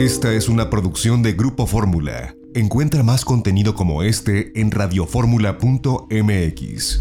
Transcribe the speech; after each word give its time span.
Esta 0.00 0.32
es 0.32 0.48
una 0.48 0.68
producción 0.70 1.22
de 1.22 1.34
Grupo 1.34 1.66
Fórmula. 1.66 2.34
Encuentra 2.54 3.02
más 3.02 3.22
contenido 3.22 3.74
como 3.74 4.02
este 4.02 4.58
en 4.58 4.70
radioformula.mx. 4.70 7.00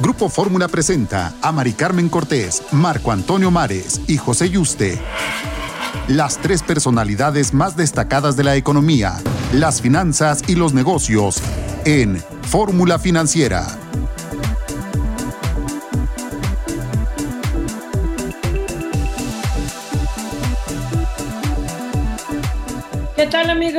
Grupo 0.00 0.28
Fórmula 0.28 0.66
presenta 0.66 1.36
a 1.40 1.52
Mari 1.52 1.74
Carmen 1.74 2.08
Cortés, 2.08 2.64
Marco 2.72 3.12
Antonio 3.12 3.52
Mares 3.52 4.00
y 4.08 4.16
José 4.16 4.50
Yuste. 4.50 4.98
Las 6.08 6.38
tres 6.38 6.64
personalidades 6.64 7.54
más 7.54 7.76
destacadas 7.76 8.36
de 8.36 8.42
la 8.42 8.56
economía, 8.56 9.14
las 9.52 9.80
finanzas 9.80 10.42
y 10.48 10.56
los 10.56 10.74
negocios 10.74 11.40
en 11.84 12.20
Fórmula 12.42 12.98
Financiera. 12.98 13.78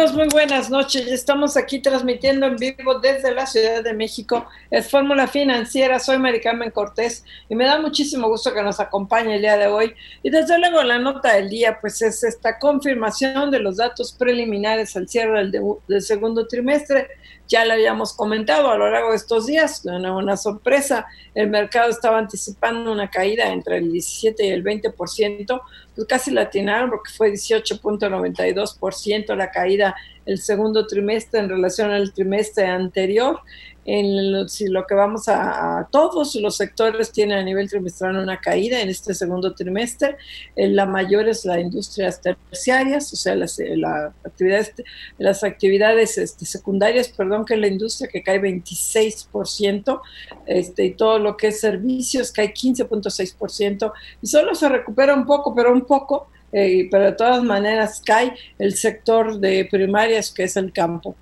Muy 0.09 0.29
buenas 0.29 0.71
noches. 0.71 1.05
Estamos 1.07 1.55
aquí 1.55 1.79
transmitiendo 1.79 2.47
en 2.47 2.55
vivo 2.55 2.97
desde 2.99 3.35
la 3.35 3.45
Ciudad 3.45 3.83
de 3.83 3.93
México. 3.93 4.47
Es 4.71 4.89
Fórmula 4.89 5.27
Financiera. 5.27 5.99
Soy 5.99 6.17
Maricarmen 6.17 6.71
Cortés 6.71 7.23
y 7.47 7.55
me 7.55 7.65
da 7.65 7.79
muchísimo 7.79 8.27
gusto 8.27 8.51
que 8.51 8.63
nos 8.63 8.79
acompañe 8.79 9.35
el 9.35 9.41
día 9.41 9.57
de 9.57 9.67
hoy. 9.67 9.93
Y 10.23 10.31
desde 10.31 10.57
luego 10.57 10.81
la 10.81 10.97
nota 10.97 11.35
del 11.35 11.49
día, 11.49 11.77
pues 11.79 12.01
es 12.01 12.23
esta 12.23 12.57
confirmación 12.57 13.51
de 13.51 13.59
los 13.59 13.77
datos 13.77 14.11
preliminares 14.11 14.97
al 14.97 15.07
cierre 15.07 15.45
del, 15.45 15.61
del 15.87 16.01
segundo 16.01 16.47
trimestre 16.47 17.07
ya 17.51 17.65
lo 17.65 17.73
habíamos 17.73 18.13
comentado 18.13 18.71
a 18.71 18.77
lo 18.77 18.89
largo 18.89 19.09
de 19.09 19.17
estos 19.17 19.45
días, 19.45 19.81
una, 19.83 20.15
una 20.15 20.37
sorpresa, 20.37 21.05
el 21.35 21.49
mercado 21.49 21.89
estaba 21.89 22.17
anticipando 22.17 22.89
una 22.89 23.09
caída 23.09 23.51
entre 23.51 23.79
el 23.79 23.91
17 23.91 24.45
y 24.45 24.51
el 24.51 24.63
20%, 24.63 25.61
pues 25.93 26.07
casi 26.07 26.31
la 26.31 26.43
atinaron 26.43 26.89
porque 26.89 27.11
fue 27.11 27.33
18.92% 27.33 29.35
la 29.35 29.51
caída 29.51 29.93
el 30.25 30.39
segundo 30.39 30.87
trimestre 30.87 31.41
en 31.41 31.49
relación 31.49 31.91
al 31.91 32.13
trimestre 32.13 32.67
anterior 32.67 33.41
en 33.85 34.31
lo, 34.31 34.47
si 34.47 34.67
lo 34.67 34.85
que 34.85 34.93
vamos 34.93 35.27
a, 35.27 35.87
todos 35.91 36.35
los 36.35 36.57
sectores 36.57 37.11
tienen 37.11 37.39
a 37.39 37.43
nivel 37.43 37.69
trimestral 37.69 38.17
una 38.17 38.39
caída 38.39 38.79
en 38.79 38.89
este 38.89 39.13
segundo 39.13 39.53
trimestre. 39.53 40.17
Eh, 40.55 40.69
la 40.69 40.85
mayor 40.85 41.27
es 41.27 41.45
la 41.45 41.59
industria 41.59 42.11
terciarias, 42.11 43.11
o 43.13 43.15
sea, 43.15 43.35
las, 43.35 43.59
eh, 43.59 43.75
actividades, 44.23 44.73
las 45.17 45.43
actividades 45.43 46.17
este, 46.17 46.45
secundarias, 46.45 47.09
perdón, 47.09 47.45
que 47.45 47.55
es 47.55 47.59
la 47.59 47.67
industria 47.67 48.09
que 48.11 48.21
cae 48.21 48.39
26%, 48.39 50.01
este, 50.45 50.85
y 50.85 50.91
todo 50.91 51.19
lo 51.19 51.37
que 51.37 51.47
es 51.47 51.59
servicios 51.59 52.31
cae 52.31 52.53
15.6%, 52.53 53.91
y 54.21 54.27
solo 54.27 54.53
se 54.53 54.69
recupera 54.69 55.13
un 55.15 55.25
poco, 55.25 55.55
pero 55.55 55.73
un 55.73 55.85
poco, 55.85 56.27
eh, 56.51 56.87
pero 56.91 57.05
de 57.05 57.11
todas 57.13 57.43
maneras 57.43 58.01
cae 58.05 58.35
el 58.59 58.75
sector 58.75 59.39
de 59.39 59.67
primarias, 59.69 60.31
que 60.31 60.43
es 60.43 60.57
el 60.57 60.71
campo. 60.71 61.15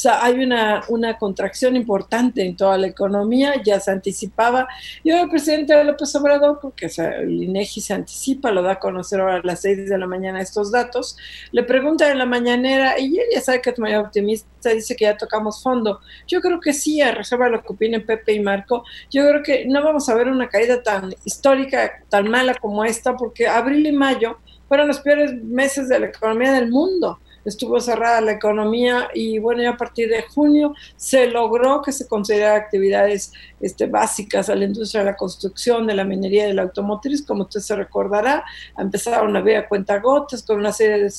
Sea, 0.00 0.24
hay 0.24 0.42
una, 0.42 0.82
una 0.88 1.18
contracción 1.18 1.76
importante 1.76 2.42
en 2.42 2.56
toda 2.56 2.78
la 2.78 2.86
economía, 2.86 3.62
ya 3.62 3.78
se 3.80 3.90
anticipaba. 3.90 4.66
Y 5.04 5.12
hoy 5.12 5.20
el 5.20 5.28
presidente 5.28 5.84
López 5.84 6.16
Obrador, 6.16 6.58
porque 6.58 6.90
el 6.96 7.42
INEGI 7.42 7.82
se 7.82 7.92
anticipa, 7.92 8.50
lo 8.50 8.62
da 8.62 8.72
a 8.72 8.78
conocer 8.78 9.20
ahora 9.20 9.36
a 9.36 9.40
las 9.42 9.60
6 9.60 9.90
de 9.90 9.98
la 9.98 10.06
mañana 10.06 10.40
estos 10.40 10.72
datos, 10.72 11.18
le 11.52 11.64
pregunta 11.64 12.10
en 12.10 12.16
la 12.16 12.24
mañanera, 12.24 12.98
y 12.98 13.18
él 13.18 13.26
ya 13.34 13.42
sabe 13.42 13.60
que 13.60 13.68
es 13.68 13.78
muy 13.78 13.94
optimista, 13.94 14.70
dice 14.70 14.96
que 14.96 15.04
ya 15.04 15.18
tocamos 15.18 15.62
fondo. 15.62 16.00
Yo 16.26 16.40
creo 16.40 16.60
que 16.60 16.72
sí, 16.72 17.02
a 17.02 17.12
reserva 17.12 17.50
lo 17.50 17.60
que 17.60 17.74
opinen 17.74 18.06
Pepe 18.06 18.32
y 18.32 18.40
Marco, 18.40 18.84
yo 19.10 19.28
creo 19.28 19.42
que 19.42 19.66
no 19.66 19.84
vamos 19.84 20.08
a 20.08 20.14
ver 20.14 20.28
una 20.28 20.48
caída 20.48 20.82
tan 20.82 21.14
histórica, 21.26 21.92
tan 22.08 22.30
mala 22.30 22.54
como 22.54 22.86
esta, 22.86 23.18
porque 23.18 23.46
abril 23.46 23.86
y 23.86 23.92
mayo 23.92 24.38
fueron 24.66 24.88
los 24.88 25.00
peores 25.00 25.34
meses 25.44 25.90
de 25.90 26.00
la 26.00 26.06
economía 26.06 26.52
del 26.52 26.70
mundo 26.70 27.20
estuvo 27.44 27.80
cerrada 27.80 28.20
la 28.20 28.32
economía 28.32 29.08
y 29.14 29.38
bueno, 29.38 29.62
ya 29.62 29.70
a 29.70 29.76
partir 29.76 30.08
de 30.08 30.22
junio 30.22 30.74
se 30.96 31.28
logró 31.28 31.82
que 31.82 31.92
se 31.92 32.06
considerara 32.06 32.56
actividades 32.56 33.32
este, 33.60 33.86
básicas 33.86 34.48
a 34.48 34.54
la 34.54 34.64
industria 34.64 35.00
de 35.00 35.10
la 35.10 35.16
construcción, 35.16 35.86
de 35.86 35.94
la 35.94 36.04
minería 36.04 36.44
y 36.44 36.48
de 36.48 36.54
la 36.54 36.62
automotriz, 36.62 37.24
como 37.24 37.44
usted 37.44 37.60
se 37.60 37.76
recordará, 37.76 38.44
empezaron 38.78 39.36
a 39.36 39.40
ver 39.40 39.68
cuentagotas 39.68 40.42
con 40.42 40.58
una 40.58 40.72
serie 40.72 41.04
de 41.04 41.10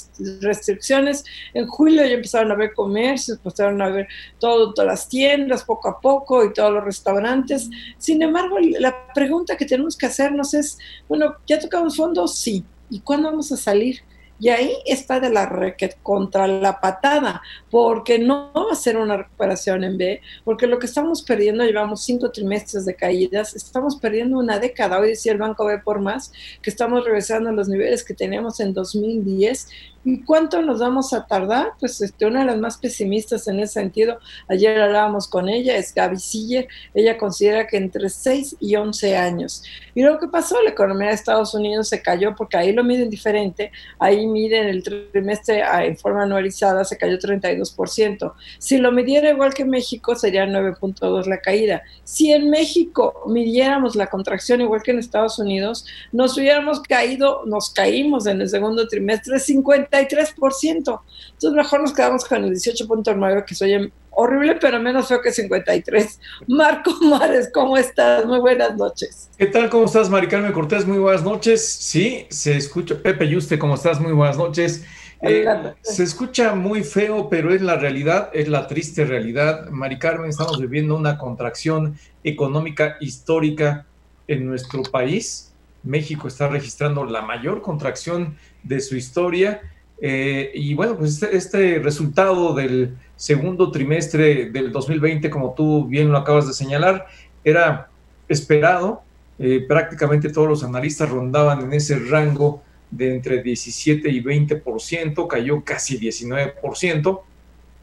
restricciones. 0.42 1.24
En 1.54 1.68
julio 1.68 2.04
ya 2.06 2.14
empezaron 2.14 2.52
a 2.52 2.56
ver 2.56 2.74
comercios, 2.74 3.38
empezaron 3.38 3.82
a 3.82 3.90
ver 3.90 4.08
todas 4.40 4.86
las 4.86 5.08
tiendas 5.08 5.64
poco 5.64 5.90
a 5.90 6.00
poco 6.00 6.44
y 6.46 6.54
todos 6.54 6.74
los 6.74 6.84
restaurantes. 6.84 7.70
Sin 7.98 8.22
embargo, 8.22 8.58
la 8.80 9.14
pregunta 9.14 9.58
que 9.58 9.66
tenemos 9.66 9.98
que 9.98 10.08
hacernos 10.08 10.54
es, 10.54 10.78
bueno, 11.08 11.36
¿ya 11.48 11.60
tocamos 11.60 11.96
fondos? 11.96 12.38
Sí. 12.38 12.64
¿Y 12.90 13.00
cuándo 13.00 13.30
vamos 13.30 13.52
a 13.52 13.58
salir? 13.58 14.02
Y 14.42 14.50
ahí 14.50 14.76
está 14.88 15.20
de 15.20 15.30
la 15.30 15.46
requet 15.46 16.02
contra 16.02 16.48
la 16.48 16.82
patada, 16.82 17.44
porque 17.70 18.18
no 18.18 18.52
va 18.56 18.72
a 18.72 18.76
ser 18.76 18.98
una 18.98 19.16
recuperación 19.16 19.84
en 19.84 20.00
B, 20.00 20.20
porque 20.44 20.66
lo 20.66 20.80
que 20.80 20.88
estamos 20.88 21.22
perdiendo, 21.22 21.64
llevamos 21.64 22.04
cinco 22.04 22.32
trimestres 22.32 22.86
de 22.86 22.96
caídas, 22.96 23.56
estamos 23.56 23.98
perdiendo 23.98 24.40
una 24.40 24.58
década. 24.58 25.00
Hoy 25.00 25.10
decía 25.10 25.34
el 25.34 25.38
Banco 25.38 25.66
B 25.66 25.78
por 25.78 26.02
más 26.02 26.34
que 26.64 26.72
estamos 26.72 27.06
regresando 27.06 27.50
a 27.50 27.54
los 27.54 27.70
niveles 27.70 28.04
que 28.04 28.16
teníamos 28.16 28.60
en 28.62 28.74
2010 28.74 29.68
¿Y 30.04 30.24
cuánto 30.24 30.62
nos 30.64 30.80
vamos 30.80 31.14
a 31.14 31.28
tardar? 31.28 31.74
Pues 31.80 32.02
este, 32.02 32.26
una 32.26 32.40
de 32.40 32.46
las 32.48 32.58
más 32.58 32.78
pesimistas 32.78 33.48
en 33.48 33.60
ese 33.60 33.74
sentido, 33.74 34.18
ayer 34.48 34.82
hablábamos 34.82 35.28
con 35.28 35.48
ella, 35.48 35.78
es 35.78 35.94
Gaby 35.94 36.18
Siller, 36.18 36.68
ella 36.96 37.18
considera 37.20 37.68
que 37.68 37.78
entre 37.78 38.10
6 38.10 38.56
y 38.60 38.76
11 38.76 39.16
años. 39.16 39.64
¿Y 39.94 40.02
lo 40.02 40.18
que 40.20 40.28
pasó? 40.28 40.60
La 40.64 40.72
economía 40.72 41.10
de 41.10 41.14
Estados 41.14 41.54
Unidos 41.54 41.90
se 41.90 42.02
cayó 42.02 42.36
porque 42.36 42.58
ahí 42.58 42.74
lo 42.74 42.84
miden 42.84 43.12
diferente, 43.12 43.72
ahí 44.00 44.26
miden 44.26 44.68
el 44.70 44.84
trimestre 44.84 45.62
ah, 45.62 45.86
en 45.86 45.96
forma 45.96 46.24
anualizada, 46.24 46.84
se 46.84 46.98
cayó 46.98 47.20
32%. 47.20 48.34
Si 48.58 48.78
lo 48.78 48.92
midiera 48.92 49.30
igual 49.30 49.54
que 49.54 49.66
México, 49.66 50.16
sería 50.16 50.46
9.2 50.46 51.28
la 51.28 51.42
caída. 51.42 51.84
Si 52.04 52.32
en 52.32 52.50
México 52.50 53.24
midiéramos 53.28 53.96
la 53.96 54.08
contracción 54.08 54.62
igual 54.62 54.82
que 54.82 54.92
en 54.92 55.00
Estados 55.00 55.38
Unidos, 55.38 55.86
nos 56.12 56.38
hubiéramos 56.38 56.80
caído, 56.82 57.44
nos 57.46 57.70
caímos 57.70 58.26
en 58.26 58.42
el 58.42 58.50
segundo 58.50 58.88
trimestre 58.88 59.38
50 59.38 59.91
53%. 59.92 60.76
Entonces 60.76 61.52
mejor 61.52 61.82
nos 61.82 61.94
quedamos 61.94 62.26
con 62.26 62.44
el 62.44 62.52
18.9 62.52 63.46
que 63.46 63.56
soy 63.56 63.92
horrible, 64.12 64.58
pero 64.60 64.80
menos 64.80 65.08
feo 65.08 65.22
que 65.22 65.32
53. 65.32 66.20
Marco 66.48 66.94
Mares, 67.02 67.50
¿cómo 67.54 67.78
estás? 67.78 68.26
Muy 68.26 68.40
buenas 68.40 68.76
noches. 68.76 69.30
¿Qué 69.38 69.48
tal? 69.48 69.70
¿Cómo 69.70 69.86
estás, 69.86 70.10
Maricarmen 70.10 70.52
Cortés? 70.52 70.86
Muy 70.86 71.00
buenas 71.00 71.24
noches. 71.24 71.66
Sí, 71.66 72.28
se 72.30 72.56
escucha. 72.56 72.96
Pepe 72.96 73.28
Yuste, 73.28 73.58
¿cómo 73.58 73.76
estás? 73.76 74.00
Muy 74.00 74.14
buenas 74.14 74.38
noches. 74.38 74.86
Eh, 75.24 75.46
se 75.82 76.04
escucha 76.04 76.56
muy 76.56 76.84
feo, 76.84 77.30
pero 77.30 77.54
es 77.54 77.62
la 77.62 77.76
realidad, 77.76 78.32
es 78.34 78.48
la 78.48 78.68
triste 78.68 79.06
realidad. 79.06 79.70
Mari 79.70 80.00
Carmen, 80.00 80.30
estamos 80.30 80.60
viviendo 80.60 80.96
una 80.96 81.18
contracción 81.18 81.96
económica 82.24 82.98
histórica 83.00 83.86
en 84.28 84.48
nuestro 84.48 84.82
país. 84.82 85.54
México 85.84 86.28
está 86.28 86.48
registrando 86.48 87.06
la 87.06 87.22
mayor 87.22 87.62
contracción 87.62 88.36
de 88.64 88.80
su 88.80 88.96
historia 88.96 89.62
eh, 90.04 90.52
y 90.56 90.74
bueno, 90.74 90.98
pues 90.98 91.22
este, 91.22 91.38
este, 91.38 91.80
resultado 91.80 92.56
del 92.56 92.98
segundo 93.16 93.72
trimestre 93.72 94.50
del 94.50 94.72
2020, 94.72 95.30
como 95.30 95.54
tú 95.54 95.86
bien 95.86 96.12
lo 96.12 96.18
acabas 96.18 96.48
de 96.48 96.54
señalar, 96.54 97.06
era 97.44 97.88
esperado. 98.28 99.04
Eh, 99.38 99.64
prácticamente 99.68 100.30
todos 100.30 100.48
los 100.48 100.64
analistas 100.64 101.10
rondaban 101.10 101.62
en 101.62 101.74
ese 101.74 102.00
rango 102.00 102.64
de 102.90 103.16
entre 103.16 103.44
17 103.44 104.10
y 104.10 104.24
20%, 104.24 105.28
cayó 105.28 105.64
casi 105.64 106.00
19%, 106.00 107.22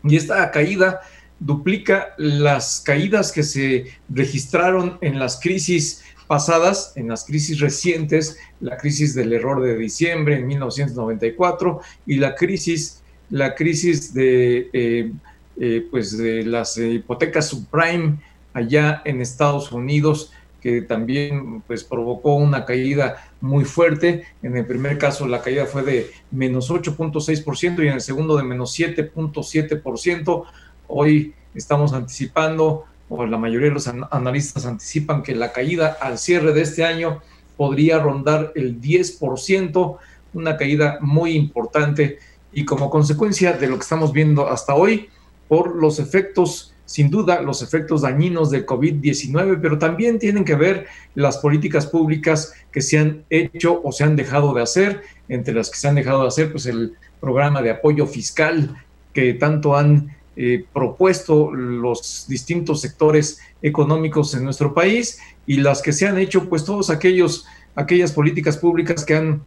y 0.04 0.16
esta 0.16 0.50
caída 0.50 1.00
duplica 1.40 2.14
las 2.16 2.80
caídas 2.80 3.32
que 3.32 3.42
se 3.42 3.86
registraron 4.08 4.98
en 5.00 5.18
las 5.18 5.40
crisis 5.40 6.02
pasadas, 6.28 6.92
en 6.94 7.08
las 7.08 7.24
crisis 7.24 7.58
recientes, 7.58 8.38
la 8.60 8.76
crisis 8.76 9.14
del 9.14 9.32
error 9.32 9.62
de 9.62 9.76
diciembre 9.76 10.36
en 10.36 10.46
1994 10.46 11.80
y 12.06 12.16
la 12.16 12.34
crisis, 12.34 13.02
la 13.30 13.54
crisis 13.54 14.14
de, 14.14 14.68
eh, 14.72 15.12
eh, 15.58 15.86
pues 15.90 16.16
de 16.16 16.44
las 16.44 16.76
hipotecas 16.76 17.48
subprime 17.48 18.18
allá 18.52 19.02
en 19.04 19.20
Estados 19.20 19.72
Unidos, 19.72 20.32
que 20.60 20.82
también 20.82 21.62
pues, 21.62 21.82
provocó 21.82 22.34
una 22.34 22.64
caída 22.64 23.30
muy 23.40 23.64
fuerte. 23.64 24.24
En 24.42 24.56
el 24.56 24.66
primer 24.66 24.98
caso 24.98 25.26
la 25.26 25.40
caída 25.40 25.66
fue 25.66 25.82
de 25.82 26.10
menos 26.30 26.70
8.6% 26.70 27.82
y 27.84 27.88
en 27.88 27.94
el 27.94 28.00
segundo 28.00 28.36
de 28.36 28.42
menos 28.42 28.78
7.7%. 28.78 30.44
Hoy 30.88 31.34
estamos 31.54 31.92
anticipando 31.92 32.84
o 33.08 33.26
la 33.26 33.38
mayoría 33.38 33.68
de 33.68 33.74
los 33.74 33.88
analistas 33.88 34.66
anticipan 34.66 35.22
que 35.22 35.34
la 35.34 35.52
caída 35.52 35.96
al 36.00 36.18
cierre 36.18 36.52
de 36.52 36.62
este 36.62 36.84
año 36.84 37.20
podría 37.56 37.98
rondar 37.98 38.52
el 38.54 38.80
10%, 38.80 39.96
una 40.34 40.56
caída 40.56 40.98
muy 41.00 41.32
importante 41.32 42.18
y 42.52 42.64
como 42.64 42.90
consecuencia 42.90 43.52
de 43.52 43.66
lo 43.66 43.76
que 43.76 43.82
estamos 43.82 44.12
viendo 44.12 44.48
hasta 44.48 44.74
hoy, 44.74 45.08
por 45.48 45.76
los 45.76 45.98
efectos 45.98 46.74
sin 46.88 47.10
duda 47.10 47.42
los 47.42 47.60
efectos 47.60 48.00
dañinos 48.00 48.50
del 48.50 48.64
COVID-19, 48.64 49.58
pero 49.60 49.78
también 49.78 50.18
tienen 50.18 50.42
que 50.42 50.54
ver 50.54 50.86
las 51.14 51.36
políticas 51.36 51.86
públicas 51.86 52.54
que 52.72 52.80
se 52.80 52.98
han 52.98 53.24
hecho 53.28 53.82
o 53.84 53.92
se 53.92 54.04
han 54.04 54.16
dejado 54.16 54.54
de 54.54 54.62
hacer, 54.62 55.02
entre 55.28 55.52
las 55.52 55.68
que 55.68 55.76
se 55.76 55.86
han 55.86 55.96
dejado 55.96 56.22
de 56.22 56.28
hacer, 56.28 56.50
pues 56.50 56.64
el 56.64 56.94
programa 57.20 57.60
de 57.60 57.72
apoyo 57.72 58.06
fiscal 58.06 58.74
que 59.12 59.34
tanto 59.34 59.76
han 59.76 60.16
eh, 60.40 60.64
propuesto 60.72 61.50
los 61.50 62.26
distintos 62.28 62.80
sectores 62.80 63.40
económicos 63.60 64.34
en 64.34 64.44
nuestro 64.44 64.72
país 64.72 65.18
y 65.48 65.56
las 65.56 65.82
que 65.82 65.92
se 65.92 66.06
han 66.06 66.16
hecho, 66.16 66.48
pues 66.48 66.64
todos 66.64 66.90
aquellos, 66.90 67.44
aquellas 67.74 68.12
políticas 68.12 68.56
públicas 68.56 69.04
que 69.04 69.16
han 69.16 69.42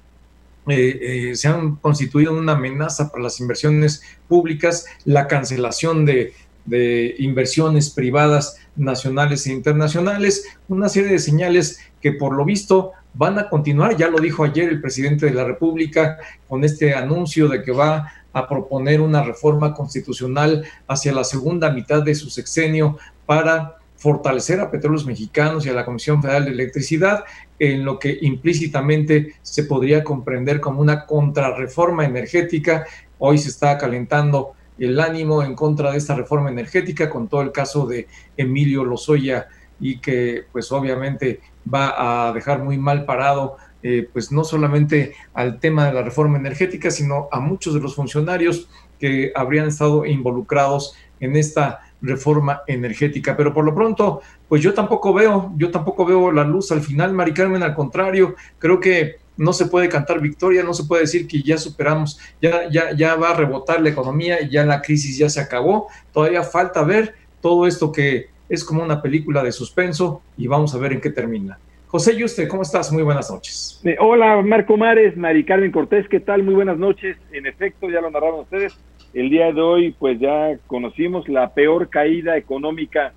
eh, 0.68 1.30
eh, 1.32 1.36
se 1.38 1.48
han 1.48 1.78
constituido 1.78 2.34
una 2.34 2.52
amenaza 2.52 3.10
para 3.10 3.24
las 3.24 3.40
inversiones 3.40 4.04
públicas, 4.28 4.86
la 5.06 5.30
cancelación 5.30 6.06
de, 6.06 6.34
de, 6.66 7.16
inversiones 7.20 7.90
privadas 7.90 8.58
nacionales 8.76 9.48
e 9.48 9.54
internacionales, 9.54 10.46
una 10.68 10.90
serie 10.90 11.14
de 11.14 11.20
señales 11.20 11.80
que 12.02 12.12
por 12.12 12.34
lo 12.34 12.44
visto 12.44 12.92
van 13.14 13.40
a 13.40 13.48
continuar. 13.50 13.96
Ya 13.96 14.10
lo 14.10 14.20
dijo 14.20 14.44
ayer 14.44 14.68
el 14.68 14.82
presidente 14.82 15.28
de 15.28 15.34
la 15.34 15.46
República 15.46 16.18
con 16.50 16.66
este 16.66 16.94
anuncio 16.94 17.48
de 17.48 17.64
que 17.64 17.72
va 17.72 18.12
a 18.34 18.48
proponer 18.48 19.02
una 19.02 19.24
reforma 19.24 19.74
constitucional 19.74 20.64
hacia 20.88 21.14
la 21.14 21.24
segunda 21.24 21.72
mitad 21.72 22.04
de 22.04 22.16
su 22.16 22.30
sexenio 22.30 22.98
para 23.26 23.78
fortalecer 24.02 24.60
a 24.60 24.72
Petróleos 24.72 25.06
Mexicanos 25.06 25.66
y 25.66 25.70
a 25.70 25.74
la 25.74 25.86
Comisión 25.86 26.24
Federal 26.24 26.46
de 26.46 26.52
Electricidad, 26.52 27.24
en 27.60 27.86
lo 27.86 28.00
que 28.00 28.18
implícitamente 28.22 29.36
se 29.44 29.66
podría 29.66 30.04
comprender 30.04 30.60
como 30.60 30.82
una 30.82 31.06
contrarreforma 31.06 32.04
energética. 32.04 32.88
Hoy 33.20 33.38
se 33.38 33.50
está 33.50 33.78
calentando 33.78 34.54
el 34.80 35.00
ánimo 35.00 35.44
en 35.44 35.54
contra 35.54 35.92
de 35.92 36.00
esta 36.00 36.16
reforma 36.16 36.50
energética 36.50 37.12
con 37.12 37.28
todo 37.28 37.44
el 37.44 37.52
caso 37.52 37.86
de 37.86 38.08
Emilio 38.36 38.84
Lozoya 38.84 39.48
y 39.80 40.00
que 40.00 40.46
pues 40.52 40.72
obviamente 40.72 41.40
va 41.72 42.30
a 42.30 42.34
dejar 42.34 42.64
muy 42.64 42.80
mal 42.80 43.06
parado 43.06 43.58
eh, 43.84 44.08
pues 44.12 44.32
no 44.32 44.44
solamente 44.44 45.14
al 45.34 45.60
tema 45.60 45.88
de 45.88 45.94
la 45.94 46.04
reforma 46.04 46.38
energética, 46.38 46.92
sino 46.92 47.28
a 47.32 47.40
muchos 47.40 47.74
de 47.74 47.80
los 47.80 47.96
funcionarios 47.96 48.70
que 49.00 49.32
habrían 49.36 49.68
estado 49.68 50.06
involucrados 50.06 50.96
en 51.20 51.36
esta 51.36 51.82
reforma 52.02 52.62
energética. 52.68 53.36
Pero 53.36 53.54
por 53.54 53.66
lo 53.66 53.74
pronto, 53.74 54.22
pues 54.48 54.62
yo 54.62 54.74
tampoco 54.74 55.14
veo, 55.14 55.54
yo 55.58 55.72
tampoco 55.72 56.06
veo 56.06 56.32
la 56.32 56.44
luz 56.44 56.72
al 56.72 56.82
final, 56.82 57.14
Mari 57.14 57.34
Carmen, 57.34 57.64
al 57.64 57.74
contrario, 57.74 58.36
creo 58.60 58.80
que 58.80 59.16
no 59.38 59.54
se 59.54 59.66
puede 59.66 59.90
cantar 59.90 60.20
victoria, 60.20 60.64
no 60.64 60.74
se 60.74 60.84
puede 60.84 61.04
decir 61.04 61.28
que 61.28 61.42
ya 61.42 61.58
superamos, 61.58 62.20
ya, 62.42 62.70
ya, 62.70 62.96
ya 62.96 63.16
va 63.16 63.32
a 63.32 63.36
rebotar 63.36 63.82
la 63.82 63.90
economía, 63.90 64.48
ya 64.48 64.66
la 64.66 64.82
crisis 64.82 65.18
ya 65.18 65.30
se 65.30 65.40
acabó, 65.40 65.88
todavía 66.14 66.44
falta 66.44 66.84
ver 66.84 67.16
todo 67.42 67.66
esto 67.66 67.92
que 67.92 68.30
es 68.50 68.64
como 68.64 68.84
una 68.84 69.02
película 69.02 69.44
de 69.44 69.52
suspenso 69.52 70.22
y 70.38 70.46
vamos 70.46 70.76
a 70.76 70.78
ver 70.78 70.94
en 70.94 71.02
qué 71.02 71.10
termina. 71.10 71.58
José 71.92 72.16
Yuste, 72.16 72.48
¿cómo 72.48 72.62
estás? 72.62 72.94
Muy 72.94 73.04
buenas 73.04 73.30
noches. 73.30 73.82
Eh, 73.84 73.98
hola, 74.00 74.42
Marco 74.42 74.78
Mares, 74.78 75.18
Mari 75.18 75.44
Carmen 75.44 75.74
Cortés, 75.74 76.08
¿qué 76.08 76.22
tal? 76.22 76.42
Muy 76.42 76.54
buenas 76.54 76.78
noches. 76.78 77.18
En 77.34 77.46
efecto, 77.46 77.90
ya 77.90 78.00
lo 78.00 78.10
narraron 78.10 78.40
ustedes. 78.40 78.80
El 79.14 79.30
día 79.30 79.52
de 79.52 79.60
hoy, 79.60 79.94
pues 80.00 80.18
ya 80.18 80.58
conocimos 80.68 81.28
la 81.28 81.54
peor 81.54 81.90
caída 81.90 82.38
económica 82.38 83.12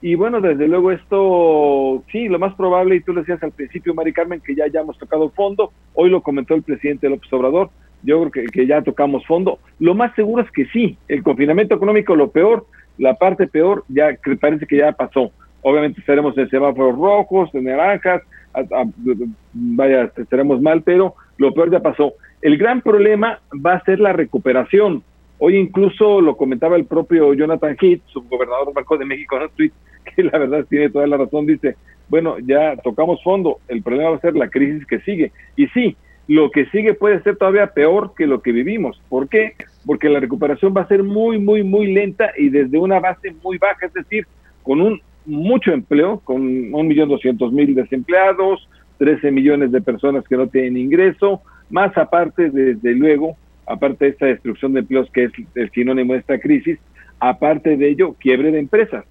y 0.00 0.14
bueno, 0.14 0.40
desde 0.40 0.68
luego 0.68 0.92
esto, 0.92 2.02
sí, 2.12 2.28
lo 2.28 2.38
más 2.38 2.54
probable, 2.54 2.96
y 2.96 3.00
tú 3.00 3.12
lo 3.12 3.20
decías 3.20 3.42
al 3.42 3.52
principio, 3.52 3.94
Mari 3.94 4.12
Carmen, 4.12 4.40
que 4.40 4.54
ya 4.54 4.64
hayamos 4.64 4.96
tocado 4.98 5.30
fondo, 5.30 5.72
hoy 5.94 6.10
lo 6.10 6.22
comentó 6.22 6.54
el 6.54 6.62
presidente 6.62 7.08
López 7.08 7.32
Obrador, 7.32 7.70
yo 8.02 8.20
creo 8.20 8.30
que, 8.30 8.52
que, 8.52 8.66
ya 8.66 8.82
tocamos 8.82 9.26
fondo. 9.26 9.58
Lo 9.80 9.94
más 9.94 10.14
seguro 10.14 10.42
es 10.42 10.50
que 10.52 10.66
sí, 10.66 10.96
el 11.08 11.24
confinamiento 11.24 11.74
económico, 11.74 12.14
lo 12.14 12.30
peor, 12.30 12.66
la 12.96 13.14
parte 13.14 13.46
peor, 13.46 13.84
ya 13.88 14.16
parece 14.40 14.66
que 14.66 14.76
ya 14.76 14.92
pasó. 14.92 15.32
Obviamente 15.62 16.00
estaremos 16.00 16.36
en 16.38 16.48
semáforos 16.48 16.96
rojos, 16.96 17.50
en 17.54 17.64
naranjas, 17.64 18.22
vaya, 19.52 20.12
estaremos 20.16 20.60
mal, 20.60 20.82
pero 20.82 21.14
lo 21.36 21.52
peor 21.52 21.70
ya 21.70 21.80
pasó. 21.80 22.12
El 22.40 22.56
gran 22.56 22.82
problema 22.82 23.40
va 23.54 23.74
a 23.74 23.84
ser 23.84 24.00
la 24.00 24.12
recuperación. 24.12 25.02
Hoy 25.38 25.56
incluso 25.56 26.20
lo 26.20 26.36
comentaba 26.36 26.76
el 26.76 26.84
propio 26.84 27.32
Jonathan 27.34 27.76
Heath, 27.80 28.02
subgobernador 28.06 28.66
del 28.66 28.74
Banco 28.74 28.98
de 28.98 29.04
México, 29.04 29.36
en 29.36 29.42
un 29.42 29.48
tweet, 29.50 29.72
que 30.16 30.24
la 30.24 30.38
verdad 30.38 30.64
tiene 30.68 30.90
toda 30.90 31.06
la 31.06 31.16
razón, 31.16 31.46
dice, 31.46 31.76
bueno, 32.08 32.38
ya 32.40 32.76
tocamos 32.76 33.22
fondo, 33.22 33.58
el 33.68 33.82
problema 33.82 34.10
va 34.10 34.16
a 34.16 34.20
ser 34.20 34.34
la 34.34 34.48
crisis 34.48 34.86
que 34.86 35.00
sigue. 35.00 35.32
Y 35.56 35.66
sí, 35.68 35.96
lo 36.26 36.50
que 36.50 36.66
sigue 36.66 36.94
puede 36.94 37.22
ser 37.22 37.36
todavía 37.36 37.68
peor 37.68 38.12
que 38.16 38.26
lo 38.26 38.42
que 38.42 38.52
vivimos. 38.52 39.00
¿Por 39.08 39.28
qué? 39.28 39.54
Porque 39.86 40.08
la 40.08 40.20
recuperación 40.20 40.74
va 40.76 40.82
a 40.82 40.88
ser 40.88 41.02
muy, 41.02 41.38
muy, 41.38 41.62
muy 41.62 41.92
lenta 41.92 42.32
y 42.36 42.50
desde 42.50 42.78
una 42.78 43.00
base 43.00 43.34
muy 43.42 43.58
baja, 43.58 43.86
es 43.86 43.94
decir, 43.94 44.26
con 44.62 44.80
un 44.80 45.00
mucho 45.24 45.72
empleo, 45.72 46.20
con 46.20 46.42
un 46.42 46.88
millón 46.88 47.08
doscientos 47.08 47.52
mil 47.52 47.74
desempleados, 47.74 48.68
13 48.98 49.30
millones 49.30 49.72
de 49.72 49.80
personas 49.80 50.26
que 50.26 50.36
no 50.36 50.48
tienen 50.48 50.76
ingreso, 50.76 51.42
más 51.70 51.96
aparte, 51.96 52.50
desde 52.50 52.92
luego, 52.94 53.36
aparte 53.66 54.06
de 54.06 54.10
esta 54.12 54.26
destrucción 54.26 54.72
de 54.72 54.80
empleos 54.80 55.10
que 55.12 55.24
es 55.24 55.32
el 55.54 55.70
sinónimo 55.70 56.14
de 56.14 56.20
esta 56.20 56.38
crisis, 56.38 56.78
aparte 57.20 57.76
de 57.76 57.88
ello, 57.88 58.14
quiebre 58.18 58.50
de 58.50 58.58
empresas. 58.58 59.04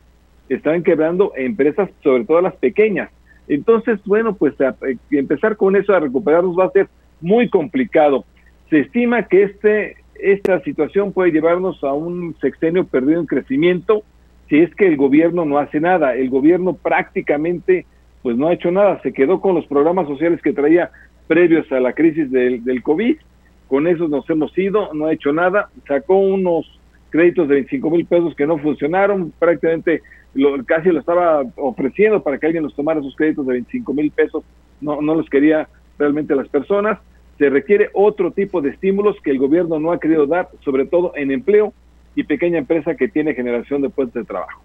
Están 0.49 0.83
quebrando 0.83 1.33
empresas, 1.35 1.89
sobre 2.03 2.25
todo 2.25 2.41
las 2.41 2.55
pequeñas. 2.55 3.09
Entonces, 3.47 3.99
bueno, 4.05 4.35
pues 4.35 4.53
eh, 4.59 4.97
empezar 5.11 5.55
con 5.55 5.75
eso 5.75 5.93
a 5.93 5.99
recuperarnos 5.99 6.57
va 6.57 6.65
a 6.65 6.71
ser 6.71 6.87
muy 7.21 7.49
complicado. 7.49 8.25
Se 8.69 8.79
estima 8.79 9.27
que 9.27 9.43
este, 9.43 9.97
esta 10.15 10.59
situación 10.61 11.13
puede 11.13 11.31
llevarnos 11.31 11.83
a 11.83 11.93
un 11.93 12.35
sexenio 12.41 12.85
perdido 12.85 13.21
en 13.21 13.27
crecimiento 13.27 14.03
si 14.49 14.59
es 14.59 14.73
que 14.75 14.87
el 14.87 14.97
gobierno 14.97 15.45
no 15.45 15.57
hace 15.57 15.79
nada. 15.79 16.15
El 16.15 16.29
gobierno 16.29 16.73
prácticamente 16.73 17.85
pues 18.21 18.35
no 18.35 18.47
ha 18.47 18.53
hecho 18.53 18.71
nada, 18.71 19.01
se 19.03 19.13
quedó 19.13 19.39
con 19.39 19.55
los 19.55 19.65
programas 19.67 20.07
sociales 20.07 20.41
que 20.41 20.51
traía 20.51 20.91
previos 21.27 21.71
a 21.71 21.79
la 21.79 21.93
crisis 21.93 22.29
del, 22.29 22.63
del 22.63 22.83
COVID 22.83 23.15
con 23.67 23.87
eso 23.87 24.07
nos 24.07 24.29
hemos 24.29 24.57
ido, 24.57 24.93
no 24.93 25.07
ha 25.07 25.13
hecho 25.13 25.33
nada, 25.33 25.69
sacó 25.87 26.17
unos 26.17 26.65
créditos 27.09 27.47
de 27.47 27.55
25 27.55 27.89
mil 27.89 28.05
pesos 28.05 28.35
que 28.35 28.47
no 28.47 28.57
funcionaron, 28.57 29.33
prácticamente 29.37 30.01
lo, 30.37 30.63
casi 30.65 30.89
lo 30.89 30.99
estaba 30.99 31.43
ofreciendo 31.55 32.21
para 32.21 32.37
que 32.37 32.45
alguien 32.45 32.63
nos 32.63 32.75
tomara 32.75 32.99
esos 32.99 33.15
créditos 33.15 33.45
de 33.47 33.53
25 33.53 33.93
mil 33.93 34.11
pesos, 34.11 34.43
no, 34.79 35.01
no 35.01 35.15
los 35.15 35.29
quería 35.29 35.67
realmente 35.97 36.35
las 36.35 36.47
personas. 36.47 36.99
Se 37.37 37.49
requiere 37.49 37.89
otro 37.93 38.31
tipo 38.31 38.61
de 38.61 38.69
estímulos 38.69 39.17
que 39.23 39.31
el 39.31 39.39
gobierno 39.39 39.79
no 39.79 39.91
ha 39.91 39.99
querido 39.99 40.25
dar, 40.25 40.49
sobre 40.63 40.85
todo 40.85 41.11
en 41.15 41.31
empleo 41.31 41.73
y 42.15 42.23
pequeña 42.23 42.59
empresa 42.59 42.95
que 42.95 43.07
tiene 43.07 43.33
generación 43.33 43.81
de 43.81 43.89
puestos 43.89 44.21
de 44.21 44.25
trabajo. 44.25 44.61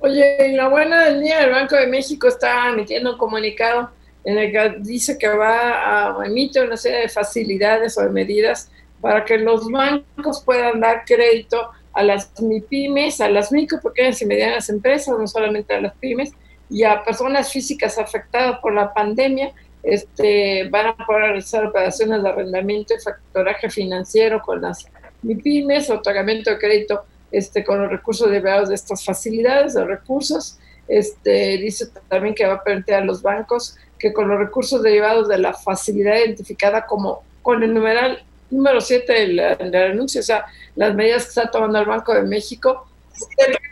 Oye, 0.00 0.46
en 0.46 0.56
la 0.56 0.68
buena 0.68 1.04
del 1.04 1.22
día, 1.22 1.44
el 1.44 1.50
Banco 1.50 1.76
de 1.76 1.86
México 1.86 2.28
está 2.28 2.70
emitiendo 2.70 3.12
un 3.12 3.18
comunicado 3.18 3.90
en 4.24 4.38
el 4.38 4.52
que 4.52 4.76
dice 4.80 5.18
que 5.18 5.28
va 5.28 6.20
a 6.20 6.26
emitir 6.26 6.62
una 6.62 6.76
serie 6.76 7.00
de 7.00 7.08
facilidades 7.08 7.96
o 7.98 8.02
de 8.02 8.10
medidas 8.10 8.70
para 9.00 9.24
que 9.24 9.38
los 9.38 9.70
bancos 9.70 10.42
puedan 10.44 10.80
dar 10.80 11.04
crédito 11.06 11.70
a 11.92 12.02
las 12.02 12.40
MIPIMES, 12.40 13.20
a 13.20 13.28
las 13.28 13.52
micro, 13.52 13.80
pequeñas 13.80 14.20
y 14.22 14.26
medianas 14.26 14.68
empresas, 14.68 15.18
no 15.18 15.26
solamente 15.26 15.74
a 15.74 15.80
las 15.80 15.94
pymes, 15.94 16.32
y 16.68 16.84
a 16.84 17.02
personas 17.02 17.52
físicas 17.52 17.98
afectadas 17.98 18.60
por 18.60 18.72
la 18.72 18.94
pandemia, 18.94 19.52
este, 19.82 20.68
van 20.68 20.88
a 20.88 20.96
poder 20.96 21.22
realizar 21.22 21.66
operaciones 21.66 22.22
de 22.22 22.28
arrendamiento 22.28 22.94
y 22.94 23.00
factoraje 23.00 23.70
financiero 23.70 24.40
con 24.42 24.60
las 24.60 24.86
MIPIMES, 25.22 25.90
otorgamiento 25.90 26.50
de 26.50 26.58
crédito 26.58 27.04
este, 27.32 27.64
con 27.64 27.80
los 27.80 27.90
recursos 27.90 28.30
derivados 28.30 28.68
de 28.68 28.74
estas 28.74 29.04
facilidades 29.04 29.74
de 29.74 29.84
recursos. 29.84 30.58
Este, 30.88 31.56
dice 31.58 31.86
también 32.08 32.34
que 32.34 32.46
va 32.46 32.54
a 32.54 32.64
permitir 32.64 32.94
a 32.94 33.04
los 33.04 33.22
bancos 33.22 33.76
que 33.98 34.12
con 34.12 34.28
los 34.28 34.38
recursos 34.38 34.82
derivados 34.82 35.28
de 35.28 35.38
la 35.38 35.54
facilidad 35.54 36.16
identificada 36.16 36.86
como 36.86 37.22
con 37.42 37.62
el 37.62 37.72
numeral 37.72 38.24
número 38.50 38.80
7 38.80 39.12
del, 39.12 39.74
anuncio, 39.74 40.20
o 40.20 40.24
sea, 40.24 40.46
las 40.76 40.94
medidas 40.94 41.24
que 41.24 41.28
está 41.28 41.50
tomando 41.50 41.78
el 41.78 41.86
Banco 41.86 42.14
de 42.14 42.22
México, 42.22 42.86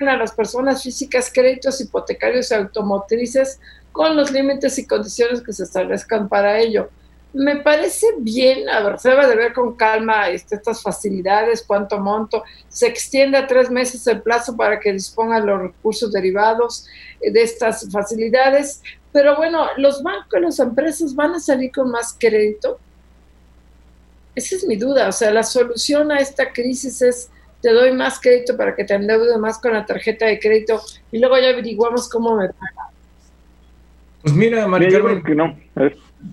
a 0.01 0.17
las 0.17 0.33
personas 0.33 0.83
físicas 0.83 1.31
créditos 1.33 1.81
hipotecarios 1.81 2.51
y 2.51 2.55
automotrices 2.55 3.61
con 3.93 4.17
los 4.17 4.31
límites 4.31 4.79
y 4.79 4.87
condiciones 4.87 5.41
que 5.43 5.53
se 5.53 5.65
establezcan 5.65 6.29
para 6.29 6.59
ello. 6.59 6.91
Me 7.33 7.57
parece 7.57 8.07
bien, 8.19 8.69
a 8.69 8.81
ver, 8.81 8.99
se 8.99 9.11
debe 9.11 9.27
de 9.27 9.37
ver 9.37 9.53
con 9.53 9.77
calma 9.77 10.31
este, 10.31 10.55
estas 10.57 10.83
facilidades, 10.83 11.63
cuánto 11.67 11.99
monto, 11.99 12.43
se 12.69 12.87
extiende 12.87 13.37
a 13.37 13.47
tres 13.47 13.71
meses 13.71 14.07
el 14.07 14.23
plazo 14.23 14.57
para 14.57 14.81
que 14.81 14.93
dispongan 14.93 15.47
los 15.47 15.61
recursos 15.61 16.11
derivados 16.11 16.87
de 17.21 17.43
estas 17.43 17.91
facilidades, 17.91 18.83
pero 19.13 19.37
bueno, 19.37 19.67
los 19.77 20.03
bancos, 20.03 20.41
las 20.41 20.59
empresas 20.59 21.15
van 21.15 21.35
a 21.35 21.41
salir 21.41 21.73
con 21.73 21.91
más 21.91 22.17
crédito. 22.19 22.79
Esa 24.39 24.55
es 24.55 24.65
mi 24.67 24.77
duda. 24.77 25.09
O 25.09 25.13
sea, 25.13 25.33
la 25.33 25.43
solución 25.43 26.13
a 26.13 26.19
esta 26.19 26.53
crisis 26.53 27.03
es 27.03 27.29
te 27.61 27.73
doy 27.73 27.93
más 27.93 28.21
crédito 28.21 28.57
para 28.57 28.77
que 28.77 28.85
te 28.85 28.95
endeude 28.95 29.37
más 29.37 29.59
con 29.59 29.73
la 29.73 29.85
tarjeta 29.85 30.27
de 30.27 30.39
crédito 30.39 30.81
y 31.11 31.19
luego 31.19 31.37
ya 31.39 31.49
averiguamos 31.49 32.09
cómo 32.09 32.37
me 32.37 32.47
paga. 32.49 32.91
Pues 34.23 34.33
mira, 34.33 34.69
María 34.69 34.91
que 35.25 35.35
no. 35.35 35.57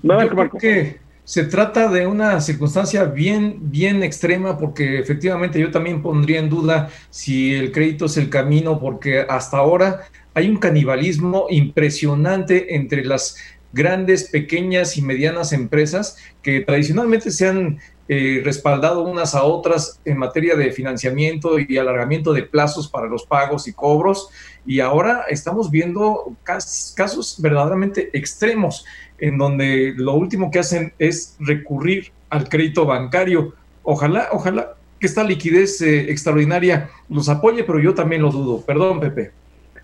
no 0.04 0.50
que 0.60 1.00
se 1.24 1.46
trata 1.46 1.90
de 1.90 2.06
una 2.06 2.40
circunstancia 2.42 3.06
bien, 3.06 3.58
bien 3.60 4.04
extrema 4.04 4.60
porque 4.60 5.00
efectivamente 5.00 5.60
yo 5.60 5.72
también 5.72 6.04
pondría 6.04 6.38
en 6.38 6.50
duda 6.50 6.92
si 7.10 7.56
el 7.56 7.72
crédito 7.72 8.06
es 8.06 8.18
el 8.18 8.30
camino 8.30 8.80
porque 8.80 9.26
hasta 9.28 9.58
ahora 9.58 10.02
hay 10.36 10.48
un 10.48 10.58
canibalismo 10.58 11.48
impresionante 11.50 12.76
entre 12.76 13.04
las 13.04 13.38
grandes, 13.76 14.30
pequeñas 14.30 14.98
y 14.98 15.02
medianas 15.02 15.52
empresas 15.52 16.18
que 16.42 16.62
tradicionalmente 16.62 17.30
se 17.30 17.48
han 17.48 17.80
eh, 18.08 18.42
respaldado 18.44 19.04
unas 19.04 19.34
a 19.34 19.44
otras 19.44 20.00
en 20.06 20.18
materia 20.18 20.56
de 20.56 20.72
financiamiento 20.72 21.58
y 21.60 21.78
alargamiento 21.78 22.34
de 22.34 22.44
plazos 22.44 22.88
para 22.88 23.08
los 23.08 23.26
pagos 23.26 23.68
y 23.68 23.74
cobros. 23.74 24.30
Y 24.66 24.80
ahora 24.80 25.26
estamos 25.30 25.72
viendo 25.72 26.34
casos 26.44 27.38
verdaderamente 27.42 28.10
extremos 28.14 28.86
en 29.18 29.38
donde 29.38 29.94
lo 29.98 30.14
último 30.14 30.52
que 30.52 30.60
hacen 30.60 30.94
es 31.00 31.36
recurrir 31.40 32.12
al 32.30 32.48
crédito 32.50 32.86
bancario. 32.86 33.54
Ojalá, 33.84 34.30
ojalá 34.32 34.76
que 35.00 35.08
esta 35.08 35.24
liquidez 35.24 35.82
eh, 35.82 36.12
extraordinaria 36.12 36.90
los 37.10 37.30
apoye, 37.30 37.64
pero 37.64 37.80
yo 37.80 37.94
también 37.94 38.22
lo 38.22 38.30
dudo. 38.30 38.62
Perdón, 38.66 39.00
Pepe. 39.00 39.32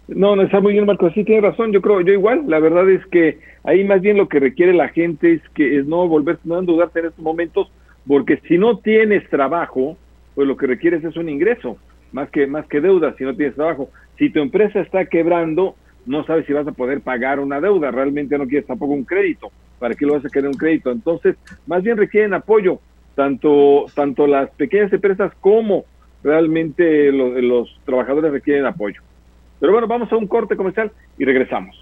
No, 0.08 0.36
no 0.36 0.44
está 0.44 0.60
muy 0.60 0.74
bien, 0.74 0.86
Marco. 0.86 1.10
Sí, 1.12 1.24
tiene 1.24 1.42
razón. 1.42 1.72
Yo 1.72 1.82
creo, 1.82 2.02
yo 2.02 2.14
igual. 2.14 2.44
La 2.48 2.60
verdad 2.60 2.90
es 2.90 3.06
que 3.08 3.40
ahí 3.64 3.84
más 3.84 4.02
bien 4.02 4.18
lo 4.18 4.28
que 4.28 4.40
requiere 4.40 4.74
la 4.74 4.90
gente 4.90 5.34
es 5.34 5.42
que 5.54 5.80
es 5.80 5.86
no 5.86 6.08
volverse, 6.08 6.42
no 6.46 6.60
endeudarte 6.60 7.00
en 7.00 7.06
estos 7.08 7.24
momentos, 7.24 7.72
porque 8.08 8.42
si 8.48 8.58
no 8.58 8.80
tienes 8.80 9.28
trabajo, 9.30 9.98
pues 10.36 10.48
lo 10.48 10.58
que 10.58 10.68
requieres 10.68 11.04
es 11.04 11.16
un 11.16 11.30
ingreso, 11.30 11.78
más 12.12 12.30
que 12.30 12.48
más 12.48 12.66
que 12.68 12.82
deuda. 12.82 13.16
Si 13.18 13.24
no 13.24 13.36
tienes 13.36 13.56
trabajo, 13.56 13.90
si 14.18 14.30
tu 14.30 14.40
empresa 14.40 14.80
está 14.80 15.06
quebrando, 15.06 15.76
no 16.06 16.24
sabes 16.26 16.46
si 16.46 16.54
vas 16.54 16.68
a 16.68 16.72
poder 16.72 17.02
pagar 17.02 17.40
una 17.40 17.62
deuda. 17.62 17.92
Realmente 17.92 18.38
no 18.38 18.48
quieres 18.48 18.68
tampoco 18.68 18.94
un 18.94 19.04
crédito. 19.04 19.52
¿Para 19.80 19.96
qué 19.96 20.06
lo 20.06 20.14
vas 20.14 20.26
a 20.26 20.30
querer 20.30 20.48
un 20.48 20.56
crédito? 20.56 20.92
Entonces, 20.92 21.36
más 21.68 21.84
bien 21.84 21.98
requieren 21.98 22.34
apoyo 22.34 22.80
tanto 23.16 23.86
tanto 23.94 24.26
las 24.26 24.50
pequeñas 24.52 24.94
empresas 24.94 25.34
como 25.42 25.86
realmente 26.24 27.12
los, 27.12 27.34
los 27.44 27.80
trabajadores 27.86 28.32
requieren 28.32 28.66
apoyo. 28.66 29.02
Pero 29.60 29.74
bueno, 29.74 29.88
vamos 29.88 30.12
a 30.12 30.18
un 30.18 30.28
corte 30.28 30.56
comercial 30.56 30.92
y 31.18 31.26
regresamos. 31.26 31.81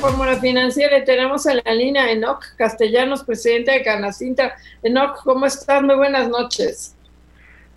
Fórmula 0.00 0.36
Financiera 0.36 1.02
tenemos 1.04 1.44
en 1.46 1.60
la 1.64 1.74
línea 1.74 2.10
Enoc 2.12 2.44
Castellanos, 2.56 3.24
presidente 3.24 3.72
de 3.72 3.82
Canacinta. 3.82 4.54
Enoc, 4.82 5.24
¿cómo 5.24 5.44
estás? 5.44 5.82
Muy 5.82 5.96
buenas 5.96 6.28
noches. 6.28 6.94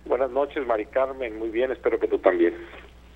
Buenas 0.04 0.30
noches, 0.30 0.64
Mari 0.64 0.86
Carmen. 0.86 1.36
Muy 1.36 1.48
bien, 1.48 1.72
espero 1.72 1.98
que 1.98 2.06
tú 2.06 2.18
también. 2.18 2.54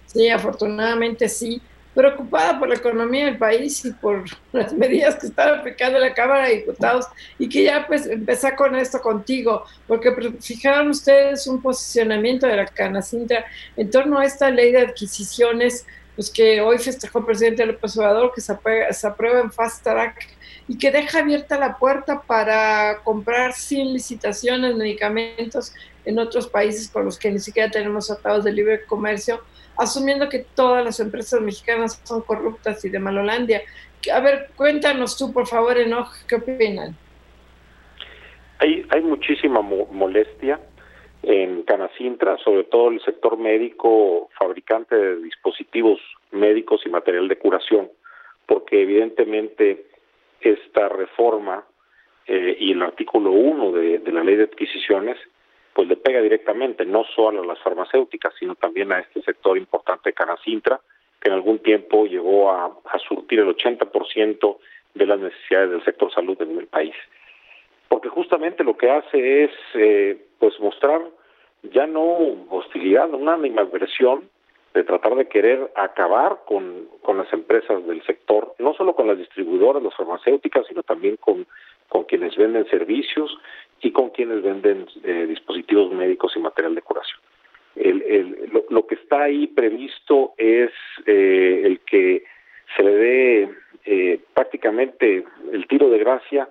Sí, 0.07 0.29
afortunadamente 0.29 1.29
sí 1.29 1.63
preocupada 1.95 2.59
por 2.59 2.69
la 2.69 2.75
economía 2.75 3.25
del 3.25 3.39
país 3.39 3.83
y 3.87 3.93
por 3.93 4.25
las 4.53 4.73
medidas 4.75 5.15
que 5.15 5.29
están 5.29 5.61
aplicando 5.61 5.99
la 5.99 6.13
Cámara 6.13 6.49
de 6.49 6.57
Diputados 6.57 7.07
y 7.39 7.49
que 7.49 7.65
ya 7.65 7.87
pues 7.87 8.07
empezar 8.07 8.55
con 8.55 8.77
esto 8.77 9.01
contigo, 9.01 9.65
porque 9.87 10.13
fijaron 10.41 10.91
ustedes 10.91 11.47
un 11.47 11.63
posicionamiento 11.63 12.47
de 12.47 12.57
la 12.57 12.67
Canacintra 12.67 13.47
en 13.77 13.91
torno 13.91 14.19
a 14.19 14.27
esta 14.27 14.51
ley 14.51 14.73
de 14.73 14.81
adquisiciones, 14.81 15.87
pues 16.17 16.31
que 16.31 16.61
hoy 16.63 16.79
festejó 16.79 17.21
el 17.21 17.27
presidente 17.27 17.65
López 17.65 17.97
Obrador, 17.99 18.33
que 18.35 18.41
se 18.41 18.53
aprueba, 18.53 18.93
se 18.93 19.07
aprueba 19.07 19.41
en 19.41 19.53
fast 19.53 19.85
track 19.85 20.27
y 20.67 20.79
que 20.79 20.91
deja 20.91 21.21
abierta 21.21 21.59
la 21.59 21.77
puerta 21.77 22.23
para 22.23 23.01
comprar 23.05 23.53
sin 23.53 23.93
licitaciones 23.93 24.75
medicamentos 24.75 25.75
en 26.05 26.19
otros 26.19 26.49
países 26.49 26.89
con 26.89 27.05
los 27.05 27.19
que 27.19 27.31
ni 27.31 27.39
siquiera 27.39 27.71
tenemos 27.71 28.07
tratados 28.07 28.45
de 28.45 28.53
libre 28.53 28.85
comercio 28.87 29.43
asumiendo 29.77 30.29
que 30.29 30.47
todas 30.55 30.85
las 30.85 30.99
empresas 31.01 31.41
mexicanas 31.41 32.01
son 32.03 32.23
corruptas 32.23 32.85
y 32.85 32.89
de 32.89 32.99
Malolandia. 32.99 33.63
A 34.13 34.21
ver, 34.21 34.51
cuéntanos 34.57 35.17
tú, 35.17 35.33
por 35.33 35.47
favor, 35.47 35.77
Enoch, 35.77 36.11
¿qué 36.27 36.37
opinan? 36.37 36.97
Hay, 38.59 38.87
hay 38.89 39.03
muchísima 39.03 39.61
molestia 39.61 40.59
en 41.27 41.65
Canacintra, 41.65 42.39
sobre 42.39 42.63
todo 42.63 42.91
el 42.91 43.01
sector 43.03 43.37
médico, 43.37 44.31
fabricante 44.39 44.95
de 44.95 45.17
dispositivos 45.17 46.01
médicos 46.31 46.83
y 46.87 46.89
material 46.89 47.27
de 47.27 47.37
curación, 47.37 47.91
porque 48.47 48.83
evidentemente 48.83 49.87
esta 50.41 50.89
reforma 50.89 51.65
eh, 52.29 52.57
y 52.61 52.71
el 52.71 52.83
artículo 52.83 53.33
1 53.33 53.73
de, 53.73 54.13
la 54.13 54.23
ley 54.23 54.37
de 54.37 54.45
adquisiciones 54.45 55.19
pues 55.73 55.89
le 55.89 55.97
pega 55.97 56.21
directamente 56.21 56.87
no 56.87 57.03
solo 57.17 57.43
a 57.43 57.47
las 57.47 57.59
farmacéuticas, 57.59 58.33
sino 58.39 58.55
también 58.55 58.93
a 58.93 59.01
este 59.01 59.21
sector 59.23 59.59
importante 59.59 60.11
de 60.11 60.15
Canacintra, 60.15 60.81
que 61.21 61.29
en 61.29 61.35
algún 61.35 61.59
tiempo 61.59 62.07
llegó 62.07 62.53
a, 62.53 62.73
surtir 63.09 63.41
el 63.41 63.49
80% 63.49 64.59
de 64.95 65.07
las 65.07 65.19
necesidades 65.19 65.71
del 65.71 65.85
sector 65.85 66.13
salud 66.15 66.41
en 66.41 66.57
el 66.57 66.69
país. 66.69 66.95
Porque 67.89 68.09
justamente 68.09 68.63
lo 68.63 68.77
que 68.77 68.91
hace 68.91 69.45
es 69.45 69.51
eh, 69.75 70.27
pues 70.39 70.59
mostrar 70.61 71.03
ya 71.73 71.87
no 71.87 72.03
hostilidad, 72.51 73.13
una 73.13 73.35
animadversión 73.35 74.29
de 74.75 74.85
tratar 74.85 75.15
de 75.17 75.27
querer 75.27 75.71
acabar 75.75 76.41
con, 76.47 76.87
con 77.03 77.17
las 77.17 77.33
empresas 77.33 77.87
del 77.87 78.03
sector, 78.05 78.55
no 78.59 78.75
solo 78.75 78.95
con 78.95 79.07
las 79.07 79.17
distribuidoras, 79.17 79.83
las 79.83 79.95
farmacéuticas, 79.95 80.67
sino 80.67 80.83
también 80.83 81.17
con, 81.17 81.47
con 81.89 82.05
quienes 82.05 82.37
venden 82.37 82.67
servicios 82.69 83.39
y 83.81 83.93
con 83.93 84.11
quienes 84.11 84.43
venden 84.43 84.87
eh, 85.03 85.27
dispositivos 85.29 85.93
médicos 85.93 86.33
y 86.37 86.41
material 86.41 86.75
de 86.75 86.83
curación. 86.83 87.21
El, 87.75 88.51
lo, 88.71 88.87
que 88.87 88.95
está 88.95 89.25
ahí 89.25 89.47
previsto 89.49 90.33
es 90.39 90.71
eh, 91.05 91.63
el 91.65 91.81
que 91.81 92.25
se 92.75 92.83
le 92.83 92.91
dé 92.91 93.51
eh, 93.85 94.21
prácticamente 94.35 95.25
el 95.53 95.67
tiro 95.67 95.91
de 95.91 95.99
gracia 95.99 96.49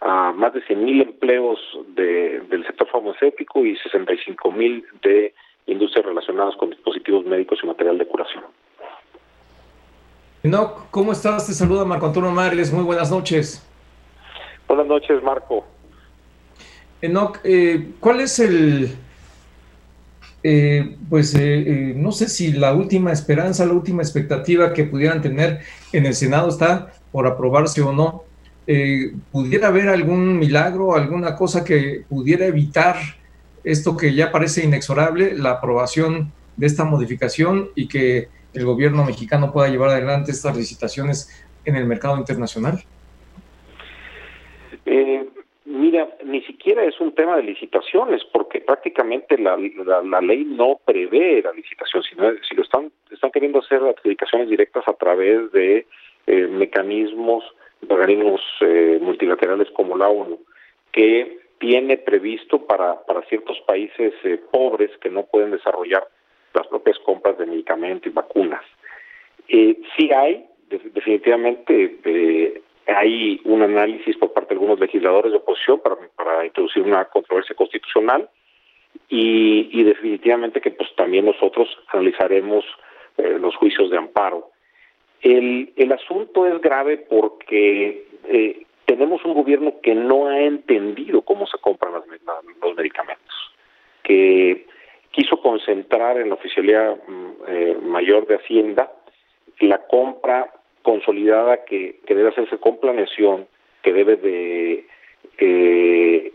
a 0.00 0.32
más 0.32 0.52
de 0.52 0.60
100.000 0.62 1.02
empleos 1.02 1.58
de, 1.94 2.40
del 2.48 2.66
sector 2.66 2.88
farmacéutico 2.88 3.64
y 3.64 3.76
65.000 3.76 4.84
de 5.02 5.34
industrias 5.66 6.04
relacionadas 6.04 6.56
con 6.56 6.70
dispositivos 6.70 7.24
médicos 7.24 7.58
y 7.62 7.66
material 7.66 7.98
de 7.98 8.06
curación. 8.06 8.44
No, 10.42 10.86
¿cómo 10.90 11.12
estás? 11.12 11.46
Te 11.46 11.54
saluda 11.54 11.86
Marco 11.86 12.06
Antonio 12.06 12.30
Marles. 12.30 12.70
Muy 12.70 12.84
buenas 12.84 13.10
noches. 13.10 13.66
Buenas 14.68 14.86
noches, 14.86 15.22
Marco. 15.22 15.64
Enoch, 17.00 17.38
eh, 17.44 17.92
¿cuál 18.00 18.20
es 18.20 18.38
el, 18.38 18.94
eh, 20.42 20.96
pues 21.08 21.34
eh, 21.34 21.94
no 21.96 22.12
sé 22.12 22.28
si 22.28 22.52
la 22.52 22.74
última 22.74 23.12
esperanza, 23.12 23.64
la 23.64 23.72
última 23.72 24.02
expectativa 24.02 24.72
que 24.74 24.84
pudieran 24.84 25.22
tener 25.22 25.60
en 25.92 26.06
el 26.06 26.14
Senado 26.14 26.48
está 26.48 26.92
por 27.12 27.26
aprobarse 27.26 27.80
o 27.80 27.92
no? 27.92 28.24
¿Pudiera 29.30 29.68
haber 29.68 29.88
algún 29.88 30.38
milagro, 30.38 30.94
alguna 30.94 31.36
cosa 31.36 31.64
que 31.64 32.04
pudiera 32.08 32.46
evitar 32.46 32.96
esto 33.62 33.96
que 33.96 34.14
ya 34.14 34.32
parece 34.32 34.64
inexorable, 34.64 35.36
la 35.36 35.52
aprobación 35.52 36.32
de 36.56 36.66
esta 36.66 36.84
modificación 36.84 37.70
y 37.74 37.88
que 37.88 38.28
el 38.54 38.64
gobierno 38.64 39.04
mexicano 39.04 39.52
pueda 39.52 39.68
llevar 39.68 39.90
adelante 39.90 40.30
estas 40.30 40.56
licitaciones 40.56 41.46
en 41.64 41.76
el 41.76 41.86
mercado 41.86 42.16
internacional? 42.16 42.84
Mira, 45.84 46.08
ni 46.24 46.40
siquiera 46.42 46.84
es 46.84 47.00
un 47.00 47.14
tema 47.14 47.36
de 47.36 47.42
licitaciones, 47.42 48.22
porque 48.32 48.60
prácticamente 48.60 49.36
la, 49.36 49.56
la, 49.56 50.20
ley 50.20 50.44
no 50.44 50.78
prevé 50.84 51.42
la 51.42 51.52
licitación, 51.52 52.02
sino 52.02 52.30
si 52.48 52.54
lo 52.54 52.62
están, 52.62 52.92
están 53.10 53.30
queriendo 53.30 53.58
hacer 53.58 53.82
adjudicaciones 53.82 54.48
directas 54.48 54.84
a 54.86 54.92
través 54.92 55.50
de 55.52 55.86
eh, 56.26 56.46
mecanismos, 56.46 57.44
organismos 57.88 58.40
eh, 58.60 58.98
multilaterales 59.00 59.70
como 59.72 59.96
la 59.96 60.08
ONU, 60.08 60.38
que 60.92 61.38
tiene 61.58 61.96
previsto 61.98 62.66
para, 62.66 63.04
para 63.04 63.22
ciertos 63.22 63.60
países 63.66 64.12
eh, 64.24 64.40
pobres 64.50 64.90
que 65.00 65.10
no 65.10 65.24
pueden 65.24 65.50
desarrollar 65.50 66.06
las 66.54 66.66
propias 66.68 66.98
compras 67.00 67.36
de 67.38 67.46
medicamentos 67.46 68.06
y 68.06 68.14
vacunas. 68.14 68.62
Eh, 69.48 69.78
sí 69.96 70.10
hay, 70.12 70.46
definitivamente, 70.68 71.98
eh, 72.04 72.62
hay 72.86 73.40
un 73.44 73.62
análisis 73.62 74.16
por 74.16 74.32
parte 74.32 74.50
de 74.50 74.54
algunos 74.54 74.80
legisladores 74.80 75.32
de 75.32 75.38
oposición 75.38 75.80
para, 75.80 75.96
para 76.16 76.46
introducir 76.46 76.82
una 76.82 77.04
controversia 77.06 77.54
constitucional 77.54 78.28
y, 79.08 79.68
y 79.72 79.82
definitivamente 79.82 80.60
que 80.60 80.70
pues 80.70 80.88
también 80.96 81.26
nosotros 81.26 81.68
analizaremos 81.92 82.64
eh, 83.18 83.38
los 83.38 83.54
juicios 83.56 83.90
de 83.90 83.98
amparo. 83.98 84.50
El, 85.24 85.72
el 85.76 85.90
asunto 85.90 86.46
es 86.46 86.60
grave 86.60 86.98
porque 86.98 88.06
eh, 88.28 88.62
tenemos 88.84 89.24
un 89.24 89.32
gobierno 89.32 89.80
que 89.82 89.94
no 89.94 90.28
ha 90.28 90.38
entendido 90.40 91.22
cómo 91.22 91.46
se 91.46 91.56
compran 91.58 91.94
las, 91.94 92.02
los 92.62 92.76
medicamentos, 92.76 93.34
que 94.02 94.66
quiso 95.10 95.40
concentrar 95.40 96.18
en 96.18 96.28
la 96.28 96.34
Oficialía 96.34 96.94
mm, 97.06 97.30
eh, 97.48 97.76
Mayor 97.82 98.26
de 98.26 98.36
Hacienda 98.36 98.92
la 99.60 99.78
compra 99.86 100.52
consolidada 100.82 101.64
que, 101.64 102.00
debe 102.06 102.28
hacerse 102.28 102.58
con 102.58 102.78
planeación, 102.78 103.46
que 103.82 103.94
debe 103.94 104.16
de 104.16 104.86
eh, 105.38 106.32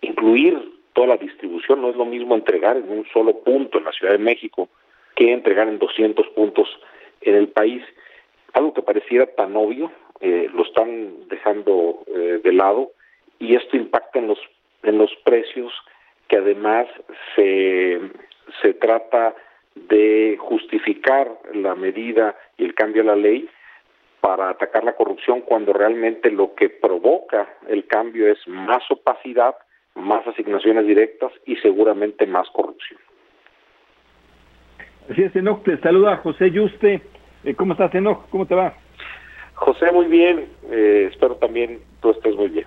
incluir 0.00 0.72
toda 0.94 1.08
la 1.08 1.16
distribución. 1.18 1.82
No 1.82 1.90
es 1.90 1.96
lo 1.96 2.06
mismo 2.06 2.34
entregar 2.34 2.78
en 2.78 2.88
un 2.88 3.04
solo 3.12 3.40
punto 3.40 3.76
en 3.76 3.84
la 3.84 3.92
Ciudad 3.92 4.12
de 4.12 4.18
México 4.18 4.70
que 5.16 5.32
entregar 5.32 5.68
en 5.68 5.78
200 5.78 6.26
puntos 6.28 6.68
en 7.20 7.34
el 7.34 7.48
país. 7.48 7.82
Algo 8.52 8.72
que 8.72 8.82
pareciera 8.82 9.26
tan 9.26 9.56
obvio, 9.56 9.90
eh, 10.20 10.48
lo 10.52 10.64
están 10.64 11.28
dejando 11.28 12.04
eh, 12.06 12.40
de 12.42 12.52
lado 12.52 12.92
y 13.38 13.56
esto 13.56 13.76
impacta 13.76 14.18
en 14.18 14.28
los 14.28 14.38
en 14.82 14.98
los 14.98 15.10
precios 15.24 15.72
que 16.28 16.36
además 16.36 16.86
se 17.34 18.00
se 18.62 18.74
trata 18.74 19.34
de 19.74 20.36
justificar 20.38 21.30
la 21.52 21.74
medida 21.74 22.36
y 22.56 22.64
el 22.64 22.74
cambio 22.74 23.02
a 23.02 23.06
la 23.06 23.16
ley 23.16 23.48
para 24.20 24.48
atacar 24.48 24.84
la 24.84 24.96
corrupción 24.96 25.42
cuando 25.42 25.72
realmente 25.72 26.30
lo 26.30 26.54
que 26.54 26.70
provoca 26.70 27.46
el 27.68 27.86
cambio 27.86 28.30
es 28.30 28.38
más 28.46 28.82
opacidad, 28.90 29.54
más 29.94 30.26
asignaciones 30.26 30.86
directas 30.86 31.32
y 31.44 31.56
seguramente 31.56 32.26
más 32.26 32.48
corrupción. 32.50 33.00
Así 35.10 35.22
es, 35.22 35.36
Enoch, 35.36 35.62
te 35.62 35.76
saluda 35.78 36.16
José 36.18 36.50
Yuste. 36.50 37.02
Eh, 37.44 37.54
¿Cómo 37.54 37.72
estás, 37.72 37.94
Enoch? 37.94 38.26
¿Cómo 38.30 38.46
te 38.46 38.54
va? 38.54 38.74
José, 39.54 39.92
muy 39.92 40.06
bien. 40.06 40.46
Eh, 40.70 41.08
espero 41.12 41.36
también 41.36 41.78
tú 42.00 42.10
estés 42.10 42.34
muy 42.34 42.48
bien. 42.48 42.66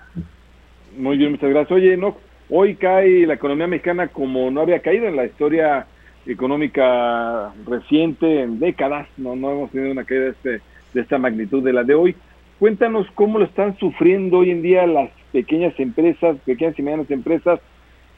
Muy 0.97 1.17
bien, 1.17 1.31
muchas 1.31 1.49
gracias. 1.49 1.71
Oye, 1.71 1.93
Enoch, 1.93 2.15
hoy 2.49 2.75
cae 2.75 3.25
la 3.25 3.33
economía 3.33 3.67
mexicana 3.67 4.07
como 4.07 4.51
no 4.51 4.61
había 4.61 4.81
caído 4.81 5.07
en 5.07 5.15
la 5.15 5.25
historia 5.25 5.87
económica 6.27 7.53
reciente, 7.65 8.41
en 8.41 8.59
décadas, 8.59 9.07
no, 9.17 9.35
no 9.35 9.51
hemos 9.51 9.71
tenido 9.71 9.91
una 9.91 10.03
caída 10.03 10.25
de, 10.25 10.29
este, 10.31 10.61
de 10.93 11.01
esta 11.01 11.17
magnitud 11.17 11.63
de 11.63 11.73
la 11.73 11.83
de 11.83 11.95
hoy. 11.95 12.15
Cuéntanos 12.59 13.07
cómo 13.15 13.39
lo 13.39 13.45
están 13.45 13.77
sufriendo 13.77 14.39
hoy 14.39 14.51
en 14.51 14.61
día 14.61 14.85
las 14.85 15.09
pequeñas 15.31 15.73
empresas, 15.79 16.37
pequeñas 16.45 16.77
y 16.77 16.81
medianas 16.81 17.09
empresas. 17.09 17.59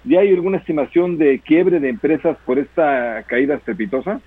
¿Ya 0.06 0.22
hay 0.22 0.30
alguna 0.30 0.58
estimación 0.58 1.18
de 1.18 1.40
quiebre 1.40 1.80
de 1.80 1.90
empresas 1.90 2.38
por 2.46 2.58
esta 2.58 3.24
caída 3.28 3.56
estrepitosa? 3.56 4.22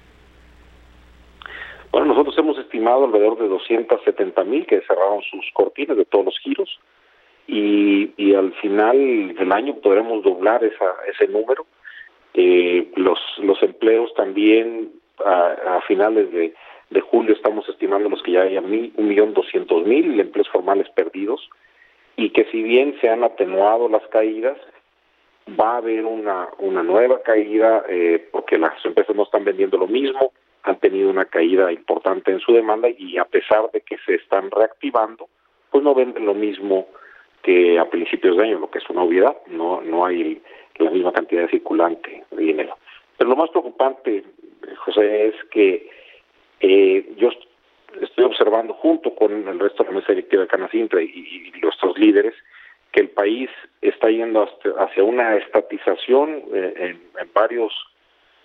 Bueno, 1.91 2.09
nosotros 2.09 2.37
hemos 2.38 2.59
estimado 2.59 3.05
alrededor 3.05 3.38
de 3.38 3.49
270 3.49 4.45
mil 4.45 4.67
que 4.67 4.81
cerraron 4.83 5.23
sus 5.23 5.45
cortinas 5.52 5.97
de 5.97 6.05
todos 6.05 6.26
los 6.26 6.38
giros 6.41 6.81
y, 7.47 8.12
y 8.17 8.35
al 8.35 8.52
final 8.55 9.35
del 9.35 9.52
año 9.52 9.76
podremos 9.76 10.23
doblar 10.23 10.64
esa, 10.64 10.87
ese 11.09 11.29
número 11.29 11.67
eh, 12.35 12.91
los, 12.97 13.19
empleos 13.62 14.12
también 14.14 14.91
a, 15.25 15.81
finales 15.87 16.33
de, 16.33 16.55
de, 16.91 17.00
julio 17.00 17.35
estamos 17.35 17.69
estimando 17.69 18.09
los 18.09 18.23
que 18.23 18.33
ya 18.33 18.43
hay 18.43 18.59
mil, 18.61 18.93
un 18.97 19.09
millón 19.09 19.35
doscientos 19.35 19.85
mil 19.85 20.19
empleos 20.19 20.49
formales 20.49 20.88
perdidos 20.91 21.49
y 22.17 22.31
que 22.31 22.47
si 22.47 22.62
bien 22.62 22.97
se 23.00 23.11
han 23.11 23.23
atenuado 23.23 23.88
las 23.88 24.07
caídas, 24.09 24.57
va 25.49 25.75
a 25.75 25.76
haber 25.78 26.04
una, 26.04 26.49
una 26.58 26.82
nueva 26.82 27.22
caída 27.22 27.84
eh, 27.88 28.28
porque 28.30 28.58
las 28.58 28.84
empresas 28.84 29.14
no 29.14 29.25
están 29.25 29.44
vendiendo 29.44 29.78
lo 29.78 29.87
mismo, 29.87 30.32
han 30.62 30.78
tenido 30.78 31.11
una 31.11 31.25
caída 31.25 31.72
importante 31.72 32.30
en 32.30 32.40
su 32.40 32.52
demanda 32.52 32.88
y 32.88 33.18
a 33.18 33.25
pesar 33.25 33.70
de 33.72 33.80
que 33.80 33.99
se 34.06 34.14
están 34.14 34.50
reactivando, 34.50 35.28
pues 35.70 35.82
no 35.82 35.94
venden 35.94 36.26
lo 36.26 36.34
mismo 36.34 36.87
que 37.42 37.78
a 37.78 37.90
principios 37.90 38.37
de 38.37 38.44
año, 38.44 38.61
lo 38.61 38.70
que 38.70 38.78
es 38.78 38.88
una 38.88 39.02
obviedad, 39.02 39.37
no, 39.49 39.80
no 39.80 40.06
hay 40.06 40.40
la 40.76 40.90
misma 40.90 41.12
cantidad 41.12 41.49
circulante 41.49 42.25
de 42.30 42.42
dinero. 42.42 42.76
Pero 43.18 43.30
lo 43.30 43.37
más 43.37 43.50
preocupante, 43.50 44.25
José, 44.84 45.26
es 45.26 45.34
que 45.50 45.90
eh, 46.61 47.12
yo 47.16 47.30
estoy 48.00 48.25
observando 48.25 48.75
junto 48.75 49.14
con 49.14 49.49
el 49.49 49.58
resto 49.58 49.82
de 49.82 49.90
la 49.90 49.96
mesa 49.96 50.12
directiva 50.12 50.42
de 50.42 50.49
Canacintra 50.49 51.02
y, 51.02 51.52
y 51.54 51.61
nuestros 51.61 51.99
líderes 51.99 52.34
que 52.92 53.00
el 53.00 53.11
país 53.11 53.50
está 53.80 54.08
yendo 54.11 54.49
hacia 54.78 55.02
una 55.02 55.37
estatización 55.37 56.42
eh, 56.52 56.96
en, 57.20 57.32
varios 57.34 57.72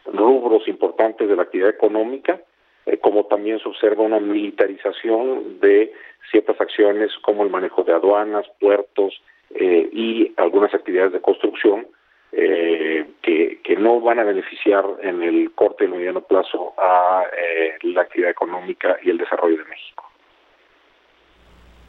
rubros 0.05 0.67
importantes 0.67 1.27
de 1.27 1.35
la 1.35 1.43
actividad 1.43 1.69
económica, 1.69 2.39
eh, 2.85 2.97
como 2.97 3.25
también 3.25 3.59
se 3.59 3.67
observa 3.67 4.03
una 4.03 4.19
militarización 4.19 5.59
de 5.59 5.91
ciertas 6.31 6.59
acciones 6.61 7.11
como 7.21 7.43
el 7.43 7.49
manejo 7.49 7.83
de 7.83 7.93
aduanas, 7.93 8.45
puertos 8.59 9.21
y 9.49 10.33
algunas 10.35 10.73
actividades 10.73 11.13
de 11.13 11.21
construcción, 11.21 11.87
eh, 12.33 13.05
que, 13.21 13.61
que, 13.63 13.77
no 13.77 14.01
van 14.01 14.19
a 14.19 14.23
beneficiar 14.23 14.85
en 15.01 15.23
el 15.23 15.53
corto 15.53 15.85
y 15.85 15.87
mediano 15.87 16.21
plazo 16.21 16.73
a 16.77 17.23
eh, 17.31 17.77
la 17.83 18.01
actividad 18.01 18.31
económica 18.31 18.97
y 19.01 19.09
el 19.09 19.17
desarrollo 19.17 19.57
de 19.57 19.63
México. 19.63 20.06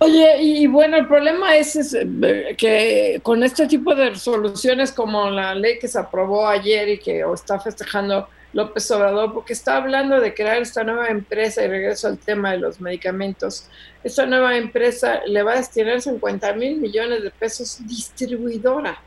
Oye, 0.00 0.42
y 0.42 0.66
bueno, 0.68 0.96
el 0.96 1.08
problema 1.08 1.56
es, 1.56 1.94
eh, 1.94 2.54
que 2.56 3.18
con 3.22 3.42
este 3.42 3.66
tipo 3.66 3.96
de 3.96 4.10
resoluciones 4.10 4.92
como 4.92 5.28
la 5.28 5.56
ley 5.56 5.78
que 5.80 5.88
se 5.88 5.98
aprobó 5.98 6.46
ayer 6.46 6.88
y 6.88 6.98
que 6.98 7.24
está 7.34 7.58
festejando 7.58 8.28
López 8.52 8.88
Obrador, 8.92 9.34
porque 9.34 9.52
está 9.52 9.76
hablando 9.76 10.20
de 10.20 10.34
crear 10.34 10.58
esta 10.62 10.84
nueva 10.84 11.08
empresa, 11.08 11.64
y 11.64 11.68
regreso 11.68 12.06
al 12.06 12.18
tema 12.18 12.52
de 12.52 12.58
los 12.58 12.80
medicamentos, 12.80 13.68
esta 14.04 14.24
nueva 14.24 14.56
empresa 14.56 15.20
le 15.26 15.42
va 15.42 15.54
a 15.54 15.56
destinar 15.56 16.00
50 16.00 16.52
mil 16.54 16.76
millones 16.76 17.22
de 17.24 17.30
pesos 17.30 17.80
distribuidora. 17.86 19.02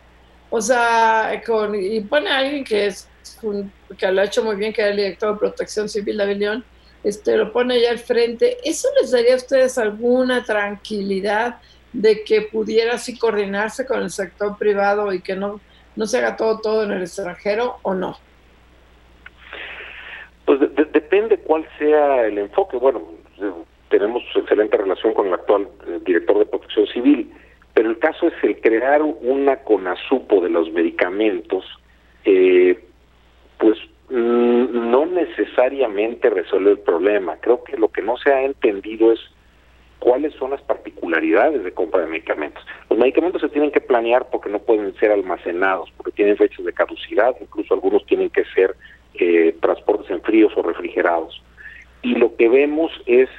O 0.49 0.59
sea, 0.61 1.41
con, 1.45 1.73
y 1.73 2.01
pone 2.01 2.29
a 2.29 2.39
alguien 2.39 2.65
que 2.65 2.87
es 2.87 3.07
que 3.97 4.11
lo 4.11 4.21
ha 4.21 4.25
hecho 4.25 4.43
muy 4.43 4.57
bien, 4.57 4.73
que 4.73 4.81
era 4.81 4.91
el 4.91 4.97
director 4.97 5.33
de 5.33 5.39
Protección 5.39 5.89
Civil 5.89 6.17
de 6.17 6.35
León, 6.35 6.65
este, 7.03 7.37
lo 7.37 7.51
pone 7.51 7.75
allá 7.75 7.91
al 7.91 7.99
frente. 7.99 8.57
¿Eso 8.63 8.87
les 8.99 9.11
daría 9.11 9.33
a 9.33 9.37
ustedes 9.37 9.77
alguna 9.77 10.43
tranquilidad 10.43 11.59
de 11.93 12.23
que 12.23 12.43
pudiera 12.43 12.95
así 12.95 13.17
coordinarse 13.17 13.85
con 13.85 14.01
el 14.01 14.09
sector 14.09 14.57
privado 14.57 15.13
y 15.13 15.21
que 15.21 15.35
no, 15.35 15.59
no 15.95 16.05
se 16.05 16.19
haga 16.19 16.37
todo, 16.37 16.59
todo 16.59 16.83
en 16.83 16.91
el 16.91 17.01
extranjero 17.01 17.77
o 17.81 17.93
no? 17.93 18.17
Pues 20.45 20.59
depende 20.59 21.37
cuál 21.37 21.67
sea 21.77 22.25
el 22.25 22.37
enfoque. 22.37 22.77
Bueno, 22.77 23.01
tenemos 23.89 24.23
excelente 24.35 24.77
relación 24.77 25.13
con 25.13 25.27
el 25.27 25.33
actual 25.33 25.67
eh, 25.87 25.99
director 26.05 26.39
de 26.39 26.45
Protección 26.45 26.87
Civil 26.87 27.31
pero 27.73 27.89
el 27.89 27.99
caso 27.99 28.27
es 28.27 28.33
el 28.43 28.59
crear 28.59 29.01
una 29.01 29.57
CONASUPO 29.57 30.41
de 30.41 30.49
los 30.49 30.71
medicamentos, 30.71 31.65
eh, 32.25 32.83
pues 33.57 33.77
no 34.11 35.05
necesariamente 35.05 36.29
resuelve 36.29 36.71
el 36.71 36.79
problema. 36.79 37.37
Creo 37.39 37.63
que 37.63 37.77
lo 37.77 37.89
que 37.89 38.01
no 38.01 38.17
se 38.17 38.31
ha 38.33 38.43
entendido 38.43 39.11
es 39.11 39.19
cuáles 39.99 40.33
son 40.33 40.51
las 40.51 40.61
particularidades 40.63 41.63
de 41.63 41.71
compra 41.71 42.01
de 42.01 42.07
medicamentos. 42.07 42.65
Los 42.89 42.99
medicamentos 42.99 43.41
se 43.41 43.49
tienen 43.49 43.71
que 43.71 43.79
planear 43.79 44.29
porque 44.29 44.49
no 44.49 44.59
pueden 44.59 44.93
ser 44.95 45.11
almacenados, 45.11 45.91
porque 45.95 46.11
tienen 46.11 46.35
fechas 46.35 46.65
de 46.65 46.73
caducidad, 46.73 47.35
incluso 47.39 47.73
algunos 47.73 48.05
tienen 48.05 48.29
que 48.29 48.43
ser 48.53 48.75
eh, 49.13 49.55
transportes 49.61 50.09
en 50.09 50.21
fríos 50.21 50.51
o 50.57 50.63
refrigerados. 50.63 51.41
Y 52.01 52.15
lo 52.15 52.35
que 52.35 52.49
vemos 52.49 52.91
es 53.05 53.29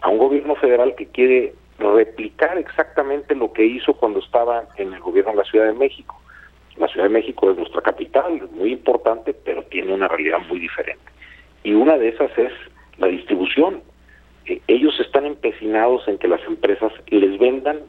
a 0.00 0.08
un 0.08 0.18
gobierno 0.18 0.54
federal 0.54 0.94
que 0.94 1.06
quiere 1.08 1.54
replicar 1.78 2.56
exactamente 2.56 3.34
lo 3.34 3.52
que 3.52 3.64
hizo 3.64 3.94
cuando 3.94 4.20
estaba 4.20 4.68
en 4.76 4.94
el 4.94 5.00
gobierno 5.00 5.32
de 5.32 5.38
la 5.38 5.44
Ciudad 5.44 5.66
de 5.66 5.72
México. 5.72 6.21
La 6.76 6.88
Ciudad 6.88 7.04
de 7.04 7.14
México 7.14 7.50
es 7.50 7.56
nuestra 7.56 7.82
capital, 7.82 8.48
muy 8.52 8.72
importante, 8.72 9.34
pero 9.34 9.62
tiene 9.64 9.92
una 9.92 10.08
realidad 10.08 10.38
muy 10.48 10.58
diferente. 10.58 11.04
Y 11.64 11.74
una 11.74 11.98
de 11.98 12.08
esas 12.08 12.36
es 12.38 12.52
la 12.98 13.06
distribución. 13.08 13.82
Eh, 14.46 14.60
ellos 14.66 14.98
están 15.00 15.26
empecinados 15.26 16.06
en 16.08 16.18
que 16.18 16.28
las 16.28 16.42
empresas 16.44 16.92
les 17.08 17.38
vendan 17.38 17.80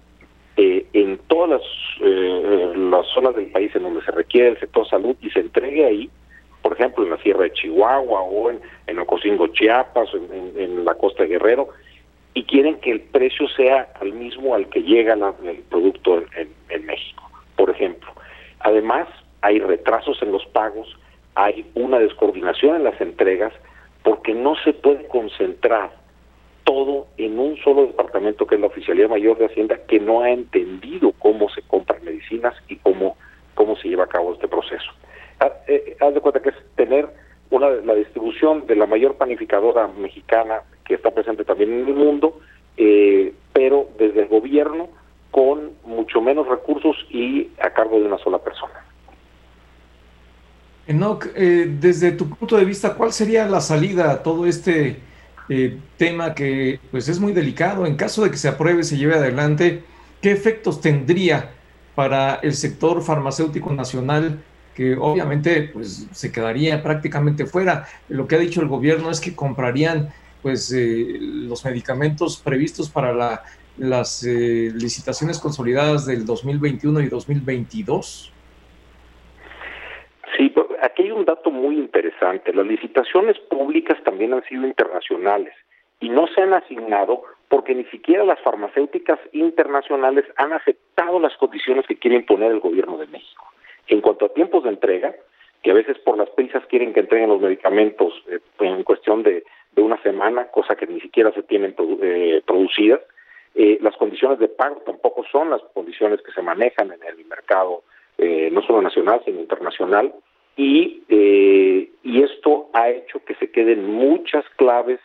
eh, 0.56 0.86
en 0.94 1.18
todas 1.28 1.50
las, 1.50 1.62
eh, 2.02 2.74
las 2.76 3.08
zonas 3.08 3.36
del 3.36 3.48
país 3.48 3.76
en 3.76 3.84
donde 3.84 4.04
se 4.04 4.12
requiere 4.12 4.50
el 4.50 4.60
sector 4.60 4.88
salud 4.88 5.16
y 5.20 5.32
se 5.32 5.40
entregue 5.40 5.84
ahí, 5.84 6.10
por 6.62 6.74
ejemplo, 6.74 7.04
en 7.04 7.10
la 7.10 7.18
Sierra 7.18 7.44
de 7.44 7.54
Chihuahua 7.54 8.22
o 8.22 8.52
en, 8.52 8.60
en 8.86 9.00
Ocosingo, 9.00 9.48
Chiapas, 9.48 10.14
o 10.14 10.18
en, 10.18 10.86
la 10.86 10.94
costa 10.94 11.24
de 11.24 11.30
Guerrero, 11.30 11.70
y 12.36 12.44
quieren 12.44 12.76
que 12.76 12.92
el 12.92 13.02
precio 13.02 13.48
sea 13.50 13.92
al 14.00 14.14
mismo 14.14 14.54
al 14.54 14.68
que 14.70 14.84
llega 14.84 15.14
el 15.14 15.58
producto 15.70 16.24
en, 16.36 16.86
México, 16.86 17.24
por 17.56 17.72
ejemplo. 17.72 18.13
Además, 18.64 19.08
hay 19.42 19.60
retrasos 19.60 20.22
en 20.22 20.32
los 20.32 20.46
pagos, 20.48 20.88
hay 21.36 21.70
una 21.76 22.00
descoordinación 22.00 22.78
en 22.78 22.84
las 22.84 23.00
entregas, 23.00 23.54
porque 24.04 24.34
no 24.34 24.56
se 24.64 24.74
puede 24.74 25.08
concentrar 25.08 25.92
todo 26.64 27.08
en 27.18 27.40
un 27.40 27.58
solo 27.58 27.88
departamento 27.88 28.48
que 28.48 28.56
es 28.56 28.62
la 28.62 28.68
Oficialía 28.68 29.08
Mayor 29.08 29.38
de 29.38 29.46
Hacienda, 29.46 29.78
que 29.88 30.00
no 30.00 30.22
ha 30.22 30.30
entendido 30.30 31.14
cómo 31.20 31.50
se 31.50 31.62
compran 31.64 32.04
medicinas 32.06 32.56
y 32.70 32.78
cómo, 32.78 33.18
cómo 33.54 33.76
se 33.76 33.90
lleva 33.90 34.06
a 34.06 34.08
cabo 34.08 34.34
este 34.34 34.48
proceso. 34.48 34.92
Haz, 35.40 35.52
eh, 35.68 35.98
de 36.00 36.22
cuenta 36.22 36.42
que 36.42 36.50
es 36.50 36.56
tener 36.76 37.10
una, 37.50 37.70
la 37.70 37.96
distribución 37.96 38.66
de 38.66 38.78
la 38.78 38.86
mayor 38.86 39.16
panificadora 39.16 39.88
mexicana 39.88 40.62
que 40.86 40.96
está 40.96 41.12
presente 41.12 41.44
también 41.44 41.74
en 41.74 41.88
el 41.88 41.94
mundo, 41.96 42.40
eh, 42.78 43.34
pero 43.52 43.90
desde 43.98 44.22
el 44.22 44.28
gobierno 44.28 44.90
con 45.34 45.72
mucho 45.84 46.22
menos 46.22 46.48
recursos 46.48 46.96
y 47.10 47.50
a 47.62 47.72
cargo 47.72 48.00
de 48.00 48.06
una 48.06 48.18
sola 48.20 48.38
persona. 48.38 48.86
Enoch, 50.88 51.26
eh, 51.36 51.68
desde 51.80 52.12
tu 52.12 52.30
punto 52.30 52.56
de 52.56 52.64
vista, 52.64 52.94
¿cuál 52.94 53.12
sería 53.12 53.46
la 53.48 53.60
salida 53.60 54.12
a 54.12 54.24
todo 54.24 54.46
este 54.46 55.00
eh, 55.50 55.78
tema 55.98 56.34
que 56.34 56.80
pues 56.92 57.10
es 57.10 57.20
muy 57.20 57.34
delicado. 57.34 57.86
En 57.86 57.96
caso 57.96 58.24
de 58.24 58.32
que 58.32 58.38
se 58.38 58.48
apruebe, 58.48 58.84
se 58.84 58.98
lleve 58.98 59.16
adelante, 59.16 59.84
¿qué 60.22 60.32
efectos 60.32 60.80
tendría 60.80 61.52
para 61.96 62.36
el 62.36 62.54
sector 62.54 63.02
farmacéutico 63.02 63.72
nacional 63.74 64.42
que 64.74 64.96
obviamente 64.96 65.70
pues 65.74 66.08
se 66.12 66.32
quedaría 66.32 66.82
prácticamente 66.82 67.46
fuera? 67.46 67.88
Lo 68.08 68.28
que 68.28 68.36
ha 68.36 68.40
dicho 68.40 68.62
el 68.62 68.68
gobierno 68.68 69.12
es 69.12 69.20
que 69.20 69.36
comprarían 69.36 70.14
pues 70.42 70.72
eh, 70.72 71.18
los 71.20 71.66
medicamentos 71.66 72.38
previstos 72.38 72.90
para 72.90 73.14
la, 73.14 73.44
las 73.78 74.24
eh, 74.24 74.72
licitaciones 74.74 75.40
consolidadas 75.40 76.06
del 76.06 76.26
2021 76.26 77.02
y 77.02 77.08
2022. 77.08 78.32
Sí, 80.38 80.50
pues, 80.50 80.68
aquí 80.82 81.04
hay 81.04 81.12
un 81.12 81.26
dato 81.26 81.52
muy 81.52 81.78
interesante. 81.78 82.54
Las 82.54 82.66
licitaciones 82.66 83.38
públicas 83.40 83.98
también 84.04 84.34
han 84.34 84.44
sido 84.46 84.66
internacionales 84.66 85.54
y 86.00 86.10
no 86.10 86.28
se 86.28 86.42
han 86.42 86.54
asignado 86.54 87.24
porque 87.48 87.76
ni 87.76 87.86
siquiera 87.86 88.24
las 88.24 88.40
farmacéuticas 88.42 89.20
internacionales 89.32 90.26
han 90.38 90.54
aceptado 90.54 91.20
las 91.20 91.36
condiciones 91.38 91.86
que 91.88 91.98
quiere 91.98 92.18
imponer 92.18 92.52
el 92.52 92.60
gobierno 92.60 92.98
de 92.98 93.08
México. 93.08 93.46
En 93.88 94.02
cuanto 94.02 94.26
a 94.26 94.34
tiempos 94.34 94.64
de 94.64 94.70
entrega, 94.70 95.14
que 95.62 95.72
a 95.72 95.76
veces 95.76 95.98
por 96.00 96.18
las 96.18 96.30
prisas 96.32 96.66
quieren 96.68 96.94
que 96.94 97.02
entreguen 97.02 97.30
los 97.30 97.42
medicamentos 97.42 98.14
eh, 98.28 98.40
en 98.60 98.84
cuestión 98.84 99.24
de, 99.24 99.44
una 99.76 100.02
semana, 100.04 100.48
cosa 100.48 100.76
que 100.76 100.88
ni 100.88 101.00
siquiera 101.02 101.32
se 101.34 101.44
tienen 101.44 101.76
eh, 102.02 102.42
producidas, 102.46 103.02
eh, 103.56 103.78
las 103.82 103.96
condiciones 103.98 104.40
de 104.40 104.48
pago 104.48 104.82
tampoco 104.86 105.24
son 105.32 105.50
las 105.50 105.62
condiciones 105.74 106.22
que 106.22 106.32
se 106.32 106.42
manejan 106.42 106.92
en 106.92 107.04
el 107.04 107.26
mercado 107.26 107.84
eh, 108.18 108.50
no 108.52 108.62
solo 108.62 108.82
nacional, 108.82 109.22
sino 109.26 109.40
internacional, 109.40 110.14
y, 110.56 111.04
eh, 111.10 111.90
y 112.04 112.22
esto 112.22 112.70
ha 112.74 112.90
hecho 112.90 113.24
que 113.26 113.34
se 113.36 113.50
queden 113.50 113.92
muchas 113.92 114.46
claves 114.56 115.00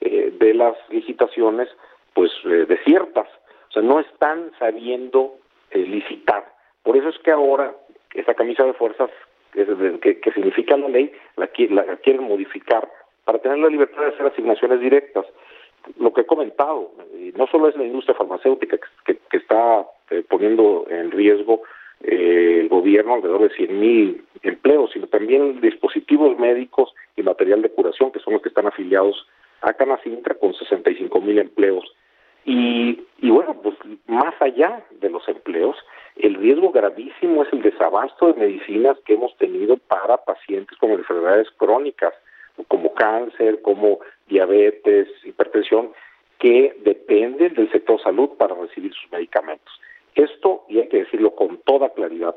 eh, 0.00 0.32
de 0.38 0.54
las 0.54 0.76
licitaciones 0.88 1.68
pues 2.14 2.30
desiertas, 2.44 3.26
o 3.68 3.72
sea, 3.72 3.82
no 3.82 3.98
están 3.98 4.52
sabiendo 4.58 5.38
licitar. 5.72 6.44
Por 6.82 6.96
eso 6.96 7.08
es 7.08 7.18
que 7.20 7.30
ahora 7.30 7.74
esa 8.14 8.34
camisa 8.34 8.64
de 8.64 8.74
fuerzas 8.74 9.10
que, 9.52 10.20
que 10.20 10.32
significa 10.32 10.76
la 10.76 10.88
ley 10.88 11.10
la, 11.36 11.48
la 11.70 11.96
quieren 11.96 12.24
modificar 12.24 12.86
para 13.24 13.38
tener 13.38 13.58
la 13.58 13.68
libertad 13.68 14.02
de 14.02 14.08
hacer 14.08 14.26
asignaciones 14.26 14.80
directas 14.80 15.24
lo 15.98 16.12
que 16.12 16.22
he 16.22 16.26
comentado, 16.26 16.92
no 17.36 17.46
solo 17.46 17.68
es 17.68 17.76
la 17.76 17.84
industria 17.84 18.14
farmacéutica 18.14 18.78
que, 19.04 19.18
está 19.32 19.86
poniendo 20.28 20.86
en 20.88 21.10
riesgo 21.10 21.62
eh, 22.02 22.60
el 22.60 22.68
gobierno 22.68 23.14
alrededor 23.14 23.42
de 23.48 23.56
100 23.56 23.80
mil 23.80 24.24
empleos, 24.42 24.90
sino 24.92 25.06
también 25.06 25.60
dispositivos 25.60 26.38
médicos 26.38 26.92
y 27.16 27.22
material 27.22 27.62
de 27.62 27.70
curación, 27.70 28.12
que 28.12 28.20
son 28.20 28.34
los 28.34 28.42
que 28.42 28.48
están 28.48 28.66
afiliados 28.66 29.26
a 29.62 29.72
Canacintra 29.72 30.34
con 30.34 30.52
65 30.54 31.20
mil 31.20 31.38
empleos. 31.38 31.84
Y, 32.44 33.04
y 33.20 33.30
bueno, 33.30 33.54
pues 33.62 33.76
más 34.08 34.34
allá 34.40 34.84
de 35.00 35.10
los 35.10 35.26
empleos, 35.28 35.76
el 36.16 36.34
riesgo 36.34 36.72
gravísimo 36.72 37.44
es 37.44 37.52
el 37.52 37.62
desabasto 37.62 38.32
de 38.32 38.40
medicinas 38.40 38.98
que 39.04 39.14
hemos 39.14 39.36
tenido 39.36 39.76
para 39.76 40.16
pacientes 40.18 40.76
con 40.78 40.90
enfermedades 40.90 41.48
crónicas, 41.56 42.12
como 42.68 42.94
cáncer, 42.94 43.62
como 43.62 44.00
diabetes, 44.28 45.08
hipertensión, 45.24 45.90
que 46.38 46.76
dependen 46.84 47.54
del 47.54 47.70
sector 47.70 48.02
salud 48.02 48.30
para 48.36 48.54
recibir 48.54 48.92
sus 48.92 49.10
medicamentos. 49.12 49.80
Esto, 50.14 50.64
y 50.68 50.80
hay 50.80 50.88
que 50.88 51.04
decirlo 51.04 51.34
con 51.34 51.58
toda 51.58 51.90
claridad, 51.90 52.34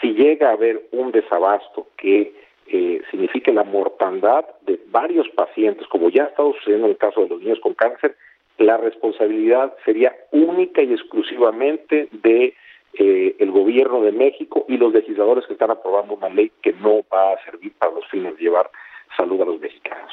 si 0.00 0.12
llega 0.14 0.50
a 0.50 0.52
haber 0.52 0.82
un 0.92 1.12
desabasto 1.12 1.88
que 1.96 2.34
eh, 2.66 3.02
signifique 3.10 3.52
la 3.52 3.64
mortandad 3.64 4.44
de 4.62 4.80
varios 4.90 5.28
pacientes, 5.30 5.86
como 5.88 6.10
ya 6.10 6.24
ha 6.24 6.28
estado 6.28 6.52
sucediendo 6.54 6.86
en 6.86 6.92
el 6.92 6.98
caso 6.98 7.22
de 7.22 7.28
los 7.28 7.40
niños 7.40 7.60
con 7.60 7.74
cáncer, 7.74 8.16
la 8.58 8.76
responsabilidad 8.76 9.74
sería 9.84 10.14
única 10.30 10.82
y 10.82 10.92
exclusivamente 10.92 12.08
de 12.12 12.54
eh, 12.94 13.36
el 13.38 13.50
gobierno 13.50 14.02
de 14.02 14.12
México 14.12 14.66
y 14.68 14.76
los 14.76 14.92
legisladores 14.92 15.46
que 15.46 15.54
están 15.54 15.70
aprobando 15.70 16.14
una 16.14 16.28
ley 16.28 16.52
que 16.62 16.72
no 16.74 17.00
va 17.12 17.32
a 17.32 17.44
servir 17.44 17.72
para 17.78 17.92
los 17.92 18.06
fines 18.08 18.36
de 18.36 18.42
llevar 18.42 18.70
salud 19.16 19.40
a 19.40 19.44
los 19.44 19.60
mexicanos. 19.60 20.12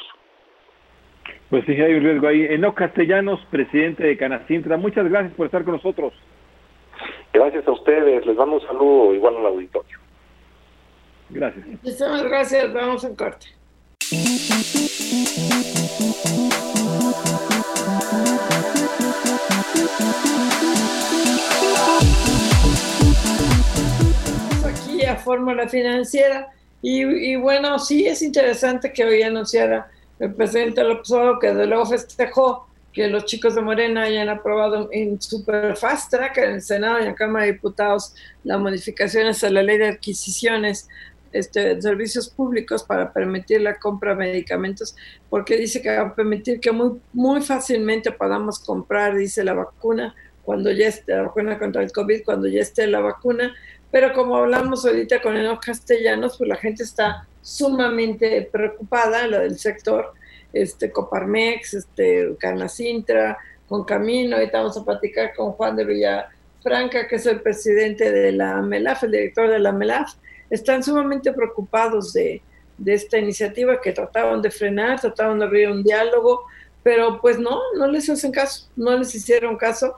Pues 1.48 1.64
sí, 1.66 1.72
hay 1.72 1.94
un 1.94 2.04
riesgo 2.04 2.28
ahí. 2.28 2.46
Eno 2.48 2.74
Castellanos, 2.74 3.40
presidente 3.50 4.04
de 4.04 4.16
Canacintra, 4.16 4.76
muchas 4.76 5.08
gracias 5.08 5.34
por 5.34 5.46
estar 5.46 5.64
con 5.64 5.74
nosotros. 5.74 6.12
Gracias 7.32 7.66
a 7.66 7.72
ustedes, 7.72 8.26
les 8.26 8.36
mando 8.36 8.56
un 8.56 8.62
saludo 8.62 9.14
igual 9.14 9.36
al 9.36 9.46
auditorio. 9.46 9.98
Gracias. 11.30 11.66
Muchísimas 11.66 12.22
gracias, 12.24 12.72
vamos 12.72 13.04
en 13.04 13.16
corte. 13.16 13.46
Aquí 24.64 25.04
a 25.04 25.16
Fórmula 25.16 25.68
Financiera 25.68 26.48
y, 26.82 27.02
y, 27.32 27.36
bueno, 27.36 27.78
sí 27.78 28.06
es 28.06 28.22
interesante 28.22 28.92
que 28.92 29.04
hoy 29.04 29.22
anunciara 29.22 29.90
el 30.18 30.34
presidente 30.34 30.82
López 30.82 31.10
Obrador 31.10 31.38
que 31.38 31.52
de 31.52 31.66
luego 31.66 31.86
festejó 31.86 32.66
que 32.92 33.08
los 33.08 33.24
chicos 33.24 33.54
de 33.54 33.62
Morena 33.62 34.02
hayan 34.02 34.28
aprobado 34.28 34.88
en 34.92 35.20
super 35.20 35.76
fast 35.76 36.10
track 36.10 36.38
en 36.38 36.50
el 36.54 36.62
Senado 36.62 36.98
y 36.98 37.02
en 37.02 37.08
la 37.08 37.14
Cámara 37.14 37.46
de 37.46 37.52
Diputados 37.52 38.14
las 38.42 38.60
modificaciones 38.60 39.44
a 39.44 39.50
la 39.50 39.62
ley 39.62 39.78
de 39.78 39.88
adquisiciones 39.88 40.88
este, 41.32 41.76
de 41.76 41.82
servicios 41.82 42.28
públicos 42.28 42.82
para 42.82 43.12
permitir 43.12 43.60
la 43.60 43.78
compra 43.78 44.12
de 44.12 44.18
medicamentos, 44.18 44.96
porque 45.28 45.56
dice 45.56 45.80
que 45.80 45.96
va 45.96 46.02
a 46.02 46.14
permitir 46.14 46.58
que 46.58 46.72
muy, 46.72 47.00
muy 47.12 47.40
fácilmente 47.40 48.10
podamos 48.10 48.58
comprar, 48.58 49.16
dice 49.16 49.44
la 49.44 49.54
vacuna, 49.54 50.14
cuando 50.42 50.72
ya 50.72 50.88
esté 50.88 51.14
la 51.14 51.22
vacuna 51.22 51.58
contra 51.58 51.82
el 51.84 51.92
COVID, 51.92 52.24
cuando 52.24 52.48
ya 52.48 52.60
esté 52.60 52.88
la 52.88 52.98
vacuna. 52.98 53.54
Pero 53.90 54.12
como 54.12 54.36
hablamos 54.36 54.86
ahorita 54.86 55.20
con 55.20 55.36
el 55.36 55.58
castellanos, 55.58 56.38
pues 56.38 56.48
la 56.48 56.56
gente 56.56 56.82
está 56.82 57.26
sumamente 57.42 58.48
preocupada, 58.50 59.26
la 59.26 59.40
del 59.40 59.58
sector, 59.58 60.12
este, 60.52 60.92
Coparmex, 60.92 61.74
este, 61.74 62.36
Canacintra, 62.38 63.38
con 63.68 63.84
Camino, 63.84 64.36
ahorita 64.36 64.58
vamos 64.58 64.76
a 64.76 64.84
platicar 64.84 65.34
con 65.34 65.52
Juan 65.52 65.76
de 65.76 65.84
Villafranca, 65.84 67.06
que 67.08 67.16
es 67.16 67.26
el 67.26 67.40
presidente 67.40 68.10
de 68.10 68.32
la 68.32 68.60
MELAF, 68.60 69.04
el 69.04 69.12
director 69.12 69.48
de 69.48 69.58
la 69.58 69.72
MELAF, 69.72 70.14
están 70.50 70.82
sumamente 70.82 71.32
preocupados 71.32 72.12
de, 72.12 72.42
de 72.78 72.94
esta 72.94 73.18
iniciativa 73.18 73.80
que 73.80 73.92
trataban 73.92 74.42
de 74.42 74.50
frenar, 74.50 75.00
trataban 75.00 75.38
de 75.38 75.44
abrir 75.44 75.68
un 75.68 75.82
diálogo, 75.84 76.44
pero 76.82 77.20
pues 77.20 77.38
no, 77.38 77.60
no 77.76 77.86
les 77.86 78.08
hacen 78.08 78.32
caso, 78.32 78.68
no 78.74 78.96
les 78.96 79.14
hicieron 79.14 79.56
caso. 79.56 79.94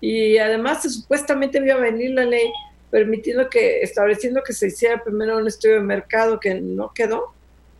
Y 0.00 0.38
además 0.38 0.82
supuestamente 0.82 1.58
iba 1.58 1.74
a 1.74 1.78
venir 1.78 2.10
la 2.10 2.24
ley 2.24 2.50
permitiendo 2.90 3.48
que, 3.48 3.80
estableciendo 3.80 4.42
que 4.42 4.52
se 4.52 4.68
hiciera 4.68 5.02
primero 5.02 5.38
un 5.38 5.46
estudio 5.46 5.76
de 5.76 5.82
mercado 5.82 6.40
que 6.40 6.60
no 6.60 6.92
quedó 6.94 7.34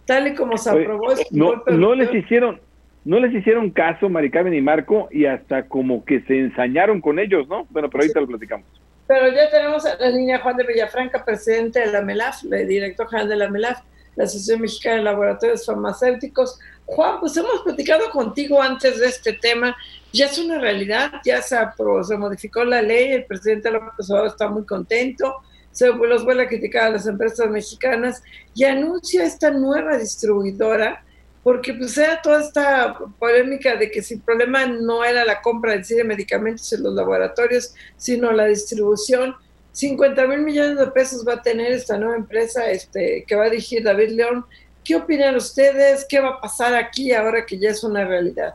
tal 0.06 0.28
y 0.28 0.34
como 0.34 0.56
se 0.56 0.70
aprobó. 0.70 1.14
no, 1.30 1.62
no 1.66 1.94
les 1.94 2.14
hicieron, 2.14 2.60
no 3.04 3.20
les 3.20 3.34
hicieron 3.34 3.70
caso, 3.70 4.08
Maricarmen 4.08 4.54
y 4.54 4.60
Marco, 4.60 5.08
y 5.10 5.26
hasta 5.26 5.68
como 5.68 6.04
que 6.04 6.20
se 6.22 6.38
ensañaron 6.38 7.00
con 7.00 7.18
ellos, 7.18 7.46
¿no? 7.48 7.66
Bueno, 7.70 7.90
pero 7.90 8.02
ahorita 8.02 8.20
lo 8.20 8.26
platicamos. 8.26 8.66
Pero 9.06 9.28
ya 9.32 9.50
tenemos 9.50 9.84
a 9.86 9.96
la 9.96 10.08
línea 10.10 10.40
Juan 10.40 10.56
de 10.56 10.64
Villafranca, 10.64 11.24
presidente 11.24 11.80
de 11.80 11.92
la 11.92 12.02
MELAF, 12.02 12.44
el 12.50 12.66
director 12.66 13.08
general 13.08 13.28
de 13.28 13.36
la 13.36 13.48
MELAF, 13.48 13.78
la 14.16 14.24
Asociación 14.24 14.62
Mexicana 14.62 14.96
de 14.96 15.02
Laboratorios 15.04 15.66
Farmacéuticos. 15.66 16.58
Juan, 16.86 17.20
pues 17.20 17.36
hemos 17.36 17.62
platicado 17.62 18.10
contigo 18.10 18.60
antes 18.60 18.98
de 18.98 19.06
este 19.06 19.34
tema, 19.34 19.76
ya 20.12 20.26
es 20.26 20.38
una 20.38 20.58
realidad, 20.58 21.12
ya 21.24 21.42
se, 21.42 21.56
aprobó, 21.56 22.02
se 22.02 22.16
modificó 22.16 22.64
la 22.64 22.82
ley, 22.82 23.12
el 23.12 23.26
presidente 23.26 23.70
López 23.70 24.10
Obrador 24.10 24.28
está 24.28 24.48
muy 24.48 24.64
contento, 24.64 25.36
se 25.76 25.88
los 25.88 26.24
vuelve 26.24 26.44
a 26.44 26.48
criticar 26.48 26.84
a 26.84 26.90
las 26.90 27.06
empresas 27.06 27.50
mexicanas 27.50 28.22
y 28.54 28.64
anuncia 28.64 29.24
esta 29.24 29.50
nueva 29.50 29.98
distribuidora, 29.98 31.04
porque 31.42 31.74
pues 31.74 31.96
era 31.98 32.22
toda 32.22 32.40
esta 32.40 32.98
polémica 33.18 33.76
de 33.76 33.90
que 33.90 34.02
si 34.02 34.14
el 34.14 34.20
problema 34.22 34.64
no 34.66 35.04
era 35.04 35.24
la 35.24 35.42
compra 35.42 35.74
en 35.74 35.84
sí 35.84 35.94
de 35.94 36.02
medicamentos 36.02 36.72
en 36.72 36.82
los 36.82 36.94
laboratorios, 36.94 37.74
sino 37.96 38.32
la 38.32 38.46
distribución. 38.46 39.36
50 39.72 40.26
mil 40.26 40.40
millones 40.40 40.78
de 40.78 40.86
pesos 40.86 41.24
va 41.28 41.34
a 41.34 41.42
tener 41.42 41.70
esta 41.72 41.98
nueva 41.98 42.16
empresa 42.16 42.70
este, 42.70 43.24
que 43.28 43.36
va 43.36 43.44
a 43.44 43.50
dirigir 43.50 43.84
David 43.84 44.12
León. 44.12 44.46
¿Qué 44.82 44.96
opinan 44.96 45.36
ustedes? 45.36 46.06
¿Qué 46.08 46.18
va 46.20 46.30
a 46.30 46.40
pasar 46.40 46.74
aquí 46.74 47.12
ahora 47.12 47.44
que 47.44 47.58
ya 47.58 47.68
es 47.68 47.84
una 47.84 48.04
realidad? 48.04 48.54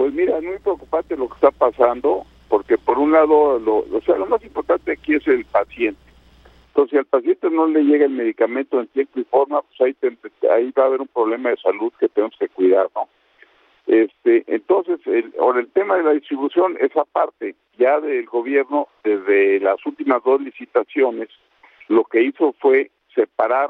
Pues 0.00 0.14
mira, 0.14 0.38
es 0.38 0.44
muy 0.44 0.58
preocupante 0.60 1.14
lo 1.14 1.28
que 1.28 1.34
está 1.34 1.50
pasando 1.50 2.24
porque 2.48 2.78
por 2.78 2.98
un 2.98 3.12
lado, 3.12 3.58
lo, 3.58 3.80
o 3.80 4.00
sea, 4.00 4.16
lo 4.16 4.24
más 4.24 4.42
importante 4.42 4.92
aquí 4.92 5.16
es 5.16 5.28
el 5.28 5.44
paciente. 5.44 6.00
Entonces, 6.68 6.92
si 6.92 6.96
al 6.96 7.04
paciente 7.04 7.50
no 7.50 7.66
le 7.66 7.82
llega 7.82 8.06
el 8.06 8.12
medicamento 8.12 8.80
en 8.80 8.86
tiempo 8.86 9.20
y 9.20 9.24
forma, 9.24 9.60
pues 9.60 9.78
ahí, 9.82 9.94
ahí 10.50 10.70
va 10.70 10.84
a 10.84 10.86
haber 10.86 11.02
un 11.02 11.08
problema 11.08 11.50
de 11.50 11.58
salud 11.58 11.92
que 12.00 12.08
tenemos 12.08 12.34
que 12.38 12.48
cuidar, 12.48 12.88
¿no? 12.94 13.10
Este, 13.86 14.42
entonces, 14.46 15.00
el, 15.04 15.34
ahora 15.38 15.60
el 15.60 15.68
tema 15.68 15.96
de 15.96 16.04
la 16.04 16.12
distribución, 16.12 16.78
esa 16.80 17.04
parte 17.04 17.54
ya 17.76 18.00
del 18.00 18.24
gobierno, 18.24 18.88
desde 19.04 19.60
las 19.60 19.84
últimas 19.84 20.24
dos 20.24 20.40
licitaciones, 20.40 21.28
lo 21.88 22.04
que 22.04 22.22
hizo 22.22 22.54
fue 22.58 22.90
separar 23.14 23.68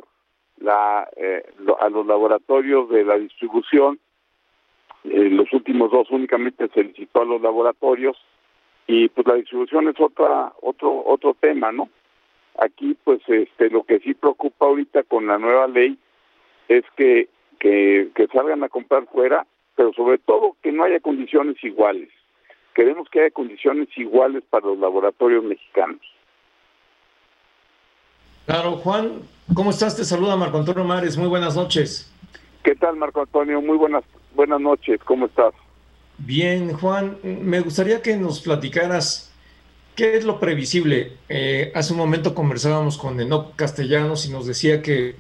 la, 0.59 1.09
eh, 1.17 1.43
a 1.81 1.89
los 1.89 2.07
laboratorios 2.07 2.89
de 2.89 3.05
la 3.05 3.19
distribución 3.19 3.99
En 5.05 5.37
los 5.37 5.53
últimos 5.53 5.91
dos 5.91 6.11
únicamente 6.11 6.69
se 6.75 6.85
licitó 6.85 7.23
a 7.23 7.25
los 7.25 7.41
laboratorios 7.41 8.17
y 8.87 9.09
pues 9.09 9.27
la 9.27 9.35
distribución 9.35 9.89
es 9.89 9.99
otra 9.99 10.53
otro 10.61 11.05
otro 11.07 11.35
tema, 11.39 11.73
¿no? 11.73 11.89
Aquí 12.59 12.97
pues 13.05 13.21
este 13.29 13.71
lo 13.71 13.85
que 13.85 14.01
sí 14.01 14.15
preocupa 14.15 14.67
ahorita 14.67 15.03
con 15.05 15.27
la 15.27 15.39
nueva 15.39 15.67
ley 15.69 15.99
es 16.69 16.85
que 16.97 17.29
que, 17.61 18.11
que 18.15 18.27
salgan 18.29 18.65
a 18.65 18.69
comprar 18.69 19.07
fuera, 19.07 19.47
pero 19.77 19.93
sobre 19.93 20.19
todo 20.19 20.57
que 20.63 20.73
no 20.73 20.85
haya 20.85 20.99
condiciones 20.99 21.63
iguales. 21.63 22.09
Queremos 22.75 23.09
que 23.11 23.21
haya 23.21 23.31
condiciones 23.31 23.89
iguales 23.97 24.43
para 24.49 24.67
los 24.67 24.79
laboratorios 24.79 25.45
mexicanos. 25.45 26.01
Claro, 28.47 28.73
Juan, 28.73 29.21
¿cómo 29.55 29.71
estás? 29.71 29.97
Te 29.97 30.05
saluda 30.05 30.37
Marco 30.37 30.59
Antonio 30.59 30.85
Mares, 30.85 31.17
muy 31.17 31.29
buenas 31.29 31.55
noches. 31.55 32.13
¿Qué 32.65 32.75
tal, 32.75 32.97
Marco 32.97 33.21
Antonio? 33.21 33.61
Muy 33.61 33.77
buenas, 33.77 34.05
buenas 34.35 34.61
noches, 34.61 35.01
¿cómo 35.05 35.27
estás? 35.27 35.53
Bien, 36.19 36.73
Juan, 36.75 37.19
me 37.23 37.61
gustaría 37.61 38.03
que 38.03 38.17
nos 38.17 38.41
platicaras 38.41 39.33
qué 39.95 40.17
es 40.17 40.25
lo 40.25 40.39
previsible. 40.39 41.17
Eh, 41.29 41.73
hace 41.75 41.93
un 41.93 41.99
momento 41.99 42.35
conversábamos 42.35 42.99
con 42.99 43.21
Enoch 43.21 43.55
Castellanos 43.57 44.27
y 44.27 44.33
nos 44.33 44.47
decía 44.47 44.83
que, 44.83 45.17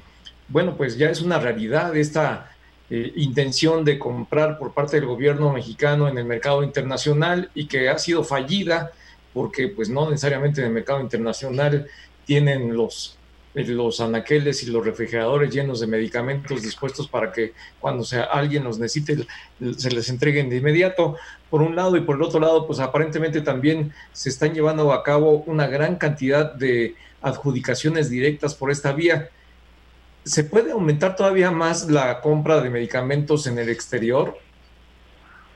bueno, 0.49 0.77
pues 0.77 0.99
ya 0.99 1.11
es 1.11 1.23
una 1.23 1.38
realidad 1.38 1.96
esta 1.96 2.51
eh, 2.90 3.12
intención 3.16 3.85
de 3.85 3.99
comprar 3.99 4.59
por 4.59 4.75
parte 4.75 4.96
del 4.96 5.07
gobierno 5.07 5.53
mexicano 5.53 6.09
en 6.09 6.18
el 6.18 6.25
mercado 6.25 6.62
internacional 6.62 7.51
y 7.55 7.66
que 7.66 7.88
ha 7.88 7.99
sido 7.99 8.25
fallida 8.25 8.90
porque 9.33 9.68
pues 9.68 9.88
no 9.88 10.11
necesariamente 10.11 10.61
en 10.61 10.66
el 10.66 10.73
mercado 10.73 11.01
internacional 11.01 11.87
tienen 12.25 12.77
los 12.77 13.16
los 13.55 14.01
anaqueles 14.01 14.63
y 14.63 14.71
los 14.71 14.85
refrigeradores 14.85 15.53
llenos 15.53 15.81
de 15.81 15.89
medicamentos 15.89 16.63
dispuestos 16.63 17.09
para 17.09 17.33
que 17.33 17.53
cuando 17.81 18.05
sea, 18.05 18.25
alguien 18.25 18.65
los 18.65 18.79
necesite 18.79 19.27
se 19.77 19.91
les 19.91 20.09
entreguen 20.09 20.49
de 20.49 20.59
inmediato, 20.59 21.17
por 21.49 21.63
un 21.63 21.75
lado, 21.75 21.97
y 21.97 22.01
por 22.01 22.17
el 22.17 22.23
otro 22.23 22.39
lado, 22.39 22.67
pues 22.67 22.79
aparentemente 22.79 23.41
también 23.41 23.93
se 24.13 24.29
están 24.29 24.55
llevando 24.55 24.93
a 24.93 25.03
cabo 25.03 25.43
una 25.47 25.67
gran 25.67 25.97
cantidad 25.97 26.55
de 26.55 26.95
adjudicaciones 27.23 28.09
directas 28.09 28.55
por 28.55 28.71
esta 28.71 28.93
vía. 28.93 29.31
¿Se 30.23 30.45
puede 30.45 30.71
aumentar 30.71 31.17
todavía 31.17 31.51
más 31.51 31.91
la 31.91 32.21
compra 32.21 32.61
de 32.61 32.71
medicamentos 32.71 33.49
en 33.49 33.59
el 33.59 33.69
exterior? 33.69 34.39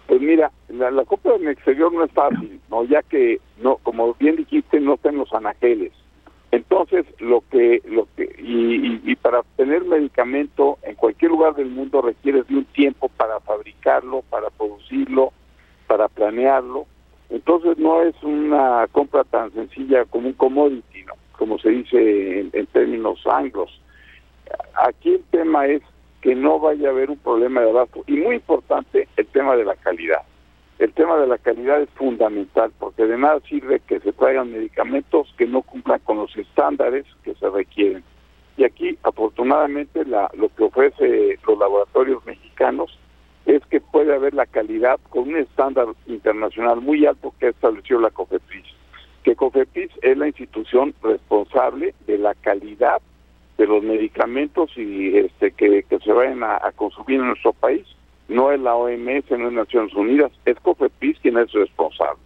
Pues 0.09 0.21
mira, 0.21 0.51
la, 0.69 0.91
la 0.91 1.05
compra 1.05 1.37
en 1.37 1.43
el 1.43 1.51
exterior 1.51 1.93
no 1.93 2.05
es 2.05 2.11
fácil, 2.13 2.61
¿no? 2.71 2.85
ya 2.85 3.03
que, 3.03 3.41
no 3.63 3.77
como 3.77 4.15
bien 4.15 4.37
dijiste, 4.37 4.81
no 4.81 4.95
están 4.95 5.17
los 5.17 5.33
anaqueles 5.33 5.93
entonces, 6.55 7.05
lo 7.19 7.43
que, 7.51 7.83
lo 7.85 8.07
que 8.17 8.33
y, 8.39 9.17
para 9.17 9.41
obtener 9.41 9.85
medicamento 9.85 10.79
en 10.83 10.95
cualquier 10.95 11.31
lugar 11.31 11.55
del 11.55 11.71
mundo 11.71 12.03
requieres 12.03 12.47
de 12.47 12.57
un 12.57 12.65
tiempo 12.67 13.09
para 13.09 13.41
fabricarlo, 13.41 14.23
para 14.31 14.51
producirlo, 14.51 15.33
para 15.87 16.09
planearlo. 16.09 16.87
Entonces, 17.31 17.79
no 17.79 18.03
es 18.03 18.15
una 18.23 18.87
compra 18.93 19.25
tan 19.25 19.53
sencilla 19.53 20.05
como 20.05 20.29
un 20.29 20.35
commodity, 20.35 21.03
¿no? 21.05 21.15
como 21.33 21.59
se 21.59 21.71
dice 21.71 22.41
en, 22.41 22.51
en 22.53 22.67
términos 22.67 23.21
anglos. 23.27 23.81
Aquí 24.87 25.15
el 25.15 25.25
tema 25.31 25.67
es 25.67 25.83
que 26.21 26.35
no 26.35 26.61
vaya 26.61 26.89
a 26.89 26.93
haber 26.93 27.11
un 27.11 27.19
problema 27.19 27.63
de 27.63 27.71
abasto 27.71 28.05
y 28.07 28.13
muy 28.13 28.37
importante 28.37 29.09
el 29.17 29.27
tema 29.27 29.57
de 29.57 29.65
la 29.65 29.75
calidad 29.77 30.23
el 30.79 30.93
tema 30.93 31.17
de 31.19 31.27
la 31.27 31.39
calidad 31.39 31.81
es 31.81 31.91
fundamental 31.91 32.73
porque 32.79 33.07
de 33.07 33.17
nada 33.17 33.41
sirve 33.49 33.81
que 33.81 34.01
se 34.01 34.13
traigan 34.13 34.53
medicamentos 34.53 35.33
que 35.39 35.47
no 35.47 35.63
cumplan 35.63 36.01
con 36.01 36.19
los 36.19 36.37
estándares 36.37 37.07
que 37.23 37.35
se 37.35 37.49
requieren. 37.49 38.03
Y 38.57 38.65
aquí, 38.65 38.99
afortunadamente, 39.03 40.05
la, 40.05 40.31
lo 40.35 40.49
que 40.49 40.65
ofrece 40.65 41.39
los 41.47 41.59
laboratorios 41.59 42.25
mexicanos 42.27 42.99
es 43.47 43.65
que 43.67 43.81
puede 43.81 44.15
haber 44.15 44.35
la 44.35 44.47
calidad 44.47 44.99
con 45.11 45.29
un 45.29 45.37
estándar 45.37 45.87
internacional 46.07 46.81
muy 46.81 47.07
alto 47.07 47.35
que 47.39 47.49
estableció 47.49 48.01
la 48.01 48.11
COFEPRIS. 48.11 48.65
Que 49.23 49.37
COFEPRIS 49.37 49.91
es 50.03 50.17
la 50.17 50.27
institución 50.27 50.95
responsable 51.03 51.95
de 52.07 52.19
la 52.19 52.35
calidad 52.35 53.01
de 53.59 53.67
los 53.67 53.83
medicamentos 53.83 54.71
y 54.77 55.17
este 55.17 55.53
que, 55.53 55.85
se 56.05 56.13
vayan 56.13 56.43
a 56.43 56.73
consumir 56.75 57.21
en 57.21 57.29
nuestro 57.29 57.53
país 57.53 57.87
no 58.29 58.53
es 58.53 58.61
la 58.61 58.75
OMS, 58.75 59.31
no 59.31 59.49
es 59.49 59.53
Naciones 59.53 59.95
Unidas, 59.95 60.33
es 60.45 60.59
COFEPIS 60.61 61.19
quien 61.21 61.39
es 61.39 61.53
responsable. 61.53 62.21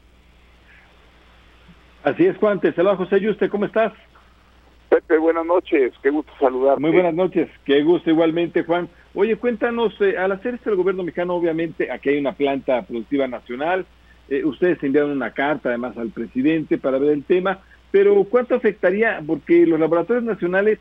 Así 2.05 2.27
es, 2.27 2.37
Juan, 2.39 2.61
te 2.61 2.73
saluda 2.73 2.97
José 2.97 3.21
Yuste, 3.21 3.49
¿cómo 3.49 3.65
estás? 3.65 3.93
Pepe, 4.89 5.19
buenas 5.19 5.45
noches, 5.45 5.93
qué 6.03 6.11
gusto 6.11 6.33
saludarte. 6.41 6.81
Muy 6.81 6.93
buenas 6.93 7.15
noches, 7.15 7.51
qué 7.65 7.83
gusto 7.83 8.09
igualmente, 8.09 8.63
Juan. 8.63 8.89
Oye, 9.15 9.37
cuéntanos, 9.37 9.95
eh, 10.01 10.17
al 10.17 10.33
hacer 10.33 10.55
esto 10.55 10.71
el 10.71 10.77
gobierno 10.77 11.03
mexicano, 11.03 11.35
obviamente, 11.35 11.91
aquí 11.91 12.11
hay 12.11 12.19
una 12.19 12.33
planta 12.33 12.83
productiva 12.83 13.27
nacional, 13.27 13.85
eh, 14.29 14.45
ustedes 14.45 14.83
enviaron 14.83 15.11
una 15.11 15.33
carta 15.33 15.71
además 15.71 15.97
al 15.99 16.11
presidente 16.11 16.79
para 16.79 16.99
ver 16.99 17.11
el 17.11 17.25
tema, 17.25 17.61
pero 17.91 18.25
¿cuánto 18.25 18.55
afectaría? 18.55 19.23
Porque 19.27 19.67
los 19.67 19.81
laboratorios 19.81 20.25
nacionales 20.25 20.79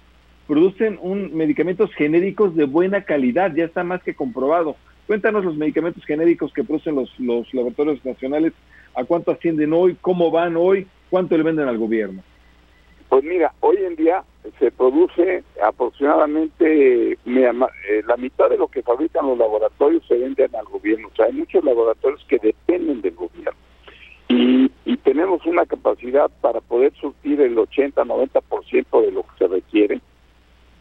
producen 0.48 0.98
un 1.02 1.36
medicamentos 1.36 1.94
genéricos 1.94 2.56
de 2.56 2.66
buena 2.66 3.02
calidad, 3.02 3.54
ya 3.54 3.66
está 3.66 3.84
más 3.84 4.02
que 4.04 4.16
comprobado. 4.16 4.78
Cuéntanos 5.08 5.46
los 5.46 5.56
medicamentos 5.56 6.04
genéricos 6.06 6.52
que 6.54 6.66
producen 6.66 6.96
los, 6.96 7.18
los 7.18 7.52
laboratorios 7.54 8.04
nacionales, 8.04 8.52
a 8.94 9.06
cuánto 9.06 9.32
ascienden 9.32 9.72
hoy, 9.72 9.96
cómo 10.02 10.30
van 10.32 10.58
hoy, 10.58 10.86
cuánto 11.10 11.38
le 11.38 11.44
venden 11.44 11.70
al 11.70 11.78
gobierno. 11.78 12.22
Pues 13.08 13.24
mira, 13.24 13.54
hoy 13.62 13.78
en 13.78 13.96
día 13.96 14.24
se 14.60 14.70
produce 14.70 15.46
aproximadamente 15.64 17.14
eh, 17.14 17.18
la 17.26 18.18
mitad 18.18 18.50
de 18.50 18.58
lo 18.58 18.68
que 18.68 18.84
fabrican 18.84 19.28
los 19.28 19.38
laboratorios 19.38 20.06
se 20.08 20.18
venden 20.18 20.54
al 20.54 20.66
gobierno. 20.66 21.08
O 21.08 21.16
sea, 21.16 21.28
hay 21.28 21.34
muchos 21.34 21.64
laboratorios 21.64 22.26
que 22.28 22.38
dependen 22.40 23.02
del 23.02 23.16
gobierno. 23.16 23.58
Y, 24.28 24.70
y 24.84 24.98
tenemos 24.98 25.46
una 25.46 25.66
capacidad 25.66 26.30
para 26.42 26.60
poder 26.60 26.92
surtir 27.00 27.40
el 27.40 27.56
80-90% 27.56 29.02
de 29.02 29.12
lo 29.14 29.24
que 29.24 29.38
se 29.38 29.48
requiere 29.48 30.02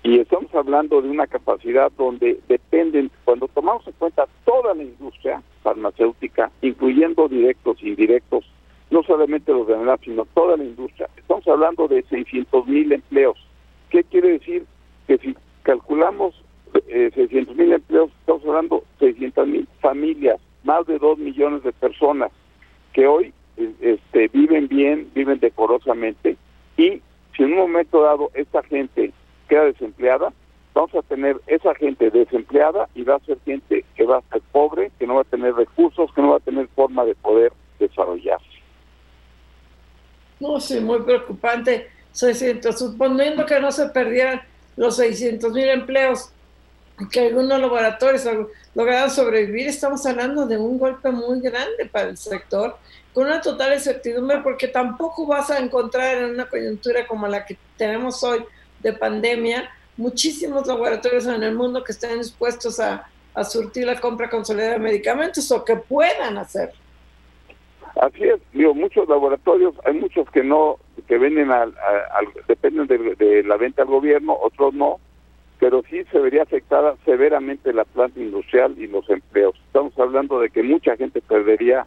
y 0.07 0.21
estamos 0.21 0.55
hablando 0.55 1.03
de 1.03 1.11
una 1.11 1.27
capacidad 1.27 1.90
donde 1.99 2.38
dependen, 2.47 3.11
cuando 3.25 3.49
tomamos 3.49 3.85
en 3.88 3.92
cuenta 3.95 4.29
toda 4.45 4.73
la 4.73 4.85
industria 4.85 5.42
farmacéutica, 5.64 6.53
incluyendo 6.62 7.27
directos 7.27 7.79
e 7.83 7.88
indirectos, 7.88 8.45
no 8.90 9.03
solamente 9.03 9.53
los 9.53 9.66
de 9.66 9.77
la 9.85 9.97
sino 9.99 10.25
toda 10.27 10.57
la 10.57 10.62
industria, 10.62 11.09
estamos 11.16 11.47
hablando 11.49 11.88
de 11.88 12.05
600 12.05 12.69
mil 12.69 12.92
empleos. 12.92 13.37
¿Qué 13.90 14.05
quiere 14.05 14.38
decir? 14.38 14.64
Que 15.09 15.19
si 15.19 15.35
calculamos 15.64 16.40
eh, 16.87 17.11
600 17.12 17.57
mil 17.57 17.73
empleos, 17.73 18.11
estamos 18.21 18.47
hablando 18.47 18.85
de 19.01 19.09
600 19.09 19.49
mil 19.49 19.69
familias, 19.81 20.40
más 20.62 20.87
de 20.87 21.01
2 21.01 21.19
millones 21.19 21.64
de 21.64 21.73
personas 21.73 22.31
que 22.92 23.09
hoy 23.09 23.33
este, 23.81 24.29
viven 24.29 24.69
bien, 24.69 25.11
viven 25.16 25.40
decorosamente 25.40 26.37
y 26.77 27.03
si 27.37 27.42
en 27.42 27.55
un 27.55 27.59
momento 27.59 28.03
dado 28.03 28.31
esta 28.35 28.62
gente 28.62 29.12
queda 29.46 29.64
desempleada, 29.64 30.32
vamos 30.74 30.94
a 30.94 31.02
tener 31.02 31.40
esa 31.46 31.74
gente 31.74 32.11
desempleada 32.11 32.88
y 32.94 33.02
va 33.02 33.16
a 33.16 33.20
ser 33.20 33.38
gente 33.44 33.85
que 33.94 34.04
va 34.04 34.18
a 34.18 34.32
ser 34.32 34.42
pobre, 34.52 34.90
que 34.98 35.06
no 35.06 35.14
va 35.14 35.22
a 35.22 35.24
tener 35.24 35.54
recursos, 35.54 36.12
que 36.14 36.20
no 36.20 36.30
va 36.30 36.37
a 36.37 36.40
tener 36.40 36.68
forma 36.68 37.04
de 37.04 37.14
poder 37.14 37.52
desarrollarse. 37.78 38.46
No, 40.38 40.61
sí, 40.61 40.80
muy 40.80 41.00
preocupante. 41.00 41.88
600, 42.12 42.78
suponiendo 42.78 43.44
que 43.44 43.61
no 43.61 43.70
se 43.70 43.88
perdieran 43.90 44.40
los 44.76 44.96
600 44.96 45.52
mil 45.52 45.68
empleos, 45.68 46.30
que 47.11 47.20
algunos 47.20 47.61
laboratorios 47.61 48.24
lograran 48.74 49.11
sobrevivir, 49.11 49.68
estamos 49.68 50.04
hablando 50.06 50.46
de 50.46 50.56
un 50.56 50.78
golpe 50.78 51.11
muy 51.11 51.40
grande 51.40 51.87
para 51.90 52.09
el 52.09 52.16
sector, 52.16 52.76
con 53.12 53.26
una 53.26 53.40
total 53.40 53.74
incertidumbre, 53.74 54.38
porque 54.38 54.68
tampoco 54.68 55.26
vas 55.26 55.50
a 55.50 55.59
encontrar 55.59 56.18
en 56.18 56.30
una 56.30 56.46
coyuntura 56.46 57.06
como 57.06 57.26
la 57.28 57.44
que 57.44 57.59
tenemos 57.76 58.22
hoy, 58.22 58.44
de 58.87 58.92
pandemia, 58.92 59.68
muchísimos 59.96 60.66
laboratorios 60.66 61.27
en 61.27 61.42
el 61.42 61.55
mundo 61.55 61.83
que 61.83 61.92
estén 61.92 62.18
dispuestos 62.18 62.81
a, 62.81 63.09
surtir 63.44 63.85
la 63.85 64.01
compra 64.01 64.31
consolidada 64.31 64.72
de 64.75 64.79
medicamentos 64.79 65.53
o 65.53 65.62
que 65.62 65.77
puedan 65.77 66.38
hacer. 66.38 66.72
Así 68.01 68.25
es, 68.25 68.40
digo, 68.55 68.75
muchos 68.75 69.07
laboratorios, 69.09 69.75
hay 69.85 69.92
muchos 69.92 70.31
que 70.31 70.42
no, 70.42 70.79
que 71.07 71.18
venden 71.18 71.51
al, 71.51 71.75
dependen 72.49 72.87
de, 72.87 73.42
la 73.42 73.59
venta 73.59 73.83
al 73.83 73.88
gobierno, 73.88 74.38
otros 74.40 74.72
no, 74.72 75.01
pero 75.59 75.83
sí 75.90 76.03
se 76.11 76.18
vería 76.18 76.44
afectada 76.44 76.96
severamente 77.05 77.75
la 77.75 77.85
planta 77.85 78.18
industrial 78.18 78.75
y 78.79 78.87
los 78.87 79.09
empleos. 79.11 79.55
Estamos 79.66 79.92
hablando 79.99 80.40
de 80.40 80.49
que 80.49 80.62
mucha 80.62 80.96
gente 80.96 81.20
perdería, 81.20 81.87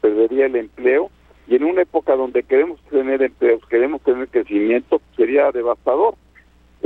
perdería 0.00 0.46
el 0.46 0.54
empleo 0.54 1.10
y 1.48 1.56
en 1.56 1.64
una 1.64 1.82
época 1.82 2.14
donde 2.14 2.44
queremos 2.44 2.80
tener 2.82 3.20
empleos, 3.20 3.66
queremos 3.66 4.00
tener 4.02 4.28
crecimiento, 4.28 5.00
sería 5.16 5.50
devastador. 5.50 6.14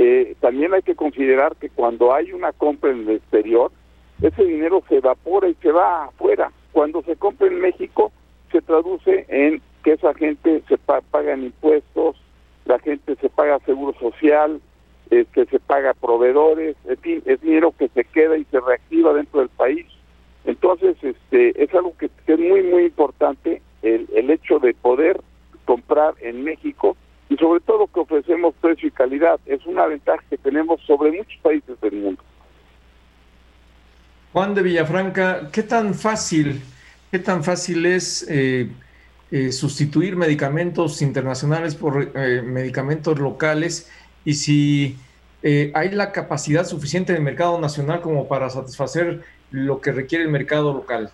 Eh, 0.01 0.35
también 0.39 0.73
hay 0.73 0.81
que 0.81 0.95
considerar 0.95 1.57
que 1.57 1.69
cuando 1.69 2.13
hay 2.13 2.31
una 2.31 2.53
compra 2.53 2.89
en 2.89 3.01
el 3.01 3.17
exterior, 3.17 3.69
ese 4.21 4.45
dinero 4.45 4.81
se 4.87 4.95
evapora 4.95 5.49
y 5.49 5.55
se 5.55 5.73
va 5.73 6.05
afuera. 6.05 6.53
Cuando 6.71 7.01
se 7.03 7.17
compra 7.17 7.47
en 7.47 7.59
México, 7.59 8.13
se 8.49 8.61
traduce 8.61 9.25
en 9.27 9.61
que 9.83 9.93
esa 9.93 10.13
gente 10.13 10.63
se 10.69 10.77
paga 10.77 11.33
en 11.33 11.43
impuestos, 11.43 12.15
la 12.63 12.79
gente 12.79 13.17
se 13.17 13.27
paga 13.29 13.59
seguro 13.65 13.93
social, 13.99 14.61
este, 15.09 15.45
se 15.47 15.59
paga 15.59 15.93
proveedores, 15.93 16.77
en 16.85 16.97
fin, 16.99 17.21
es 17.25 17.41
dinero 17.41 17.73
que 17.77 17.89
se 17.89 18.05
queda 18.05 18.37
y 18.37 18.45
se 18.45 18.61
reactiva 18.61 19.13
dentro 19.13 19.41
del 19.41 19.49
país. 19.49 19.85
Entonces, 20.45 20.95
este, 21.01 21.61
es 21.61 21.73
algo 21.73 21.93
que, 21.97 22.09
es 22.25 22.39
muy, 22.39 22.63
muy 22.63 22.85
importante 22.85 23.61
el, 23.81 24.07
el 24.15 24.29
hecho 24.29 24.59
de 24.59 24.73
poder 24.75 25.19
comprar 25.65 26.13
en 26.21 26.45
México 26.45 26.95
y 27.29 27.37
sobre 27.37 27.59
todo 27.61 27.87
que 27.87 27.99
ofrecemos 27.99 28.55
precio 28.59 28.87
y 28.87 28.91
calidad. 28.91 29.39
Es 29.45 29.65
una 29.65 29.85
ventaja 29.85 30.23
que 30.29 30.37
tenemos 30.37 30.81
sobre 30.81 31.11
muchos 31.11 31.39
países 31.41 31.79
del 31.79 31.93
mundo. 31.93 32.23
Juan 34.33 34.55
de 34.55 34.63
Villafranca, 34.63 35.49
¿qué 35.51 35.63
tan 35.63 35.93
fácil, 35.93 36.61
qué 37.11 37.19
tan 37.19 37.43
fácil 37.43 37.85
es 37.85 38.27
eh, 38.29 38.69
eh, 39.31 39.51
sustituir 39.51 40.15
medicamentos 40.15 41.01
internacionales 41.01 41.75
por 41.75 42.11
eh, 42.15 42.41
medicamentos 42.41 43.19
locales 43.19 43.89
y 44.25 44.33
si 44.33 44.97
hay 45.41 45.91
la 45.91 46.11
capacidad 46.11 46.65
suficiente 46.65 47.13
del 47.13 47.21
mercado 47.21 47.61
nacional 47.61 48.01
como 48.01 48.27
para 48.27 48.49
satisfacer 48.49 49.23
lo 49.51 49.79
que 49.79 49.93
requiere 49.93 50.25
el 50.25 50.29
mercado 50.29 50.73
local? 50.73 51.11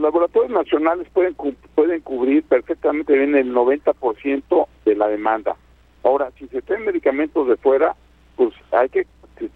Los 0.00 0.12
laboratorios 0.12 0.50
nacionales 0.50 1.06
pueden 1.12 1.36
pueden 1.74 2.00
cubrir 2.00 2.42
perfectamente 2.44 3.16
bien 3.16 3.34
el 3.34 3.52
90% 3.52 4.66
de 4.86 4.96
la 4.96 5.08
demanda. 5.08 5.56
Ahora, 6.02 6.30
si 6.38 6.46
se 6.48 6.62
traen 6.62 6.86
medicamentos 6.86 7.46
de 7.46 7.56
fuera, 7.56 7.94
pues 8.36 8.54
hay 8.72 8.88
que 8.88 9.06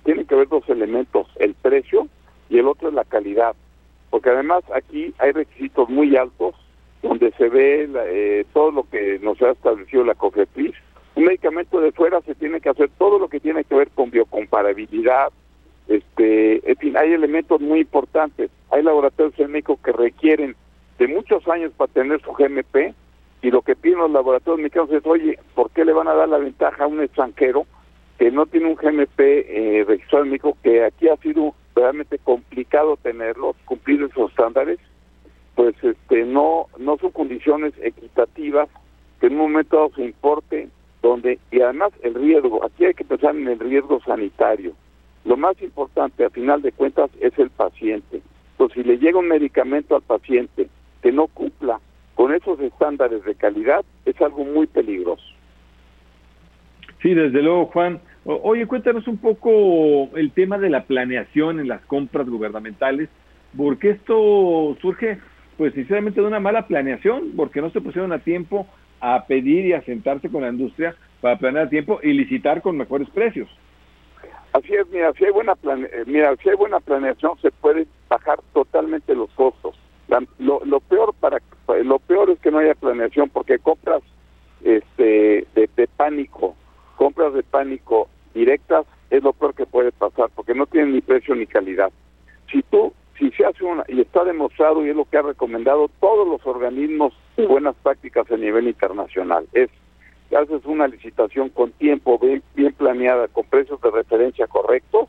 tiene 0.05 0.25
que 0.25 0.35
haber 0.35 0.49
dos 0.49 0.69
elementos, 0.69 1.27
el 1.37 1.55
precio 1.55 2.09
y 2.49 2.59
el 2.59 2.69
otro 2.69 2.89
es 2.89 2.95
la 2.95 3.05
calidad, 3.05 3.55
porque 4.11 4.31
además 4.31 4.65
aquí 4.75 5.15
hay 5.19 5.33
requisitos 5.33 5.89
muy 5.89 6.17
altos 6.17 6.55
donde 7.03 7.33
se 7.33 7.49
ve 7.49 7.89
eh, 8.07 8.45
todo 8.53 8.71
lo 8.71 8.89
que 8.89 9.19
nos 9.21 9.41
ha 9.43 9.51
establecido 9.51 10.05
la 10.05 10.15
COFEPRIS. 10.15 10.75
Un 11.17 11.25
medicamento 11.25 11.81
de 11.81 11.93
fuera 11.93 12.21
se 12.23 12.35
tiene 12.35 12.61
que 12.61 12.71
hacer 12.71 12.91
todo 12.99 13.19
lo 13.19 13.29
que 13.29 13.41
tiene 13.41 13.65
que 13.65 13.75
ver 13.75 13.91
con 13.91 14.11
biocomparabilidad, 14.11 15.33
este, 15.89 16.71
en 16.71 16.77
fin, 16.77 16.97
hay 16.97 17.13
elementos 17.13 17.61
muy 17.61 17.81
importantes. 17.81 18.51
Hay 18.71 18.83
laboratorios 18.83 19.39
en 19.39 19.53
México 19.53 19.79
que 19.83 19.93
requieren 19.93 20.57
de 20.99 21.09
muchos 21.09 21.47
años 21.49 21.73
para 21.77 21.93
tener 21.93 22.21
su 22.23 22.33
GMP 22.33 22.95
y 23.43 23.51
lo 23.51 23.63
que 23.63 23.77
piden 23.77 23.99
los 23.99 24.11
laboratorios 24.11 24.63
mexicanos 24.63 24.91
es, 24.93 25.05
oye, 25.05 25.39
¿por 25.55 25.71
qué 25.71 25.85
le 25.85 25.93
van 25.93 26.09
a 26.09 26.15
dar 26.15 26.29
la 26.29 26.39
ventaja 26.39 26.85
a 26.85 26.87
un 26.87 27.03
extranjero 27.03 27.67
que 28.19 28.31
no 28.31 28.47
tiene 28.47 28.69
un 28.69 28.77
GMP 28.77 29.21
eh, 29.21 29.85
registrado 29.87 30.25
en 30.25 30.31
México, 30.31 30.57
que 30.63 30.85
aquí 30.85 31.09
ha 31.09 31.17
sido 31.17 31.55
realmente 31.75 32.19
complicado 32.19 32.97
tenerlo, 32.97 33.57
cumplir 33.65 34.03
esos 34.03 34.31
estándares, 34.31 34.79
pues 35.55 35.75
este 35.83 36.25
no 36.25 36.67
no 36.79 36.97
son 36.99 37.11
condiciones 37.11 37.75
equitativas 37.83 38.69
que 39.21 39.27
en 39.27 39.35
un 39.35 39.41
momento 39.41 39.77
dado 39.77 39.91
se 39.95 40.05
importe, 40.05 40.69
donde, 41.03 41.39
y 41.51 41.61
además 41.61 41.93
el 42.03 42.15
riesgo, 42.15 42.65
aquí 42.65 42.87
hay 42.87 42.95
que 42.95 43.05
pensar 43.05 43.37
en 43.37 43.49
el 43.49 43.59
riesgo 43.59 44.01
sanitario. 44.01 44.73
Lo 45.25 45.37
más 45.37 45.61
importante, 45.63 46.25
a 46.25 46.31
final 46.31 46.63
de 46.63 46.73
cuentas, 46.73 47.11
es 47.21 47.39
el 47.39 47.51
paciente. 47.51 48.21
Entonces, 48.53 48.83
si 48.83 48.89
le 48.89 48.99
llega 48.99 49.19
un 49.19 49.29
medicamento 49.29 49.97
al 49.97 50.03
paciente 50.03 50.69
que 51.03 51.13
no 51.13 51.27
cumpla 51.29 51.81
con 52.15 52.35
esos 52.35 52.61
estándares 52.61 53.25
de 53.25 53.35
calidad, 53.35 53.85
es 54.05 54.21
algo 54.21 54.45
muy 54.45 54.67
peligroso. 54.67 55.25
Sí, 57.03 57.15
desde 57.15 57.43
luego, 57.43 57.67
Juan. 57.67 58.01
Oye, 58.25 58.67
cuéntanos 58.67 59.07
un 59.07 59.19
poco 59.19 60.09
el 60.17 60.31
tema 60.33 60.57
de 60.57 60.71
la 60.71 60.85
planeación 60.85 61.61
en 61.61 61.69
las 61.69 61.83
compras 61.83 62.27
gubernamentales, 62.27 63.11
porque 63.55 63.91
esto 63.91 64.77
surge, 64.81 65.19
pues 65.59 65.75
sinceramente, 65.75 66.23
de 66.23 66.27
una 66.27 66.41
mala 66.41 66.67
planeación, 66.67 67.33
porque 67.37 67.61
no 67.61 67.71
se 67.71 67.83
pusieron 67.83 68.13
a 68.13 68.21
tiempo 68.21 68.67
a 69.01 69.27
pedir 69.27 69.67
y 69.67 69.73
a 69.75 69.83
sentarse 69.83 70.31
con 70.31 70.43
la 70.43 70.49
industria 70.49 70.97
para 71.21 71.39
planear 71.39 71.67
a 71.67 71.71
tiempo 71.71 72.01
y 72.03 72.15
licitar 72.15 72.63
con 72.63 72.79
mejores 72.79 73.11
precios. 73.11 73.49
Así 74.55 74.73
es, 74.73 74.89
mira, 74.91 75.13
si 75.15 75.25
hay 75.25 75.33
buena 75.33 75.57
plane 75.57 75.89
eh, 75.93 76.05
mira, 76.07 76.37
si 76.37 76.49
hay 76.49 76.55
buena 76.55 76.79
planeación 76.79 77.37
se 77.43 77.51
puede 77.51 77.89
bajar 78.09 78.39
totalmente 78.53 79.13
los 79.13 79.29
costos. 79.31 79.77
lo, 80.39 80.65
lo 80.65 80.79
peor 80.79 81.13
para 81.19 81.43
lo 81.83 81.99
peor 81.99 82.31
es 82.31 82.39
que 82.39 82.53
no 82.53 82.59
haya 82.59 82.77
planeación 82.77 83.31
porque 83.31 83.59
compras 83.59 84.03
este 84.63 85.49
de, 85.57 85.69
de 85.75 85.89
pánico 85.89 86.55
compras 86.97 87.35
de 87.35 87.43
pánico 87.43 88.09
directas 88.33 88.87
es 89.11 89.25
lo 89.25 89.33
peor 89.33 89.55
que 89.55 89.67
puede 89.67 89.91
pasar 89.91 90.31
porque 90.37 90.55
no 90.55 90.67
tienen 90.67 90.93
ni 90.93 91.01
precio 91.01 91.35
ni 91.35 91.49
calidad. 91.49 91.91
Si 92.53 92.63
tú, 92.63 92.93
si 93.19 93.33
se 93.33 93.45
hace 93.45 93.65
una, 93.65 93.83
y 93.89 94.01
está 94.01 94.23
demostrado 94.23 94.87
y 94.87 94.91
es 94.91 94.97
lo 94.97 95.05
que 95.05 95.19
ha 95.19 95.23
recomendado 95.23 95.91
todos 96.01 96.29
los 96.29 96.47
organismos 96.47 97.13
buenas 97.37 97.75
prácticas 97.83 98.31
a 98.31 98.37
nivel 98.37 98.69
internacional, 98.69 99.49
es 99.53 99.69
haces 100.33 100.65
una 100.65 100.89
licitación 100.89 101.49
con 101.49 101.73
tiempo 101.73 102.19
bien, 102.19 102.73
planeada, 102.73 103.29
con 103.29 103.45
precios 103.45 103.81
de 103.81 103.91
referencia 103.91 104.47
correctos, 104.47 105.09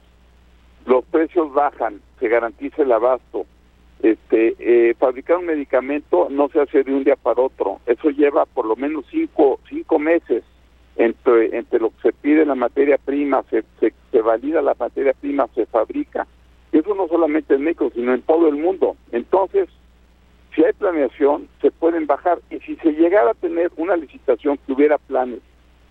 los 0.86 1.04
precios 1.06 1.52
bajan, 1.54 2.02
se 2.20 2.28
garantiza 2.28 2.84
el 2.84 2.92
abasto. 2.92 3.46
Este, 4.02 4.56
eh, 4.60 4.94
fabricar 4.96 5.38
un 5.38 5.46
medicamento 5.46 6.28
no 6.30 6.50
se 6.50 6.60
hace 6.60 6.84
de 6.84 6.94
un 6.94 7.04
día 7.04 7.16
para 7.16 7.42
otro, 7.42 7.80
eso 7.86 8.10
lleva 8.10 8.46
por 8.46 8.66
lo 8.66 8.76
menos 8.76 9.06
cinco, 9.10 9.60
cinco 9.70 9.98
meses 9.98 10.44
entre, 10.98 11.58
entre 11.58 11.80
lo 11.80 11.90
que 11.90 12.02
se 12.04 12.14
pide 12.14 12.46
la 12.46 12.56
materia 12.56 12.98
prima, 12.98 13.44
se, 13.50 13.64
se, 13.80 14.22
valida 14.22 14.62
la 14.62 14.76
materia 14.80 15.14
prima, 15.14 15.48
se 15.54 15.66
fabrica. 15.66 16.28
Eso 16.72 16.96
no 16.96 17.08
solamente 17.08 17.56
en 17.56 17.64
México, 17.64 17.92
sino 17.94 18.14
en 18.14 18.22
todo 18.22 18.48
el 18.48 18.56
mundo. 18.56 18.96
Entonces, 19.12 19.70
si 20.56 20.64
hay 20.64 20.74
planeación, 20.74 21.48
se 21.62 21.72
pueden 21.72 22.08
bajar. 22.08 22.40
Y 22.50 22.60
si 22.60 22.76
se 22.78 22.94
llegara 22.94 23.32
a 23.32 23.36
tener 23.36 23.72
una 23.78 23.96
licitación 23.96 24.58
que 24.66 24.74
hubiera 24.74 24.98
planes 24.98 25.40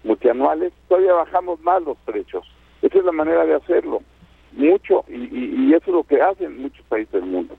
multianuales, 0.02 0.72
todavía 0.88 1.12
bajamos 1.12 1.60
más 1.60 1.82
los 1.82 1.98
precios. 1.98 2.46
Esa 2.82 2.98
es 2.98 3.04
la 3.04 3.12
manera 3.12 3.44
de 3.44 3.54
hacerlo. 3.54 4.02
Mucho, 4.52 5.04
y, 5.08 5.68
y, 5.68 5.74
eso 5.74 5.84
es 5.86 5.94
lo 5.94 6.04
que 6.04 6.20
hacen 6.20 6.60
muchos 6.60 6.84
países 6.86 7.12
del 7.12 7.24
mundo. 7.24 7.56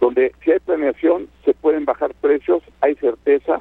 Donde 0.00 0.32
si 0.44 0.50
hay 0.50 0.58
planeación, 0.58 1.28
se 1.44 1.54
pueden 1.54 1.84
bajar 1.84 2.12
precios, 2.20 2.62
hay 2.80 2.96
certeza, 2.96 3.60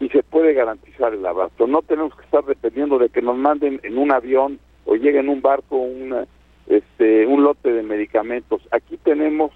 y 0.00 0.08
se 0.08 0.22
puede 0.22 0.52
garantizar 0.52 1.14
el 1.14 1.24
abasto. 1.24 1.66
No 1.66 1.82
tenemos 1.82 2.14
que 2.14 2.24
estar 2.24 2.44
dependiendo 2.44 2.98
de 2.98 3.08
que 3.08 3.22
nos 3.22 3.36
manden 3.36 3.80
en 3.82 3.96
un 3.98 4.12
avión 4.12 4.58
o 4.84 4.94
llegue 4.94 5.20
en 5.20 5.28
un 5.28 5.40
barco 5.40 5.76
una, 5.76 6.26
este, 6.66 7.26
un 7.26 7.42
lote 7.42 7.72
de 7.72 7.82
medicamentos. 7.82 8.60
Aquí 8.72 8.98
tenemos 8.98 9.52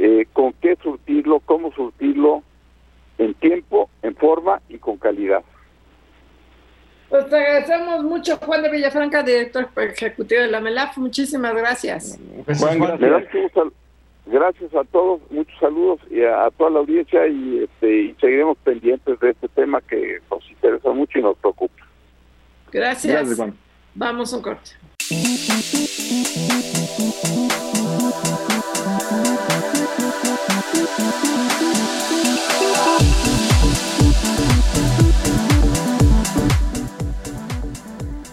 eh, 0.00 0.26
con 0.32 0.52
qué 0.54 0.76
surtirlo, 0.82 1.40
cómo 1.40 1.72
surtirlo 1.72 2.42
en 3.18 3.34
tiempo, 3.34 3.90
en 4.02 4.14
forma 4.16 4.60
y 4.68 4.78
con 4.78 4.96
calidad. 4.96 5.42
Pues 7.08 7.28
te 7.28 7.36
agradecemos 7.36 8.04
mucho, 8.04 8.38
Juan 8.38 8.62
de 8.62 8.70
Villafranca, 8.70 9.22
director 9.22 9.68
ejecutivo 9.76 10.40
de 10.40 10.48
la 10.48 10.60
MELAF. 10.60 10.96
Muchísimas 10.96 11.54
gracias. 11.54 12.18
Juan, 12.58 12.78
gracias. 12.78 13.52
Gracias 14.24 14.72
a 14.74 14.84
todos, 14.84 15.20
muchos 15.30 15.58
saludos 15.58 16.00
y 16.08 16.22
a, 16.22 16.48
toda 16.56 16.70
la 16.70 16.78
audiencia 16.78 17.26
y, 17.26 17.64
este, 17.64 18.02
y 18.02 18.14
seguiremos 18.20 18.56
pendientes 18.58 19.18
de 19.18 19.30
este 19.30 19.48
tema 19.48 19.80
que 19.80 20.20
nos 20.30 20.48
interesa 20.48 20.90
mucho 20.90 21.18
y 21.18 21.22
nos 21.22 21.36
preocupa. 21.38 21.84
Gracias. 22.70 23.36
Vamos 23.94 24.32
a 24.32 24.36
un 24.36 24.42
corte. 24.42 24.70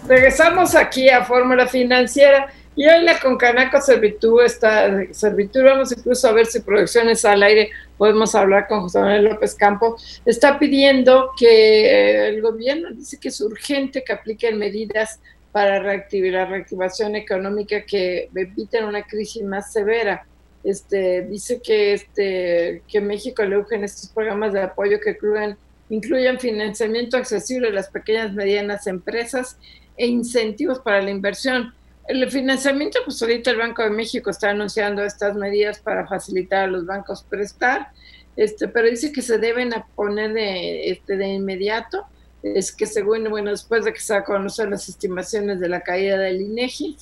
Regresamos 0.09 0.73
aquí 0.73 1.07
a 1.07 1.23
Fórmula 1.23 1.67
Financiera. 1.67 2.51
Y 2.75 2.87
hoy 2.87 3.03
la 3.03 3.19
Concanaco 3.19 3.79
Servitur 3.79 4.43
está, 4.43 4.89
Servitur, 5.11 5.65
vamos 5.65 5.91
incluso 5.91 6.27
a 6.27 6.31
ver 6.31 6.47
si 6.47 6.61
producciones 6.61 7.23
al 7.25 7.43
aire 7.43 7.69
podemos 7.95 8.33
hablar 8.33 8.67
con 8.67 8.81
José 8.81 8.99
Manuel 8.99 9.25
López 9.25 9.53
Campo, 9.53 9.97
está 10.25 10.57
pidiendo 10.57 11.29
que 11.37 11.85
eh, 11.85 12.29
el 12.29 12.41
gobierno 12.41 12.89
dice 12.91 13.19
que 13.19 13.27
es 13.27 13.39
urgente 13.39 14.03
que 14.03 14.13
apliquen 14.13 14.57
medidas 14.57 15.19
para 15.51 15.79
reactivar 15.79 16.31
la 16.31 16.45
reactivación 16.45 17.15
económica 17.15 17.83
que 17.83 18.29
eviten 18.33 18.85
una 18.85 19.03
crisis 19.03 19.43
más 19.43 19.71
severa. 19.71 20.25
Este, 20.63 21.21
dice 21.21 21.61
que, 21.61 21.93
este, 21.93 22.81
que 22.87 22.99
México 22.99 23.43
le 23.43 23.57
urgen 23.57 23.83
estos 23.83 24.09
programas 24.09 24.53
de 24.53 24.63
apoyo 24.63 24.99
que 24.99 25.11
incluyan, 25.11 25.57
incluyan 25.89 26.39
financiamiento 26.39 27.15
accesible 27.17 27.67
a 27.67 27.73
las 27.73 27.89
pequeñas 27.89 28.31
y 28.31 28.35
medianas 28.35 28.87
empresas 28.87 29.57
e 29.99 30.07
incentivos 30.07 30.79
para 30.79 31.01
la 31.01 31.11
inversión 31.11 31.73
el 32.09 32.29
financiamiento, 32.31 32.99
pues 33.05 33.21
ahorita 33.21 33.51
el 33.51 33.57
Banco 33.57 33.83
de 33.83 33.91
México 33.91 34.31
está 34.31 34.49
anunciando 34.49 35.03
estas 35.03 35.35
medidas 35.35 35.77
para 35.79 36.07
facilitar 36.07 36.63
a 36.63 36.67
los 36.67 36.87
bancos 36.87 37.23
prestar, 37.29 37.89
este, 38.35 38.67
pero 38.67 38.89
dice 38.89 39.11
que 39.11 39.21
se 39.21 39.37
deben 39.37 39.71
poner 39.95 40.33
de, 40.33 40.89
este, 40.89 41.17
de 41.17 41.27
inmediato. 41.27 42.05
Es 42.41 42.71
que 42.71 42.87
según, 42.87 43.29
bueno, 43.29 43.51
después 43.51 43.85
de 43.85 43.93
que 43.93 43.99
se 43.99 44.15
a 44.15 44.23
conocer 44.23 44.69
las 44.69 44.89
estimaciones 44.89 45.59
de 45.59 45.69
la 45.69 45.81
caída 45.81 46.17
del 46.17 46.41
INEGI, 46.41 46.97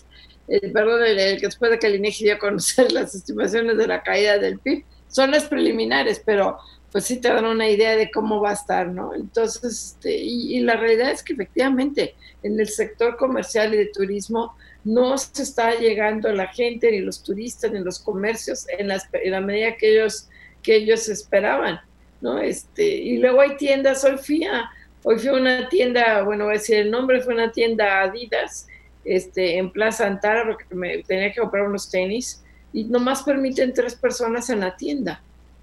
eh, 0.49 0.71
perdón, 0.73 0.99
después 1.41 1.71
de 1.71 1.79
que 1.79 1.87
el 1.87 1.95
INEGI 1.95 2.25
dio 2.25 2.33
a 2.35 2.39
conocer 2.39 2.91
las 2.91 3.15
estimaciones 3.15 3.77
de 3.77 3.87
la 3.87 4.03
caída 4.03 4.37
del 4.39 4.59
PIB, 4.59 4.83
son 5.07 5.31
las 5.31 5.45
preliminares, 5.45 6.21
pero 6.25 6.57
pues 6.91 7.05
sí 7.05 7.17
te 7.17 7.27
dan 7.27 7.45
una 7.45 7.69
idea 7.69 7.95
de 7.95 8.09
cómo 8.09 8.39
va 8.41 8.51
a 8.51 8.53
estar, 8.53 8.87
¿no? 8.87 9.13
Entonces, 9.13 9.63
este, 9.63 10.15
y, 10.17 10.59
la 10.61 10.77
realidad 10.77 11.11
es 11.11 11.21
que 11.21 11.33
efectivamente 11.33 12.15
en 12.43 12.59
el 12.59 12.69
sector 12.69 13.17
comercial 13.17 13.73
y 13.73 13.77
de 13.77 13.87
turismo 13.87 14.55
no 14.83 15.17
se 15.17 15.43
está 15.43 15.75
llegando 15.75 16.31
la 16.31 16.47
gente, 16.47 16.91
ni 16.91 16.99
los 16.99 17.21
turistas, 17.21 17.71
ni 17.71 17.79
los 17.79 17.99
comercios 17.99 18.65
en 18.69 18.87
la, 18.87 19.01
en 19.11 19.31
la 19.31 19.41
medida 19.41 19.75
que 19.75 19.91
ellos, 19.91 20.29
que 20.63 20.77
ellos 20.77 21.09
esperaban, 21.09 21.81
¿no? 22.21 22.39
Este, 22.39 22.87
y 22.87 23.17
luego 23.17 23.41
hay 23.41 23.57
tiendas, 23.57 24.03
hoy 24.05 24.17
fui 24.17 24.45
a, 24.45 24.69
hoy 25.03 25.19
fui 25.19 25.27
a 25.27 25.33
una 25.33 25.67
tienda, 25.67 26.23
bueno, 26.23 26.45
voy 26.45 26.55
a 26.55 26.57
decir 26.57 26.77
el 26.77 26.89
nombre, 26.89 27.21
fue 27.21 27.33
una 27.33 27.51
tienda 27.51 28.01
Adidas, 28.01 28.67
este, 29.03 29.57
en 29.57 29.71
Plaza 29.71 30.07
Antara, 30.07 30.45
porque 30.45 30.73
me 30.73 31.03
tenía 31.03 31.33
que 31.33 31.41
comprar 31.41 31.67
unos 31.67 31.89
tenis, 31.89 32.43
y 32.71 32.85
nomás 32.85 33.23
permiten 33.23 33.73
tres 33.73 33.95
personas 33.95 34.49
en 34.49 34.61
la 34.61 34.75
tienda. 34.75 35.21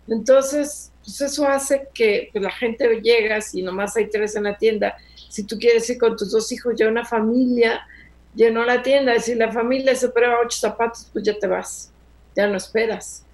Entonces, 0.09 0.91
pues 1.05 1.21
eso 1.21 1.47
hace 1.47 1.89
que 1.93 2.31
pues, 2.33 2.43
la 2.43 2.51
gente 2.51 3.01
llega, 3.03 3.41
si 3.41 3.63
nomás 3.63 3.97
hay 3.97 4.09
tres 4.09 4.35
en 4.37 4.45
la 4.45 4.57
tienda, 4.57 4.97
si 5.29 5.45
tú 5.45 5.59
quieres 5.59 5.89
ir 5.91 5.99
con 5.99 6.17
tus 6.17 6.31
dos 6.33 6.51
hijos, 6.51 6.75
ya 6.77 6.89
una 6.89 7.05
familia 7.05 7.87
llenó 8.35 8.65
la 8.65 8.83
tienda, 8.83 9.19
si 9.19 9.35
la 9.35 9.53
familia 9.53 9.95
se 9.95 10.09
prueba 10.09 10.41
ocho 10.45 10.59
zapatos, 10.59 11.09
pues 11.13 11.25
ya 11.25 11.39
te 11.39 11.47
vas, 11.47 11.93
ya 12.35 12.47
no 12.47 12.57
esperas. 12.57 13.25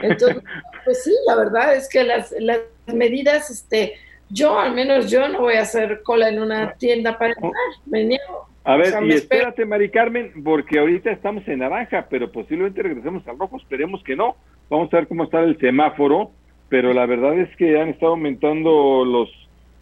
Entonces, 0.00 0.42
pues 0.84 1.04
sí, 1.04 1.14
la 1.26 1.36
verdad 1.36 1.74
es 1.74 1.88
que 1.88 2.04
las, 2.04 2.32
las 2.38 2.60
medidas, 2.86 3.50
este, 3.50 3.94
yo 4.30 4.58
al 4.58 4.74
menos 4.74 5.10
yo 5.10 5.28
no 5.28 5.40
voy 5.40 5.54
a 5.54 5.62
hacer 5.62 6.02
cola 6.02 6.28
en 6.28 6.40
una 6.40 6.74
tienda 6.74 7.18
para 7.18 7.32
entrar, 7.32 7.52
me 7.86 8.04
niego. 8.04 8.48
A 8.64 8.76
ver, 8.76 8.94
y 9.02 9.12
espérate, 9.14 9.64
Mari 9.64 9.90
Carmen, 9.90 10.44
porque 10.44 10.78
ahorita 10.78 11.10
estamos 11.10 11.46
en 11.48 11.60
naranja, 11.60 12.06
pero 12.10 12.30
posiblemente 12.30 12.82
regresemos 12.82 13.26
al 13.26 13.38
rojo, 13.38 13.56
esperemos 13.56 14.02
que 14.04 14.14
no. 14.14 14.36
Vamos 14.68 14.92
a 14.92 14.96
ver 14.98 15.08
cómo 15.08 15.24
está 15.24 15.40
el 15.40 15.58
semáforo, 15.58 16.32
pero 16.68 16.92
la 16.92 17.06
verdad 17.06 17.38
es 17.38 17.54
que 17.56 17.80
han 17.80 17.88
estado 17.90 18.12
aumentando 18.12 19.04
los 19.04 19.30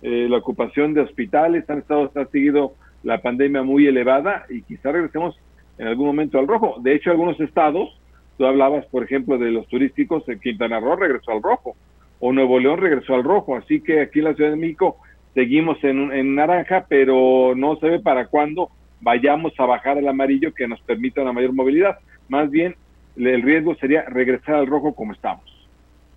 eh, 0.02 0.28
la 0.28 0.36
ocupación 0.36 0.94
de 0.94 1.00
hospitales, 1.00 1.68
han 1.68 1.78
estado 1.78 2.10
ha 2.14 2.24
seguido 2.26 2.74
la 3.02 3.22
pandemia 3.22 3.62
muy 3.62 3.86
elevada 3.86 4.44
y 4.48 4.62
quizá 4.62 4.92
regresemos 4.92 5.36
en 5.78 5.86
algún 5.86 6.06
momento 6.06 6.38
al 6.38 6.46
rojo. 6.46 6.76
De 6.80 6.94
hecho, 6.94 7.10
algunos 7.10 7.40
estados, 7.40 7.88
tú 8.36 8.46
hablabas, 8.46 8.86
por 8.86 9.02
ejemplo, 9.02 9.38
de 9.38 9.50
los 9.50 9.66
turísticos, 9.68 10.24
Quintana 10.42 10.80
Roo 10.80 10.96
regresó 10.96 11.32
al 11.32 11.42
rojo, 11.42 11.76
o 12.20 12.32
Nuevo 12.32 12.58
León 12.58 12.78
regresó 12.78 13.14
al 13.14 13.24
rojo, 13.24 13.56
así 13.56 13.80
que 13.80 14.00
aquí 14.00 14.20
en 14.20 14.26
la 14.26 14.34
Ciudad 14.34 14.50
de 14.50 14.56
México 14.56 14.96
seguimos 15.34 15.82
en, 15.82 16.34
naranja, 16.34 16.86
pero 16.88 17.54
no 17.54 17.76
se 17.76 17.88
ve 17.88 17.98
para 18.00 18.26
cuándo 18.26 18.70
vayamos 19.00 19.52
a 19.58 19.66
bajar 19.66 19.98
al 19.98 20.08
amarillo 20.08 20.54
que 20.54 20.66
nos 20.66 20.80
permita 20.80 21.22
una 21.22 21.32
mayor 21.32 21.52
movilidad. 21.52 21.98
Más 22.28 22.50
bien, 22.50 22.74
el 23.16 23.42
riesgo 23.42 23.74
sería 23.76 24.02
regresar 24.04 24.54
al 24.54 24.66
rojo 24.66 24.94
como 24.94 25.12
estamos. 25.12 25.55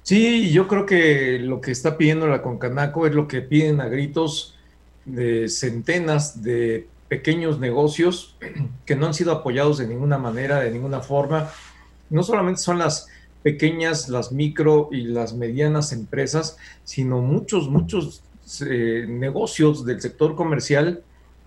Sí, 0.09 0.49
yo 0.49 0.67
creo 0.67 0.87
que 0.87 1.37
lo 1.37 1.61
que 1.61 1.69
está 1.69 1.95
pidiendo 1.95 2.25
la 2.25 2.41
Concanaco 2.41 3.05
es 3.05 3.13
lo 3.13 3.27
que 3.27 3.43
piden 3.43 3.79
a 3.79 3.89
gritos 3.89 4.57
de 5.05 5.47
centenas 5.49 6.41
de 6.41 6.87
pequeños 7.07 7.59
negocios 7.59 8.35
que 8.87 8.95
no 8.95 9.05
han 9.05 9.13
sido 9.13 9.31
apoyados 9.31 9.77
de 9.77 9.85
ninguna 9.85 10.17
manera, 10.17 10.61
de 10.61 10.71
ninguna 10.71 11.01
forma. 11.01 11.51
No 12.09 12.23
solamente 12.23 12.59
son 12.59 12.79
las 12.79 13.05
pequeñas, 13.43 14.09
las 14.09 14.31
micro 14.31 14.89
y 14.91 15.03
las 15.03 15.35
medianas 15.35 15.91
empresas, 15.91 16.57
sino 16.83 17.21
muchos, 17.21 17.69
muchos 17.69 18.23
eh, 18.65 19.05
negocios 19.07 19.85
del 19.85 20.01
sector 20.01 20.35
comercial 20.35 21.03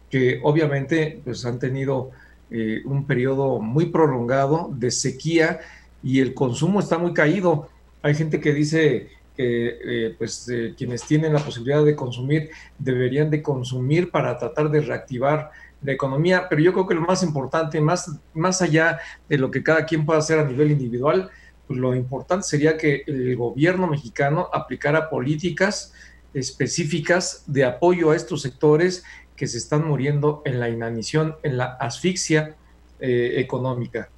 que 0.08 0.38
obviamente 0.44 1.20
pues, 1.24 1.44
han 1.46 1.58
tenido 1.58 2.12
eh, 2.48 2.82
un 2.84 3.08
periodo 3.08 3.58
muy 3.58 3.86
prolongado 3.86 4.70
de 4.72 4.92
sequía 4.92 5.58
y 6.00 6.20
el 6.20 6.32
consumo 6.32 6.78
está 6.78 6.96
muy 6.96 7.12
caído. 7.12 7.68
Hay 8.02 8.14
gente 8.14 8.40
que 8.40 8.52
dice 8.52 9.08
que 9.36 9.78
eh, 9.84 10.14
pues, 10.18 10.46
quienes 10.76 11.04
tienen 11.04 11.32
la 11.32 11.38
posibilidad 11.38 11.84
de 11.84 11.96
consumir 11.96 12.50
deberían 12.78 13.30
de 13.30 13.42
consumir 13.42 14.10
para 14.10 14.36
tratar 14.36 14.70
de 14.70 14.80
reactivar 14.80 15.50
la 15.82 15.92
economía, 15.92 16.48
pero 16.48 16.62
yo 16.62 16.72
creo 16.72 16.86
que 16.86 16.94
lo 16.94 17.00
más 17.00 17.22
importante, 17.22 17.80
más, 17.80 18.18
más 18.34 18.62
allá 18.62 19.00
de 19.28 19.38
lo 19.38 19.50
que 19.50 19.62
cada 19.62 19.84
quien 19.84 20.06
pueda 20.06 20.20
hacer 20.20 20.38
a 20.38 20.44
nivel 20.44 20.70
individual, 20.70 21.30
pues 21.66 21.78
lo 21.78 21.94
importante 21.94 22.46
sería 22.46 22.76
que 22.76 23.02
el 23.06 23.36
gobierno 23.36 23.86
mexicano 23.86 24.48
aplicara 24.52 25.10
políticas 25.10 25.92
específicas 26.34 27.44
de 27.46 27.64
apoyo 27.64 28.10
a 28.10 28.16
estos 28.16 28.42
sectores 28.42 29.04
que 29.36 29.46
se 29.46 29.58
están 29.58 29.86
muriendo 29.86 30.42
en 30.44 30.60
la 30.60 30.68
inanición, 30.68 31.36
en 31.42 31.56
la 31.56 31.76
asfixia 31.80 32.56
eh, 33.00 33.34
económica. 33.38 34.08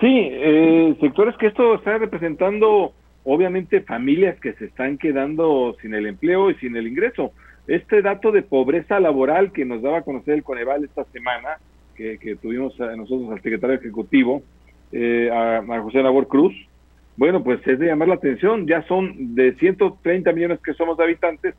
Sí, 0.00 0.28
eh, 0.30 0.94
sectores 1.00 1.36
que 1.38 1.46
esto 1.46 1.74
está 1.74 1.96
representando, 1.96 2.92
obviamente, 3.24 3.80
familias 3.80 4.38
que 4.40 4.52
se 4.54 4.66
están 4.66 4.98
quedando 4.98 5.74
sin 5.80 5.94
el 5.94 6.06
empleo 6.06 6.50
y 6.50 6.54
sin 6.56 6.76
el 6.76 6.86
ingreso. 6.86 7.32
Este 7.66 8.02
dato 8.02 8.30
de 8.30 8.42
pobreza 8.42 9.00
laboral 9.00 9.52
que 9.52 9.64
nos 9.64 9.80
daba 9.80 9.98
a 9.98 10.02
conocer 10.02 10.34
el 10.34 10.42
Coneval 10.42 10.84
esta 10.84 11.04
semana, 11.04 11.56
que, 11.96 12.36
tuvimos 12.40 12.78
a 12.78 12.94
nosotros 12.94 13.30
al 13.30 13.40
secretario 13.40 13.76
ejecutivo, 13.76 14.42
eh, 14.92 15.30
a, 15.32 15.62
José 15.80 16.02
Nabor 16.02 16.28
Cruz, 16.28 16.54
bueno, 17.16 17.42
pues 17.42 17.66
es 17.66 17.78
de 17.78 17.86
llamar 17.86 18.08
la 18.08 18.16
atención, 18.16 18.66
ya 18.66 18.82
son 18.82 19.34
de 19.34 19.54
130 19.54 20.30
millones 20.32 20.60
que 20.60 20.74
somos 20.74 20.98
de 20.98 21.04
habitantes, 21.04 21.54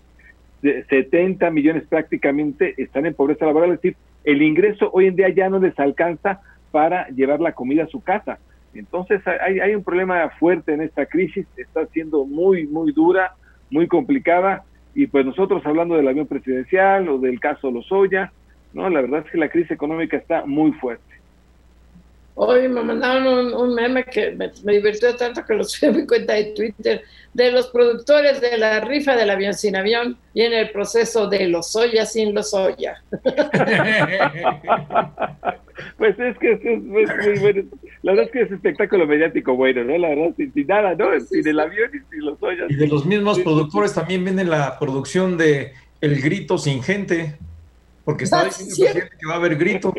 70 0.61 1.49
millones 1.49 1.83
prácticamente 1.87 2.75
están 2.77 3.07
en 3.07 3.15
pobreza 3.15 3.45
laboral, 3.45 3.71
es 3.71 3.81
decir, 3.81 3.97
el 4.23 4.43
ingreso 4.43 4.91
hoy 4.93 5.07
en 5.07 5.15
día 5.15 5.29
ya 5.29 5.49
no 5.49 5.59
les 5.59 5.77
alcanza 5.79 6.41
para 6.71 7.07
llevar 7.09 7.39
la 7.39 7.53
comida 7.53 7.83
a 7.83 7.87
su 7.87 8.01
casa. 8.01 8.39
Entonces 8.73 9.21
hay, 9.27 9.59
hay 9.59 9.75
un 9.75 9.83
problema 9.83 10.29
fuerte 10.39 10.73
en 10.73 10.81
esta 10.81 11.05
crisis, 11.05 11.47
está 11.57 11.85
siendo 11.87 12.25
muy, 12.25 12.67
muy 12.67 12.91
dura, 12.91 13.33
muy 13.71 13.87
complicada, 13.87 14.63
y 14.93 15.07
pues 15.07 15.25
nosotros 15.25 15.65
hablando 15.65 15.95
del 15.95 16.07
avión 16.07 16.27
presidencial 16.27 17.07
o 17.09 17.17
del 17.19 17.39
caso 17.39 17.71
Lozoya, 17.71 18.31
no, 18.73 18.89
la 18.89 19.01
verdad 19.01 19.23
es 19.25 19.31
que 19.31 19.37
la 19.37 19.49
crisis 19.49 19.71
económica 19.71 20.17
está 20.17 20.45
muy 20.45 20.71
fuerte. 20.73 21.03
Hoy 22.39 22.67
me 22.69 22.83
mandaron 22.83 23.51
un, 23.51 23.73
meme 23.73 24.03
que 24.03 24.29
me, 24.29 24.51
divirtió 24.63 25.15
tanto 25.15 25.43
que 25.43 25.55
lo 25.55 25.63
subí 25.63 25.87
a 25.87 25.91
mi 25.91 26.05
cuenta 26.05 26.33
de 26.33 26.53
Twitter 26.55 27.01
de 27.33 27.51
los 27.51 27.69
productores 27.69 28.39
de 28.39 28.59
la 28.59 28.79
rifa 28.79 29.15
del 29.15 29.31
avión 29.31 29.55
sin 29.55 29.75
avión 29.75 30.19
y 30.35 30.43
en 30.43 30.53
el 30.53 30.69
proceso 30.69 31.27
de 31.27 31.47
los 31.47 31.71
soya 31.71 32.05
sin 32.05 32.35
los 32.35 32.51
soya. 32.51 33.01
pues 35.97 36.19
es 36.19 36.37
que 36.37 36.51
es, 36.51 36.63
muy 36.63 37.05
bueno. 37.39 37.63
La 38.03 38.11
verdad 38.11 38.25
es 38.27 38.31
que 38.31 38.41
es 38.43 38.51
espectáculo 38.51 39.07
mediático 39.07 39.55
bueno, 39.55 39.83
¿no? 39.83 39.97
La 39.97 40.09
verdad, 40.09 40.35
sin, 40.37 40.67
nada, 40.67 40.93
¿no? 40.93 41.19
Sin 41.19 41.47
el 41.47 41.59
avión 41.59 41.89
y 41.91 41.97
sin 42.11 42.23
los 42.23 42.37
soya. 42.37 42.65
Y 42.69 42.75
de 42.75 42.87
los 42.87 43.03
mismos 43.03 43.39
productores 43.39 43.95
también 43.95 44.23
viene 44.23 44.43
la 44.43 44.77
producción 44.77 45.39
de 45.39 45.73
El 46.01 46.21
Grito 46.21 46.59
sin 46.59 46.83
gente 46.83 47.39
porque 48.07 48.23
estaba 48.23 48.45
diciendo 48.45 49.01
que 49.19 49.27
va 49.27 49.33
a 49.33 49.35
haber 49.35 49.57
grito. 49.57 49.93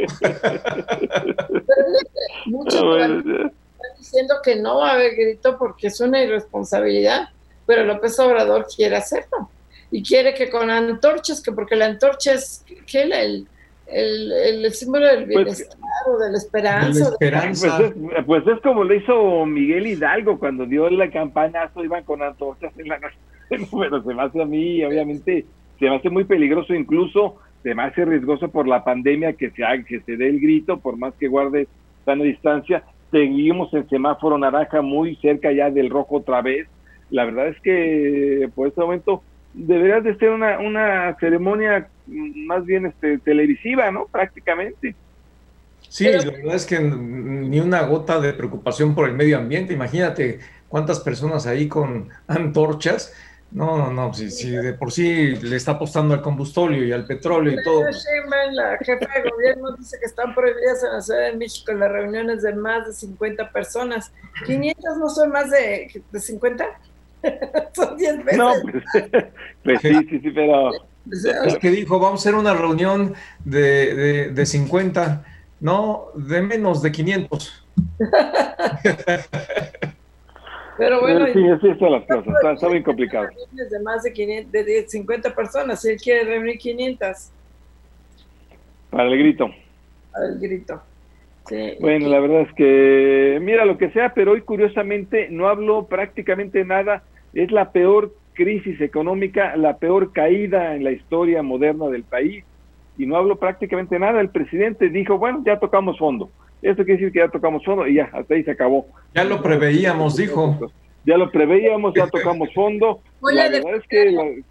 Muchos 2.47 2.81
están 2.81 3.53
diciendo 3.99 4.37
que 4.43 4.57
no 4.57 4.79
va 4.79 4.93
a 4.93 4.95
haber 4.95 5.15
grito 5.15 5.59
porque 5.59 5.89
es 5.89 6.01
una 6.01 6.25
irresponsabilidad, 6.25 7.29
pero 7.67 7.85
López 7.85 8.19
Obrador 8.19 8.67
quiere 8.75 8.97
hacerlo. 8.97 9.51
Y 9.91 10.03
quiere 10.03 10.33
que 10.33 10.49
con 10.49 10.71
antorchas, 10.71 11.43
que 11.43 11.53
porque 11.53 11.77
la 11.77 11.85
antorcha 11.85 12.33
es 12.33 12.65
¿qué? 12.91 13.03
El, 13.03 13.47
el, 13.87 14.33
el, 14.33 14.73
símbolo 14.73 15.05
del 15.05 15.27
pues, 15.27 15.45
bienestar 15.45 15.79
o 16.07 16.17
de 16.17 16.31
la 16.31 16.39
esperanza. 16.39 17.15
Pues, 17.21 17.93
pues, 18.25 18.47
es, 18.47 18.59
como 18.63 18.85
lo 18.85 18.95
hizo 18.95 19.45
Miguel 19.45 19.87
Hidalgo 19.87 20.39
cuando 20.39 20.65
dio 20.65 20.89
la 20.89 21.11
campanazo, 21.11 21.85
iban 21.85 22.05
con 22.05 22.23
antorchas 22.23 22.73
en 22.79 22.89
la 22.89 22.99
noche. 22.99 23.19
Bueno, 23.71 24.03
se 24.03 24.15
me 24.15 24.23
hace 24.23 24.41
a 24.41 24.47
mí, 24.47 24.83
obviamente, 24.83 25.45
se 25.79 25.85
me 25.85 25.97
hace 25.97 26.09
muy 26.09 26.25
peligroso 26.25 26.73
incluso 26.73 27.37
se 27.69 27.75
me 27.75 27.83
hace 27.83 28.03
riesgoso 28.03 28.49
por 28.49 28.67
la 28.67 28.83
pandemia 28.83 29.35
que 29.35 29.51
se, 29.51 29.63
que 29.87 30.01
se 30.01 30.17
dé 30.17 30.31
el 30.31 30.41
grito, 30.41 30.79
por 30.79 30.97
más 30.97 31.13
que 31.21 31.29
guarde 31.29 31.69
sana 32.07 32.25
distancia. 32.25 32.83
Seguimos 33.11 33.75
en 33.75 33.87
semáforo 33.91 34.39
naranja 34.39 34.81
muy 34.81 35.17
cerca 35.17 35.53
ya 35.53 35.69
del 35.69 35.91
rojo 35.91 36.17
otra 36.17 36.41
vez. 36.41 36.67
La 37.11 37.27
verdad 37.27 37.49
es 37.49 37.61
que 37.61 38.49
por 38.55 38.69
este 38.69 38.81
momento 38.81 39.23
debería 39.53 40.01
de 40.01 40.17
ser 40.17 40.31
una, 40.31 40.59
una 40.61 41.15
ceremonia 41.21 41.89
más 42.07 42.65
bien 42.65 42.87
este, 42.87 43.19
televisiva, 43.19 43.91
¿no? 43.91 44.07
Prácticamente. 44.07 44.95
Sí, 45.91 46.05
la 46.05 46.25
verdad 46.25 46.55
es 46.55 46.65
que 46.65 46.81
ni 46.81 47.61
una 47.61 47.83
gota 47.83 48.19
de 48.19 48.33
preocupación 48.33 48.95
por 48.95 49.11
el 49.11 49.15
medio 49.15 49.37
ambiente. 49.37 49.75
Imagínate 49.75 50.39
cuántas 50.69 51.01
personas 51.01 51.47
ahí 51.47 51.69
con 51.69 52.09
antorchas 52.29 53.13
no, 53.51 53.79
no, 53.79 53.91
no, 53.91 54.13
si, 54.13 54.51
de 54.51 54.75
por 54.75 54.93
sí 54.93 55.35
le 55.37 55.57
está 55.57 55.73
apostando 55.73 56.13
al 56.13 56.21
combustorio 56.21 56.85
y 56.85 56.93
al 56.93 57.07
petróleo 57.07 57.59
y 57.59 57.65
todo. 57.65 57.83
la 58.53 58.77
jefa 58.79 59.07
de 59.15 59.31
gobierno 59.31 59.73
dice 59.73 59.97
que 59.99 60.05
están 60.05 60.35
prohibidas 60.35 60.85
en 60.85 60.93
la 60.93 61.01
Ciudad 61.01 61.31
de 61.31 61.37
México 61.37 61.73
las 61.73 61.91
reuniones 61.91 62.43
de 62.43 62.55
más 62.55 62.87
de 62.87 62.93
50 62.93 63.51
personas. 63.51 64.13
¿500 64.47 64.99
no 64.99 65.09
son 65.09 65.31
más 65.31 65.51
de, 65.51 66.03
de 66.13 66.21
50? 66.21 66.67
son 67.73 67.97
10 67.97 68.25
veces. 68.25 68.39
No, 68.39 68.53
pues, 68.63 68.85
pues, 69.65 69.81
sí, 69.81 69.95
sí, 70.11 70.21
sí, 70.21 70.31
pero... 70.31 70.71
Es 71.47 71.57
que 71.59 71.71
dijo, 71.71 71.99
vamos 71.99 72.21
a 72.21 72.29
hacer 72.29 72.35
una 72.35 72.53
reunión 72.53 73.15
de, 73.47 73.95
de, 73.95 74.31
de 74.31 74.47
50, 74.47 75.25
no, 75.61 76.09
de 76.15 76.43
menos 76.43 76.83
de 76.83 76.93
500. 76.93 77.65
Pero 80.79 81.01
bueno, 81.01 81.27
sí, 81.33 81.45
así 81.49 81.69
están 81.69 81.91
las 81.91 82.05
cosas, 82.07 82.27
está, 82.29 82.53
está 82.53 82.69
bien 82.69 82.85
complicado. 82.85 83.29
De 83.53 83.81
más 83.81 84.05
de, 84.05 84.13
500, 84.13 84.53
de 84.53 84.85
50 84.89 85.35
personas, 85.35 85.83
si 85.83 85.91
él 85.91 86.01
quiere 86.01 86.23
reunir 86.25 86.57
500. 86.57 87.33
Para 88.91 89.09
el 89.09 89.19
grito. 89.19 89.51
Para 90.13 90.27
el 90.27 90.39
grito. 90.39 90.81
Sí. 91.49 91.73
Bueno, 91.81 92.09
la 92.09 92.21
verdad 92.21 92.43
es 92.43 92.55
que, 92.55 93.39
mira 93.43 93.65
lo 93.65 93.77
que 93.77 93.91
sea, 93.91 94.15
pero 94.15 94.33
hoy 94.33 94.43
curiosamente 94.43 95.29
no 95.31 95.49
hablo 95.49 95.87
prácticamente 95.87 96.65
nada. 96.65 97.03
Es 97.35 97.51
la 97.51 97.73
peor 97.73 98.15
crisis 98.35 98.81
económica, 98.81 99.57
la 99.57 99.79
peor 99.79 100.13
caída 100.13 100.77
en 100.77 100.85
la 100.85 100.93
historia 100.93 101.43
moderna 101.43 101.89
del 101.89 102.05
país 102.05 102.45
y 102.97 103.07
no 103.07 103.17
hablo 103.17 103.37
prácticamente 103.37 103.99
nada. 103.99 104.21
El 104.21 104.31
presidente 104.31 104.91
dijo, 104.91 105.19
bueno, 105.19 105.43
ya 105.45 105.59
tocamos 105.59 105.99
fondo. 105.99 106.31
Esto 106.63 106.85
quiere 106.85 107.01
decir 107.01 107.13
que 107.13 107.21
ya 107.21 107.29
tocamos 107.29 107.65
fondo 107.65 107.87
y 107.87 107.95
ya, 107.95 108.11
hasta 108.13 108.35
ahí 108.35 108.43
se 108.43 108.51
acabó. 108.51 108.87
Ya 109.15 109.25
lo 109.25 109.43
preveíamos, 109.43 110.17
dijo. 110.17 110.71
Ya 111.05 111.17
lo 111.17 111.31
preveíamos, 111.31 111.95
ya 111.95 112.07
tocamos 112.07 112.53
fondo. 112.55 113.01
la 113.23 113.49
verdad 113.49 113.77
es 113.77 113.87
que... 113.89 114.43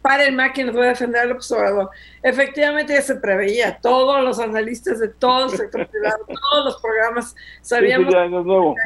Para 0.00 0.24
el 0.24 0.34
máquina, 0.34 0.70
voy 0.70 0.84
a 0.84 0.90
defender 0.90 1.22
al 1.22 1.32
observador. 1.32 1.90
Efectivamente, 2.22 2.94
ya 2.94 3.02
se 3.02 3.16
preveía. 3.16 3.78
Todos 3.82 4.22
los 4.22 4.38
analistas 4.38 5.00
de 5.00 5.08
todo 5.08 5.46
el 5.46 5.50
sector 5.50 5.88
privado, 5.88 6.18
todos 6.50 6.64
los 6.66 6.80
programas 6.80 7.34
sabíamos. 7.62 8.06
Sí, 8.06 8.12
ya 8.12 8.28
no 8.28 8.40
es 8.40 8.46
nuevo. 8.46 8.76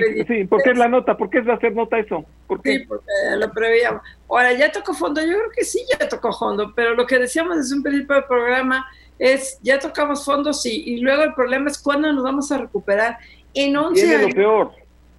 Sí, 0.00 0.24
sí, 0.26 0.44
¿por 0.44 0.62
qué 0.62 0.70
es 0.70 0.78
la 0.78 0.88
nota? 0.88 1.16
¿Por 1.16 1.28
qué 1.28 1.38
es 1.38 1.48
hacer 1.48 1.74
nota 1.74 1.98
eso? 1.98 2.24
¿Por 2.46 2.62
qué? 2.62 2.78
Sí, 2.78 2.84
porque 2.86 3.04
lo 3.36 3.52
preveíamos. 3.52 4.02
Ahora, 4.28 4.52
¿ya 4.52 4.72
tocó 4.72 4.94
fondo? 4.94 5.20
Yo 5.20 5.32
creo 5.32 5.50
que 5.54 5.64
sí, 5.64 5.84
ya 5.90 6.08
tocó 6.08 6.32
fondo, 6.32 6.72
pero 6.74 6.94
lo 6.94 7.06
que 7.06 7.18
decíamos 7.18 7.56
desde 7.56 7.76
un 7.76 7.82
principio 7.82 8.16
del 8.16 8.24
programa 8.24 8.86
es, 9.18 9.58
ya 9.62 9.78
tocamos 9.78 10.24
fondo, 10.24 10.52
sí, 10.52 10.82
y 10.86 11.00
luego 11.00 11.22
el 11.24 11.34
problema 11.34 11.68
es 11.68 11.78
cuándo 11.78 12.12
nos 12.12 12.24
vamos 12.24 12.50
a 12.52 12.58
recuperar. 12.58 13.18
En 13.54 13.76
11 13.76 14.04
Viene 14.04 14.22
lo 14.22 14.34
peor. 14.34 14.72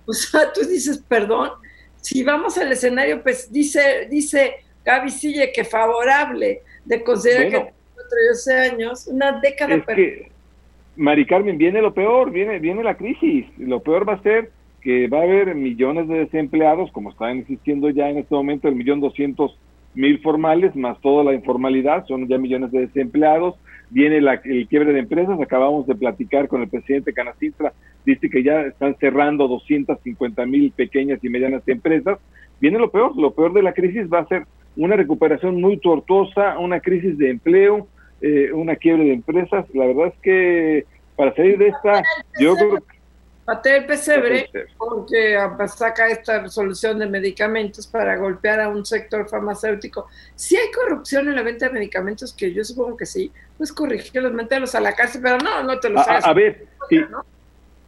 O 0.06 0.14
sea, 0.14 0.52
tú 0.52 0.62
dices, 0.62 0.98
perdón, 1.08 1.52
si 2.02 2.24
vamos 2.24 2.58
al 2.58 2.72
escenario, 2.72 3.22
pues 3.22 3.52
dice, 3.52 4.08
dice 4.10 4.56
Gaby 4.84 5.10
Sille 5.10 5.52
que 5.54 5.64
favorable 5.64 6.64
de 6.84 7.04
considerar 7.04 7.50
que 7.50 7.74
cuatro 7.94 8.18
y 8.22 8.28
12 8.30 8.54
años, 8.60 9.08
una 9.08 9.40
década 9.40 9.76
es 9.76 9.86
que, 9.86 10.32
Mari 10.96 11.26
Carmen, 11.26 11.58
viene 11.58 11.82
lo 11.82 11.94
peor, 11.94 12.32
viene, 12.32 12.60
viene 12.60 12.84
la 12.84 12.96
crisis. 12.96 13.46
Lo 13.58 13.82
peor 13.82 14.08
va 14.08 14.14
a 14.14 14.22
ser 14.22 14.52
que 14.84 15.08
va 15.08 15.20
a 15.20 15.24
haber 15.24 15.56
millones 15.56 16.10
de 16.10 16.20
desempleados, 16.20 16.92
como 16.92 17.10
están 17.10 17.38
existiendo 17.40 17.90
ya 17.90 18.10
en 18.10 18.18
este 18.18 18.36
momento, 18.36 18.68
el 18.68 18.76
millón 18.76 19.00
doscientos 19.00 19.58
mil 19.96 20.20
formales, 20.20 20.76
más 20.76 21.00
toda 21.00 21.24
la 21.24 21.34
informalidad, 21.34 22.06
son 22.06 22.28
ya 22.28 22.38
millones 22.38 22.72
de 22.72 22.82
desempleados, 22.82 23.56
viene 23.92 24.20
la, 24.20 24.42
el 24.44 24.68
quiebre 24.68 24.92
de 24.92 25.00
empresas, 25.00 25.40
acabamos 25.40 25.88
de 25.88 25.96
platicar 25.96 26.50
con 26.50 26.64
el 26.64 26.68
presidente 26.68 27.14
Canacintra, 27.14 27.72
dice 28.06 28.30
que 28.30 28.44
ya 28.44 28.62
están 28.62 28.98
cerrando 29.00 29.48
250 29.48 30.46
mil 30.48 30.72
pequeñas 30.72 31.24
y 31.24 31.30
medianas 31.30 31.66
empresas, 31.68 32.20
viene 32.60 32.78
lo 32.78 32.92
peor, 32.92 33.16
lo 33.16 33.32
peor 33.32 33.54
de 33.54 33.64
la 33.64 33.74
crisis 33.74 34.12
va 34.12 34.20
a 34.20 34.28
ser 34.28 34.46
una 34.76 34.98
recuperación 34.98 35.62
muy 35.62 35.78
tortuosa, 35.78 36.60
una 36.60 36.82
crisis 36.82 37.18
de 37.18 37.30
empleo, 37.30 37.88
eh, 38.22 38.52
una 38.52 38.76
quiebre 38.76 39.06
de 39.06 39.14
empresas, 39.14 39.66
la 39.74 39.86
verdad 39.86 40.08
es 40.08 40.20
que 40.22 40.86
para 41.16 41.34
salir 41.36 41.58
de 41.58 41.68
esta, 41.68 42.02
yo 42.40 42.56
creo 42.56 42.78
que 42.78 43.03
Patea 43.46 43.78
el 43.78 43.86
pesebre 43.86 44.50
porque 44.78 45.38
saca 45.68 46.08
esta 46.08 46.42
resolución 46.42 47.00
de 47.00 47.08
medicamentos 47.08 47.86
para 47.86 48.16
golpear 48.16 48.62
a 48.62 48.70
un 48.70 48.86
sector 48.86 49.28
farmacéutico. 49.28 50.08
Si 50.36 50.56
hay 50.56 50.72
corrupción 50.72 51.28
en 51.28 51.36
la 51.36 51.44
venta 51.44 51.68
de 51.68 51.74
medicamentos, 51.74 52.34
que 52.34 52.54
yo 52.54 52.64
supongo 52.64 52.96
que 52.96 53.06
sí, 53.06 53.32
pues 53.58 53.74
corregirlos, 53.74 54.32
meterlos 54.32 54.76
a 54.76 54.80
la 54.80 54.94
cárcel, 54.94 55.22
pero 55.22 55.40
no, 55.40 55.62
no 55.64 55.78
te 55.78 55.90
lo 55.90 56.02
sabes. 56.04 56.26
A, 56.26 56.34
ver, 56.34 56.68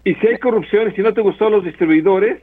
y, 0.04 0.14
si 0.14 0.28
hay 0.28 0.38
corrupción, 0.40 0.90
y 0.92 0.96
si 0.96 1.02
no 1.02 1.14
te 1.14 1.22
gustó 1.22 1.50
los 1.50 1.64
distribuidores, 1.64 2.42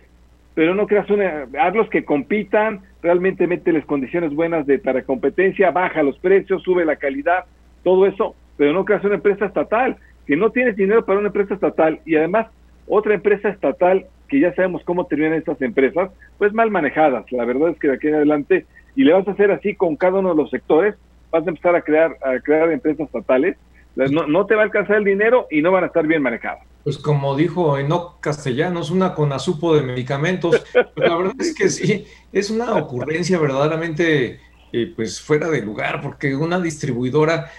pero 0.55 0.75
no 0.75 0.87
creas 0.87 1.09
una, 1.11 1.47
hazlos 1.61 1.91
que 1.91 2.07
compitan, 2.07 2.81
realmente 3.03 3.47
mételes 3.47 3.85
condiciones 3.85 4.35
buenas 4.35 4.67
de 4.67 4.79
para 4.79 5.03
competencia, 5.03 5.71
baja 5.71 6.03
los 6.03 6.19
precios, 6.19 6.63
sube 6.63 6.87
la 6.87 6.97
calidad, 6.97 7.45
todo 7.85 8.07
eso, 8.07 8.35
pero 8.57 8.73
no 8.73 8.87
creas 8.87 9.05
una 9.05 9.17
empresa 9.17 9.45
estatal, 9.45 9.99
que 10.27 10.37
no 10.37 10.51
tienes 10.51 10.77
dinero 10.77 11.05
para 11.05 11.19
una 11.19 11.29
empresa 11.29 11.55
estatal 11.55 12.01
y 12.07 12.17
además 12.17 12.47
otra 12.87 13.15
empresa 13.15 13.49
estatal, 13.49 14.07
que 14.29 14.41
ya 14.41 14.55
sabemos 14.55 14.83
cómo 14.85 15.07
terminan 15.07 15.35
estas 15.35 15.61
empresas, 15.63 16.11
pues 16.39 16.53
mal 16.53 16.71
manejadas. 16.71 17.31
La 17.33 17.45
verdad 17.45 17.71
es 17.71 17.79
que 17.79 17.89
de 17.89 17.95
aquí 17.95 18.09
en 18.09 18.15
adelante, 18.15 18.67
y 18.97 19.05
le 19.05 19.13
vas 19.13 19.27
a 19.29 19.33
hacer 19.33 19.51
así 19.51 19.75
con 19.75 19.97
cada 19.97 20.19
uno 20.19 20.31
de 20.31 20.37
los 20.37 20.51
sectores, 20.51 20.95
vas 21.31 21.47
a 21.47 21.51
empezar 21.51 21.75
a 21.75 21.83
crear, 21.83 22.17
a 22.23 22.41
crear 22.41 22.71
empresas 22.71 23.07
estatales, 23.07 23.57
no, 23.95 24.27
no 24.27 24.47
te 24.47 24.55
va 24.55 24.63
a 24.63 24.65
alcanzar 24.65 24.97
el 24.97 25.05
dinero 25.05 25.47
y 25.51 25.61
no 25.61 25.71
van 25.71 25.85
a 25.85 25.89
estar 25.89 26.07
bien 26.07 26.23
manejadas. 26.23 26.67
Pues 26.85 26.99
como 26.99 27.37
dijo 27.37 27.79
Enoch 27.79 28.19
Castellanos, 28.21 28.91
una 28.91 29.15
conasupo 29.15 29.75
de 29.77 29.83
medicamentos. 29.83 30.65
Pues 30.73 31.09
la 31.09 31.17
verdad 31.17 31.35
es 31.39 31.55
que 31.55 31.69
sí, 31.69 32.07
es 32.33 32.51
una 32.51 32.75
ocurrencia 32.75 33.39
verdaderamente 33.39 34.41
eh, 34.73 34.93
pues 34.97 35.21
fuera 35.21 35.49
de 35.49 35.63
lugar, 35.63 36.01
porque 36.01 36.35
una 36.35 36.59
distribuidora 36.59 37.51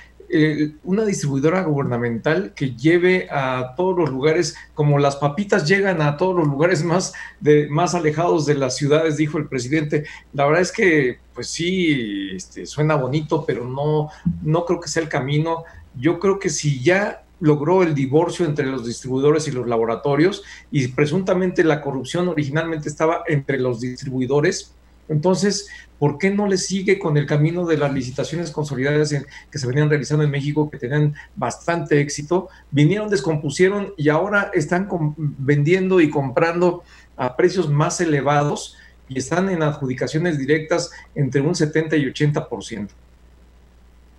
una 0.84 1.06
distribuidora 1.06 1.64
gubernamental 1.64 2.54
que 2.56 2.76
lleve 2.76 3.28
a 3.30 3.74
todos 3.76 3.98
los 3.98 4.10
lugares, 4.10 4.56
como 4.74 5.00
las 5.00 5.16
papitas 5.16 5.68
llegan 5.68 6.02
a 6.02 6.18
todos 6.18 6.36
los 6.36 6.48
lugares 6.48 6.84
más, 6.84 7.14
de, 7.40 7.68
más 7.70 7.96
alejados 7.96 8.46
de 8.46 8.56
las 8.56 8.76
ciudades, 8.76 9.18
dijo 9.18 9.38
el 9.38 9.48
presidente. 9.48 10.06
La 10.34 10.46
verdad 10.46 10.62
es 10.62 10.72
que, 10.72 11.20
pues 11.34 11.48
sí, 11.48 12.32
este, 12.36 12.66
suena 12.66 12.96
bonito, 12.96 13.46
pero 13.46 13.66
no, 13.66 14.10
no 14.42 14.66
creo 14.66 14.80
que 14.80 14.90
sea 14.90 15.04
el 15.04 15.10
camino. 15.10 15.64
Yo 15.96 16.20
creo 16.20 16.40
que 16.40 16.50
si 16.50 16.82
ya 16.82 17.24
logró 17.40 17.84
el 17.84 17.94
divorcio 17.94 18.46
entre 18.46 18.66
los 18.66 18.86
distribuidores 18.86 19.48
y 19.48 19.52
los 19.52 19.68
laboratorios 19.68 20.44
y 20.72 20.88
presuntamente 20.88 21.64
la 21.64 21.82
corrupción 21.82 22.30
originalmente 22.30 22.88
estaba 22.88 23.24
entre 23.28 23.60
los 23.60 23.82
distribuidores, 23.82 24.74
entonces, 25.10 25.68
¿por 26.00 26.18
qué 26.18 26.30
no 26.30 26.48
le 26.48 26.58
sigue 26.58 27.00
con 27.00 27.18
el 27.18 27.26
camino 27.26 27.66
de 27.66 27.78
las 27.78 27.94
licitaciones 27.94 28.52
consolidadas 28.52 29.14
que 29.52 29.58
se 29.58 29.68
venían 29.68 29.90
realizando 29.90 30.24
en 30.24 30.32
México, 30.32 30.70
que 30.70 30.78
tenían 30.78 31.14
bastante 31.36 32.00
éxito? 32.00 32.50
Vinieron, 32.72 33.10
descompusieron 33.10 33.94
y 33.98 34.10
ahora 34.10 34.52
están 34.54 34.88
vendiendo 35.18 36.00
y 36.02 36.10
comprando 36.10 36.84
a 37.18 37.36
precios 37.36 37.70
más 37.70 38.00
elevados 38.02 38.78
y 39.10 39.20
están 39.20 39.50
en 39.50 39.62
adjudicaciones 39.62 40.38
directas 40.38 40.92
entre 41.16 41.42
un 41.42 41.56
70 41.56 41.96
y 41.98 42.06
80%. 42.06 42.90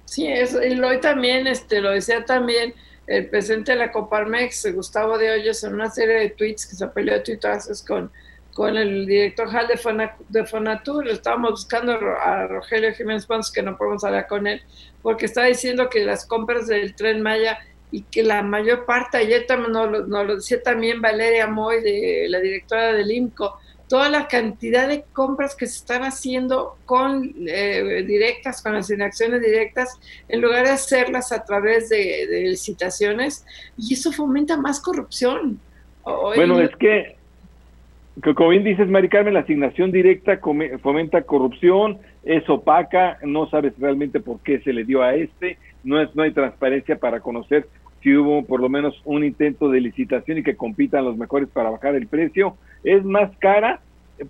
Sí, 0.05 0.26
eso, 0.28 0.62
y 0.62 0.78
hoy 0.80 1.01
también, 1.01 1.47
este, 1.47 1.80
lo 1.80 1.91
decía 1.91 2.24
también 2.24 2.74
el 3.07 3.26
presidente 3.28 3.72
de 3.72 3.78
la 3.78 3.91
Coparmex, 3.91 4.72
Gustavo 4.74 5.18
de 5.18 5.30
Hoyos, 5.30 5.64
en 5.64 5.74
una 5.74 5.91
serie 5.91 6.14
de 6.16 6.30
tweets 6.30 6.66
que 6.66 6.76
se 6.76 6.87
peleó 6.89 7.14
de 7.14 7.20
tuitazos 7.20 7.82
con 7.82 8.11
con 8.55 8.77
el 8.77 9.05
director 9.05 9.49
general 9.49 9.69
de, 9.69 10.11
de 10.29 10.47
Fonatur, 10.47 11.09
estábamos 11.09 11.51
buscando 11.51 11.93
a 11.93 12.47
Rogelio 12.47 12.95
Jiménez 12.95 13.27
Pons, 13.27 13.51
que 13.51 13.63
no 13.63 13.77
podemos 13.77 14.05
hablar 14.05 14.29
con 14.29 14.47
él, 14.47 14.63
porque 15.03 15.27
está 15.27 15.45
diciendo 15.45 15.91
que 15.91 16.05
las 16.05 16.25
compras 16.25 16.69
del 16.69 16.95
tren 16.95 17.21
Maya 17.21 17.59
y 17.91 18.03
que 18.03 18.23
la 18.23 18.43
mayor 18.43 18.87
parte, 18.87 19.19
ayer 19.19 19.47
también 19.47 19.73
nos 19.73 19.91
lo, 19.91 20.07
nos 20.07 20.27
lo 20.27 20.37
decía 20.37 20.63
también 20.63 21.03
Valeria 21.03 21.49
Moy, 21.49 21.83
de, 21.83 22.27
la 22.29 22.39
directora 22.39 22.93
del 22.93 23.11
IMCO, 23.11 23.59
toda 23.89 24.09
la 24.09 24.29
cantidad 24.29 24.89
de 24.89 25.05
compras 25.13 25.57
que 25.57 25.67
se 25.67 25.79
están 25.79 26.03
haciendo 26.03 26.79
con 26.85 27.35
eh, 27.47 28.05
directas, 28.07 28.63
con 28.63 28.75
las 28.75 28.89
inacciones 28.89 29.43
directas, 29.43 29.99
en 30.29 30.41
lugar 30.41 30.65
de 30.65 30.71
hacerlas 30.71 31.33
a 31.33 31.45
través 31.45 31.89
de, 31.89 32.27
licitaciones, 32.49 33.45
y 33.77 33.95
eso 33.95 34.13
fomenta 34.13 34.57
más 34.57 34.81
corrupción. 34.81 35.61
bueno, 36.05 36.61
es 36.61 36.75
que 36.77 37.17
como 38.23 38.51
bien 38.51 38.65
dices, 38.65 38.89
Mari 38.89 39.09
Carmen, 39.09 39.35
la 39.35 39.41
asignación 39.41 39.91
directa 39.91 40.39
fomenta 40.83 41.23
corrupción, 41.23 41.99
es 42.23 42.49
opaca, 42.49 43.19
no 43.23 43.49
sabes 43.49 43.75
realmente 43.79 44.21
por 44.21 44.41
qué 44.41 44.61
se 44.61 44.73
le 44.73 44.85
dio 44.85 45.03
a 45.03 45.15
este, 45.15 45.59
no, 45.83 46.01
es, 46.01 46.15
no 46.15 46.23
hay 46.23 46.33
transparencia 46.33 46.97
para 46.97 47.21
conocer 47.21 47.67
si 48.03 48.15
hubo 48.15 48.45
por 48.45 48.61
lo 48.61 48.69
menos 48.69 49.01
un 49.05 49.25
intento 49.25 49.69
de 49.69 49.81
licitación 49.81 50.39
y 50.39 50.43
que 50.43 50.57
compitan 50.57 51.05
los 51.05 51.17
mejores 51.17 51.49
para 51.49 51.71
bajar 51.71 51.95
el 51.97 52.07
precio. 52.07 52.57
Es 52.85 53.03
más 53.05 53.31
cara, 53.39 53.81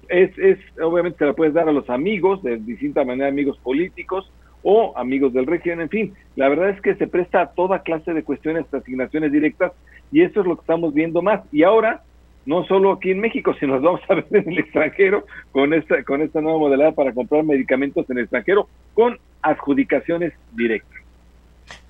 es, 0.09 0.37
es 0.39 0.59
obviamente 0.81 1.19
se 1.19 1.27
la 1.27 1.35
puedes 1.35 1.53
dar 1.53 1.69
a 1.69 1.73
los 1.73 1.91
amigos, 1.91 2.43
de 2.43 2.57
distinta 2.57 3.05
manera 3.05 3.29
amigos 3.29 3.59
políticos 3.59 4.33
o 4.63 4.97
amigos 4.97 5.35
del 5.35 5.47
régimen, 5.47 5.83
en 5.83 5.89
fin, 5.91 6.15
la 6.37 6.49
verdad 6.49 6.71
es 6.71 6.81
que 6.81 6.95
se 6.95 7.07
presta 7.07 7.43
a 7.43 7.47
toda 7.49 7.83
clase 7.83 8.15
de 8.15 8.23
cuestiones 8.23 8.65
asignaciones 8.73 9.31
directas 9.31 9.73
y 10.11 10.23
eso 10.23 10.41
es 10.41 10.47
lo 10.47 10.55
que 10.57 10.63
estamos 10.63 10.95
viendo 10.95 11.21
más. 11.21 11.43
Y 11.53 11.65
ahora 11.65 12.03
no 12.47 12.65
solo 12.67 12.93
aquí 12.93 13.11
en 13.11 13.21
México, 13.21 13.55
sino 13.59 13.75
nos 13.75 13.83
vamos 13.83 14.01
a 14.09 14.15
ver 14.15 14.27
en 14.31 14.53
el 14.53 14.59
extranjero 14.59 15.27
con 15.53 15.73
esta, 15.75 16.03
con 16.05 16.23
esta 16.23 16.41
nueva 16.41 16.59
modalidad 16.59 16.95
para 16.95 17.13
comprar 17.13 17.45
medicamentos 17.45 18.09
en 18.11 18.19
el 18.19 18.25
extranjero 18.25 18.69
con 18.95 19.19
adjudicaciones 19.43 20.33
directas. 20.53 21.01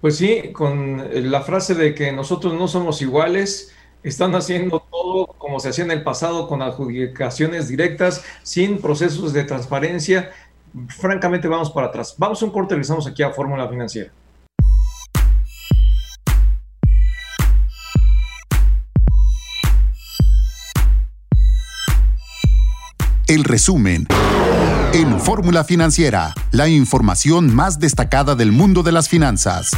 Pues 0.00 0.16
sí, 0.16 0.52
con 0.52 1.02
la 1.30 1.40
frase 1.40 1.74
de 1.74 1.94
que 1.94 2.12
nosotros 2.12 2.54
no 2.54 2.68
somos 2.68 3.02
iguales, 3.02 3.74
están 4.02 4.34
haciendo 4.34 4.80
todo 4.90 5.26
como 5.38 5.58
se 5.60 5.70
hacía 5.70 5.84
en 5.84 5.90
el 5.90 6.02
pasado 6.02 6.46
con 6.46 6.62
adjudicaciones 6.62 7.68
directas, 7.68 8.24
sin 8.42 8.78
procesos 8.78 9.32
de 9.32 9.44
transparencia. 9.44 10.30
Francamente, 10.88 11.48
vamos 11.48 11.70
para 11.70 11.86
atrás. 11.86 12.14
Vamos 12.18 12.42
a 12.42 12.44
un 12.44 12.52
corte, 12.52 12.74
regresamos 12.74 13.06
aquí 13.06 13.22
a 13.22 13.30
Fórmula 13.30 13.66
Financiera. 13.68 14.12
El 23.26 23.44
resumen. 23.44 24.06
En 24.92 25.20
Fórmula 25.20 25.64
Financiera, 25.64 26.34
la 26.52 26.68
información 26.68 27.54
más 27.54 27.78
destacada 27.78 28.34
del 28.34 28.52
mundo 28.52 28.82
de 28.82 28.92
las 28.92 29.08
finanzas. 29.08 29.70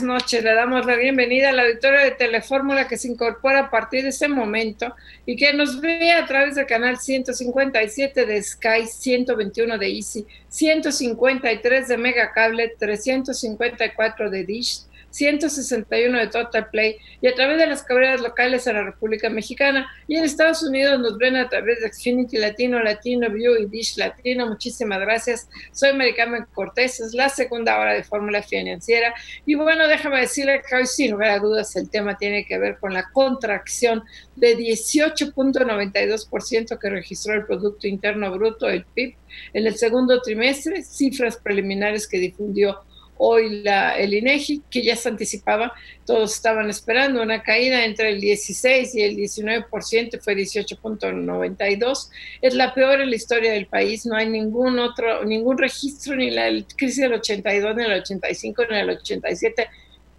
Buenas 0.00 0.22
noches. 0.22 0.44
Le 0.44 0.54
damos 0.54 0.86
la 0.86 0.96
bienvenida 0.96 1.50
al 1.50 1.60
auditorio 1.60 2.00
de 2.00 2.10
Telefórmula 2.12 2.86
que 2.86 2.96
se 2.96 3.08
incorpora 3.08 3.60
a 3.60 3.70
partir 3.70 4.02
de 4.02 4.10
este 4.10 4.28
momento 4.28 4.94
y 5.26 5.36
que 5.36 5.52
nos 5.52 5.80
ve 5.80 6.12
a 6.12 6.26
través 6.26 6.54
del 6.54 6.66
canal 6.66 6.98
157 6.98 8.26
de 8.26 8.42
Sky, 8.42 8.86
121 8.86 9.78
de 9.78 9.88
Easy, 9.88 10.26
153 10.48 11.88
de 11.88 11.96
Megacable, 11.96 12.74
354 12.78 14.30
de 14.30 14.44
Dish, 14.44 14.82
161 15.18 16.16
de 16.16 16.28
Total 16.28 16.70
Play 16.70 16.96
y 17.20 17.26
a 17.26 17.34
través 17.34 17.58
de 17.58 17.66
las 17.66 17.82
cabreras 17.82 18.20
locales 18.20 18.68
en 18.68 18.74
la 18.74 18.84
República 18.84 19.28
Mexicana 19.28 19.90
y 20.06 20.14
en 20.16 20.22
Estados 20.24 20.62
Unidos 20.62 21.00
nos 21.00 21.18
ven 21.18 21.34
a 21.36 21.48
través 21.48 21.80
de 21.80 21.92
Xfinity 21.92 22.36
Latino, 22.38 22.80
Latino 22.80 23.28
View 23.28 23.56
y 23.56 23.66
Dish 23.66 23.96
Latino. 23.96 24.46
Muchísimas 24.46 25.00
gracias. 25.00 25.48
Soy 25.72 25.92
Maricarmen 25.92 26.46
Cortés, 26.54 27.00
es 27.00 27.14
la 27.14 27.28
segunda 27.28 27.80
hora 27.80 27.94
de 27.94 28.04
Fórmula 28.04 28.42
Financiera 28.42 29.12
y 29.44 29.56
bueno, 29.56 29.88
déjame 29.88 30.20
decirle 30.20 30.62
que 30.68 30.76
hoy 30.76 30.86
sin 30.86 31.10
lugar 31.10 31.30
a 31.30 31.40
dudas 31.40 31.74
el 31.74 31.90
tema 31.90 32.16
tiene 32.16 32.46
que 32.46 32.58
ver 32.58 32.78
con 32.78 32.94
la 32.94 33.10
contracción 33.10 34.04
de 34.36 34.56
18.92% 34.56 36.78
que 36.78 36.90
registró 36.90 37.34
el 37.34 37.44
Producto 37.44 37.88
Interno 37.88 38.30
Bruto, 38.30 38.68
el 38.68 38.84
PIB, 38.84 39.16
en 39.52 39.66
el 39.66 39.76
segundo 39.76 40.22
trimestre, 40.22 40.82
cifras 40.82 41.36
preliminares 41.36 42.06
que 42.06 42.18
difundió 42.18 42.78
hoy 43.18 43.62
la, 43.62 43.98
el 43.98 44.14
INEGI, 44.14 44.62
que 44.70 44.82
ya 44.82 44.96
se 44.96 45.08
anticipaba, 45.08 45.72
todos 46.06 46.34
estaban 46.34 46.70
esperando 46.70 47.22
una 47.22 47.42
caída 47.42 47.84
entre 47.84 48.10
el 48.10 48.20
16 48.20 48.94
y 48.94 49.02
el 49.02 49.16
19%, 49.16 50.20
fue 50.20 50.34
18.92. 50.34 52.10
Es 52.40 52.54
la 52.54 52.72
peor 52.74 53.00
en 53.00 53.10
la 53.10 53.16
historia 53.16 53.52
del 53.52 53.66
país, 53.66 54.06
no 54.06 54.16
hay 54.16 54.28
ningún 54.28 54.78
otro, 54.78 55.24
ningún 55.24 55.58
registro, 55.58 56.16
ni 56.16 56.30
la 56.30 56.48
crisis 56.76 57.02
del 57.02 57.14
82, 57.14 57.76
ni 57.76 57.84
el 57.84 57.92
85, 57.92 58.62
ni 58.70 58.76
el 58.78 58.90
87, 58.90 59.68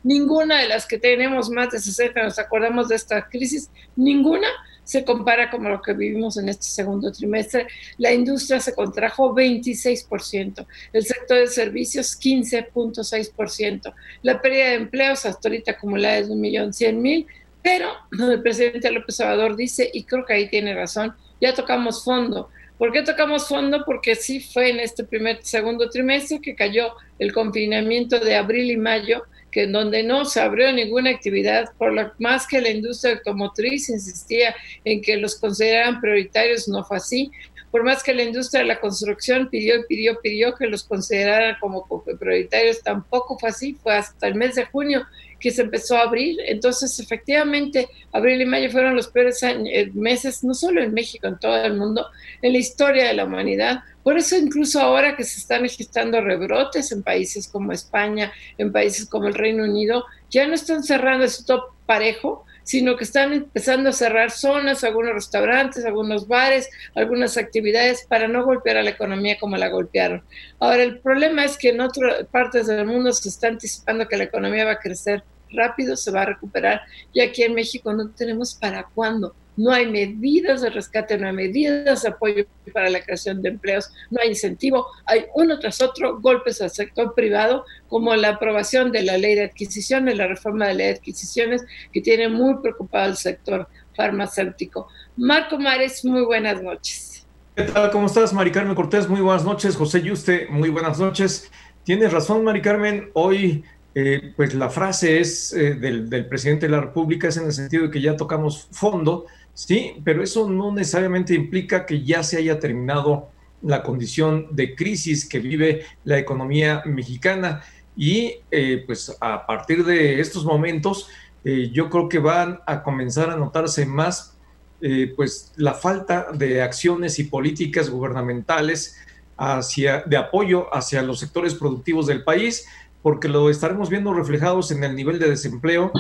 ninguna 0.04 0.60
de 0.60 0.68
las 0.68 0.86
que 0.86 0.98
tenemos 0.98 1.50
más 1.50 1.72
de 1.72 1.80
60, 1.80 2.24
nos 2.24 2.40
acordamos 2.40 2.90
de 2.90 2.96
esta 2.96 3.28
crisis, 3.28 3.70
ninguna 3.96 4.48
se 4.90 5.06
compara 5.06 5.52
con 5.52 5.64
lo 5.70 5.84
que 5.84 5.94
vivimos 5.94 6.36
en 6.38 6.50
este 6.50 6.64
segundo 6.64 7.12
trimestre. 7.12 7.68
La 8.00 8.12
industria 8.12 8.60
se 8.60 8.74
contrajo 8.74 9.36
26%, 9.36 10.66
el 10.94 11.06
sector 11.06 11.38
de 11.38 11.46
servicios 11.46 12.20
15.6%, 12.20 13.94
la 14.24 14.42
pérdida 14.42 14.70
de 14.70 14.74
empleos 14.74 15.28
hasta 15.28 15.48
ahorita 15.48 15.74
acumulada 15.74 16.18
es 16.18 16.30
de 16.30 16.34
1.100.000, 16.34 17.28
pero 17.62 17.88
el 18.34 18.42
presidente 18.42 18.90
López 18.90 19.20
Obrador 19.20 19.56
dice, 19.56 19.88
y 19.94 20.06
creo 20.06 20.26
que 20.26 20.34
ahí 20.34 20.50
tiene 20.50 20.74
razón, 20.74 21.14
ya 21.40 21.54
tocamos 21.54 22.04
fondo. 22.04 22.50
¿Por 22.80 22.92
qué 22.92 23.04
tocamos 23.04 23.48
fondo? 23.48 23.84
Porque 23.86 24.16
sí 24.16 24.40
fue 24.40 24.72
en 24.72 24.80
este 24.80 25.04
primer, 25.04 25.44
segundo 25.44 25.88
trimestre 25.92 26.42
que 26.42 26.56
cayó 26.56 26.94
el 27.20 27.32
confinamiento 27.32 28.20
de 28.20 28.36
abril 28.36 28.72
y 28.72 28.78
mayo, 28.78 29.22
que 29.52 29.68
donde 29.68 30.04
no 30.04 30.26
se 30.26 30.42
abrió 30.42 30.72
ninguna 30.72 31.10
actividad, 31.10 31.70
por 31.78 31.94
lo 31.94 32.12
más 32.20 32.48
que 32.48 32.62
la 32.62 32.70
industria 32.70 33.16
automotriz 33.16 33.90
insistía 33.90 34.56
en 34.86 35.02
que 35.02 35.18
los 35.18 35.36
consideraran 35.36 36.02
prioritarios, 36.02 36.68
no 36.68 36.84
fue 36.84 36.98
así. 36.98 37.32
Por 37.72 37.84
más 37.84 38.02
que 38.02 38.16
la 38.16 38.24
industria 38.24 38.62
de 38.62 38.68
la 38.68 38.80
construcción 38.80 39.48
pidió 39.50 39.76
y 39.76 39.84
pidió, 39.88 40.20
pidió 40.22 40.56
que 40.56 40.66
los 40.66 40.84
consideraran 40.84 41.56
como 41.60 41.88
prioritarios, 42.20 42.82
tampoco 42.82 43.38
fue 43.38 43.50
así, 43.50 43.76
fue 43.76 43.94
hasta 43.94 44.28
el 44.28 44.36
mes 44.36 44.56
de 44.56 44.66
junio 44.66 45.06
que 45.40 45.52
se 45.52 45.62
empezó 45.62 45.96
a 45.96 46.02
abrir. 46.02 46.38
Entonces, 46.48 47.00
efectivamente, 47.00 47.88
abril 48.12 48.42
y 48.42 48.46
mayo 48.46 48.72
fueron 48.72 48.96
los 48.96 49.08
peores 49.08 49.42
eh, 49.44 49.92
meses, 49.94 50.44
no 50.44 50.54
solo 50.54 50.82
en 50.82 50.94
México, 50.94 51.28
en 51.28 51.38
todo 51.38 51.64
el 51.64 51.76
mundo, 51.76 52.08
en 52.42 52.54
la 52.54 52.60
historia 52.60 53.08
de 53.08 53.14
la 53.14 53.26
humanidad. 53.26 53.82
Por 54.10 54.18
eso 54.18 54.36
incluso 54.36 54.82
ahora 54.82 55.16
que 55.16 55.24
se 55.24 55.38
están 55.38 55.62
registrando 55.62 56.20
rebrotes 56.20 56.92
en 56.92 57.04
países 57.04 57.48
como 57.48 57.74
España, 57.74 58.34
en 58.58 58.72
países 58.72 59.08
como 59.08 59.28
el 59.28 59.36
Reino 59.36 59.64
Unido, 59.64 60.04
ya 60.32 60.48
no 60.48 60.56
están 60.56 60.84
cerrando 60.84 61.26
ese 61.26 61.44
top 61.44 61.76
parejo, 61.86 62.44
sino 62.64 62.98
que 62.98 63.04
están 63.04 63.34
empezando 63.34 63.90
a 63.90 63.94
cerrar 63.94 64.32
zonas, 64.32 64.84
algunos 64.84 65.14
restaurantes, 65.14 65.86
algunos 65.86 66.28
bares, 66.28 66.72
algunas 66.96 67.38
actividades 67.38 68.04
para 68.10 68.28
no 68.28 68.44
golpear 68.44 68.78
a 68.78 68.82
la 68.82 68.90
economía 68.90 69.38
como 69.40 69.58
la 69.58 69.70
golpearon. 69.70 70.24
Ahora, 70.58 70.82
el 70.82 70.98
problema 71.02 71.46
es 71.46 71.56
que 71.56 71.70
en 71.70 71.80
otras 71.80 72.26
partes 72.32 72.66
del 72.66 72.88
mundo 72.88 73.14
se 73.14 73.30
está 73.30 73.50
anticipando 73.50 74.08
que 74.08 74.18
la 74.18 74.24
economía 74.24 74.66
va 74.66 74.72
a 74.72 74.80
crecer 74.80 75.24
rápido, 75.52 75.96
se 75.96 76.10
va 76.10 76.24
a 76.24 76.26
recuperar, 76.26 76.82
y 77.14 77.22
aquí 77.22 77.44
en 77.44 77.54
México 77.54 77.94
no 77.94 78.10
tenemos 78.10 78.56
para 78.56 78.88
cuándo 78.96 79.36
no 79.60 79.72
hay 79.74 79.92
medidas 79.92 80.62
de 80.62 80.70
rescate, 80.70 81.18
no 81.18 81.28
hay 81.28 81.34
medidas 81.34 82.04
de 82.04 82.10
apoyo 82.10 82.46
para 82.74 82.90
la 82.90 83.02
creación 83.02 83.42
de 83.42 83.50
empleos, 83.50 83.92
no 84.10 84.22
hay 84.22 84.30
incentivo, 84.30 84.88
hay 85.06 85.26
uno 85.36 85.60
tras 85.60 85.82
otro 85.82 86.22
golpes 86.22 86.62
al 86.62 86.70
sector 86.70 87.14
privado, 87.14 87.66
como 87.90 88.16
la 88.16 88.30
aprobación 88.30 88.94
de 88.94 89.04
la 89.04 89.18
ley 89.18 89.36
de 89.36 89.44
adquisiciones, 89.44 90.16
la 90.16 90.28
reforma 90.28 90.68
de 90.68 90.74
la 90.74 90.78
ley 90.78 90.88
de 90.88 90.94
adquisiciones, 90.94 91.66
que 91.92 92.00
tiene 92.00 92.30
muy 92.30 92.56
preocupado 92.62 93.04
al 93.04 93.18
sector 93.18 93.68
farmacéutico. 93.98 94.88
Marco 95.18 95.60
Mares, 95.60 96.06
muy 96.06 96.22
buenas 96.22 96.64
noches. 96.64 97.28
¿Qué 97.54 97.64
tal? 97.64 97.92
¿Cómo 97.92 98.06
estás, 98.06 98.32
Mari 98.32 98.52
Carmen 98.52 98.76
Cortés? 98.76 99.10
Muy 99.10 99.20
buenas 99.20 99.44
noches. 99.44 99.76
José 99.76 100.02
Yuste, 100.02 100.48
muy 100.50 100.70
buenas 100.70 101.00
noches. 101.00 101.52
Tienes 101.84 102.14
razón, 102.14 102.46
Mari 102.46 102.62
Carmen. 102.62 103.10
Hoy 103.14 103.66
eh, 103.96 104.34
pues 104.38 104.54
la 104.54 104.70
frase 104.70 105.20
es 105.20 105.52
eh, 105.52 105.74
del, 105.74 106.28
presidente 106.28 106.68
de 106.68 106.72
la 106.72 106.80
República 106.80 107.28
es 107.28 107.38
en 107.38 107.46
el 107.46 107.54
sentido 107.54 107.84
de 107.84 107.92
que 107.92 108.02
ya 108.02 108.16
tocamos 108.16 108.68
fondo, 108.72 109.26
Sí, 109.54 109.96
pero 110.04 110.24
eso 110.24 110.50
no 110.50 110.74
necesariamente 110.74 111.34
implica 111.34 111.86
que 111.86 112.04
ya 112.04 112.24
se 112.24 112.38
haya 112.38 112.60
terminado 112.60 113.30
la 113.62 113.84
condición 113.84 114.48
de 114.52 114.76
crisis 114.76 115.28
que 115.28 115.40
vive 115.40 115.86
la 116.06 116.18
economía 116.18 116.82
mexicana. 116.86 117.62
Y 117.96 118.36
eh, 118.52 118.84
pues 118.86 119.16
a 119.20 119.46
partir 119.46 119.84
de 119.84 120.20
estos 120.20 120.46
momentos 120.46 121.10
eh, 121.44 121.70
yo 121.74 121.90
creo 121.90 122.08
que 122.10 122.20
van 122.20 122.60
a 122.66 122.84
comenzar 122.84 123.30
a 123.30 123.36
notarse 123.36 123.86
más 123.86 124.38
eh, 124.82 125.14
pues 125.16 125.52
la 125.58 125.74
falta 125.74 126.28
de 126.34 126.62
acciones 126.62 127.20
y 127.20 127.26
políticas 127.26 127.90
gubernamentales 127.90 128.98
hacia, 129.36 130.04
de 130.04 130.16
apoyo 130.16 130.74
hacia 130.74 131.02
los 131.02 131.20
sectores 131.20 131.54
productivos 131.54 132.08
del 132.08 132.24
país, 132.24 132.66
porque 133.02 133.28
lo 133.28 133.50
estaremos 133.50 133.90
viendo 133.90 134.14
reflejados 134.14 134.72
en 134.72 134.84
el 134.84 134.96
nivel 134.96 135.20
de 135.20 135.30
desempleo, 135.30 135.92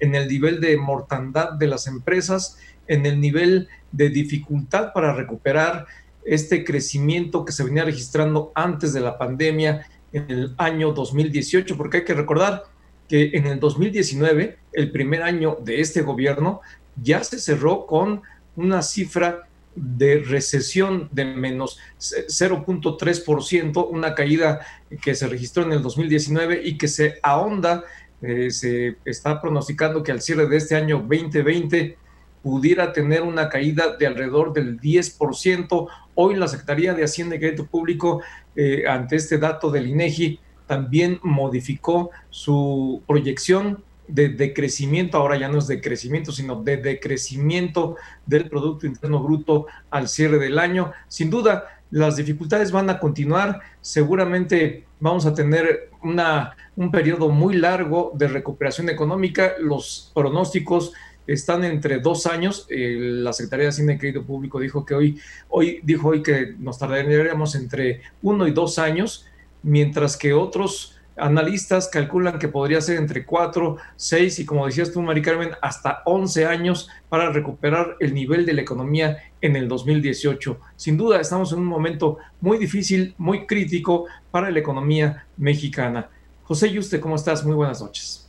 en 0.00 0.14
el 0.14 0.28
nivel 0.28 0.60
de 0.60 0.76
mortandad 0.76 1.52
de 1.52 1.66
las 1.66 1.86
empresas 1.86 2.58
en 2.88 3.06
el 3.06 3.20
nivel 3.20 3.68
de 3.92 4.10
dificultad 4.10 4.92
para 4.92 5.14
recuperar 5.14 5.86
este 6.24 6.64
crecimiento 6.64 7.44
que 7.44 7.52
se 7.52 7.64
venía 7.64 7.84
registrando 7.84 8.52
antes 8.54 8.92
de 8.92 9.00
la 9.00 9.16
pandemia 9.16 9.86
en 10.12 10.30
el 10.30 10.54
año 10.58 10.92
2018, 10.92 11.76
porque 11.76 11.98
hay 11.98 12.04
que 12.04 12.14
recordar 12.14 12.64
que 13.08 13.30
en 13.34 13.46
el 13.46 13.60
2019, 13.60 14.58
el 14.72 14.90
primer 14.90 15.22
año 15.22 15.58
de 15.62 15.80
este 15.80 16.02
gobierno, 16.02 16.60
ya 17.00 17.22
se 17.22 17.38
cerró 17.38 17.86
con 17.86 18.22
una 18.56 18.82
cifra 18.82 19.46
de 19.76 20.24
recesión 20.26 21.08
de 21.12 21.26
menos 21.26 21.78
0.3%, 21.98 23.88
una 23.90 24.14
caída 24.14 24.60
que 25.02 25.14
se 25.14 25.28
registró 25.28 25.62
en 25.64 25.72
el 25.72 25.82
2019 25.82 26.62
y 26.64 26.78
que 26.78 26.88
se 26.88 27.18
ahonda, 27.22 27.84
eh, 28.22 28.50
se 28.50 28.96
está 29.04 29.40
pronosticando 29.40 30.02
que 30.02 30.12
al 30.12 30.22
cierre 30.22 30.48
de 30.48 30.56
este 30.56 30.74
año 30.74 31.04
2020 31.06 31.98
pudiera 32.46 32.92
tener 32.92 33.22
una 33.22 33.48
caída 33.48 33.96
de 33.96 34.06
alrededor 34.06 34.52
del 34.52 34.80
10%. 34.80 35.88
Hoy 36.14 36.36
la 36.36 36.46
Secretaría 36.46 36.94
de 36.94 37.02
Hacienda 37.02 37.34
y 37.34 37.40
Crédito 37.40 37.66
Público, 37.66 38.22
eh, 38.54 38.84
ante 38.86 39.16
este 39.16 39.38
dato 39.38 39.68
del 39.68 39.88
INEGI, 39.88 40.38
también 40.68 41.18
modificó 41.24 42.10
su 42.30 43.02
proyección 43.04 43.82
de 44.06 44.28
decrecimiento, 44.28 45.18
ahora 45.18 45.36
ya 45.36 45.48
no 45.48 45.58
es 45.58 45.66
de 45.66 45.80
crecimiento, 45.80 46.30
sino 46.30 46.62
de 46.62 46.76
decrecimiento 46.76 47.96
del 48.26 48.48
Producto 48.48 48.86
Interno 48.86 49.20
Bruto 49.20 49.66
al 49.90 50.06
cierre 50.06 50.38
del 50.38 50.60
año. 50.60 50.92
Sin 51.08 51.30
duda, 51.30 51.80
las 51.90 52.14
dificultades 52.14 52.70
van 52.70 52.88
a 52.90 53.00
continuar, 53.00 53.58
seguramente 53.80 54.86
vamos 55.00 55.26
a 55.26 55.34
tener 55.34 55.90
una, 56.00 56.56
un 56.76 56.92
periodo 56.92 57.28
muy 57.28 57.56
largo 57.56 58.12
de 58.14 58.28
recuperación 58.28 58.88
económica, 58.88 59.54
los 59.58 60.12
pronósticos 60.14 60.92
están 61.26 61.64
entre 61.64 62.00
dos 62.00 62.26
años. 62.26 62.66
la 62.68 63.32
Secretaría 63.32 63.64
de 63.64 63.70
Hacienda 63.70 63.92
y 63.94 63.98
Crédito 63.98 64.24
Público 64.24 64.60
dijo 64.60 64.84
que 64.84 64.94
hoy, 64.94 65.20
hoy 65.48 65.80
dijo 65.82 66.08
hoy 66.08 66.22
que 66.22 66.54
nos 66.58 66.78
tardaríamos 66.78 67.54
entre 67.54 68.02
uno 68.22 68.46
y 68.46 68.52
dos 68.52 68.78
años, 68.78 69.26
mientras 69.62 70.16
que 70.16 70.32
otros 70.32 70.96
Analistas 71.18 71.88
calculan 71.88 72.38
que 72.38 72.48
podría 72.48 72.80
ser 72.82 72.98
entre 72.98 73.24
4, 73.24 73.78
6 73.96 74.38
y 74.38 74.44
como 74.44 74.66
decías 74.66 74.92
tú, 74.92 75.00
Mari 75.00 75.22
Carmen, 75.22 75.52
hasta 75.62 76.02
11 76.04 76.44
años 76.44 76.90
para 77.08 77.30
recuperar 77.30 77.96
el 78.00 78.12
nivel 78.12 78.44
de 78.44 78.52
la 78.52 78.60
economía 78.60 79.16
en 79.40 79.56
el 79.56 79.66
2018. 79.66 80.60
Sin 80.76 80.98
duda, 80.98 81.18
estamos 81.18 81.52
en 81.52 81.60
un 81.60 81.64
momento 81.64 82.18
muy 82.40 82.58
difícil, 82.58 83.14
muy 83.16 83.46
crítico 83.46 84.04
para 84.30 84.50
la 84.50 84.58
economía 84.58 85.26
mexicana. 85.38 86.10
José 86.42 86.70
Yuste, 86.70 87.00
¿cómo 87.00 87.16
estás? 87.16 87.44
Muy 87.44 87.54
buenas 87.54 87.80
noches. 87.80 88.25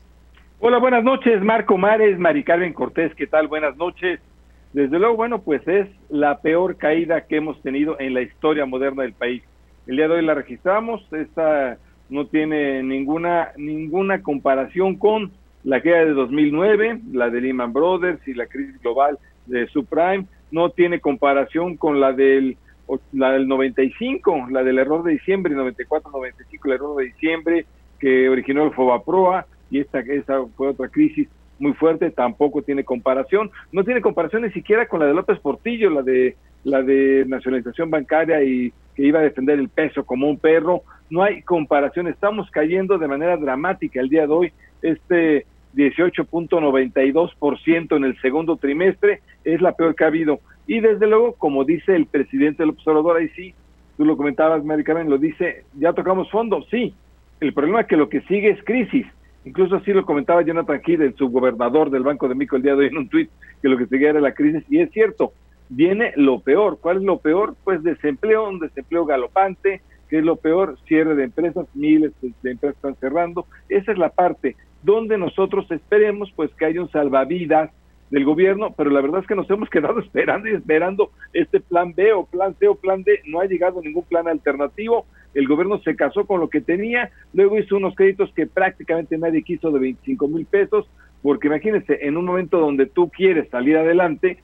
Hola, 0.60 0.80
buenas 0.80 1.04
noches, 1.04 1.40
Marco 1.44 1.78
Mares, 1.78 2.18
Mari 2.18 2.44
Carmen 2.44 2.74
Cortés, 2.74 3.14
¿qué 3.14 3.28
tal? 3.28 3.48
Buenas 3.48 3.78
noches. 3.78 4.20
Desde 4.74 4.98
luego, 4.98 5.16
bueno, 5.16 5.40
pues 5.44 5.62
es 5.68 5.88
la 6.10 6.42
peor 6.42 6.78
caída 6.78 7.28
que 7.28 7.36
hemos 7.36 7.62
tenido 7.62 7.96
en 8.00 8.16
la 8.16 8.24
historia 8.24 8.66
moderna 8.66 9.04
del 9.04 9.14
país. 9.14 9.44
El 9.86 9.98
día 9.98 10.08
de 10.08 10.16
hoy 10.16 10.26
la 10.26 10.34
registramos, 10.34 11.06
esta 11.14 11.78
no 12.10 12.26
tiene 12.26 12.82
ninguna, 12.82 13.50
ninguna 13.56 14.24
comparación 14.24 14.96
con 14.96 15.32
la 15.64 15.80
caída 15.80 16.06
de 16.06 16.14
2009, 16.14 17.02
la 17.12 17.30
de 17.30 17.40
Lehman 17.40 17.72
Brothers 17.72 18.28
y 18.28 18.34
la 18.34 18.48
crisis 18.48 18.82
global 18.82 19.20
de 19.46 19.68
subprime, 19.68 20.26
no 20.50 20.72
tiene 20.72 21.00
comparación 21.00 21.78
con 21.78 22.00
la 22.00 22.14
del, 22.14 22.58
la 23.14 23.34
del 23.34 23.48
95, 23.48 24.48
la 24.50 24.64
del 24.64 24.80
error 24.80 25.04
de 25.04 25.12
diciembre, 25.12 25.54
94-95, 25.54 26.66
el 26.66 26.72
error 26.72 26.98
de 26.98 27.06
diciembre 27.06 27.66
que 28.00 28.28
originó 28.28 28.64
el 28.64 28.72
Fobaproa, 28.72 29.46
y 29.70 29.80
esta 29.80 30.00
esa 30.00 30.44
fue 30.56 30.70
otra 30.70 30.90
crisis 30.90 31.28
muy 31.60 31.74
fuerte, 31.74 32.12
tampoco 32.12 32.62
tiene 32.62 32.84
comparación, 32.84 33.50
no 33.72 33.84
tiene 33.84 34.02
comparación 34.02 34.44
ni 34.44 34.52
siquiera 34.52 34.88
con 34.88 35.00
la 35.00 35.08
de 35.08 35.14
López 35.14 35.40
Portillo, 35.40 35.90
la 35.90 36.04
de 36.04 36.36
la 36.64 36.82
de 36.82 37.26
nacionalización 37.28 37.90
bancaria 37.90 38.44
y 38.44 38.72
que 38.96 39.04
iba 39.04 39.20
a 39.20 39.24
defender 39.24 39.60
el 39.60 39.70
peso 39.70 40.06
como 40.06 40.30
un 40.30 40.38
perro, 40.38 40.82
no 41.10 41.24
hay 41.24 41.42
comparación, 41.44 42.08
estamos 42.08 42.50
cayendo 42.52 42.98
de 42.98 43.08
manera 43.08 43.38
dramática 43.38 44.02
el 44.02 44.10
día 44.10 44.28
de 44.28 44.34
hoy, 44.34 44.52
este 44.82 45.46
18.92% 45.76 47.96
en 47.96 48.04
el 48.04 48.20
segundo 48.20 48.58
trimestre 48.58 49.22
es 49.44 49.62
la 49.62 49.74
peor 49.74 49.94
que 49.96 50.04
ha 50.04 50.08
habido. 50.08 50.40
Y 50.66 50.80
desde 50.80 51.06
luego, 51.08 51.34
como 51.34 51.64
dice 51.64 51.96
el 51.96 52.08
presidente 52.08 52.64
del 52.64 52.72
observador, 52.72 53.18
ahí 53.18 53.30
sí, 53.30 53.54
tú 53.96 54.04
lo 54.04 54.18
comentabas, 54.18 54.66
Maricarmen, 54.66 55.10
lo 55.10 55.18
dice, 55.18 55.64
ya 55.76 55.94
tocamos 55.94 56.30
fondo, 56.30 56.64
sí. 56.70 56.94
El 57.40 57.54
problema 57.54 57.82
es 57.82 57.88
que 57.88 57.98
lo 57.98 58.10
que 58.10 58.22
sigue 58.22 58.50
es 58.50 58.64
crisis. 58.64 59.06
Incluso 59.48 59.78
así 59.78 59.94
lo 59.94 60.06
comentaba 60.06 60.42
Jonathan 60.42 60.82
Kidd, 60.82 61.02
el 61.02 61.16
subgobernador 61.16 61.90
del 61.90 62.04
Banco 62.04 62.28
de 62.28 62.36
México 62.36 62.58
el 62.58 62.64
día 62.64 62.74
de 62.74 62.80
hoy 62.80 62.88
en 62.88 62.98
un 62.98 63.08
tuit, 63.08 63.30
que 63.62 63.70
lo 63.70 63.78
que 63.78 63.86
seguía 63.86 64.10
era 64.10 64.20
la 64.20 64.34
crisis. 64.34 64.66
Y 64.70 64.82
es 64.82 64.92
cierto, 64.92 65.32
viene 65.70 66.12
lo 66.18 66.42
peor. 66.42 66.80
¿Cuál 66.82 66.98
es 66.98 67.04
lo 67.04 67.20
peor? 67.20 67.56
Pues 67.64 67.82
desempleo, 67.82 68.50
un 68.50 68.60
desempleo 68.60 69.06
galopante, 69.06 69.82
que 70.10 70.18
es 70.18 70.26
lo 70.26 70.36
peor, 70.36 70.78
cierre 70.86 71.16
de 71.16 71.24
empresas, 71.24 71.66
miles 71.74 72.12
de 72.22 72.52
empresas 72.52 72.76
están 72.76 72.96
cerrando. 72.96 73.46
Esa 73.70 73.94
es 73.94 73.98
la 73.98 74.10
parte 74.10 74.58
donde 74.84 75.18
nosotros 75.18 75.72
esperemos 75.72 76.30
pues 76.36 76.54
que 76.56 76.66
haya 76.66 76.82
un 76.82 76.92
salvavidas 76.92 77.72
del 78.10 78.24
gobierno, 78.26 78.74
pero 78.76 78.90
la 78.90 79.02
verdad 79.02 79.22
es 79.22 79.28
que 79.28 79.36
nos 79.36 79.50
hemos 79.50 79.70
quedado 79.70 80.00
esperando 80.02 80.48
y 80.48 80.54
esperando 80.54 81.12
este 81.34 81.60
plan 81.60 81.94
B 81.94 82.14
o 82.14 82.26
plan 82.26 82.56
C 82.60 82.68
o 82.68 82.76
plan 82.76 83.04
D, 83.04 83.22
no 83.26 83.42
ha 83.42 83.46
llegado 83.46 83.82
ningún 83.82 84.04
plan 84.04 84.28
alternativo, 84.28 85.06
el 85.34 85.48
gobierno 85.48 85.80
se 85.80 85.96
casó 85.96 86.26
con 86.26 86.40
lo 86.40 86.50
que 86.50 86.62
tenía, 86.62 87.12
luego 87.34 87.58
hizo 87.60 87.78
unos 87.78 87.96
créditos 87.96 88.32
que 88.34 88.48
prácticamente 88.48 89.18
nadie 89.18 89.44
quiso 89.44 89.72
de 89.72 89.80
25 89.80 90.28
mil 90.28 90.46
pesos, 90.46 90.90
porque 91.22 91.48
imagínense, 91.48 92.00
en 92.02 92.18
un 92.18 92.26
momento 92.26 92.60
donde 92.60 92.86
tú 92.86 93.10
quieres 93.10 93.50
salir 93.50 93.78
adelante, 93.78 94.38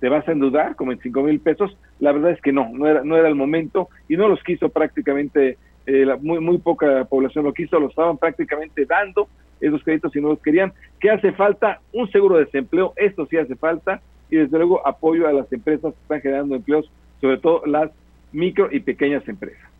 te 0.00 0.08
vas 0.08 0.26
a 0.26 0.32
endeudar 0.32 0.76
con 0.76 0.88
25 0.88 1.22
mil 1.22 1.40
pesos, 1.40 1.76
la 1.98 2.12
verdad 2.12 2.32
es 2.32 2.40
que 2.40 2.52
no, 2.52 2.70
no 2.72 2.86
era, 2.86 3.04
no 3.04 3.16
era 3.16 3.28
el 3.28 3.34
momento 3.34 3.88
y 4.08 4.16
no 4.16 4.28
los 4.28 4.42
quiso 4.42 4.70
prácticamente, 4.70 5.58
eh, 5.86 6.06
muy, 6.20 6.40
muy 6.40 6.58
poca 6.58 7.04
población 7.04 7.44
lo 7.44 7.52
quiso, 7.52 7.78
lo 7.78 7.88
estaban 7.88 8.16
prácticamente 8.16 8.86
dando 8.86 9.28
esos 9.60 9.82
créditos 9.82 10.12
si 10.12 10.20
no 10.20 10.28
los 10.28 10.42
querían. 10.42 10.72
¿Qué 10.98 11.10
hace 11.10 11.32
falta? 11.32 11.80
Un 11.92 12.10
seguro 12.10 12.36
de 12.36 12.44
desempleo, 12.44 12.92
esto 12.96 13.26
sí 13.26 13.36
hace 13.36 13.56
falta, 13.56 14.00
y 14.30 14.36
desde 14.36 14.56
luego 14.56 14.86
apoyo 14.86 15.26
a 15.26 15.32
las 15.32 15.52
empresas 15.52 15.92
que 15.92 16.00
están 16.02 16.20
generando 16.20 16.56
empleos, 16.56 16.90
sobre 17.20 17.38
todo 17.38 17.62
las 17.66 17.90
micro 18.32 18.68
y 18.70 18.80
pequeñas 18.80 19.26
empresas. 19.28 19.70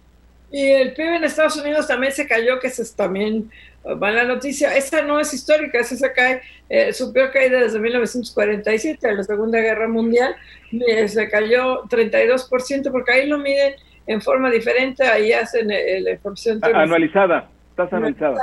Y 0.52 0.66
el 0.66 0.94
PIB 0.94 1.14
en 1.14 1.24
Estados 1.24 1.56
Unidos 1.56 1.86
también 1.86 2.12
se 2.12 2.26
cayó, 2.26 2.58
que 2.58 2.66
es 2.66 2.96
también 2.96 3.50
uh, 3.84 3.94
mala 3.94 4.24
noticia. 4.24 4.76
Esta 4.76 5.00
no 5.02 5.20
es 5.20 5.32
histórica, 5.32 5.78
esa 5.78 5.94
se 5.94 6.12
cae, 6.12 6.42
eh, 6.68 6.92
su 6.92 7.12
peor 7.12 7.30
caída 7.30 7.60
desde 7.60 7.78
1947, 7.78 9.08
en 9.08 9.16
la 9.16 9.22
Segunda 9.22 9.60
Guerra 9.60 9.86
Mundial, 9.86 10.34
eh, 10.72 11.06
se 11.06 11.28
cayó 11.28 11.84
32%, 11.84 12.90
porque 12.90 13.12
ahí 13.12 13.28
lo 13.28 13.38
miden 13.38 13.74
en 14.08 14.20
forma 14.20 14.50
diferente, 14.50 15.04
ahí 15.04 15.32
hacen 15.32 15.70
eh, 15.70 16.00
la 16.00 16.10
información. 16.12 16.58
Anualizada, 16.62 17.48
tasa 17.76 17.96
anualizada. 17.96 18.40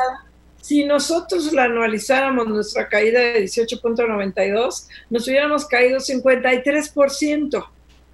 Si 0.62 0.84
nosotros 0.86 1.54
la 1.54 1.66
anualizáramos 1.66 2.48
nuestra 2.48 2.90
caída 2.90 3.20
de 3.20 3.44
18.92, 3.44 4.88
nos 5.10 5.28
hubiéramos 5.28 5.66
caído 5.66 6.00
53%. 6.00 7.68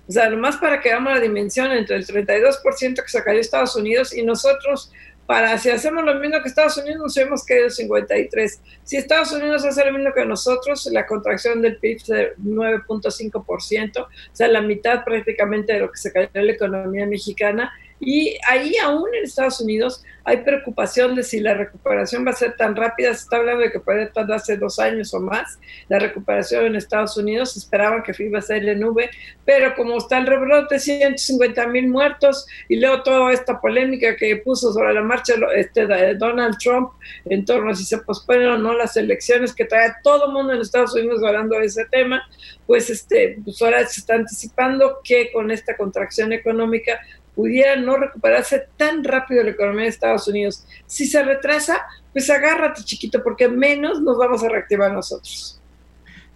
O 0.06 0.12
sea, 0.12 0.30
nomás 0.30 0.58
para 0.58 0.82
que 0.82 0.92
hagamos 0.92 1.14
la 1.14 1.20
dimensión 1.20 1.72
entre 1.72 1.96
el 1.96 2.06
32% 2.06 2.96
que 3.02 3.08
se 3.08 3.24
cayó 3.24 3.40
Estados 3.40 3.76
Unidos 3.76 4.14
y 4.14 4.22
nosotros, 4.22 4.92
para 5.26 5.58
si 5.58 5.70
hacemos 5.70 6.04
lo 6.04 6.16
mismo 6.20 6.42
que 6.42 6.50
Estados 6.50 6.78
Unidos, 6.78 7.00
nos 7.00 7.18
hemos 7.18 7.46
caído 7.46 7.70
53. 7.70 8.60
Si 8.84 8.98
Estados 8.98 9.32
Unidos 9.32 9.64
hace 9.64 9.86
lo 9.86 9.94
mismo 9.94 10.14
que 10.14 10.26
nosotros, 10.26 10.88
la 10.92 11.08
contracción 11.08 11.62
del 11.62 11.78
PIB 11.78 11.98
es 11.98 12.08
de 12.08 12.36
9.5%, 12.36 14.02
o 14.02 14.08
sea, 14.34 14.50
la 14.50 14.62
mitad 14.62 15.06
prácticamente 15.06 15.74
de 15.74 15.80
lo 15.80 15.92
que 15.92 15.98
se 15.98 16.12
cayó 16.12 16.30
en 16.34 16.48
la 16.48 16.54
economía 16.54 17.06
mexicana. 17.06 17.72
Y 18.00 18.38
ahí 18.48 18.76
aún 18.78 19.14
en 19.16 19.24
Estados 19.24 19.62
Unidos 19.62 20.04
hay 20.26 20.38
preocupación 20.38 21.16
de 21.16 21.24
si 21.24 21.40
la 21.40 21.54
recuperación 21.54 22.26
va 22.26 22.32
a 22.32 22.36
ser 22.36 22.56
tan 22.56 22.76
rápida. 22.76 23.14
Se 23.14 23.24
está 23.24 23.38
hablando 23.38 23.62
de 23.62 23.72
que 23.72 23.80
puede 23.80 24.08
tardarse 24.08 24.58
dos 24.58 24.80
años 24.80 25.14
o 25.14 25.20
más. 25.20 25.60
La 25.90 26.00
recuperación 26.00 26.66
en 26.66 26.76
Estados 26.76 27.18
Unidos 27.18 27.58
esperaban 27.58 28.04
que 28.04 28.14
iba 28.24 28.40
a 28.40 28.42
ser 28.42 28.68
en 28.68 28.80
nube, 28.80 29.10
pero 29.46 29.76
como 29.76 29.98
está 29.98 30.18
el 30.18 30.28
rebrote, 30.28 30.80
150 30.80 31.68
mil 31.68 31.90
muertos 31.90 32.48
y 32.70 32.78
luego 32.80 33.04
toda 33.04 33.34
esta 33.34 33.60
polémica 33.60 34.16
que 34.16 34.38
puso 34.38 34.72
sobre 34.72 34.94
la 34.94 35.02
marcha 35.02 35.34
este, 35.56 35.86
Donald 36.16 36.58
Trump 36.58 36.92
en 37.26 37.44
torno 37.44 37.72
a 37.72 37.76
si 37.76 37.84
se 37.84 37.98
posponen 37.98 38.48
o 38.48 38.58
no 38.58 38.74
las 38.74 38.96
elecciones, 38.96 39.54
que 39.54 39.66
trae 39.66 39.92
todo 40.04 40.28
el 40.28 40.34
mundo 40.34 40.54
en 40.54 40.62
Estados 40.62 40.94
Unidos 40.94 41.22
hablando 41.24 41.58
de 41.60 41.66
ese 41.66 41.86
tema, 41.86 42.24
pues, 42.66 42.90
este, 42.90 43.40
pues 43.44 43.62
ahora 43.62 43.86
se 43.86 44.00
está 44.00 44.16
anticipando 44.16 45.00
que 45.04 45.32
con 45.34 45.52
esta 45.52 45.76
contracción 45.76 46.32
económica 46.32 47.00
pudiera 47.36 47.76
no 47.76 47.98
recuperarse 47.98 48.68
tan 48.78 49.04
rápido 49.04 49.44
la 49.44 49.52
economía 49.52 49.84
de 49.84 49.90
Estados 49.90 50.28
Unidos. 50.28 50.66
Si 50.86 51.06
se 51.06 51.24
retrasa, 51.24 51.82
pues 52.12 52.30
agárrate 52.30 52.84
chiquito, 52.84 53.24
porque 53.24 53.48
menos 53.48 54.02
nos 54.02 54.18
vamos 54.18 54.44
a 54.44 54.50
reactivar 54.50 54.92
nosotros. 54.92 55.60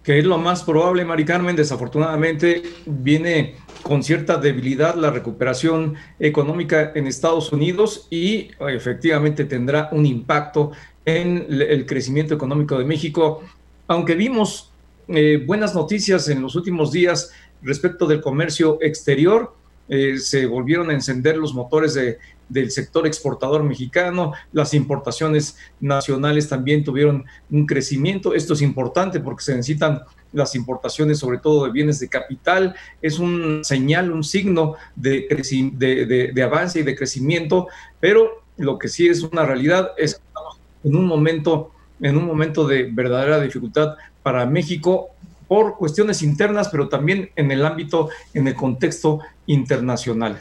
Que 0.02 0.18
es 0.18 0.24
lo 0.24 0.38
más 0.38 0.62
probable, 0.62 1.04
Mari 1.04 1.24
Carmen, 1.24 1.54
desafortunadamente 1.54 2.62
viene 2.86 3.56
con 3.82 4.02
cierta 4.02 4.38
debilidad 4.38 4.94
la 4.94 5.10
recuperación 5.10 5.96
económica 6.18 6.92
en 6.94 7.06
Estados 7.06 7.52
Unidos 7.52 8.06
y 8.10 8.50
efectivamente 8.58 9.44
tendrá 9.44 9.88
un 9.92 10.06
impacto 10.06 10.72
en 11.04 11.46
el 11.48 11.86
crecimiento 11.86 12.34
económico 12.34 12.78
de 12.78 12.84
México, 12.84 13.42
aunque 13.86 14.14
vimos 14.14 14.72
eh, 15.08 15.42
buenas 15.46 15.74
noticias 15.74 16.28
en 16.28 16.42
los 16.42 16.54
últimos 16.54 16.92
días 16.92 17.32
respecto 17.62 18.06
del 18.06 18.20
comercio 18.20 18.78
exterior, 18.82 19.54
eh, 19.88 20.18
se 20.18 20.46
volvieron 20.46 20.90
a 20.90 20.94
encender 20.94 21.36
los 21.36 21.54
motores 21.54 21.94
de, 21.94 22.18
del 22.48 22.70
sector 22.70 23.06
exportador 23.06 23.62
mexicano, 23.62 24.32
las 24.52 24.74
importaciones 24.74 25.56
nacionales 25.80 26.48
también 26.48 26.84
tuvieron 26.84 27.24
un 27.50 27.66
crecimiento. 27.66 28.34
Esto 28.34 28.54
es 28.54 28.62
importante 28.62 29.20
porque 29.20 29.44
se 29.44 29.54
necesitan 29.54 30.02
las 30.32 30.54
importaciones, 30.54 31.18
sobre 31.18 31.38
todo 31.38 31.64
de 31.64 31.72
bienes 31.72 32.00
de 32.00 32.08
capital, 32.08 32.74
es 33.00 33.18
un 33.18 33.64
señal, 33.64 34.12
un 34.12 34.24
signo 34.24 34.74
de, 34.94 36.32
de, 36.34 36.42
avance 36.42 36.80
y 36.80 36.82
de 36.82 36.94
crecimiento, 36.94 37.68
pero 38.00 38.42
lo 38.56 38.78
que 38.78 38.88
sí 38.88 39.08
es 39.08 39.22
una 39.22 39.46
realidad 39.46 39.92
es 39.96 40.16
que 40.16 40.22
estamos 40.26 40.60
en 40.84 40.96
un 40.96 41.06
momento, 41.06 41.70
en 42.00 42.16
un 42.16 42.26
momento 42.26 42.66
de 42.66 42.90
verdadera 42.92 43.40
dificultad 43.40 43.94
para 44.22 44.44
México 44.44 45.08
por 45.46 45.76
cuestiones 45.78 46.22
internas, 46.22 46.68
pero 46.68 46.88
también 46.90 47.30
en 47.36 47.50
el 47.50 47.64
ámbito, 47.64 48.10
en 48.34 48.48
el 48.48 48.54
contexto 48.54 49.20
internacional. 49.48 50.38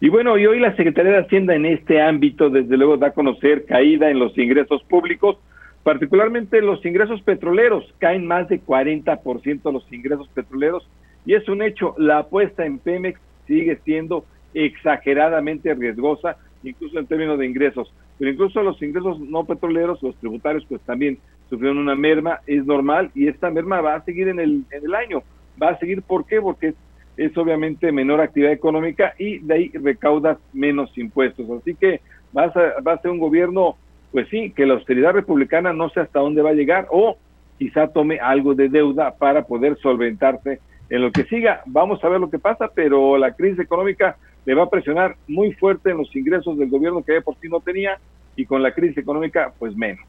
Y 0.00 0.10
bueno, 0.10 0.36
y 0.36 0.44
hoy 0.44 0.60
la 0.60 0.76
Secretaría 0.76 1.12
de 1.12 1.18
Hacienda 1.20 1.54
en 1.54 1.64
este 1.64 2.02
ámbito, 2.02 2.50
desde 2.50 2.76
luego, 2.76 2.98
da 2.98 3.06
a 3.06 3.12
conocer 3.12 3.64
caída 3.64 4.10
en 4.10 4.18
los 4.18 4.36
ingresos 4.36 4.82
públicos, 4.84 5.38
particularmente 5.82 6.60
los 6.60 6.84
ingresos 6.84 7.22
petroleros, 7.22 7.84
caen 7.98 8.26
más 8.26 8.48
de 8.48 8.60
40% 8.60 9.72
los 9.72 9.90
ingresos 9.92 10.28
petroleros, 10.28 10.86
y 11.24 11.34
es 11.34 11.48
un 11.48 11.62
hecho, 11.62 11.94
la 11.96 12.18
apuesta 12.18 12.66
en 12.66 12.78
Pemex 12.78 13.18
sigue 13.46 13.78
siendo 13.84 14.26
exageradamente 14.52 15.72
riesgosa, 15.74 16.36
incluso 16.62 16.98
en 16.98 17.06
términos 17.06 17.38
de 17.38 17.46
ingresos, 17.46 17.92
pero 18.18 18.30
incluso 18.30 18.62
los 18.62 18.80
ingresos 18.82 19.18
no 19.20 19.44
petroleros, 19.44 20.02
los 20.02 20.16
tributarios, 20.16 20.64
pues 20.68 20.80
también 20.82 21.18
sufrieron 21.48 21.78
una 21.78 21.94
merma, 21.94 22.40
es 22.46 22.64
normal, 22.66 23.10
y 23.14 23.28
esta 23.28 23.50
merma 23.50 23.80
va 23.80 23.96
a 23.96 24.04
seguir 24.04 24.28
en 24.28 24.40
el, 24.40 24.64
en 24.70 24.84
el 24.84 24.94
año. 24.94 25.22
Va 25.60 25.70
a 25.70 25.78
seguir, 25.78 26.02
¿por 26.02 26.26
qué? 26.26 26.40
Porque 26.40 26.74
es, 27.16 27.36
obviamente 27.36 27.92
menor 27.92 28.20
actividad 28.20 28.52
económica 28.52 29.14
y 29.18 29.38
de 29.38 29.54
ahí 29.54 29.70
recaudas 29.74 30.38
menos 30.52 30.96
impuestos. 30.98 31.48
Así 31.50 31.74
que 31.74 32.00
va 32.36 32.44
a, 32.44 32.80
va 32.82 32.92
a 32.92 33.00
ser 33.00 33.10
un 33.10 33.18
gobierno, 33.18 33.76
pues 34.12 34.28
sí, 34.28 34.50
que 34.50 34.66
la 34.66 34.74
austeridad 34.74 35.12
republicana 35.12 35.72
no 35.72 35.88
sé 35.90 36.00
hasta 36.00 36.20
dónde 36.20 36.42
va 36.42 36.50
a 36.50 36.54
llegar 36.54 36.86
o 36.90 37.16
quizá 37.58 37.88
tome 37.88 38.18
algo 38.18 38.54
de 38.54 38.68
deuda 38.68 39.14
para 39.14 39.44
poder 39.44 39.78
solventarse 39.78 40.60
en 40.90 41.02
lo 41.02 41.12
que 41.12 41.24
siga. 41.24 41.62
Vamos 41.66 42.02
a 42.02 42.08
ver 42.08 42.20
lo 42.20 42.30
que 42.30 42.38
pasa, 42.38 42.70
pero 42.74 43.16
la 43.16 43.32
crisis 43.32 43.60
económica 43.60 44.16
le 44.44 44.54
va 44.54 44.64
a 44.64 44.70
presionar 44.70 45.16
muy 45.26 45.52
fuerte 45.52 45.90
en 45.90 45.98
los 45.98 46.14
ingresos 46.14 46.58
del 46.58 46.68
gobierno 46.68 47.02
que 47.02 47.12
de 47.12 47.22
por 47.22 47.36
sí 47.40 47.48
no 47.48 47.60
tenía 47.60 47.98
y 48.36 48.44
con 48.44 48.62
la 48.62 48.74
crisis 48.74 48.98
económica, 48.98 49.52
pues 49.58 49.76
menos. 49.76 50.04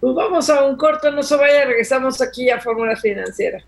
Pues 0.00 0.14
vamos 0.14 0.50
a 0.50 0.64
un 0.64 0.76
corto, 0.76 1.10
no 1.12 1.22
se 1.22 1.36
vaya, 1.36 1.66
regresamos 1.66 2.20
aquí 2.20 2.50
a 2.50 2.58
Fórmula 2.58 2.96
Financiera. 2.96 3.62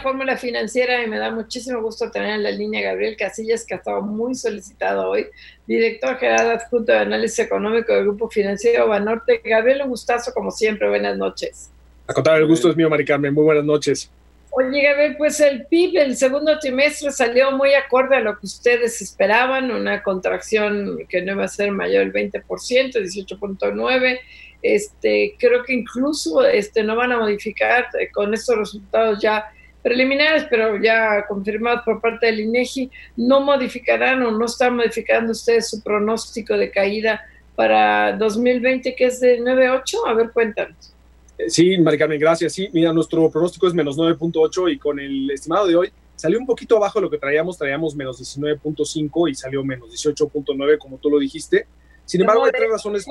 Fórmula 0.00 0.36
Financiera 0.36 1.02
y 1.02 1.08
me 1.08 1.18
da 1.18 1.30
muchísimo 1.30 1.80
gusto 1.82 2.10
tener 2.10 2.34
en 2.34 2.42
la 2.42 2.50
línea 2.50 2.82
Gabriel 2.82 3.16
Casillas, 3.16 3.64
que 3.64 3.74
ha 3.74 3.76
estado 3.78 4.02
muy 4.02 4.34
solicitado 4.34 5.10
hoy, 5.10 5.26
director 5.66 6.16
general 6.18 6.50
adjunto 6.52 6.92
de 6.92 6.98
análisis 6.98 7.40
económico 7.40 7.92
del 7.92 8.04
Grupo 8.04 8.28
Financiero 8.28 8.88
Banorte. 8.88 9.40
Gabriel, 9.44 9.82
un 9.82 9.90
gustazo 9.90 10.32
como 10.32 10.50
siempre, 10.50 10.88
buenas 10.88 11.16
noches. 11.16 11.70
A 12.06 12.12
contar, 12.12 12.38
el 12.38 12.46
gusto 12.46 12.70
es 12.70 12.76
mío, 12.76 12.90
Mari 12.90 13.04
Carmen, 13.04 13.32
muy 13.32 13.44
buenas 13.44 13.64
noches. 13.64 14.10
Oye, 14.50 14.82
Gabriel, 14.82 15.16
pues 15.16 15.40
el 15.40 15.66
PIB 15.66 15.98
el 15.98 16.16
segundo 16.16 16.58
trimestre 16.60 17.10
salió 17.10 17.50
muy 17.52 17.74
acorde 17.74 18.16
a 18.16 18.20
lo 18.20 18.38
que 18.38 18.46
ustedes 18.46 19.02
esperaban, 19.02 19.70
una 19.70 20.02
contracción 20.02 20.98
que 21.08 21.22
no 21.22 21.32
iba 21.32 21.44
a 21.44 21.48
ser 21.48 21.72
mayor 21.72 22.12
del 22.12 22.30
20%, 22.30 22.42
18.9%. 22.42 24.18
Este, 24.62 25.36
creo 25.38 25.62
que 25.62 25.74
incluso 25.74 26.42
este, 26.42 26.82
no 26.82 26.96
van 26.96 27.12
a 27.12 27.18
modificar 27.18 27.88
eh, 28.00 28.10
con 28.10 28.32
estos 28.32 28.56
resultados 28.56 29.20
ya 29.20 29.44
preliminares, 29.84 30.46
pero 30.48 30.82
ya 30.82 31.26
confirmados 31.28 31.82
por 31.84 32.00
parte 32.00 32.24
del 32.24 32.40
INEGI, 32.40 32.90
no 33.18 33.42
modificarán 33.42 34.22
o 34.22 34.30
no 34.30 34.46
están 34.46 34.76
modificando 34.76 35.32
ustedes 35.32 35.68
su 35.68 35.82
pronóstico 35.82 36.56
de 36.56 36.70
caída 36.70 37.20
para 37.54 38.16
2020, 38.16 38.96
que 38.96 39.04
es 39.04 39.20
de 39.20 39.38
9.8. 39.40 39.96
A 40.06 40.14
ver, 40.14 40.30
cuéntanos. 40.32 40.94
Eh, 41.36 41.50
sí, 41.50 41.76
Maricarmen, 41.76 42.18
gracias. 42.18 42.54
Sí, 42.54 42.70
mira, 42.72 42.94
nuestro 42.94 43.30
pronóstico 43.30 43.68
es 43.68 43.74
menos 43.74 43.98
9.8 43.98 44.72
y 44.72 44.78
con 44.78 44.98
el 44.98 45.30
estimado 45.30 45.66
de 45.66 45.76
hoy 45.76 45.92
salió 46.16 46.38
un 46.38 46.46
poquito 46.46 46.78
abajo 46.78 46.98
de 46.98 47.04
lo 47.04 47.10
que 47.10 47.18
traíamos, 47.18 47.58
traíamos 47.58 47.94
menos 47.94 48.18
19.5 48.18 49.30
y 49.30 49.34
salió 49.34 49.62
menos 49.62 49.90
18.9, 49.90 50.78
como 50.78 50.96
tú 50.96 51.10
lo 51.10 51.18
dijiste. 51.18 51.66
Sin 52.06 52.22
embargo, 52.22 52.46
hay 52.46 52.52
tres 52.52 52.70
razones, 52.70 53.04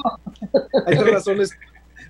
hay 0.88 0.98
tres 0.98 1.14
razones 1.14 1.52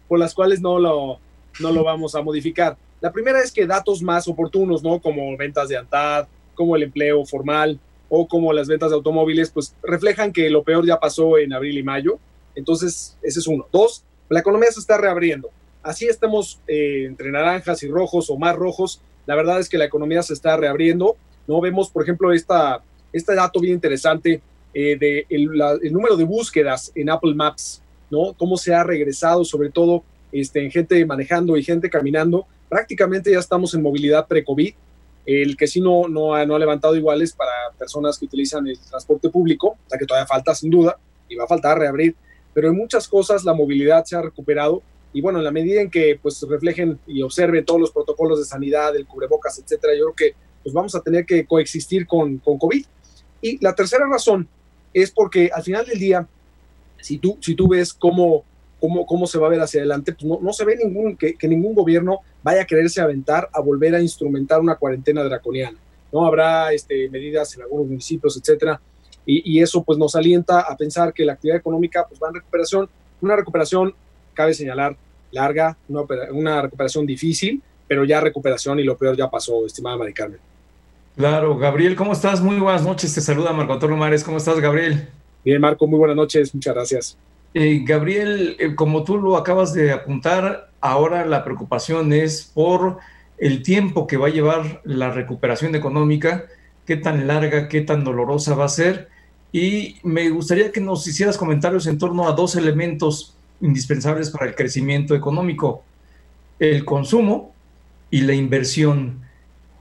por 0.07 0.19
las 0.19 0.33
cuales 0.33 0.61
no 0.61 0.79
lo, 0.79 1.19
no 1.59 1.71
lo 1.73 1.83
vamos 1.83 2.15
a 2.15 2.21
modificar. 2.21 2.77
La 3.03 3.11
primera 3.11 3.41
es 3.41 3.51
que 3.51 3.67
datos 3.67 4.01
más 4.01 4.29
oportunos, 4.29 4.81
¿no? 4.81 5.01
Como 5.01 5.35
ventas 5.35 5.67
de 5.67 5.75
ANTAD, 5.75 6.25
como 6.55 6.77
el 6.77 6.83
empleo 6.83 7.25
formal 7.25 7.77
o 8.07 8.25
como 8.25 8.53
las 8.53 8.69
ventas 8.69 8.91
de 8.91 8.95
automóviles, 8.95 9.51
pues 9.51 9.75
reflejan 9.83 10.31
que 10.31 10.49
lo 10.49 10.63
peor 10.63 10.85
ya 10.85 10.97
pasó 11.01 11.37
en 11.37 11.51
abril 11.51 11.77
y 11.77 11.83
mayo. 11.83 12.17
Entonces, 12.55 13.17
ese 13.21 13.39
es 13.41 13.47
uno. 13.47 13.67
Dos, 13.73 14.05
la 14.29 14.39
economía 14.39 14.71
se 14.71 14.79
está 14.79 14.97
reabriendo. 14.97 15.49
Así 15.81 16.05
estamos 16.05 16.61
eh, 16.65 17.03
entre 17.05 17.29
naranjas 17.29 17.83
y 17.83 17.89
rojos 17.89 18.29
o 18.29 18.37
más 18.37 18.55
rojos. 18.55 19.01
La 19.25 19.35
verdad 19.35 19.59
es 19.59 19.67
que 19.67 19.77
la 19.77 19.83
economía 19.83 20.23
se 20.23 20.31
está 20.31 20.55
reabriendo. 20.55 21.17
¿no? 21.45 21.59
Vemos, 21.59 21.89
por 21.89 22.03
ejemplo, 22.03 22.31
esta, 22.31 22.81
este 23.11 23.35
dato 23.35 23.59
bien 23.59 23.73
interesante 23.73 24.39
eh, 24.73 24.95
de 24.97 25.25
el, 25.29 25.91
número 25.91 26.15
de 26.15 26.23
búsquedas 26.23 26.89
en 26.95 27.09
Apple 27.09 27.35
Maps, 27.35 27.81
¿no? 28.09 28.31
Cómo 28.37 28.55
se 28.55 28.73
ha 28.73 28.81
regresado, 28.85 29.43
sobre 29.43 29.71
todo 29.71 30.05
este, 30.31 30.63
en 30.63 30.71
gente 30.71 31.05
manejando 31.05 31.57
y 31.57 31.63
gente 31.63 31.89
caminando. 31.89 32.47
Prácticamente 32.73 33.31
ya 33.31 33.37
estamos 33.37 33.71
en 33.75 33.83
movilidad 33.83 34.27
pre-COVID. 34.27 34.73
El 35.27 35.55
que 35.55 35.67
sí 35.67 35.79
no, 35.79 36.07
no, 36.07 36.33
ha, 36.33 36.43
no 36.43 36.55
ha 36.55 36.59
levantado 36.59 36.95
iguales 36.95 37.31
para 37.31 37.51
personas 37.77 38.17
que 38.17 38.25
utilizan 38.25 38.65
el 38.65 38.79
transporte 38.79 39.29
público, 39.29 39.77
la 39.91 39.99
que 39.99 40.07
todavía 40.07 40.25
falta 40.25 40.55
sin 40.55 40.71
duda, 40.71 40.97
y 41.29 41.35
va 41.35 41.43
a 41.43 41.47
faltar 41.47 41.77
reabrir, 41.77 42.15
pero 42.51 42.69
en 42.69 42.75
muchas 42.75 43.07
cosas 43.07 43.43
la 43.43 43.53
movilidad 43.53 44.03
se 44.05 44.15
ha 44.15 44.23
recuperado 44.23 44.81
y 45.13 45.21
bueno, 45.21 45.37
en 45.37 45.45
la 45.45 45.51
medida 45.51 45.81
en 45.81 45.91
que 45.91 46.19
pues 46.19 46.41
reflejen 46.49 46.99
y 47.05 47.21
observen 47.21 47.63
todos 47.63 47.79
los 47.79 47.91
protocolos 47.91 48.39
de 48.39 48.45
sanidad, 48.45 48.95
el 48.95 49.05
cubrebocas, 49.05 49.59
etcétera, 49.59 49.93
yo 49.93 50.05
creo 50.05 50.15
que 50.15 50.35
pues 50.63 50.73
vamos 50.73 50.95
a 50.95 51.01
tener 51.01 51.27
que 51.27 51.45
coexistir 51.45 52.07
con, 52.07 52.39
con 52.39 52.57
COVID. 52.57 52.83
Y 53.39 53.63
la 53.63 53.75
tercera 53.75 54.07
razón 54.07 54.47
es 54.91 55.11
porque 55.11 55.51
al 55.53 55.61
final 55.61 55.85
del 55.85 55.99
día, 55.99 56.27
si 56.99 57.19
tú, 57.19 57.37
si 57.39 57.53
tú 57.53 57.67
ves 57.67 57.93
cómo, 57.93 58.43
cómo, 58.83 59.05
cómo 59.05 59.25
se 59.27 59.39
va 59.39 59.47
a 59.47 59.49
ver 59.49 59.61
hacia 59.61 59.79
adelante, 59.79 60.11
pues 60.11 60.25
no, 60.25 60.39
no 60.41 60.51
se 60.51 60.65
ve 60.65 60.75
ningún, 60.75 61.15
que, 61.15 61.35
que, 61.35 61.47
ningún 61.47 61.73
gobierno 61.73 62.19
vaya 62.43 62.63
a 62.63 62.65
quererse 62.65 62.99
aventar 62.99 63.47
a 63.53 63.61
volver 63.61 63.95
a 63.95 64.01
instrumentar 64.01 64.59
una 64.59 64.75
cuarentena 64.75 65.23
draconiana. 65.23 65.77
No 66.11 66.25
habrá 66.25 66.73
este, 66.73 67.09
medidas 67.09 67.55
en 67.55 67.61
algunos 67.61 67.87
municipios, 67.87 68.35
etcétera, 68.35 68.81
y, 69.25 69.53
y, 69.53 69.61
eso 69.61 69.81
pues 69.83 69.97
nos 69.97 70.17
alienta 70.17 70.59
a 70.59 70.75
pensar 70.75 71.13
que 71.13 71.23
la 71.23 71.31
actividad 71.31 71.59
económica 71.59 72.05
pues 72.05 72.19
va 72.21 72.27
en 72.27 72.33
recuperación, 72.33 72.89
una 73.21 73.37
recuperación, 73.37 73.95
cabe 74.33 74.53
señalar, 74.53 74.97
larga, 75.31 75.77
una, 75.87 76.01
una 76.33 76.61
recuperación 76.63 77.05
difícil, 77.05 77.63
pero 77.87 78.03
ya 78.03 78.19
recuperación 78.19 78.81
y 78.81 78.83
lo 78.83 78.97
peor 78.97 79.15
ya 79.15 79.29
pasó, 79.29 79.65
estimada 79.65 79.95
Mari 79.95 80.13
Carmen. 80.13 80.39
Claro, 81.15 81.57
Gabriel, 81.57 81.95
¿cómo 81.95 82.11
estás? 82.11 82.41
Muy 82.41 82.59
buenas 82.59 82.83
noches, 82.83 83.15
te 83.15 83.21
saluda 83.21 83.53
Marco 83.53 83.71
Antonio 83.71 83.95
Mares, 83.95 84.25
¿cómo 84.25 84.39
estás, 84.39 84.59
Gabriel? 84.59 85.07
Bien, 85.45 85.61
Marco, 85.61 85.87
muy 85.87 85.99
buenas 85.99 86.17
noches, 86.17 86.53
muchas 86.53 86.73
gracias. 86.73 87.17
Eh, 87.53 87.83
Gabriel, 87.85 88.55
eh, 88.59 88.73
como 88.73 89.03
tú 89.03 89.17
lo 89.17 89.37
acabas 89.37 89.73
de 89.73 89.91
apuntar, 89.91 90.71
ahora 90.81 91.25
la 91.25 91.43
preocupación 91.43 92.11
es 92.11 92.51
por 92.53 92.97
el 93.37 93.61
tiempo 93.61 94.07
que 94.07 94.17
va 94.17 94.27
a 94.27 94.31
llevar 94.31 94.81
la 94.83 95.11
recuperación 95.11 95.75
económica, 95.75 96.45
qué 96.85 96.97
tan 96.97 97.27
larga, 97.27 97.67
qué 97.67 97.81
tan 97.81 98.03
dolorosa 98.03 98.55
va 98.55 98.65
a 98.65 98.69
ser. 98.69 99.09
Y 99.51 99.97
me 100.01 100.29
gustaría 100.29 100.71
que 100.71 100.81
nos 100.81 101.05
hicieras 101.05 101.37
comentarios 101.37 101.85
en 101.85 101.99
torno 101.99 102.27
a 102.27 102.31
dos 102.31 102.55
elementos 102.55 103.35
indispensables 103.61 104.31
para 104.31 104.47
el 104.47 104.55
crecimiento 104.55 105.15
económico, 105.15 105.83
el 106.57 106.83
consumo 106.85 107.53
y 108.09 108.21
la 108.21 108.33
inversión. 108.33 109.21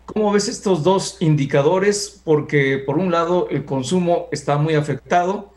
¿Cómo 0.04 0.30
ves 0.32 0.48
estos 0.48 0.82
dos 0.82 1.16
indicadores? 1.20 2.20
Porque 2.22 2.78
por 2.78 2.98
un 2.98 3.10
lado 3.10 3.48
el 3.50 3.64
consumo 3.64 4.28
está 4.30 4.58
muy 4.58 4.74
afectado, 4.74 5.51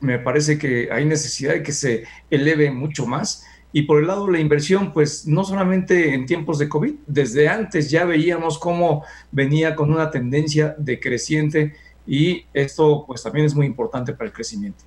me 0.00 0.18
parece 0.18 0.58
que 0.58 0.88
hay 0.90 1.04
necesidad 1.04 1.54
de 1.54 1.62
que 1.62 1.72
se 1.72 2.04
eleve 2.30 2.70
mucho 2.70 3.06
más. 3.06 3.44
Y 3.72 3.82
por 3.82 4.00
el 4.00 4.06
lado 4.06 4.26
de 4.26 4.32
la 4.32 4.40
inversión, 4.40 4.92
pues 4.92 5.26
no 5.26 5.44
solamente 5.44 6.14
en 6.14 6.24
tiempos 6.24 6.58
de 6.58 6.68
COVID, 6.68 6.94
desde 7.06 7.48
antes 7.48 7.90
ya 7.90 8.04
veíamos 8.04 8.58
cómo 8.58 9.04
venía 9.30 9.74
con 9.74 9.92
una 9.92 10.10
tendencia 10.10 10.74
decreciente 10.78 11.74
y 12.06 12.44
esto 12.54 13.04
pues 13.06 13.22
también 13.22 13.44
es 13.44 13.54
muy 13.54 13.66
importante 13.66 14.14
para 14.14 14.26
el 14.26 14.32
crecimiento. 14.32 14.84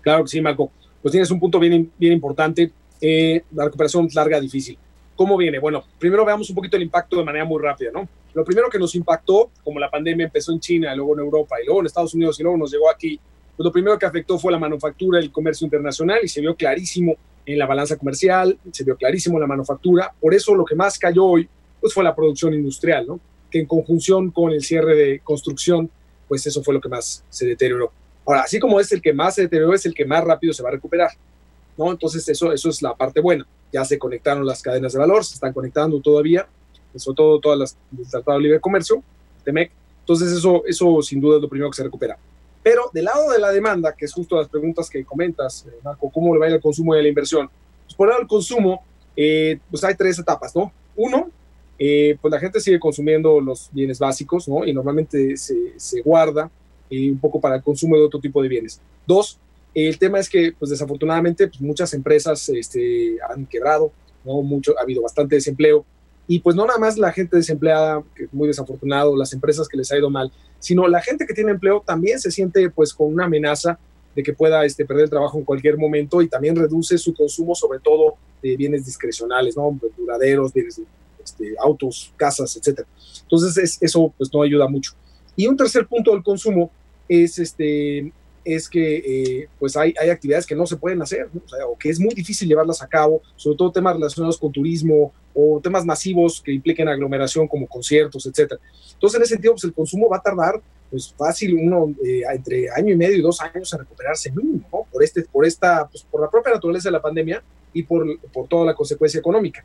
Claro 0.00 0.24
que 0.24 0.28
sí, 0.28 0.40
Marco. 0.40 0.70
Pues 1.00 1.12
tienes 1.12 1.30
un 1.30 1.38
punto 1.38 1.60
bien, 1.60 1.90
bien 1.96 2.12
importante. 2.12 2.72
Eh, 3.00 3.42
la 3.52 3.64
recuperación 3.66 4.08
larga, 4.12 4.40
difícil. 4.40 4.76
¿Cómo 5.14 5.36
viene? 5.36 5.58
Bueno, 5.60 5.84
primero 5.98 6.24
veamos 6.24 6.48
un 6.50 6.56
poquito 6.56 6.76
el 6.76 6.82
impacto 6.82 7.18
de 7.18 7.24
manera 7.24 7.44
muy 7.44 7.62
rápida, 7.62 7.90
¿no? 7.92 8.08
Lo 8.32 8.44
primero 8.44 8.68
que 8.68 8.78
nos 8.78 8.94
impactó, 8.96 9.50
como 9.62 9.78
la 9.78 9.88
pandemia 9.88 10.26
empezó 10.26 10.52
en 10.52 10.58
China, 10.58 10.94
luego 10.94 11.14
en 11.14 11.20
Europa 11.20 11.56
y 11.62 11.66
luego 11.66 11.80
en 11.80 11.86
Estados 11.86 12.14
Unidos 12.14 12.40
y 12.40 12.42
luego 12.42 12.58
nos 12.58 12.72
llegó 12.72 12.90
aquí, 12.90 13.20
lo 13.58 13.70
primero 13.70 13.98
que 13.98 14.06
afectó 14.06 14.38
fue 14.38 14.52
la 14.52 14.58
manufactura, 14.58 15.18
el 15.18 15.30
comercio 15.30 15.64
internacional 15.64 16.20
y 16.22 16.28
se 16.28 16.40
vio 16.40 16.54
clarísimo 16.56 17.16
en 17.46 17.58
la 17.58 17.66
balanza 17.66 17.96
comercial, 17.96 18.58
se 18.72 18.84
vio 18.84 18.96
clarísimo 18.96 19.36
en 19.36 19.42
la 19.42 19.46
manufactura. 19.46 20.12
Por 20.20 20.34
eso 20.34 20.54
lo 20.54 20.64
que 20.64 20.74
más 20.74 20.98
cayó 20.98 21.24
hoy, 21.24 21.48
pues 21.80 21.92
fue 21.92 22.02
la 22.02 22.14
producción 22.14 22.54
industrial, 22.54 23.06
¿no? 23.06 23.20
Que 23.50 23.60
en 23.60 23.66
conjunción 23.66 24.30
con 24.30 24.50
el 24.52 24.62
cierre 24.62 24.94
de 24.96 25.20
construcción, 25.20 25.90
pues 26.26 26.46
eso 26.46 26.62
fue 26.62 26.74
lo 26.74 26.80
que 26.80 26.88
más 26.88 27.24
se 27.28 27.46
deterioró. 27.46 27.92
Ahora, 28.26 28.42
así 28.42 28.58
como 28.58 28.80
es 28.80 28.90
el 28.92 29.02
que 29.02 29.12
más 29.12 29.34
se 29.34 29.42
deterioró, 29.42 29.74
es 29.74 29.84
el 29.86 29.94
que 29.94 30.04
más 30.04 30.24
rápido 30.24 30.52
se 30.52 30.62
va 30.62 30.70
a 30.70 30.72
recuperar. 30.72 31.10
¿no? 31.76 31.90
Entonces, 31.90 32.26
eso, 32.28 32.52
eso 32.52 32.68
es 32.70 32.80
la 32.82 32.94
parte 32.94 33.20
buena. 33.20 33.46
Ya 33.72 33.84
se 33.84 33.98
conectaron 33.98 34.46
las 34.46 34.62
cadenas 34.62 34.92
de 34.92 34.98
valor, 34.98 35.24
se 35.24 35.34
están 35.34 35.52
conectando 35.52 36.00
todavía, 36.00 36.46
sobre 36.96 37.16
todo 37.16 37.40
todas 37.40 37.58
las 37.58 37.76
del 37.90 38.08
Tratado 38.08 38.38
de 38.38 38.44
Libre 38.44 38.60
Comercio, 38.60 39.02
TEMEC. 39.44 39.70
Entonces, 40.00 40.32
eso, 40.32 40.62
eso 40.66 41.02
sin 41.02 41.20
duda 41.20 41.36
es 41.36 41.42
lo 41.42 41.48
primero 41.48 41.70
que 41.70 41.76
se 41.76 41.84
recupera. 41.84 42.16
Pero 42.64 42.90
del 42.92 43.04
lado 43.04 43.30
de 43.30 43.38
la 43.38 43.52
demanda, 43.52 43.94
que 43.94 44.06
es 44.06 44.12
justo 44.12 44.36
las 44.36 44.48
preguntas 44.48 44.90
que 44.90 45.04
comentas, 45.04 45.66
eh, 45.68 45.78
Marco, 45.84 46.10
¿cómo 46.10 46.34
le 46.34 46.40
va 46.40 46.48
el 46.48 46.60
consumo 46.60 46.96
y 46.96 47.02
la 47.02 47.08
inversión? 47.08 47.48
Pues 47.84 47.94
por 47.94 48.08
el 48.08 48.10
lado 48.10 48.20
del 48.22 48.28
consumo, 48.28 48.82
eh, 49.16 49.60
pues 49.70 49.84
hay 49.84 49.94
tres 49.94 50.18
etapas, 50.18 50.56
¿no? 50.56 50.72
Uno, 50.96 51.30
eh, 51.78 52.16
pues 52.20 52.32
la 52.32 52.40
gente 52.40 52.60
sigue 52.60 52.80
consumiendo 52.80 53.40
los 53.40 53.68
bienes 53.72 53.98
básicos, 53.98 54.48
¿no? 54.48 54.64
Y 54.64 54.72
normalmente 54.72 55.36
se, 55.36 55.74
se 55.76 56.00
guarda 56.00 56.50
eh, 56.88 57.10
un 57.10 57.18
poco 57.18 57.40
para 57.40 57.56
el 57.56 57.62
consumo 57.62 57.96
de 57.96 58.02
otro 58.02 58.20
tipo 58.20 58.42
de 58.42 58.48
bienes. 58.48 58.80
Dos, 59.06 59.38
el 59.74 59.98
tema 59.98 60.18
es 60.18 60.28
que, 60.28 60.52
pues 60.58 60.70
desafortunadamente, 60.70 61.48
pues, 61.48 61.60
muchas 61.60 61.92
empresas 61.94 62.48
este, 62.48 63.16
han 63.28 63.46
quebrado, 63.46 63.92
¿no? 64.24 64.40
Mucho, 64.42 64.78
ha 64.78 64.82
habido 64.82 65.02
bastante 65.02 65.34
desempleo 65.34 65.84
Y 66.26 66.38
pues 66.38 66.56
no 66.56 66.66
nada 66.66 66.78
más 66.78 66.96
la 66.96 67.12
gente 67.12 67.36
desempleada, 67.36 68.02
es 68.16 68.32
muy 68.32 68.48
desafortunado, 68.48 69.16
las 69.16 69.32
empresas 69.32 69.68
que 69.68 69.76
les 69.76 69.92
ha 69.92 69.98
ido 69.98 70.08
mal, 70.10 70.32
sino 70.58 70.88
la 70.88 71.02
gente 71.02 71.26
que 71.26 71.34
tiene 71.34 71.50
empleo 71.50 71.82
también 71.84 72.18
se 72.18 72.30
siente 72.30 72.70
pues 72.70 72.94
con 72.94 73.12
una 73.12 73.26
amenaza 73.26 73.78
de 74.14 74.22
que 74.22 74.32
pueda 74.32 74.64
este, 74.64 74.84
perder 74.84 75.04
el 75.04 75.10
trabajo 75.10 75.38
en 75.38 75.44
cualquier 75.44 75.76
momento 75.76 76.22
y 76.22 76.28
también 76.28 76.56
reduce 76.56 76.96
su 76.96 77.12
consumo, 77.14 77.54
sobre 77.54 77.80
todo 77.80 78.14
de 78.42 78.56
bienes 78.56 78.86
discrecionales, 78.86 79.56
¿no? 79.56 79.78
duraderos, 79.96 80.52
bienes, 80.52 80.80
este, 81.22 81.54
autos, 81.58 82.12
casas, 82.16 82.56
etcétera. 82.56 82.86
Entonces 83.22 83.78
eso 83.80 84.12
pues 84.16 84.32
no 84.32 84.42
ayuda 84.42 84.68
mucho. 84.68 84.92
Y 85.36 85.46
un 85.46 85.56
tercer 85.56 85.86
punto 85.86 86.12
del 86.12 86.22
consumo 86.22 86.70
es 87.08 87.38
este 87.38 88.12
es 88.44 88.68
que 88.68 88.96
eh, 88.96 89.48
pues 89.58 89.76
hay, 89.76 89.94
hay, 89.98 90.10
actividades 90.10 90.46
que 90.46 90.54
no 90.54 90.66
se 90.66 90.76
pueden 90.76 91.00
hacer, 91.00 91.28
O, 91.66 91.76
que 91.78 91.88
es 91.88 91.98
muy 91.98 92.14
difícil 92.14 92.48
llevarlas 92.48 92.82
a 92.82 92.86
cabo, 92.86 93.22
sobre 93.36 93.56
todo 93.56 93.72
temas 93.72 93.94
relacionados 93.94 94.38
con 94.38 94.52
turismo 94.52 95.12
o 95.34 95.60
temas 95.62 95.84
masivos 95.84 96.42
que 96.42 96.52
impliquen 96.52 96.88
aglomeración 96.88 97.48
como 97.48 97.66
conciertos, 97.66 98.26
etcétera. 98.26 98.60
Entonces, 98.92 99.16
en 99.16 99.22
ese 99.22 99.34
sentido, 99.34 99.54
pues 99.54 99.64
el 99.64 99.72
consumo 99.72 100.08
va 100.08 100.18
a 100.18 100.22
tardar 100.22 100.60
pues 100.90 101.12
fácil 101.16 101.54
uno 101.54 101.92
eh, 102.04 102.22
entre 102.32 102.70
año 102.70 102.92
y 102.92 102.96
medio 102.96 103.16
y 103.16 103.20
dos 103.22 103.40
años 103.40 103.72
en 103.72 103.80
recuperarse 103.80 104.30
mínimo. 104.30 104.86
Por, 104.92 105.02
este, 105.02 105.22
por, 105.22 105.44
esta, 105.44 105.88
pues, 105.88 106.04
por 106.04 106.20
la 106.20 106.30
propia 106.30 106.52
naturaleza 106.52 106.88
de 106.88 106.92
la 106.92 107.02
pandemia 107.02 107.42
y 107.72 107.82
por, 107.82 108.06
por 108.30 108.46
toda 108.46 108.66
la 108.66 108.74
consecuencia 108.74 109.18
económica. 109.18 109.64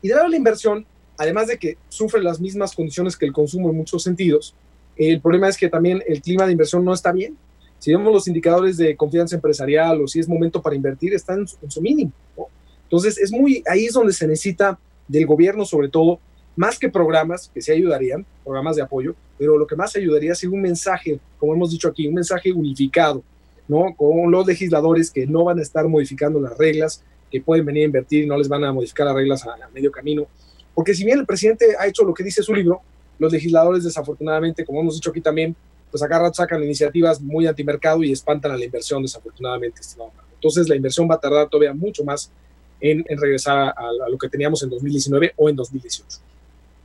Y 0.00 0.08
de 0.08 0.14
lado 0.14 0.28
la 0.28 0.36
inversión, 0.36 0.86
además 1.18 1.48
de 1.48 1.58
que 1.58 1.76
sufre 1.88 2.22
las 2.22 2.40
mismas 2.40 2.74
condiciones 2.74 3.16
que 3.16 3.26
el 3.26 3.32
consumo 3.32 3.68
en 3.68 3.76
muchos 3.76 4.02
sentidos, 4.02 4.54
el 4.96 5.20
problema 5.20 5.48
es 5.48 5.56
que 5.56 5.68
también 5.68 6.02
el 6.06 6.20
clima 6.20 6.46
de 6.46 6.52
inversión 6.52 6.84
no 6.84 6.92
está 6.92 7.12
bien, 7.12 7.36
si 7.80 7.92
vemos 7.92 8.12
los 8.12 8.28
indicadores 8.28 8.76
de 8.76 8.94
confianza 8.94 9.34
empresarial 9.34 10.02
o 10.02 10.06
si 10.06 10.20
es 10.20 10.28
momento 10.28 10.60
para 10.60 10.76
invertir, 10.76 11.14
están 11.14 11.46
en 11.62 11.70
su, 11.70 11.80
mínimo. 11.80 12.12
Entonces, 12.84 13.16
es 13.16 13.32
muy, 13.32 13.64
ahí 13.66 13.86
es 13.86 13.94
donde 13.94 14.12
se 14.12 14.26
necesita 14.26 14.78
del 15.08 15.24
gobierno, 15.26 15.64
sobre 15.64 15.88
todo, 15.88 16.20
más 16.56 16.78
que 16.78 16.90
programas 16.90 17.50
que 17.52 17.62
se 17.62 17.72
ayudarían, 17.72 18.26
programas 18.44 18.76
de 18.76 18.82
apoyo, 18.82 19.14
pero 19.38 19.56
lo 19.56 19.66
que 19.66 19.76
más 19.76 19.96
ayudaría 19.96 20.32
es 20.32 20.44
un 20.44 20.60
mensaje, 20.60 21.18
como 21.38 21.54
hemos 21.54 21.70
dicho 21.70 21.88
aquí, 21.88 22.06
un 22.06 22.14
mensaje 22.14 22.52
unificado, 22.52 23.22
¿no? 23.66 23.94
Con 23.96 24.30
los 24.30 24.46
legisladores 24.46 25.10
que 25.10 25.26
no 25.26 25.44
van 25.44 25.58
a 25.58 25.62
estar 25.62 25.88
modificando 25.88 26.38
las 26.38 26.58
reglas, 26.58 27.02
que 27.30 27.40
pueden 27.40 27.64
venir 27.64 27.84
a 27.84 27.86
invertir 27.86 28.24
y 28.24 28.26
no 28.26 28.36
les 28.36 28.48
van 28.48 28.62
a 28.64 28.74
modificar 28.74 29.06
las 29.06 29.14
reglas 29.14 29.46
a, 29.46 29.54
a 29.54 29.68
medio 29.70 29.90
camino. 29.90 30.26
Porque 30.74 30.92
si 30.92 31.02
bien 31.02 31.18
el 31.18 31.24
presidente 31.24 31.76
ha 31.78 31.86
hecho 31.86 32.04
lo 32.04 32.12
que 32.12 32.24
dice 32.24 32.42
su 32.42 32.54
libro, 32.54 32.82
los 33.18 33.32
legisladores 33.32 33.84
desafortunadamente, 33.84 34.66
como 34.66 34.82
hemos 34.82 34.96
dicho 34.96 35.08
aquí 35.08 35.22
también, 35.22 35.56
pues 35.90 36.02
acá 36.02 36.32
sacan 36.32 36.62
iniciativas 36.62 37.20
muy 37.20 37.46
antimercado 37.46 38.02
y 38.02 38.12
espantan 38.12 38.52
a 38.52 38.56
la 38.56 38.64
inversión, 38.64 39.02
desafortunadamente, 39.02 39.80
estimado 39.80 40.12
Entonces, 40.34 40.68
la 40.68 40.76
inversión 40.76 41.08
va 41.10 41.16
a 41.16 41.20
tardar 41.20 41.48
todavía 41.48 41.74
mucho 41.74 42.04
más 42.04 42.32
en, 42.80 43.04
regresar 43.08 43.74
a, 43.76 44.08
lo 44.10 44.16
que 44.16 44.28
teníamos 44.28 44.62
en 44.62 44.70
2019 44.70 45.34
o 45.36 45.48
en 45.48 45.56
2018. 45.56 46.18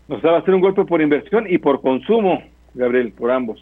O 0.08 0.20
sea, 0.20 0.32
va 0.32 0.40
a 0.40 0.46
ser 0.46 0.54
un 0.54 0.62
golpe 0.62 0.86
por 0.86 1.02
inversión 1.02 1.46
y 1.50 1.58
por 1.58 1.82
consumo, 1.82 2.44
Gabriel, 2.74 3.12
por 3.12 3.32
ambos. 3.32 3.60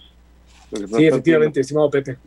Sí, 0.71 1.05
efectivamente, 1.05 1.61
estimado 1.61 1.89
Pepe. 1.89 2.17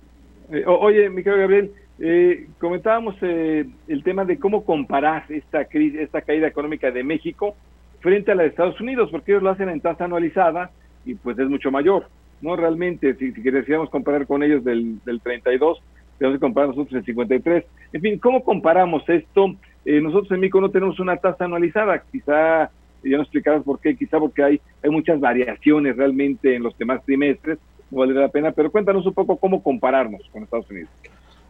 Eh, 0.53 0.65
oye, 0.67 1.11
mi 1.11 1.23
querido 1.23 1.41
Gabriel, 1.41 1.73
eh, 1.99 2.47
comentábamos 2.59 3.17
eh, 3.23 3.67
el 3.89 4.03
tema 4.05 4.25
de 4.25 4.39
cómo 4.39 4.65
comparar 4.65 5.25
esta 5.29 5.65
crisis, 5.65 6.01
esta 6.01 6.23
caída 6.23 6.47
económica 6.47 6.91
de 6.91 7.03
México 7.03 7.57
frente 8.01 8.31
a 8.31 8.35
la 8.35 8.45
de 8.45 8.51
Estados 8.51 8.81
Unidos, 8.81 9.09
porque 9.11 9.33
ellos 9.33 9.43
lo 9.43 9.51
hacen 9.51 9.69
en 9.69 9.81
tasa 9.81 10.05
anualizada 10.05 10.71
y 11.05 11.15
pues 11.15 11.39
es 11.39 11.49
mucho 11.49 11.71
mayor. 11.71 12.09
No 12.41 12.57
realmente, 12.57 13.15
si, 13.15 13.33
si 13.33 13.43
comparar 13.91 14.27
con 14.27 14.43
ellos 14.43 14.63
del, 14.65 15.03
del 15.05 15.21
32, 15.21 15.81
tenemos 16.19 16.37
que 16.37 16.41
comparar 16.41 16.71
nosotros 16.71 16.95
en 16.95 17.05
53. 17.05 17.65
En 17.93 18.01
fin, 18.01 18.19
¿cómo 18.19 18.45
comparamos 18.45 19.09
esto? 19.09 19.55
Eh, 19.85 20.01
nosotros 20.01 20.31
en 20.33 20.41
México 20.41 20.61
no 20.61 20.71
tenemos 20.71 20.99
una 20.99 21.17
tasa 21.17 21.45
anualizada, 21.45 22.03
quizá, 22.11 22.71
ya 23.05 23.17
nos 23.17 23.27
explicabas 23.27 23.63
por 23.63 23.79
qué, 23.81 23.97
quizá 23.97 24.19
porque 24.19 24.43
hay, 24.43 24.61
hay 24.83 24.91
muchas 24.91 25.21
variaciones 25.21 25.97
realmente 25.97 26.57
en 26.57 26.63
los 26.63 26.77
demás 26.77 27.05
trimestres, 27.05 27.59
no 27.91 27.99
vale 27.99 28.15
la 28.15 28.29
pena, 28.29 28.53
pero 28.53 28.71
cuéntanos 28.71 29.07
un 29.07 29.15
poco 29.15 29.37
cómo 29.37 29.63
compararnos 29.63 30.23
con 30.33 30.43
Estados 30.43 30.69
Unidos. 30.71 30.91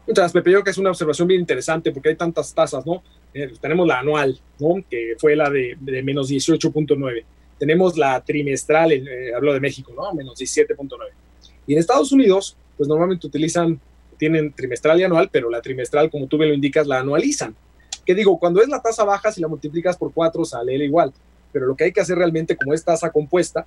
Muchas 0.06 0.32
Pepe, 0.32 0.52
yo 0.52 0.62
que 0.62 0.70
es 0.70 0.78
una 0.78 0.90
observación 0.90 1.26
bien 1.26 1.40
interesante 1.40 1.90
porque 1.90 2.10
hay 2.10 2.16
tantas 2.16 2.54
tasas, 2.54 2.86
¿no? 2.86 3.02
Eh, 3.34 3.52
tenemos 3.60 3.88
la 3.88 4.00
anual, 4.00 4.38
¿no? 4.60 4.74
Que 4.88 5.14
fue 5.18 5.34
la 5.34 5.50
de, 5.50 5.76
de 5.80 6.02
menos 6.02 6.30
18.9 6.30 7.24
tenemos 7.58 7.96
la 7.96 8.20
trimestral, 8.20 8.92
eh, 8.92 9.34
hablo 9.34 9.52
de 9.52 9.60
México, 9.60 9.92
¿no? 9.96 10.12
Menos 10.12 10.38
17.9. 10.38 10.98
Y 11.66 11.72
en 11.72 11.78
Estados 11.78 12.12
Unidos, 12.12 12.56
pues 12.76 12.88
normalmente 12.88 13.26
utilizan, 13.26 13.80
tienen 14.18 14.52
trimestral 14.52 15.00
y 15.00 15.04
anual, 15.04 15.28
pero 15.30 15.50
la 15.50 15.60
trimestral, 15.60 16.10
como 16.10 16.26
tú 16.26 16.38
me 16.38 16.46
lo 16.46 16.54
indicas, 16.54 16.86
la 16.86 17.00
anualizan. 17.00 17.54
¿Qué 18.04 18.14
digo? 18.14 18.38
Cuando 18.38 18.62
es 18.62 18.68
la 18.68 18.80
tasa 18.80 19.04
baja, 19.04 19.32
si 19.32 19.40
la 19.40 19.48
multiplicas 19.48 19.96
por 19.96 20.12
4, 20.12 20.44
sale 20.44 20.74
igual. 20.76 21.12
Pero 21.52 21.66
lo 21.66 21.74
que 21.74 21.84
hay 21.84 21.92
que 21.92 22.00
hacer 22.00 22.16
realmente, 22.16 22.56
como 22.56 22.72
es 22.72 22.84
tasa 22.84 23.10
compuesta, 23.10 23.66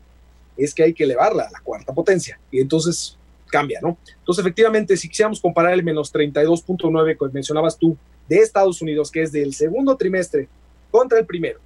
es 0.56 0.74
que 0.74 0.84
hay 0.84 0.94
que 0.94 1.04
elevarla 1.04 1.44
a 1.44 1.52
la 1.52 1.60
cuarta 1.62 1.94
potencia. 1.94 2.40
Y 2.52 2.60
entonces 2.60 3.18
cambia, 3.50 3.80
¿no? 3.82 3.98
Entonces, 4.20 4.44
efectivamente, 4.44 4.96
si 4.96 5.10
quisiéramos 5.10 5.42
comparar 5.42 5.74
el 5.74 5.84
menos 5.84 6.14
32.9 6.14 7.18
que 7.18 7.34
mencionabas 7.34 7.78
tú 7.78 7.98
de 8.28 8.38
Estados 8.38 8.82
Unidos, 8.82 9.12
que 9.12 9.24
es 9.24 9.32
del 9.32 9.54
segundo 9.54 9.98
trimestre 9.98 10.48
contra 10.92 11.20
el 11.20 11.26
primero, 11.26 11.60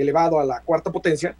elevado 0.00 0.40
a 0.40 0.44
la 0.44 0.60
cuarta 0.60 0.90
potencia, 0.90 1.36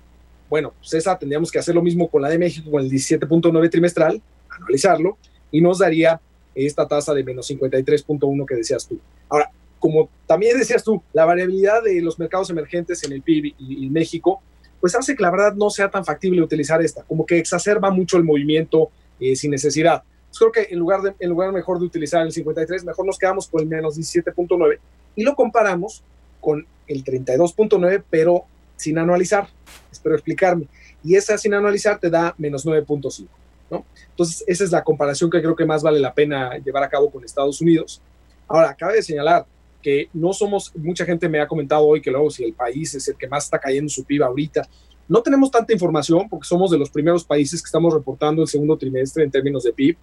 bueno, 0.49 0.73
pues 0.79 0.95
esa 0.95 1.17
tendríamos 1.17 1.51
que 1.51 1.59
hacer 1.61 1.75
lo 1.75 1.83
mismo 1.83 2.09
con 2.09 2.23
la 2.23 2.29
de 2.29 2.39
México, 2.39 2.71
con 2.71 2.83
el 2.83 2.91
17.9 2.91 3.71
trimestral, 3.71 4.21
anualizarlo, 4.49 5.17
y 5.53 5.61
nos 5.61 5.79
daría 5.79 6.21
esta 6.55 6.87
tasa 6.87 7.15
de 7.15 7.23
menos 7.23 7.49
53.1 7.51 8.47
que 8.47 8.57
decías 8.57 8.87
tú. 8.87 8.99
Ahora, 9.29 9.51
como 9.79 10.11
también 10.27 10.59
decías 10.59 10.83
tú, 10.83 11.03
la 11.13 11.25
variabilidad 11.25 11.83
de 11.83 12.01
los 12.03 12.19
mercados 12.19 12.51
emergentes 12.51 13.03
en 13.05 13.13
el 13.13 13.23
PIB 13.23 13.55
y, 13.59 13.89
México, 13.91 14.43
pues 14.81 14.95
hace 14.95 15.15
que 15.15 15.23
la 15.23 15.31
verdad 15.31 15.55
no 15.55 15.71
sea 15.71 15.91
tan 15.91 16.05
factible 16.05 16.43
utilizar 16.43 16.83
esta, 16.83 17.03
como 17.05 17.25
que 17.25 17.39
exacerba 17.39 17.91
mucho 17.91 18.17
el 18.17 18.25
movimiento 18.25 18.91
eh, 19.21 19.37
sin 19.37 19.51
necesidad. 19.51 20.03
Pues 20.29 20.39
creo 20.39 20.53
que 20.53 20.73
en 20.73 20.79
lugar, 20.79 21.03
de, 21.03 21.15
en 21.19 21.31
lugar 21.31 21.53
mejor 21.53 21.79
de 21.79 21.87
utilizar 21.87 22.23
el 22.23 22.33
53, 22.33 22.85
mejor 22.85 23.07
nos 23.07 23.19
quedamos 23.19 23.49
con 23.49 23.63
el 23.63 23.69
menos 23.69 23.97
17.9 23.99 24.79
y 25.17 25.23
lo 25.23 25.35
comparamos 25.35 26.03
con 26.41 26.67
el 26.87 27.05
32.9, 27.05 28.03
pero 28.11 28.45
sin 28.77 28.99
anualizar. 28.99 29.49
Espero 29.91 30.15
explicarme. 30.15 30.67
Y 31.05 31.15
esa 31.15 31.39
sin 31.39 31.55
anualizar 31.55 31.99
te 31.99 32.11
da 32.11 32.35
menos 32.39 32.67
9.5. 32.67 33.27
¿no? 33.71 33.85
Entonces, 34.11 34.45
esa 34.47 34.65
es 34.65 34.73
la 34.73 34.83
comparación 34.83 35.31
que 35.31 35.41
creo 35.41 35.55
que 35.55 35.65
más 35.65 35.83
vale 35.83 36.01
la 36.01 36.13
pena 36.13 36.59
llevar 36.59 36.83
a 36.83 36.89
cabo 36.89 37.11
con 37.11 37.25
Estados 37.25 37.61
Unidos. 37.61 38.03
Ahora, 38.49 38.75
cabe 38.75 39.03
señalar 39.03 39.47
que 39.81 40.09
no 40.13 40.33
somos, 40.33 40.73
mucha 40.77 41.05
gente 41.05 41.29
me 41.29 41.41
ha 41.41 41.47
comentado 41.47 41.87
hoy 41.87 42.03
que 42.03 42.11
luego 42.11 42.31
si 42.31 42.45
el 42.45 42.53
país 42.53 42.95
es 42.95 43.09
el 43.09 43.17
que 43.17 43.29
más 43.29 43.45
está 43.45 43.59
cayendo 43.59 43.89
su 43.89 44.05
PIB 44.05 44.25
ahorita, 44.25 44.69
no 45.09 45.23
tenemos 45.23 45.51
tanta 45.51 45.73
información 45.73 46.29
porque 46.29 46.47
somos 46.47 46.71
de 46.71 46.79
los 46.79 46.91
primeros 46.91 47.25
países 47.25 47.63
que 47.63 47.67
estamos 47.67 47.93
reportando 47.93 48.43
el 48.43 48.49
segundo 48.49 48.77
trimestre 48.77 49.25
en 49.25 49.31
términos 49.31 49.65
de 49.65 49.73
PIB, 49.73 49.97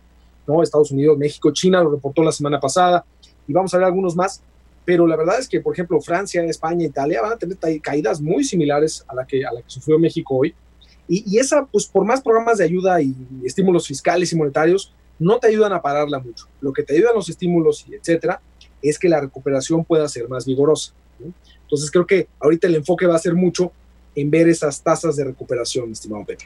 ¿no? 0.45 0.61
Estados 0.63 0.91
Unidos, 0.91 1.17
México, 1.17 1.51
China 1.51 1.83
lo 1.83 1.91
reportó 1.91 2.23
la 2.23 2.31
semana 2.31 2.59
pasada 2.59 3.05
y 3.47 3.53
vamos 3.53 3.73
a 3.73 3.77
ver 3.77 3.85
algunos 3.85 4.15
más, 4.15 4.41
pero 4.87 5.05
la 5.05 5.17
verdad 5.17 5.37
es 5.37 5.49
que, 5.49 5.59
por 5.59 5.73
ejemplo, 5.73 5.99
Francia, 5.99 6.41
España, 6.45 6.85
Italia 6.85 7.21
van 7.21 7.33
a 7.33 7.37
tener 7.37 7.57
caídas 7.81 8.21
muy 8.21 8.45
similares 8.45 9.03
a 9.09 9.15
la 9.15 9.27
que, 9.27 9.45
a 9.45 9.51
la 9.51 9.61
que 9.61 9.69
sufrió 9.69 9.99
México 9.99 10.37
hoy. 10.37 10.55
Y, 11.09 11.37
esa, 11.37 11.65
pues 11.65 11.87
por 11.87 12.05
más 12.05 12.21
programas 12.21 12.59
de 12.59 12.63
ayuda 12.63 13.01
y, 13.01 13.13
estímulos 13.43 13.85
fiscales 13.85 14.31
y 14.31 14.37
monetarios, 14.37 14.93
no 15.19 15.39
te 15.39 15.49
ayudan 15.49 15.73
a 15.73 15.81
pararla 15.81 16.19
mucho. 16.19 16.47
Lo 16.61 16.71
que 16.71 16.83
te 16.83 16.93
ayudan 16.93 17.15
los 17.15 17.27
estímulos 17.27 17.85
y 17.85 17.95
etcétera 17.95 18.39
es 18.81 18.97
que 18.97 19.09
la 19.09 19.19
recuperación 19.19 19.83
pueda 19.83 20.07
ser 20.07 20.29
más 20.29 20.45
vigorosa. 20.45 20.93
Entonces 21.63 21.91
creo 21.91 22.07
que 22.07 22.29
ahorita 22.39 22.67
el 22.67 22.75
enfoque 22.75 23.07
va 23.07 23.15
a 23.17 23.19
ser 23.19 23.33
mucho 23.33 23.73
en 24.15 24.31
ver 24.31 24.47
esas 24.47 24.81
tasas 24.81 25.17
de 25.17 25.25
recuperación, 25.25 25.91
estimado 25.91 26.23
Pepe. 26.23 26.45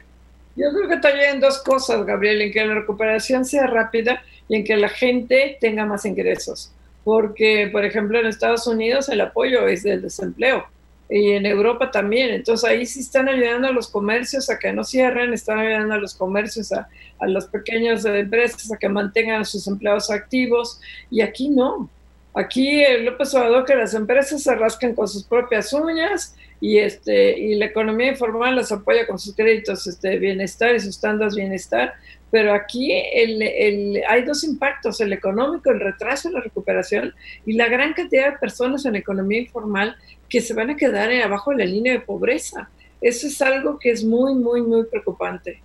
Yo 0.55 0.65
creo 0.73 0.89
que 0.89 0.97
te 0.97 1.39
dos 1.39 1.59
cosas, 1.59 2.03
Gabriel, 2.07 2.41
en 2.41 2.51
que 2.51 2.65
la 2.65 2.73
recuperación 2.73 3.45
sea 3.45 3.67
rápida 3.67 4.23
y 4.47 4.55
en 4.55 4.63
que 4.63 4.77
la 4.77 4.89
gente 4.89 5.59
tenga 5.61 5.85
más 5.85 6.05
ingresos 6.05 6.73
porque, 7.03 7.69
por 7.71 7.85
ejemplo, 7.85 8.19
en 8.19 8.27
Estados 8.27 8.67
Unidos 8.67 9.09
el 9.09 9.21
apoyo 9.21 9.67
es 9.67 9.83
del 9.83 10.01
desempleo 10.01 10.65
y 11.11 11.31
en 11.31 11.45
Europa 11.45 11.91
también. 11.91 12.31
Entonces 12.31 12.67
ahí 12.67 12.85
sí 12.85 13.01
están 13.01 13.27
ayudando 13.27 13.67
a 13.67 13.71
los 13.71 13.89
comercios 13.89 14.49
a 14.49 14.57
que 14.57 14.71
no 14.71 14.83
cierren, 14.83 15.33
están 15.33 15.59
ayudando 15.59 15.95
a 15.95 15.97
los 15.97 16.15
comercios, 16.15 16.71
a, 16.71 16.87
a 17.19 17.27
las 17.27 17.47
pequeñas 17.47 18.05
empresas 18.05 18.71
a 18.71 18.77
que 18.77 18.87
mantengan 18.87 19.41
a 19.41 19.45
sus 19.45 19.67
empleados 19.67 20.09
activos 20.09 20.79
y 21.09 21.21
aquí 21.21 21.49
no. 21.49 21.89
Aquí 22.33 22.81
el 22.81 23.03
López 23.03 23.33
Obrador 23.33 23.65
que 23.65 23.75
las 23.75 23.93
empresas 23.93 24.41
se 24.41 24.55
rasquen 24.55 24.95
con 24.95 25.05
sus 25.05 25.25
propias 25.25 25.73
uñas 25.73 26.33
y 26.61 26.77
este 26.77 27.37
y 27.37 27.55
la 27.55 27.65
economía 27.65 28.11
informal 28.11 28.55
las 28.55 28.71
apoya 28.71 29.05
con 29.05 29.19
sus 29.19 29.35
créditos 29.35 29.85
este, 29.87 30.17
bienestar 30.17 30.73
y 30.73 30.79
sus 30.79 31.01
tandas 31.01 31.35
bienestar, 31.35 31.93
pero 32.31 32.53
aquí 32.53 32.93
el, 32.93 34.01
hay 34.07 34.23
dos 34.23 34.45
impactos, 34.45 35.01
el 35.01 35.11
económico, 35.11 35.69
el 35.69 35.81
retraso 35.81 36.29
en 36.29 36.35
la 36.35 36.41
recuperación 36.41 37.13
y 37.45 37.53
la 37.53 37.67
gran 37.67 37.93
cantidad 37.93 38.31
de 38.31 38.37
personas 38.39 38.85
en 38.85 38.95
economía 38.95 39.41
informal 39.41 39.97
que 40.29 40.39
se 40.39 40.53
van 40.53 40.69
a 40.69 40.77
quedar 40.77 41.11
abajo 41.11 41.51
de 41.51 41.57
la 41.57 41.65
línea 41.65 41.91
de 41.91 41.99
pobreza. 41.99 42.69
Eso 43.01 43.27
es 43.27 43.41
algo 43.41 43.77
que 43.77 43.91
es 43.91 44.03
muy, 44.03 44.33
muy, 44.33 44.61
muy 44.61 44.85
preocupante. 44.85 45.61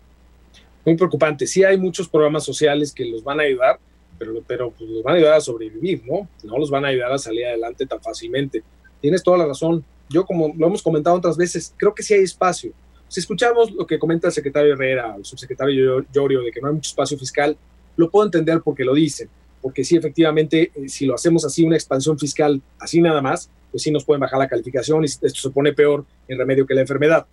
Muy 0.84 0.96
preocupante. 0.96 1.46
Sí 1.46 1.62
hay 1.62 1.78
muchos 1.78 2.08
programas 2.08 2.44
sociales 2.44 2.92
que 2.92 3.04
los 3.04 3.22
van 3.22 3.38
a 3.38 3.44
ayudar, 3.44 3.78
pero, 4.18 4.42
pero 4.44 4.70
pues, 4.70 4.90
los 4.90 5.02
van 5.04 5.14
a 5.14 5.18
ayudar 5.18 5.34
a 5.34 5.40
sobrevivir, 5.40 6.02
¿no? 6.04 6.28
No 6.42 6.58
los 6.58 6.70
van 6.70 6.84
a 6.84 6.88
ayudar 6.88 7.12
a 7.12 7.18
salir 7.18 7.46
adelante 7.46 7.86
tan 7.86 8.02
fácilmente. 8.02 8.64
Tienes 9.00 9.22
toda 9.22 9.38
la 9.38 9.46
razón. 9.46 9.84
yo 10.08 10.24
como 10.24 10.52
lo 10.56 10.66
hemos 10.66 10.82
comentado 10.82 11.16
otras 11.16 11.36
veces, 11.36 11.72
creo 11.76 11.94
que 11.94 12.02
sí 12.02 12.14
hay 12.14 12.22
espacio. 12.22 12.72
Si 13.08 13.20
escuchamos 13.20 13.70
lo 13.72 13.86
que 13.86 13.98
comenta 13.98 14.28
el 14.28 14.32
secretario 14.32 14.74
Herrera, 14.74 15.14
el 15.16 15.24
subsecretario 15.24 16.04
Llorio, 16.12 16.42
de 16.42 16.50
que 16.50 16.60
no 16.60 16.68
hay 16.68 16.74
mucho 16.74 16.88
espacio 16.88 17.18
fiscal, 17.18 17.56
lo 17.96 18.10
puedo 18.10 18.26
entender 18.26 18.60
porque 18.62 18.84
lo 18.84 18.94
dicen, 18.94 19.28
porque 19.62 19.84
sí, 19.84 19.96
efectivamente, 19.96 20.70
eh, 20.74 20.88
si 20.88 21.06
lo 21.06 21.14
hacemos 21.14 21.44
así, 21.44 21.64
una 21.64 21.76
expansión 21.76 22.18
fiscal 22.18 22.60
así 22.78 23.00
nada 23.00 23.22
más, 23.22 23.50
pues 23.70 23.82
sí 23.82 23.90
nos 23.90 24.04
pueden 24.04 24.20
bajar 24.20 24.38
la 24.38 24.48
calificación 24.48 25.02
y 25.02 25.06
esto 25.06 25.28
se 25.28 25.50
pone 25.50 25.72
peor 25.72 26.04
en 26.28 26.38
remedio 26.38 26.66
que 26.66 26.74
la 26.74 26.82
enfermedad. 26.82 27.26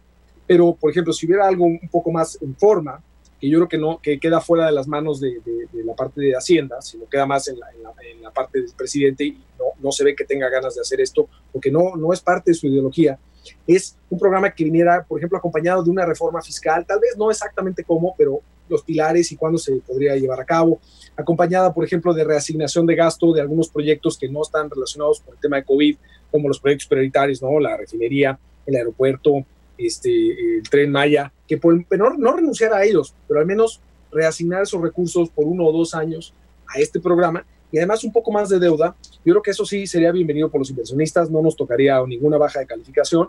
Pero, 0.47 0.76
por 0.76 0.91
ejemplo, 0.91 1.13
si 1.13 1.26
hubiera 1.26 1.47
algo 1.47 1.65
un 1.65 1.89
poco 1.91 2.11
más 2.11 2.38
en 2.41 2.55
forma, 2.55 3.01
que 3.39 3.49
yo 3.49 3.59
creo 3.59 3.69
que 3.69 3.78
no 3.78 3.99
que 4.01 4.19
queda 4.19 4.41
fuera 4.41 4.65
de 4.65 4.71
las 4.71 4.88
manos 4.88 5.19
de, 5.19 5.41
la 5.74 5.95
parte 5.95 6.21
de 6.21 6.36
Hacienda, 6.36 6.82
sino 6.82 7.07
queda 7.09 7.26
más 7.26 7.47
en 7.47 7.59
la, 7.59 7.67
en 7.71 8.21
la, 8.21 8.32
parte 8.32 8.61
del 8.61 8.71
presidente 8.76 9.26
y 9.26 9.32
no, 9.59 9.65
no, 9.82 9.91
se 9.91 10.03
ve 10.03 10.15
que 10.15 10.24
tenga 10.24 10.49
ganas 10.49 10.76
de 10.76 10.82
hacer 10.82 11.01
esto, 11.01 11.28
porque 11.51 11.69
no, 11.69 11.95
no 11.95 12.13
es 12.13 12.21
parte 12.21 12.51
de 12.51 12.55
su 12.55 12.67
ideología. 12.67 13.19
Es 13.67 13.95
un 14.09 14.19
programa 14.19 14.49
que 14.51 14.63
viniera, 14.63 15.03
por 15.03 15.19
ejemplo, 15.19 15.37
acompañado 15.37 15.83
de 15.83 15.89
una 15.89 16.05
reforma 16.05 16.41
fiscal, 16.41 16.85
tal 16.85 16.99
vez 16.99 17.17
no 17.17 17.29
exactamente 17.31 17.83
cómo, 17.83 18.13
pero 18.17 18.41
los 18.69 18.83
pilares 18.83 19.31
y 19.31 19.35
cuándo 19.35 19.57
se 19.57 19.73
podría 19.77 20.15
llevar 20.15 20.39
a 20.39 20.45
cabo, 20.45 20.79
acompañada, 21.15 21.73
por 21.73 21.85
ejemplo, 21.85 22.13
de 22.13 22.23
reasignación 22.23 22.85
de 22.85 22.95
gasto 22.95 23.33
de 23.33 23.41
algunos 23.41 23.69
proyectos 23.69 24.17
que 24.17 24.29
no 24.29 24.41
están 24.41 24.69
relacionados 24.69 25.21
con 25.21 25.35
el 25.35 25.39
tema 25.39 25.57
de 25.57 25.63
COVID, 25.63 25.97
como 26.31 26.47
los 26.47 26.59
proyectos 26.59 26.87
prioritarios, 26.87 27.41
¿no? 27.41 27.59
La 27.59 27.77
refinería, 27.77 28.37
el 28.65 28.75
aeropuerto, 28.75 29.45
este, 29.77 30.57
el 30.57 30.69
tren 30.69 30.91
Maya, 30.91 31.31
que 31.47 31.57
por, 31.57 31.75
no, 31.97 32.13
no 32.17 32.33
renunciar 32.33 32.73
a 32.73 32.83
ellos, 32.83 33.13
pero 33.27 33.39
al 33.39 33.45
menos 33.45 33.81
reasignar 34.11 34.63
esos 34.63 34.81
recursos 34.81 35.29
por 35.29 35.45
uno 35.45 35.65
o 35.65 35.71
dos 35.71 35.93
años 35.93 36.33
a 36.67 36.79
este 36.79 36.99
programa 36.99 37.45
y 37.74 37.78
además 37.80 38.03
un 38.03 38.13
poco 38.13 38.32
más 38.32 38.49
de 38.49 38.59
deuda. 38.59 38.95
Yo 39.26 39.34
creo 39.34 39.41
que 39.41 39.51
eso 39.51 39.65
sí 39.65 39.88
sería 39.88 40.11
bienvenido 40.11 40.47
por 40.47 40.61
los 40.61 40.69
inversionistas, 40.69 41.32
no 41.32 41.41
nos 41.41 41.57
tocaría 41.57 41.99
ninguna 42.05 42.38
baja 42.38 42.59
de 42.59 42.67
calificación 42.67 43.28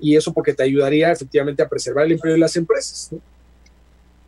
y 0.00 0.16
eso 0.16 0.32
porque 0.32 0.52
te 0.52 0.64
ayudaría 0.64 1.12
efectivamente 1.12 1.62
a 1.62 1.68
preservar 1.68 2.04
el 2.04 2.12
empleo 2.12 2.34
de 2.34 2.40
las 2.40 2.56
empresas. 2.56 3.10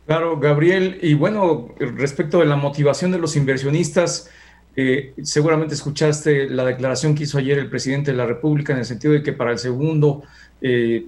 Claro, 0.05 0.39
Gabriel, 0.39 0.99
y 1.01 1.15
bueno, 1.15 1.75
respecto 1.79 2.39
de 2.39 2.45
la 2.45 2.55
motivación 2.55 3.11
de 3.11 3.19
los 3.19 3.35
inversionistas, 3.35 4.29
eh, 4.77 5.13
seguramente 5.21 5.73
escuchaste 5.73 6.49
la 6.49 6.63
declaración 6.63 7.13
que 7.13 7.23
hizo 7.23 7.37
ayer 7.37 7.59
el 7.59 7.69
presidente 7.69 8.11
de 8.11 8.17
la 8.17 8.25
República 8.25 8.71
en 8.71 8.79
el 8.79 8.85
sentido 8.85 9.13
de 9.15 9.21
que 9.21 9.33
para 9.33 9.51
el 9.51 9.57
segundo 9.57 10.23
eh, 10.59 11.05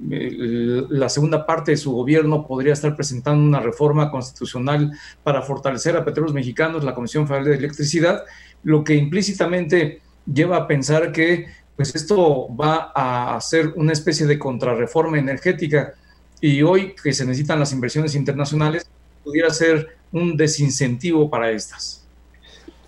la 0.89 1.09
segunda 1.09 1.45
parte 1.45 1.71
de 1.71 1.77
su 1.77 1.91
gobierno 1.91 2.45
podría 2.45 2.73
estar 2.73 2.95
presentando 2.95 3.43
una 3.43 3.59
reforma 3.59 4.11
constitucional 4.11 4.91
para 5.23 5.41
fortalecer 5.41 5.97
a 5.97 6.05
Petróleos 6.05 6.35
Mexicanos, 6.35 6.83
la 6.83 6.93
Comisión 6.93 7.27
Federal 7.27 7.45
de 7.45 7.55
Electricidad, 7.55 8.25
lo 8.63 8.83
que 8.83 8.95
implícitamente 8.95 10.01
lleva 10.31 10.57
a 10.57 10.67
pensar 10.67 11.11
que 11.11 11.47
pues 11.75 11.95
esto 11.95 12.53
va 12.55 12.91
a 12.93 13.35
hacer 13.35 13.73
una 13.75 13.93
especie 13.93 14.25
de 14.25 14.37
contrarreforma 14.37 15.17
energética 15.17 15.93
y 16.41 16.61
hoy 16.61 16.93
que 17.01 17.13
se 17.13 17.25
necesitan 17.25 17.59
las 17.59 17.71
inversiones 17.71 18.15
internacionales 18.15 18.89
pudiera 19.23 19.49
ser 19.49 19.95
un 20.11 20.35
desincentivo 20.35 21.29
para 21.29 21.51
estas. 21.51 22.05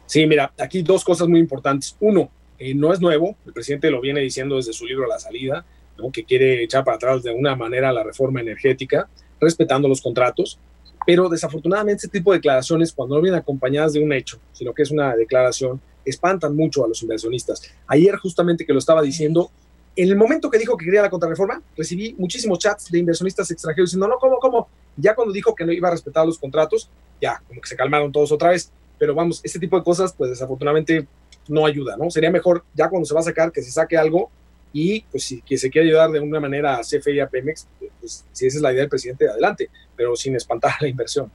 Sí, 0.06 0.26
mira, 0.26 0.52
aquí 0.58 0.82
dos 0.82 1.06
cosas 1.06 1.30
muy 1.30 1.40
importantes. 1.40 1.96
Uno, 2.02 2.30
eh, 2.60 2.74
no 2.74 2.92
es 2.92 3.00
nuevo, 3.00 3.38
el 3.46 3.54
presidente 3.54 3.90
lo 3.90 4.02
viene 4.02 4.20
diciendo 4.20 4.58
desde 4.58 4.74
su 4.74 4.86
libro 4.86 5.08
La 5.08 5.20
Salida, 5.20 5.66
que 6.12 6.24
quiere 6.24 6.64
echar 6.64 6.84
para 6.84 6.96
atrás 6.96 7.22
de 7.22 7.30
alguna 7.30 7.56
manera 7.56 7.92
la 7.92 8.04
reforma 8.04 8.42
energética, 8.42 9.08
respetando 9.40 9.88
los 9.88 10.02
contratos. 10.02 10.58
Pero 11.06 11.30
desafortunadamente 11.30 12.06
este 12.06 12.20
tipo 12.20 12.32
de 12.32 12.38
declaraciones, 12.38 12.94
cuando 12.94 13.16
no 13.16 13.22
vienen 13.22 13.40
acompañadas 13.40 13.94
de 13.94 14.04
un 14.04 14.14
hecho, 14.14 14.40
sino 14.54 14.74
que 14.74 14.84
es 14.84 14.92
una 14.92 15.16
declaración, 15.16 15.82
espantan 16.06 16.56
mucho 16.56 16.86
a 16.86 16.88
los 16.88 17.02
inversionistas. 17.02 17.62
Ayer 17.88 18.16
justamente 18.18 18.66
que 18.66 18.74
lo 18.74 18.80
estaba 18.80 19.02
diciendo, 19.02 19.52
en 19.96 20.10
el 20.10 20.16
momento 20.16 20.50
que 20.50 20.58
dijo 20.58 20.78
que 20.78 20.86
quería 20.86 21.02
la 21.02 21.10
contrarreforma, 21.10 21.62
recibí 21.76 22.16
muchísimos 22.18 22.60
chats 22.60 22.92
de 22.92 23.00
inversionistas 23.00 23.50
extranjeros 23.52 23.90
diciendo, 23.90 24.08
no, 24.08 24.18
¿cómo, 24.18 24.38
cómo? 24.40 24.70
Ya 24.96 25.16
cuando 25.16 25.34
dijo 25.34 25.54
que 25.54 25.66
no 25.66 25.72
iba 25.72 25.88
a 25.88 25.92
respetar 25.92 26.26
los 26.26 26.38
contratos, 26.38 26.90
ya, 27.22 27.42
como 27.48 27.62
que 27.62 27.68
se 27.68 27.76
calmaron 27.76 28.12
todos 28.12 28.32
otra 28.32 28.50
vez. 28.50 28.72
Pero 28.98 29.16
vamos, 29.16 29.42
este 29.44 29.60
tipo 29.60 29.78
de 29.78 29.84
cosas, 29.84 30.14
pues 30.14 30.30
desafortunadamente 30.30 31.08
no 31.48 31.66
ayuda, 31.66 31.98
¿no? 31.98 32.10
Sería 32.10 32.32
mejor 32.32 32.64
ya 32.74 32.90
cuando 32.90 33.06
se 33.06 33.14
va 33.14 33.20
a 33.20 33.24
sacar 33.24 33.52
que 33.52 33.62
se 33.62 33.72
saque 33.72 33.98
algo 33.98 34.30
y 34.74 35.02
pues 35.04 35.24
si 35.24 35.42
que 35.42 35.58
se 35.58 35.70
quiere 35.70 35.90
ayudar 35.90 36.12
de 36.12 36.20
alguna 36.20 36.40
manera 36.40 36.76
a 36.76 36.82
CFE 36.82 37.14
y 37.14 37.20
a 37.20 37.28
Pemex, 37.28 37.68
pues 38.00 38.26
si 38.32 38.48
esa 38.48 38.58
es 38.58 38.62
la 38.62 38.72
idea 38.72 38.82
del 38.82 38.90
presidente, 38.90 39.28
adelante, 39.28 39.70
pero 39.96 40.16
sin 40.16 40.36
espantar 40.36 40.74
la 40.82 40.88
inversión. 40.88 41.32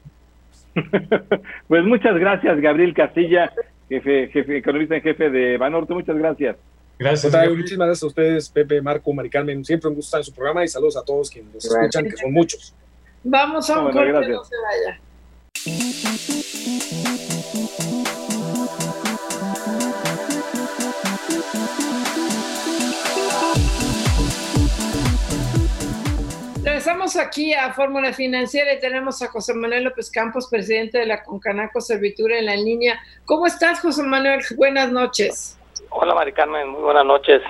pues 1.69 1.85
muchas 1.85 2.19
gracias, 2.19 2.61
Gabriel 2.61 2.95
Castilla, 2.95 3.53
jefe, 3.89 4.29
jefe, 4.29 4.59
economista 4.59 4.97
en 4.97 5.03
jefe 5.03 5.31
de 5.31 5.57
Banorte, 5.57 5.95
muchas 5.95 6.17
gracias. 6.17 6.57
Gracias. 6.99 7.33
muchísimas 7.51 7.89
gracias 7.89 8.03
a 8.05 8.07
ustedes, 8.07 8.49
Pepe, 8.49 8.81
Marco, 8.81 9.13
Mari 9.13 9.29
Carmen. 9.29 9.63
Siempre 9.65 9.89
un 9.89 9.97
gusto 9.97 10.09
estar 10.09 10.21
en 10.21 10.25
su 10.25 10.33
programa 10.33 10.65
y 10.65 10.69
saludos 10.69 10.97
a 10.97 11.05
todos 11.05 11.31
quienes 11.31 11.53
nos 11.53 11.65
escuchan, 11.65 12.05
que 12.05 12.17
son 12.17 12.33
muchos. 12.33 12.75
Vamos 13.23 13.69
a 13.69 13.81
un 13.81 13.93
corte, 13.93 14.29
no 14.29 14.45
se 14.45 14.55
vaya. 14.63 15.01
Regresamos 27.07 27.29
aquí 27.29 27.55
a 27.55 27.73
Fórmula 27.73 28.13
Financiera 28.13 28.75
y 28.75 28.81
tenemos 28.81 29.23
a 29.23 29.29
José 29.29 29.55
Manuel 29.55 29.85
López 29.85 30.11
Campos, 30.11 30.49
presidente 30.51 30.99
de 30.99 31.07
la 31.07 31.23
Concanaco 31.23 31.81
Servitura 31.81 32.37
en 32.37 32.47
la 32.47 32.57
línea. 32.57 33.01
¿Cómo 33.25 33.47
estás, 33.47 33.79
José 33.79 34.03
Manuel? 34.03 34.41
Buenas 34.57 34.91
noches. 34.91 35.57
Hola, 35.91 36.17
Maricarmen, 36.17 36.69
muy 36.69 36.83
buenas 36.83 37.05
noches. 37.05 37.43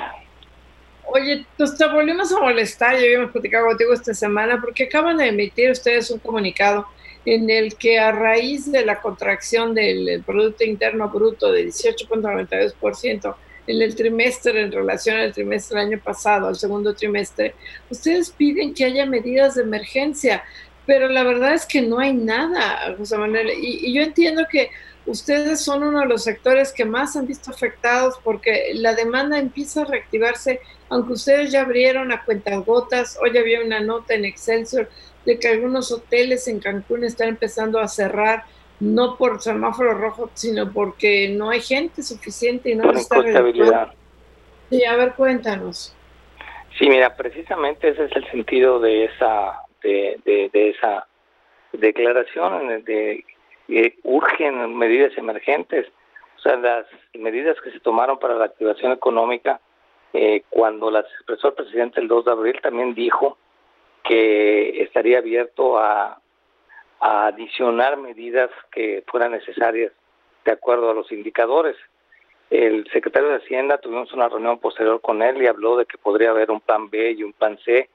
Oye, 1.06 1.46
nos 1.56 1.74
te 1.74 1.86
volvimos 1.86 2.30
a 2.34 2.40
molestar, 2.40 2.96
ya 2.96 3.04
habíamos 3.04 3.30
platicado 3.30 3.68
contigo 3.68 3.94
esta 3.94 4.12
semana, 4.12 4.60
porque 4.60 4.84
acaban 4.84 5.16
de 5.16 5.28
emitir 5.28 5.70
ustedes 5.70 6.10
un 6.10 6.18
comunicado 6.18 6.86
en 7.24 7.48
el 7.48 7.76
que 7.76 7.98
a 7.98 8.12
raíz 8.12 8.70
de 8.70 8.84
la 8.84 9.00
contracción 9.00 9.74
del 9.74 10.22
Producto 10.26 10.64
Interno 10.64 11.08
Bruto 11.08 11.50
de 11.50 11.64
18.92%, 11.64 13.34
en 13.66 13.82
el 13.82 13.94
trimestre 13.94 14.60
en 14.60 14.72
relación 14.72 15.16
al 15.16 15.32
trimestre 15.32 15.78
del 15.78 15.88
año 15.88 16.00
pasado, 16.02 16.48
al 16.48 16.56
segundo 16.56 16.94
trimestre, 16.94 17.54
ustedes 17.90 18.30
piden 18.30 18.74
que 18.74 18.84
haya 18.84 19.06
medidas 19.06 19.54
de 19.54 19.62
emergencia, 19.62 20.44
pero 20.86 21.08
la 21.08 21.24
verdad 21.24 21.54
es 21.54 21.66
que 21.66 21.82
no 21.82 21.98
hay 21.98 22.12
nada, 22.12 22.94
José 22.96 23.18
Manuel. 23.18 23.50
Y, 23.60 23.92
yo 23.92 24.02
entiendo 24.02 24.44
que 24.50 24.70
ustedes 25.04 25.60
son 25.60 25.82
uno 25.82 26.00
de 26.00 26.06
los 26.06 26.22
sectores 26.22 26.72
que 26.72 26.84
más 26.84 27.16
han 27.16 27.26
visto 27.26 27.50
afectados 27.50 28.14
porque 28.22 28.70
la 28.74 28.94
demanda 28.94 29.38
empieza 29.38 29.82
a 29.82 29.86
reactivarse, 29.86 30.60
aunque 30.88 31.14
ustedes 31.14 31.50
ya 31.50 31.62
abrieron 31.62 32.12
a 32.12 32.24
cuentagotas, 32.24 33.18
hoy 33.20 33.36
había 33.36 33.60
una 33.60 33.80
nota 33.80 34.14
en 34.14 34.24
Excelsior 34.24 34.88
de 35.24 35.38
que 35.40 35.48
algunos 35.48 35.90
hoteles 35.90 36.46
en 36.46 36.60
Cancún 36.60 37.02
están 37.02 37.28
empezando 37.28 37.80
a 37.80 37.88
cerrar 37.88 38.44
no 38.80 39.16
por 39.16 39.40
semáforo 39.40 39.94
rojo, 39.94 40.30
sino 40.34 40.72
porque 40.72 41.28
no 41.30 41.50
hay 41.50 41.60
gente 41.60 42.02
suficiente 42.02 42.70
y 42.70 42.74
no 42.74 42.90
está 42.92 43.22
Sí, 44.68 44.84
a 44.84 44.96
ver, 44.96 45.14
cuéntanos. 45.14 45.96
Sí, 46.78 46.88
mira, 46.88 47.16
precisamente 47.16 47.88
ese 47.88 48.04
es 48.04 48.16
el 48.16 48.30
sentido 48.30 48.80
de 48.80 49.04
esa 49.04 49.60
de, 49.82 50.50
de, 50.52 50.70
esa 50.70 51.06
declaración 51.72 52.84
de 52.84 53.24
que 53.66 53.98
urgen 54.02 54.76
medidas 54.76 55.16
emergentes, 55.16 55.86
o 56.36 56.40
sea, 56.40 56.56
las 56.56 56.86
medidas 57.14 57.56
que 57.62 57.70
se 57.70 57.80
tomaron 57.80 58.18
para 58.18 58.34
la 58.34 58.46
activación 58.46 58.92
económica 58.92 59.60
eh, 60.12 60.42
cuando 60.50 60.90
las 60.90 61.04
expresó 61.06 61.48
el 61.48 61.54
presidente 61.54 62.00
el 62.00 62.08
2 62.08 62.24
de 62.24 62.30
abril 62.30 62.60
también 62.62 62.94
dijo 62.94 63.38
que 64.04 64.82
estaría 64.82 65.18
abierto 65.18 65.78
a 65.78 66.20
a 67.00 67.26
adicionar 67.26 67.96
medidas 67.96 68.50
que 68.72 69.04
fueran 69.06 69.32
necesarias 69.32 69.92
de 70.44 70.52
acuerdo 70.52 70.90
a 70.90 70.94
los 70.94 71.10
indicadores. 71.12 71.76
El 72.50 72.88
secretario 72.92 73.28
de 73.30 73.36
Hacienda 73.36 73.78
tuvimos 73.78 74.12
una 74.12 74.28
reunión 74.28 74.58
posterior 74.58 75.00
con 75.00 75.22
él 75.22 75.42
y 75.42 75.46
habló 75.46 75.76
de 75.76 75.86
que 75.86 75.98
podría 75.98 76.30
haber 76.30 76.50
un 76.50 76.60
plan 76.60 76.88
B 76.88 77.12
y 77.12 77.22
un 77.22 77.32
plan 77.32 77.58
C. 77.64 77.88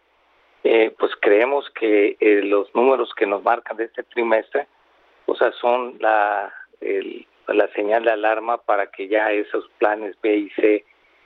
Eh, 0.64 0.94
pues 1.00 1.14
creemos 1.20 1.70
que 1.72 2.18
eh, 2.20 2.42
los 2.44 2.74
números 2.76 3.14
que 3.16 3.26
nos 3.26 3.44
marcan 3.44 3.78
de 3.78 3.86
este 3.86 4.04
trimestre, 4.04 4.68
o 5.26 5.36
sea, 5.36 5.52
son 5.54 5.96
la, 6.00 6.54
la 7.48 7.68
señal 7.70 8.04
de 8.04 8.12
alarma 8.12 8.58
para 8.58 8.88
que 8.88 9.08
ya 9.08 9.32
esos 9.32 9.68
planes 9.80 10.16
B 10.22 10.36
y 10.36 10.50
C 10.52 10.86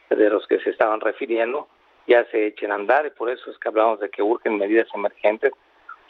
de 0.10 0.30
los 0.30 0.48
que 0.48 0.60
se 0.60 0.70
estaban 0.70 1.02
refiriendo 1.02 1.68
ya 2.08 2.26
se 2.26 2.48
echen 2.48 2.72
a 2.72 2.76
andar 2.76 3.06
y 3.06 3.10
por 3.10 3.30
eso 3.30 3.50
es 3.50 3.58
que 3.58 3.68
hablamos 3.68 4.00
de 4.00 4.10
que 4.10 4.22
urgen 4.22 4.58
medidas 4.58 4.88
emergentes 4.94 5.52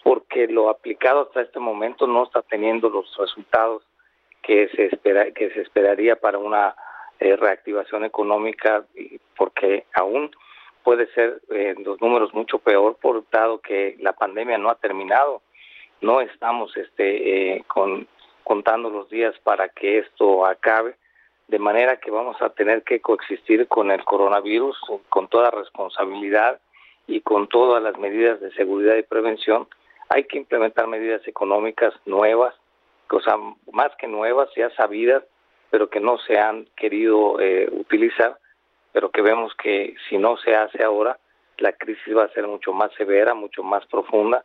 porque 0.06 0.46
lo 0.46 0.70
aplicado 0.70 1.24
hasta 1.24 1.42
este 1.42 1.60
momento 1.60 2.06
no 2.06 2.26
está 2.26 2.44
teniendo 2.44 2.92
los 2.92 3.18
resultados 3.18 3.82
que 4.44 4.70
se 4.76 4.86
espera 4.86 5.32
que 5.32 5.50
se 5.50 5.62
esperaría 5.62 6.16
para 6.16 6.38
una 6.38 6.76
eh, 7.20 7.36
reactivación 7.36 8.06
económica 8.06 8.86
porque 9.36 9.86
aún 9.96 10.30
puede 10.84 11.08
ser 11.14 11.42
eh, 11.50 11.74
los 11.84 12.00
números 12.02 12.36
mucho 12.36 12.60
peor 12.60 12.98
por 13.02 13.28
dado 13.32 13.62
que 13.62 13.96
la 14.00 14.14
pandemia 14.14 14.60
no 14.60 14.70
ha 14.70 14.76
terminado 14.76 15.42
no 16.02 16.22
estamos 16.22 16.78
este 16.78 17.56
eh, 17.56 17.64
con 17.66 18.08
contando 18.44 18.92
los 18.92 19.10
días 19.10 19.34
para 19.40 19.70
que 19.70 19.98
esto 19.98 20.46
acabe 20.46 20.94
de 21.48 21.58
manera 21.58 21.98
que 21.98 22.12
vamos 22.12 22.40
a 22.44 22.52
tener 22.52 22.84
que 22.84 23.02
coexistir 23.02 23.68
con 23.68 23.90
el 23.90 24.06
coronavirus 24.06 24.78
con 25.10 25.28
toda 25.30 25.50
responsabilidad 25.50 26.60
y 27.08 27.22
con 27.22 27.48
todas 27.48 27.82
las 27.82 27.98
medidas 27.98 28.40
de 28.40 28.52
seguridad 28.54 28.98
y 28.98 29.04
prevención. 29.04 29.68
Hay 30.10 30.26
que 30.26 30.38
implementar 30.38 30.88
medidas 30.88 31.28
económicas 31.28 31.94
nuevas, 32.06 32.54
cosas 33.08 33.36
más 33.72 33.92
que 33.98 34.08
nuevas, 34.08 34.50
ya 34.56 34.70
sabidas, 34.76 35.24
pero 35.70 35.90
que 35.90 36.00
no 36.00 36.18
se 36.20 36.40
han 36.40 36.68
querido 36.76 37.40
eh, 37.40 37.70
utilizar, 37.72 38.38
pero 38.92 39.12
que 39.12 39.22
vemos 39.22 39.54
que 39.62 39.96
si 40.08 40.18
no 40.18 40.38
se 40.38 40.56
hace 40.56 40.84
ahora, 40.84 41.18
la 41.58 41.74
crisis 41.74 42.16
va 42.16 42.26
a 42.26 42.30
ser 42.30 42.48
mucho 42.48 42.74
más 42.74 42.92
severa, 42.94 43.34
mucho 43.34 43.64
más 43.64 43.86
profunda 43.88 44.44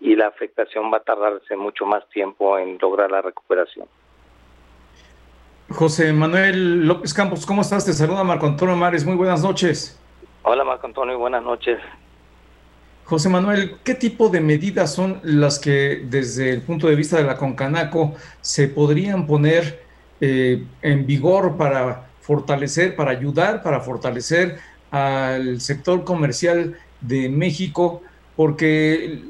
y 0.00 0.14
la 0.14 0.28
afectación 0.28 0.92
va 0.92 0.98
a 0.98 1.02
tardarse 1.02 1.56
mucho 1.56 1.84
más 1.86 2.08
tiempo 2.10 2.58
en 2.58 2.78
lograr 2.80 3.10
la 3.10 3.22
recuperación. 3.22 3.88
José 5.70 6.12
Manuel 6.12 6.86
López 6.86 7.12
Campos, 7.12 7.44
¿cómo 7.44 7.62
estás? 7.62 7.84
Te 7.84 7.92
saluda 7.92 8.24
Marco 8.24 8.46
Antonio 8.46 8.74
Mares, 8.76 9.04
muy 9.04 9.16
buenas 9.16 9.42
noches. 9.42 10.00
Hola 10.42 10.64
Marco 10.64 10.86
Antonio, 10.86 11.18
buenas 11.18 11.42
noches. 11.42 11.78
José 13.08 13.30
Manuel, 13.30 13.76
¿qué 13.84 13.94
tipo 13.94 14.28
de 14.28 14.42
medidas 14.42 14.92
son 14.92 15.18
las 15.22 15.58
que 15.58 16.04
desde 16.10 16.50
el 16.50 16.60
punto 16.60 16.88
de 16.88 16.94
vista 16.94 17.16
de 17.16 17.22
la 17.22 17.38
Concanaco 17.38 18.14
se 18.42 18.68
podrían 18.68 19.26
poner 19.26 19.82
eh, 20.20 20.62
en 20.82 21.06
vigor 21.06 21.56
para 21.56 22.10
fortalecer, 22.20 22.94
para 22.94 23.12
ayudar, 23.12 23.62
para 23.62 23.80
fortalecer 23.80 24.58
al 24.90 25.58
sector 25.62 26.04
comercial 26.04 26.76
de 27.00 27.30
México? 27.30 28.02
Porque 28.36 29.22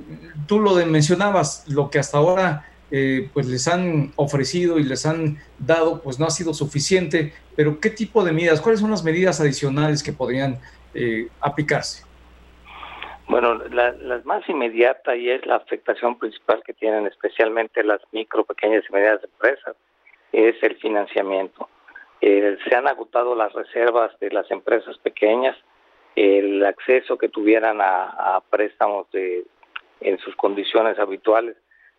tú 0.48 0.58
lo 0.58 0.74
mencionabas, 0.84 1.62
lo 1.68 1.88
que 1.88 2.00
hasta 2.00 2.18
ahora 2.18 2.66
eh, 2.90 3.30
pues 3.32 3.46
les 3.46 3.68
han 3.68 4.12
ofrecido 4.16 4.80
y 4.80 4.82
les 4.82 5.06
han 5.06 5.38
dado, 5.56 6.02
pues 6.02 6.18
no 6.18 6.26
ha 6.26 6.30
sido 6.30 6.52
suficiente, 6.52 7.32
pero 7.54 7.78
¿qué 7.78 7.90
tipo 7.90 8.24
de 8.24 8.32
medidas, 8.32 8.60
cuáles 8.60 8.80
son 8.80 8.90
las 8.90 9.04
medidas 9.04 9.38
adicionales 9.38 10.02
que 10.02 10.12
podrían 10.12 10.58
eh, 10.94 11.28
aplicarse? 11.40 12.07
Bueno, 13.28 13.56
las 13.56 14.24
más 14.24 14.48
inmediatas 14.48 15.16
y 15.16 15.30
es 15.30 15.44
la 15.44 15.56
afectación 15.56 16.18
principal 16.18 16.62
que 16.64 16.72
tienen 16.72 17.06
especialmente 17.06 17.84
las 17.84 18.00
micro, 18.10 18.42
pequeñas 18.44 18.84
y 18.88 18.92
medianas 18.92 19.22
empresas, 19.22 19.76
es 20.32 20.56
el 20.62 20.76
financiamiento. 20.76 21.68
Eh, 22.22 22.56
se 22.66 22.74
han 22.74 22.88
agotado 22.88 23.34
las 23.34 23.52
reservas 23.52 24.18
de 24.18 24.30
las 24.30 24.50
empresas 24.50 24.96
pequeñas, 24.98 25.56
el 26.16 26.64
acceso 26.64 27.18
que 27.18 27.28
tuvieran 27.28 27.82
a, 27.82 28.36
a 28.36 28.40
préstamos 28.40 29.10
de, 29.10 29.44
en 30.00 30.18
sus 30.18 30.34
condiciones 30.34 30.98
habituales 30.98 31.56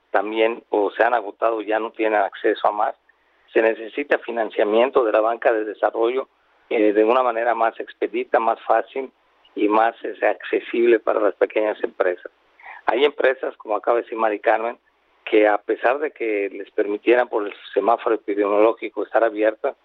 también 0.10 0.64
o 0.70 0.90
se 0.92 1.04
han 1.04 1.14
agotado, 1.14 1.62
ya 1.62 1.80
no 1.80 1.92
tienen 1.92 2.20
acceso 2.22 2.68
a 2.68 2.72
más. 2.72 2.96
Se 3.54 3.62
necesita 3.62 4.18
financiamiento 4.18 5.04
de 5.06 5.12
la 5.12 5.22
banca 5.22 5.54
de 5.54 5.64
desarrollo 5.64 6.28
eh, 6.72 6.92
de 6.92 7.04
una 7.04 7.22
manera 7.22 7.54
más 7.54 7.80
expedita, 7.80 8.40
más 8.40 8.60
fácil 8.62 9.12
y 9.56 9.68
más 9.68 9.96
accesible 10.22 11.00
para 11.00 11.20
las 11.20 11.36
pequeñas 11.36 11.82
empresas. 11.84 12.32
Hay 12.86 13.06
empresas, 13.06 13.56
como 13.58 13.76
acaba 13.76 13.98
de 13.98 14.04
decir 14.04 14.18
Mari 14.18 14.40
Carmen, 14.40 14.78
que 15.26 15.48
a 15.48 15.60
pesar 15.60 16.00
de 16.00 16.12
que 16.12 16.50
les 16.50 16.72
permitieran 16.72 17.28
por 17.28 17.46
el 17.46 17.54
semáforo 17.74 18.16
epidemiológico 18.16 19.04
estar 19.04 19.24
abiertas, 19.24 19.76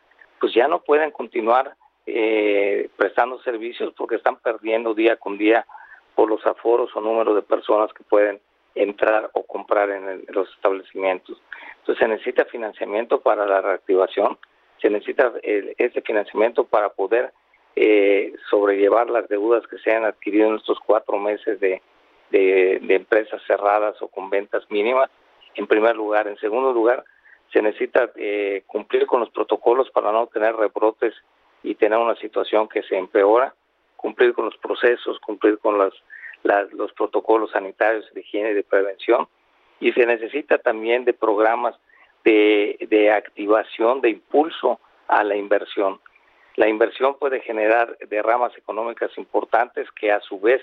pues 0.40 0.54
ya 0.54 0.68
no 0.68 0.82
pueden 0.82 1.10
continuar 1.10 1.76
eh, 2.06 2.88
prestando 2.96 3.38
servicios 3.42 3.92
porque 3.96 4.16
están 4.16 4.36
perdiendo 4.36 4.94
día 4.94 5.16
con 5.16 5.38
día 5.38 5.66
por 6.14 6.28
los 6.28 6.44
aforos 6.46 6.94
o 6.94 7.00
número 7.00 7.34
de 7.34 7.42
personas 7.42 7.92
que 7.92 8.04
pueden 8.04 8.40
entrar 8.74 9.30
o 9.34 9.44
comprar 9.44 9.90
en, 9.90 10.24
los 10.28 10.48
establecimientos. 10.54 11.40
Entonces 11.80 12.02
se 12.02 12.08
necesita 12.08 12.44
financiamiento 12.46 13.20
para 13.20 13.46
la 13.46 13.60
reactivación, 13.60 14.38
se 14.80 14.90
necesita 14.90 15.32
ese 15.42 16.00
financiamiento 16.02 16.64
para 16.64 16.90
poder 16.90 17.32
eh, 17.76 18.32
sobrellevar 18.48 19.10
las 19.10 19.28
deudas 19.28 19.66
que 19.66 19.78
se 19.78 19.92
han 19.92 20.04
adquirido 20.04 20.48
en 20.48 20.56
estos 20.56 20.78
cuatro 20.80 21.18
meses 21.18 21.58
de, 21.60 21.82
de, 22.30 22.78
empresas 22.88 23.42
cerradas 23.46 24.00
o 24.00 24.08
con 24.08 24.30
ventas 24.30 24.64
mínimas, 24.70 25.10
en 25.54 25.66
primer 25.66 25.96
lugar. 25.96 26.28
En 26.28 26.36
segundo 26.38 26.72
lugar, 26.72 27.04
se 27.52 27.62
necesita 27.62 28.10
eh, 28.16 28.62
cumplir 28.66 29.06
con 29.06 29.20
los 29.20 29.30
protocolos 29.30 29.90
para 29.90 30.12
no 30.12 30.26
tener 30.28 30.54
rebrotes 30.54 31.14
y 31.62 31.74
tener 31.74 31.98
una 31.98 32.16
situación 32.16 32.68
que 32.68 32.82
se 32.82 32.96
empeora, 32.96 33.54
cumplir 33.96 34.34
con 34.34 34.44
los 34.46 34.56
procesos, 34.58 35.18
cumplir 35.20 35.58
con 35.58 35.78
las 35.78 35.92
los 36.72 36.92
protocolos 36.92 37.52
sanitarios 37.52 38.04
de 38.12 38.20
higiene 38.20 38.50
y 38.50 38.54
de 38.54 38.64
prevención 38.64 39.26
y 39.80 39.92
se 39.92 40.04
necesita 40.04 40.58
también 40.58 41.06
de 41.06 41.14
programas 41.14 41.74
de 42.22 43.10
activación, 43.10 44.02
de 44.02 44.10
impulso 44.10 44.78
a 45.08 45.24
la 45.24 45.36
inversión. 45.36 46.00
La 46.56 46.68
inversión 46.68 47.16
puede 47.18 47.40
generar 47.40 47.98
derramas 48.08 48.56
económicas 48.56 49.10
importantes 49.18 49.90
que 49.92 50.12
a 50.12 50.20
su 50.20 50.38
vez 50.40 50.62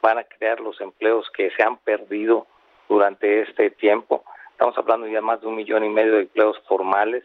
van 0.00 0.18
a 0.18 0.24
crear 0.24 0.60
los 0.60 0.80
empleos 0.80 1.30
que 1.30 1.50
se 1.50 1.62
han 1.62 1.76
perdido 1.78 2.46
durante 2.88 3.42
este 3.42 3.70
tiempo. 3.70 4.24
Estamos 4.52 4.76
hablando 4.78 5.06
ya 5.06 5.20
más 5.20 5.40
de 5.42 5.48
un 5.48 5.56
millón 5.56 5.84
y 5.84 5.90
medio 5.90 6.14
de 6.14 6.20
empleos 6.22 6.58
formales, 6.66 7.24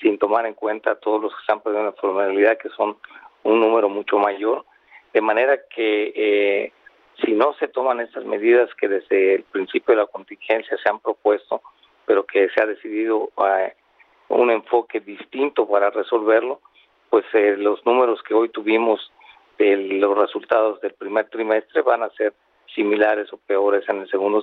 sin 0.00 0.18
tomar 0.18 0.46
en 0.46 0.54
cuenta 0.54 0.94
todos 0.94 1.20
los 1.20 1.34
que 1.34 1.40
están 1.40 1.60
perdiendo 1.60 1.90
la 1.90 1.96
formalidad, 1.96 2.56
que 2.56 2.70
son 2.70 2.96
un 3.42 3.60
número 3.60 3.90
mucho 3.90 4.18
mayor. 4.18 4.64
De 5.12 5.20
manera 5.20 5.58
que 5.68 6.12
eh, 6.14 6.72
si 7.22 7.32
no 7.32 7.52
se 7.54 7.68
toman 7.68 8.00
estas 8.00 8.24
medidas 8.24 8.70
que 8.76 8.88
desde 8.88 9.34
el 9.34 9.42
principio 9.42 9.94
de 9.94 10.00
la 10.00 10.06
contingencia 10.06 10.78
se 10.82 10.88
han 10.88 11.00
propuesto, 11.00 11.60
pero 12.06 12.24
que 12.24 12.48
se 12.48 12.62
ha 12.62 12.66
decidido 12.66 13.30
eh, 13.36 13.74
un 14.28 14.50
enfoque 14.50 15.00
distinto 15.00 15.68
para 15.68 15.90
resolverlo, 15.90 16.60
pues 17.10 17.24
eh, 17.34 17.56
los 17.58 17.84
números 17.84 18.22
que 18.22 18.34
hoy 18.34 18.48
tuvimos 18.48 19.12
los 19.58 20.16
resultados 20.16 20.80
del 20.80 20.94
primer 20.94 21.28
trimestre 21.28 21.82
van 21.82 22.02
a 22.02 22.08
ser 22.10 22.32
similares 22.74 23.30
o 23.30 23.36
peores 23.36 23.86
en 23.90 24.00
el 24.00 24.08
segundo 24.08 24.42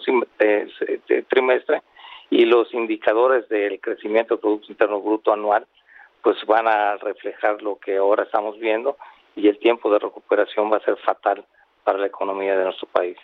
trimestre 1.28 1.82
y 2.30 2.46
los 2.46 2.72
indicadores 2.74 3.50
del 3.50 3.80
crecimiento 3.80 4.36
del 4.36 4.42
Producto 4.42 4.72
Interno 4.72 5.02
Bruto 5.02 5.34
anual 5.34 5.66
pues 6.22 6.38
van 6.46 6.68
a 6.68 6.98
reflejar 6.98 7.62
lo 7.64 7.80
que 7.80 7.98
ahora 7.98 8.24
estamos 8.24 8.60
viendo 8.60 8.98
y 9.36 9.48
el 9.48 9.58
tiempo 9.60 9.92
de 9.92 10.00
recuperación 10.00 10.72
va 10.72 10.78
a 10.78 10.82
ser 10.82 10.98
fatal 10.98 11.44
para 11.84 12.00
la 12.00 12.08
economía 12.08 12.58
de 12.58 12.66
nuestro 12.66 12.88
país. 12.90 13.18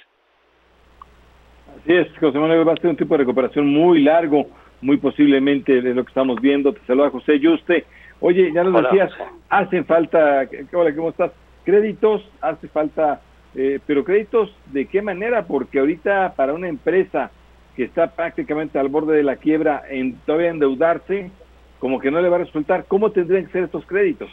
Así 1.81 1.93
es, 1.93 2.07
José 2.19 2.37
Manuel, 2.37 2.67
va 2.67 2.73
a 2.73 2.77
ser 2.77 2.91
un 2.91 2.95
tipo 2.95 3.15
de 3.15 3.19
recuperación 3.19 3.67
muy 3.67 4.03
largo, 4.03 4.45
muy 4.81 4.97
posiblemente 4.97 5.81
de 5.81 5.93
lo 5.93 6.03
que 6.03 6.09
estamos 6.09 6.39
viendo. 6.39 6.71
Te 6.71 6.85
saluda 6.85 7.09
José 7.09 7.39
Yuste. 7.39 7.85
Oye, 8.19 8.51
ya 8.53 8.63
nos 8.63 8.83
decías, 8.83 9.11
hacen 9.49 9.85
falta, 9.85 10.47
hola, 10.71 10.95
¿cómo 10.95 11.09
estás? 11.09 11.31
Créditos, 11.65 12.27
hace 12.41 12.67
falta, 12.67 13.21
eh, 13.55 13.79
pero 13.85 14.03
créditos 14.03 14.55
de 14.67 14.87
qué 14.87 15.01
manera? 15.01 15.45
Porque 15.45 15.79
ahorita 15.79 16.33
para 16.35 16.53
una 16.53 16.67
empresa 16.67 17.31
que 17.75 17.83
está 17.83 18.07
prácticamente 18.07 18.79
al 18.79 18.89
borde 18.89 19.17
de 19.17 19.23
la 19.23 19.37
quiebra, 19.37 19.83
en 19.89 20.15
todavía 20.25 20.49
endeudarse, 20.49 21.31
como 21.79 21.99
que 21.99 22.11
no 22.11 22.21
le 22.21 22.29
va 22.29 22.37
a 22.37 22.39
resultar, 22.39 22.85
¿cómo 22.87 23.11
tendrían 23.11 23.45
que 23.45 23.51
ser 23.51 23.63
estos 23.63 23.85
créditos? 23.85 24.29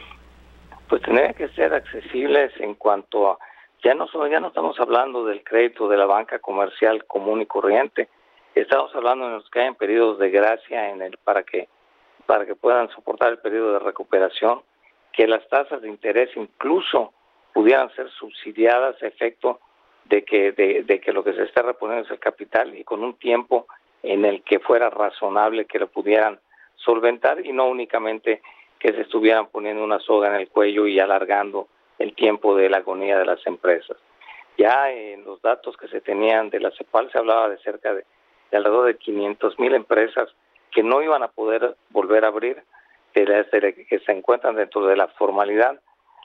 Pues 0.88 1.02
tendrían 1.02 1.34
que 1.34 1.48
ser 1.48 1.72
accesibles 1.74 2.52
en 2.60 2.74
cuanto 2.74 3.30
a 3.30 3.38
ya 3.82 3.94
no, 3.94 4.06
ya 4.28 4.40
no 4.40 4.48
estamos 4.48 4.78
hablando 4.78 5.24
del 5.24 5.42
crédito 5.42 5.88
de 5.88 5.96
la 5.96 6.04
banca 6.04 6.38
comercial 6.38 7.04
común 7.06 7.40
y 7.40 7.46
corriente, 7.46 8.08
estamos 8.54 8.94
hablando 8.94 9.26
de 9.26 9.32
los 9.32 9.50
que 9.50 9.60
hayan 9.60 9.74
periodos 9.74 10.18
de 10.18 10.30
gracia 10.30 10.90
en 10.90 11.02
el 11.02 11.16
para 11.24 11.42
que 11.42 11.68
para 12.30 12.46
que 12.46 12.54
puedan 12.54 12.88
soportar 12.90 13.30
el 13.30 13.38
periodo 13.38 13.72
de 13.72 13.78
recuperación, 13.80 14.62
que 15.12 15.26
las 15.26 15.48
tasas 15.48 15.82
de 15.82 15.88
interés 15.88 16.30
incluso 16.36 17.12
pudieran 17.52 17.92
ser 17.96 18.08
subsidiadas 18.08 19.02
a 19.02 19.08
efecto 19.08 19.58
de 20.04 20.22
que 20.22 20.52
de, 20.52 21.00
que 21.00 21.12
lo 21.12 21.24
que 21.24 21.32
se 21.32 21.42
está 21.42 21.62
reponiendo 21.62 22.04
es 22.04 22.10
el 22.12 22.20
capital 22.20 22.78
y 22.78 22.84
con 22.84 23.02
un 23.02 23.14
tiempo 23.14 23.66
en 24.04 24.24
el 24.24 24.44
que 24.44 24.60
fuera 24.60 24.90
razonable 24.90 25.64
que 25.64 25.80
lo 25.80 25.88
pudieran 25.88 26.38
solventar 26.76 27.44
y 27.44 27.52
no 27.52 27.66
únicamente 27.66 28.42
que 28.78 28.92
se 28.92 29.00
estuvieran 29.00 29.48
poniendo 29.48 29.82
una 29.82 29.98
soga 29.98 30.28
en 30.28 30.36
el 30.36 30.48
cuello 30.50 30.86
y 30.86 31.00
alargando 31.00 31.66
el 31.98 32.14
tiempo 32.14 32.54
de 32.54 32.70
la 32.70 32.76
agonía 32.76 33.18
de 33.18 33.26
las 33.26 33.44
empresas. 33.44 33.96
Ya 34.56 34.92
en 34.92 35.24
los 35.24 35.42
datos 35.42 35.76
que 35.76 35.88
se 35.88 36.00
tenían 36.00 36.48
de 36.48 36.60
la 36.60 36.70
CEPAL 36.70 37.10
se 37.10 37.18
hablaba 37.18 37.48
de 37.48 37.58
cerca 37.58 37.92
de, 37.92 38.04
alrededor 38.52 38.86
de 38.86 38.98
500 38.98 39.58
mil 39.58 39.74
empresas 39.74 40.28
que 40.72 40.82
no 40.82 41.02
iban 41.02 41.22
a 41.22 41.28
poder 41.28 41.76
volver 41.90 42.24
a 42.24 42.28
abrir, 42.28 42.62
que 43.12 44.00
se 44.06 44.12
encuentran 44.12 44.56
dentro 44.56 44.86
de 44.86 44.96
la 44.96 45.08
formalidad. 45.08 45.80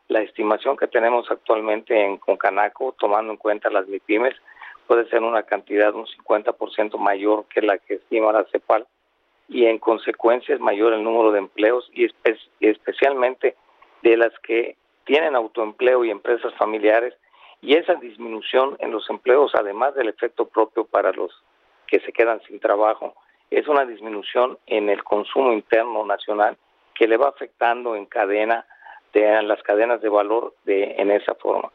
La 0.08 0.22
estimación 0.22 0.78
que 0.78 0.88
tenemos 0.88 1.30
actualmente 1.32 2.00
en 2.00 2.18
Concanaco, 2.18 2.94
tomando 3.00 3.32
en 3.32 3.38
cuenta 3.38 3.70
las 3.70 3.88
MIPIMES, 3.88 4.36
puede 4.88 5.10
ser 5.10 5.24
una 5.24 5.44
cantidad 5.44 5.94
un 5.96 6.06
50% 6.06 6.98
mayor 6.98 7.46
que 7.46 7.62
la 7.62 7.78
que 7.78 7.96
estima 7.96 8.32
la 8.32 8.46
CEPAL 8.46 8.86
y 9.48 9.66
en 9.66 9.80
consecuencia 9.80 10.56
es 10.56 10.62
mayor 10.62 10.94
el 10.94 11.04
número 11.04 11.32
de 11.32 11.40
empleos 11.40 11.90
y 11.94 12.08
especialmente 12.60 13.56
de 14.02 14.18
las 14.18 14.38
que 14.40 14.76
tienen 15.06 15.36
autoempleo 15.36 16.04
y 16.04 16.12
empresas 16.12 16.54
familiares 16.56 17.14
y 17.62 17.76
esa 17.76 17.96
disminución 17.96 18.76
en 18.80 18.92
los 18.92 19.10
empleos, 19.10 19.52
además 19.56 19.96
del 19.96 20.10
efecto 20.10 20.48
propio 20.48 20.86
para 20.86 21.12
los 21.12 21.32
que 21.88 22.00
se 22.00 22.12
quedan 22.12 22.42
sin 22.44 22.60
trabajo, 22.60 23.16
es 23.52 23.68
una 23.68 23.86
disminución 23.86 24.58
en 24.66 24.90
el 24.90 25.04
consumo 25.04 25.52
interno 25.54 26.06
nacional 26.06 26.58
que 26.94 27.08
le 27.08 27.18
va 27.18 27.30
afectando 27.30 27.96
en 27.96 28.06
cadena, 28.06 28.66
de, 29.14 29.26
en 29.26 29.48
las 29.48 29.62
cadenas 29.64 30.02
de 30.02 30.10
valor 30.10 30.54
de, 30.64 30.96
en 30.98 31.12
esa 31.12 31.36
forma. 31.36 31.72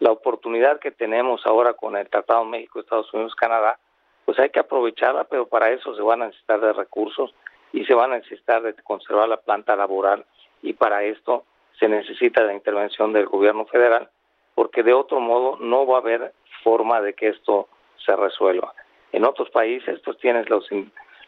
La 0.00 0.10
oportunidad 0.10 0.80
que 0.80 0.90
tenemos 0.90 1.46
ahora 1.46 1.74
con 1.74 1.96
el 1.96 2.08
Tratado 2.08 2.44
México, 2.44 2.80
Estados 2.80 3.12
Unidos, 3.14 3.34
Canadá, 3.34 3.78
pues 4.24 4.38
hay 4.38 4.50
que 4.50 4.60
aprovecharla, 4.60 5.24
pero 5.24 5.46
para 5.46 5.70
eso 5.70 5.94
se 5.94 6.02
van 6.02 6.22
a 6.22 6.26
necesitar 6.26 6.60
de 6.60 6.72
recursos 6.72 7.34
y 7.72 7.84
se 7.84 7.94
van 7.94 8.12
a 8.12 8.18
necesitar 8.18 8.62
de 8.62 8.74
conservar 8.82 9.28
la 9.28 9.36
planta 9.36 9.76
laboral 9.76 10.24
y 10.62 10.72
para 10.72 11.04
esto 11.04 11.44
se 11.78 11.88
necesita 11.88 12.42
la 12.42 12.54
intervención 12.54 13.12
del 13.12 13.26
gobierno 13.26 13.66
federal 13.66 14.08
porque 14.54 14.82
de 14.82 14.94
otro 14.94 15.20
modo 15.20 15.56
no 15.58 15.86
va 15.86 15.96
a 15.96 16.00
haber 16.00 16.32
forma 16.62 17.00
de 17.00 17.14
que 17.14 17.28
esto 17.28 17.68
se 18.04 18.14
resuelva. 18.16 18.72
En 19.12 19.24
otros 19.24 19.50
países 19.50 20.00
pues 20.04 20.18
tienes 20.18 20.48
los 20.48 20.68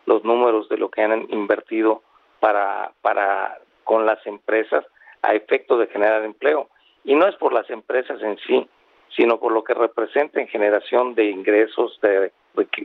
los 0.07 0.24
números 0.24 0.69
de 0.69 0.78
lo 0.78 0.91
que 0.91 1.03
han 1.03 1.27
invertido 1.31 2.03
para 2.41 2.93
para 3.03 3.59
con 3.85 4.07
las 4.07 4.24
empresas 4.27 4.85
a 5.23 5.35
efecto 5.35 5.78
de 5.78 5.87
generar 5.89 6.24
empleo 6.24 6.69
y 7.05 7.15
no 7.15 7.27
es 7.28 7.37
por 7.37 7.53
las 7.53 7.70
empresas 7.70 8.20
en 8.20 8.37
sí, 8.39 8.69
sino 9.15 9.39
por 9.39 9.53
lo 9.53 9.62
que 9.62 9.74
representa 9.74 10.41
en 10.41 10.49
generación 10.49 11.15
de 11.15 11.31
ingresos 11.31 11.99
de, 12.03 12.33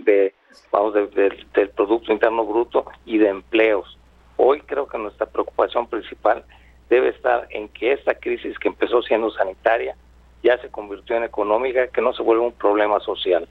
de 0.03 0.34
vamos 0.72 0.93
del 0.93 1.69
producto 1.76 2.11
interno 2.11 2.45
bruto 2.45 2.85
y 3.06 3.18
de 3.18 3.30
empleos. 3.30 3.98
Hoy 4.38 4.61
creo 4.61 4.88
que 4.88 4.98
nuestra 4.98 5.26
preocupación 5.26 5.88
principal 5.88 6.43
debe 6.89 7.10
estar 7.10 7.48
en 7.49 7.69
que 7.69 7.93
esta 7.93 8.15
crisis 8.15 8.57
que 8.60 8.68
empezó 8.68 9.02
siendo 9.02 9.31
sanitaria 9.31 9.95
ya 10.43 10.57
se 10.60 10.69
convirtió 10.69 11.15
en 11.15 11.23
económica, 11.23 11.88
que 11.88 12.02
no 12.02 12.14
se 12.14 12.23
vuelva 12.23 12.45
un 12.45 12.53
problema 12.53 12.99
social. 12.99 13.48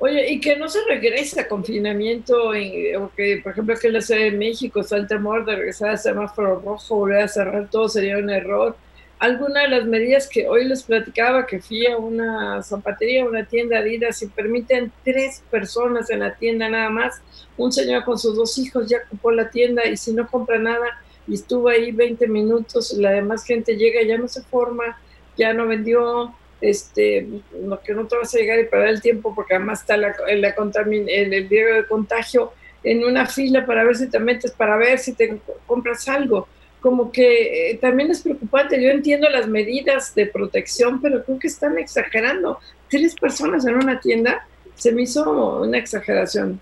Oye, 0.00 0.30
y 0.30 0.40
que 0.40 0.56
no 0.56 0.68
se 0.68 0.78
regrese 0.88 1.40
a 1.40 1.48
confinamiento, 1.48 2.54
en, 2.54 2.96
o 2.96 3.10
que, 3.16 3.40
por 3.42 3.52
ejemplo, 3.52 3.74
que 3.76 3.88
en 3.88 3.94
la 3.94 4.00
Ciudad 4.00 4.20
de 4.20 4.30
México 4.30 4.80
está 4.80 4.96
el 4.96 5.08
temor 5.08 5.44
de 5.44 5.56
regresar 5.56 5.90
a 5.90 5.96
semáforo 5.96 6.60
rojo, 6.60 6.96
volver 6.96 7.22
a 7.22 7.28
cerrar 7.28 7.68
todo 7.68 7.88
sería 7.88 8.18
un 8.18 8.30
error. 8.30 8.76
Alguna 9.18 9.62
de 9.62 9.68
las 9.68 9.84
medidas 9.86 10.28
que 10.28 10.48
hoy 10.48 10.64
les 10.64 10.84
platicaba, 10.84 11.46
que 11.46 11.60
fui 11.60 11.84
a 11.86 11.96
una 11.96 12.62
zapatería, 12.62 13.24
una 13.24 13.44
tienda 13.44 13.78
Adidas, 13.78 14.22
y 14.22 14.28
permiten 14.28 14.92
tres 15.04 15.42
personas 15.50 16.08
en 16.10 16.20
la 16.20 16.36
tienda 16.36 16.68
nada 16.68 16.90
más, 16.90 17.20
un 17.56 17.72
señor 17.72 18.04
con 18.04 18.18
sus 18.18 18.36
dos 18.36 18.56
hijos 18.58 18.88
ya 18.88 18.98
ocupó 19.04 19.32
la 19.32 19.50
tienda 19.50 19.84
y 19.84 19.96
si 19.96 20.12
no 20.12 20.28
compra 20.28 20.60
nada 20.60 20.86
y 21.26 21.34
estuvo 21.34 21.68
ahí 21.68 21.90
20 21.90 22.28
minutos, 22.28 22.92
la 22.92 23.10
demás 23.10 23.44
gente 23.44 23.76
llega, 23.76 24.02
ya 24.02 24.16
no 24.16 24.28
se 24.28 24.42
forma, 24.42 24.98
ya 25.36 25.52
no 25.52 25.66
vendió, 25.66 26.32
este, 26.60 27.26
lo 27.62 27.80
que 27.80 27.94
no 27.94 28.06
te 28.06 28.16
vas 28.16 28.34
a 28.34 28.38
llegar 28.38 28.58
y 28.58 28.64
perder 28.64 28.88
el 28.88 29.02
tiempo 29.02 29.34
porque 29.34 29.54
además 29.54 29.80
está 29.80 29.96
la, 29.96 30.14
la 30.26 30.48
el, 30.48 31.08
el 31.08 31.48
riesgo 31.48 31.74
de 31.74 31.86
contagio 31.86 32.52
en 32.82 33.04
una 33.04 33.26
fila 33.26 33.66
para 33.66 33.84
ver 33.84 33.96
si 33.96 34.08
te 34.08 34.18
metes, 34.18 34.52
para 34.52 34.76
ver 34.76 34.98
si 34.98 35.14
te 35.14 35.38
compras 35.66 36.08
algo. 36.08 36.48
Como 36.80 37.10
que 37.10 37.70
eh, 37.70 37.78
también 37.78 38.10
es 38.10 38.22
preocupante. 38.22 38.80
Yo 38.80 38.90
entiendo 38.90 39.28
las 39.28 39.48
medidas 39.48 40.14
de 40.14 40.26
protección, 40.26 41.00
pero 41.02 41.24
creo 41.24 41.38
que 41.38 41.48
están 41.48 41.76
exagerando. 41.76 42.60
Tres 42.88 43.16
personas 43.16 43.66
en 43.66 43.74
una 43.74 43.98
tienda 44.00 44.46
se 44.74 44.92
me 44.92 45.02
hizo 45.02 45.60
una 45.60 45.78
exageración. 45.78 46.60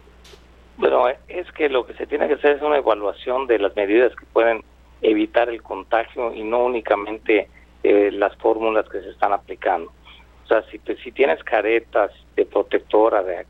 Bueno, 0.78 1.04
es 1.28 1.50
que 1.52 1.68
lo 1.68 1.86
que 1.86 1.94
se 1.94 2.06
tiene 2.06 2.28
que 2.28 2.34
hacer 2.34 2.56
es 2.56 2.62
una 2.62 2.78
evaluación 2.78 3.46
de 3.46 3.58
las 3.58 3.76
medidas 3.76 4.14
que 4.16 4.24
pueden 4.32 4.62
evitar 5.02 5.48
el 5.48 5.62
contagio 5.62 6.34
y 6.34 6.42
no 6.42 6.64
únicamente 6.64 7.48
eh, 7.88 8.10
las 8.12 8.36
fórmulas 8.36 8.88
que 8.88 9.00
se 9.00 9.10
están 9.10 9.32
aplicando. 9.32 9.92
O 10.44 10.48
sea, 10.48 10.62
si, 10.70 10.80
si 11.02 11.12
tienes 11.12 11.42
caretas 11.44 12.10
de 12.36 12.44
protectora, 12.46 13.22
de, 13.22 13.46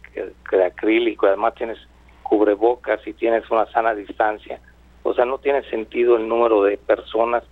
de 0.50 0.64
acrílico, 0.64 1.26
además 1.26 1.54
tienes 1.54 1.78
cubrebocas 2.22 3.06
y 3.06 3.12
tienes 3.12 3.48
una 3.50 3.66
sana 3.66 3.94
distancia, 3.94 4.60
o 5.02 5.14
sea, 5.14 5.24
no 5.24 5.38
tiene 5.38 5.62
sentido 5.70 6.16
el 6.16 6.26
número 6.26 6.64
de 6.64 6.78
personas, 6.78 7.44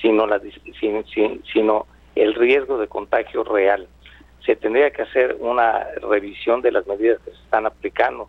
sino, 0.00 0.26
la, 0.26 0.40
sino 1.52 1.86
el 2.14 2.34
riesgo 2.34 2.78
de 2.78 2.88
contagio 2.88 3.44
real. 3.44 3.86
Se 4.46 4.56
tendría 4.56 4.90
que 4.90 5.02
hacer 5.02 5.36
una 5.38 5.86
revisión 6.00 6.62
de 6.62 6.72
las 6.72 6.86
medidas 6.86 7.20
que 7.20 7.30
se 7.30 7.36
están 7.36 7.66
aplicando. 7.66 8.28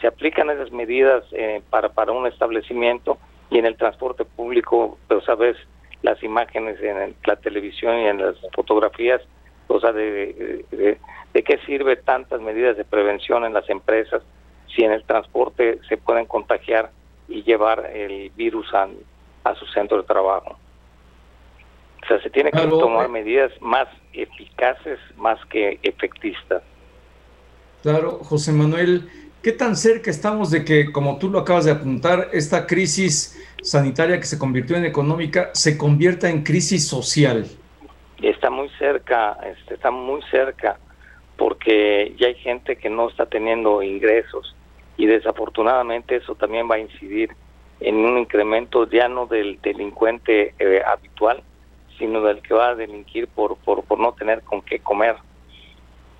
Se 0.00 0.06
aplican 0.06 0.50
esas 0.50 0.72
medidas 0.72 1.24
eh, 1.32 1.62
para, 1.68 1.90
para 1.90 2.12
un 2.12 2.26
establecimiento 2.26 3.18
y 3.50 3.58
en 3.58 3.66
el 3.66 3.76
transporte 3.76 4.24
público, 4.24 4.98
pero 5.08 5.20
sabes, 5.20 5.56
las 6.02 6.22
imágenes 6.22 6.80
en 6.82 7.14
la 7.24 7.36
televisión 7.36 7.98
y 7.98 8.06
en 8.06 8.18
las 8.18 8.36
fotografías, 8.54 9.22
o 9.68 9.80
sea, 9.80 9.92
de, 9.92 10.64
de, 10.70 11.42
qué 11.42 11.58
sirve 11.66 11.96
tantas 11.96 12.40
medidas 12.40 12.76
de 12.76 12.84
prevención 12.84 13.44
en 13.44 13.54
las 13.54 13.68
empresas 13.70 14.22
si 14.74 14.82
en 14.82 14.92
el 14.92 15.04
transporte 15.04 15.78
se 15.88 15.96
pueden 15.96 16.26
contagiar 16.26 16.90
y 17.28 17.42
llevar 17.42 17.90
el 17.94 18.30
virus 18.30 18.72
a, 18.74 18.88
a 19.44 19.54
su 19.54 19.66
centro 19.66 19.98
de 19.98 20.02
trabajo. 20.04 20.58
O 22.02 22.06
sea, 22.06 22.20
se 22.20 22.30
tiene 22.30 22.50
que 22.50 22.58
tomar 22.58 23.08
medidas 23.08 23.52
más 23.60 23.86
eficaces, 24.12 24.98
más 25.16 25.38
que 25.46 25.78
efectistas. 25.82 26.62
Claro, 27.82 28.18
José 28.24 28.52
Manuel, 28.52 29.08
¿qué 29.42 29.52
tan 29.52 29.76
cerca 29.76 30.10
estamos 30.10 30.50
de 30.50 30.64
que, 30.64 30.90
como 30.90 31.18
tú 31.18 31.30
lo 31.30 31.38
acabas 31.38 31.64
de 31.64 31.72
apuntar, 31.72 32.28
esta 32.32 32.66
crisis 32.66 33.38
sanitaria 33.62 34.18
que 34.18 34.26
se 34.26 34.38
convirtió 34.38 34.76
en 34.76 34.84
económica 34.84 35.50
se 35.54 35.78
convierta 35.78 36.28
en 36.28 36.42
crisis 36.42 36.86
social? 36.86 37.46
Está 38.20 38.50
muy 38.50 38.68
cerca, 38.78 39.38
este, 39.44 39.74
está 39.74 39.90
muy 39.90 40.20
cerca, 40.30 40.78
porque 41.36 42.14
ya 42.18 42.28
hay 42.28 42.34
gente 42.36 42.76
que 42.76 42.90
no 42.90 43.08
está 43.08 43.26
teniendo 43.26 43.82
ingresos 43.82 44.54
y 44.96 45.06
desafortunadamente 45.06 46.16
eso 46.16 46.34
también 46.34 46.68
va 46.70 46.76
a 46.76 46.80
incidir 46.80 47.30
en 47.80 47.96
un 47.96 48.18
incremento 48.18 48.88
ya 48.88 49.08
no 49.08 49.26
del 49.26 49.60
delincuente 49.60 50.54
eh, 50.58 50.82
habitual, 50.86 51.42
sino 51.98 52.20
del 52.22 52.42
que 52.42 52.54
va 52.54 52.70
a 52.70 52.74
delinquir 52.74 53.26
por, 53.28 53.56
por, 53.58 53.84
por 53.84 53.98
no 53.98 54.12
tener 54.12 54.42
con 54.42 54.62
qué 54.62 54.78
comer. 54.78 55.16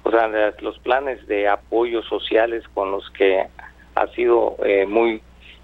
O 0.03 0.11
sea, 0.11 0.29
los 0.61 0.79
planes 0.81 1.25
de 1.29 1.49
apoyo 1.49 2.03
sociales 2.03 2.65
con 2.75 2.91
los 2.91 3.09
que 3.11 3.47
ha 3.95 4.07
sido 4.09 4.57
eh, 4.65 4.87
muy 4.87 5.23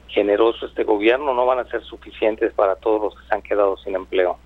generoso 0.08 0.66
este 0.66 0.84
gobierno 0.84 1.34
no 1.34 1.46
van 1.46 1.60
a 1.60 1.64
ser 1.64 1.82
suficientes 1.82 2.52
para 2.54 2.76
todos 2.76 3.00
los 3.00 3.14
que 3.14 3.28
se 3.28 3.34
han 3.34 3.42
quedado 3.42 3.76
sin 3.78 3.94
empleo. 3.94 4.38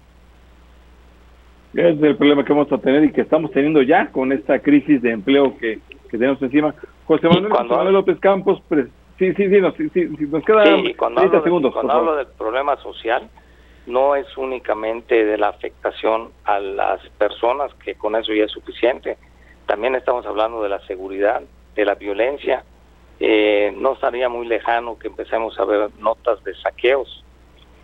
Ese 1.73 1.91
es 1.91 2.03
el 2.03 2.17
problema 2.17 2.45
que 2.45 2.53
vamos 2.53 2.71
a 2.71 2.79
tener 2.79 3.05
y 3.05 3.13
que 3.13 3.23
estamos 3.23 3.51
teniendo 3.53 3.81
ya 3.81 4.09
con 4.11 4.31
esta 4.33 4.59
crisis 4.59 5.01
de 5.01 5.13
empleo 5.13 5.57
que, 5.57 5.81
tenemos 6.11 6.43
encima. 6.43 6.75
José 7.07 7.27
Manuel, 7.27 7.95
López 7.95 8.21
Campos, 8.21 8.63
sí, 9.19 9.33
sí, 9.35 9.49
sí, 9.49 9.61
nos, 9.61 9.75
sí, 9.75 9.91
nos 10.31 10.45
queda 10.45 10.65
cuando 10.99 11.23
hablo 11.23 11.43
segundos. 11.43 11.73
cuando 11.73 11.93
hablo 11.95 12.17
del 12.17 12.27
problema 12.27 12.77
social, 12.77 13.31
no 13.87 14.15
es 14.15 14.27
únicamente 14.37 15.25
de 15.25 15.39
la 15.39 15.49
afectación 15.49 16.29
a 16.45 16.61
las 16.61 17.01
personas, 17.19 17.73
que 17.83 17.95
con 17.95 18.15
eso 18.15 18.35
ya 18.35 18.45
es 18.45 18.51
suficiente. 18.51 19.17
También 19.67 19.95
estamos 19.95 20.27
hablando 20.27 20.63
de 20.63 20.69
la 20.69 20.81
seguridad, 20.81 21.43
de 21.75 21.85
la 21.87 21.95
violencia, 21.95 22.65
eh, 23.25 23.73
no 23.79 23.93
estaría 23.93 24.29
muy 24.29 24.49
lejano 24.49 24.99
que 24.99 25.07
empecemos 25.07 25.57
a 25.61 25.65
ver 25.65 25.91
notas 26.01 26.43
de 26.43 26.57
saqueos 26.57 27.25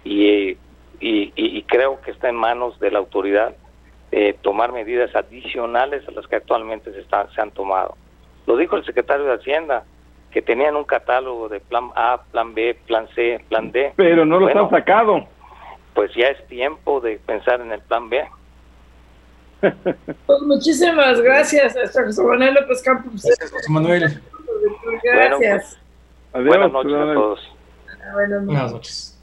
y, 0.02 0.56
y, 0.98 1.62
creo 1.62 2.00
que 2.00 2.10
está 2.10 2.28
en 2.28 2.34
manos 2.34 2.80
de 2.80 2.90
la 2.90 2.98
autoridad 2.98 3.54
eh, 4.10 4.36
tomar 4.42 4.72
medidas 4.72 5.14
adicionales 5.14 6.02
a 6.08 6.10
las 6.10 6.26
que 6.26 6.34
actualmente 6.34 6.92
se, 6.92 6.98
están, 6.98 7.30
se 7.32 7.40
han 7.40 7.52
tomado. 7.52 7.96
Lo 8.46 8.56
dijo 8.56 8.74
el 8.74 8.84
secretario 8.84 9.26
de 9.26 9.34
Hacienda, 9.34 9.84
que 10.32 10.42
tenían 10.42 10.74
un 10.74 10.82
catálogo 10.82 11.48
de 11.48 11.60
plan 11.60 11.90
A, 11.94 12.20
plan 12.32 12.52
B, 12.52 12.76
plan 12.88 13.06
C, 13.14 13.40
plan 13.48 13.70
D. 13.70 13.92
Pero 13.94 14.24
no 14.24 14.40
los 14.40 14.52
han 14.52 14.68
sacado. 14.70 15.24
Pues 15.94 16.10
ya 16.16 16.26
es 16.30 16.44
tiempo 16.48 17.00
de 17.00 17.20
pensar 17.24 17.60
en 17.60 17.70
el 17.70 17.80
plan 17.82 18.08
B. 18.08 18.24
Pues 19.60 20.42
muchísimas 20.42 21.20
gracias, 21.20 21.76
José 21.92 22.24
Manuel 22.24 22.54
López 22.54 22.82
Campos. 22.82 23.22
Gracias, 23.22 23.52
José 23.52 23.70
Manuel. 23.70 24.20
Gracias. 25.02 25.78
Pues, 26.32 26.46
buenas 26.46 26.72
noches 26.72 26.92
a 26.94 27.14
todos. 27.14 27.40
Buenas 28.12 28.72
noches. 28.72 29.14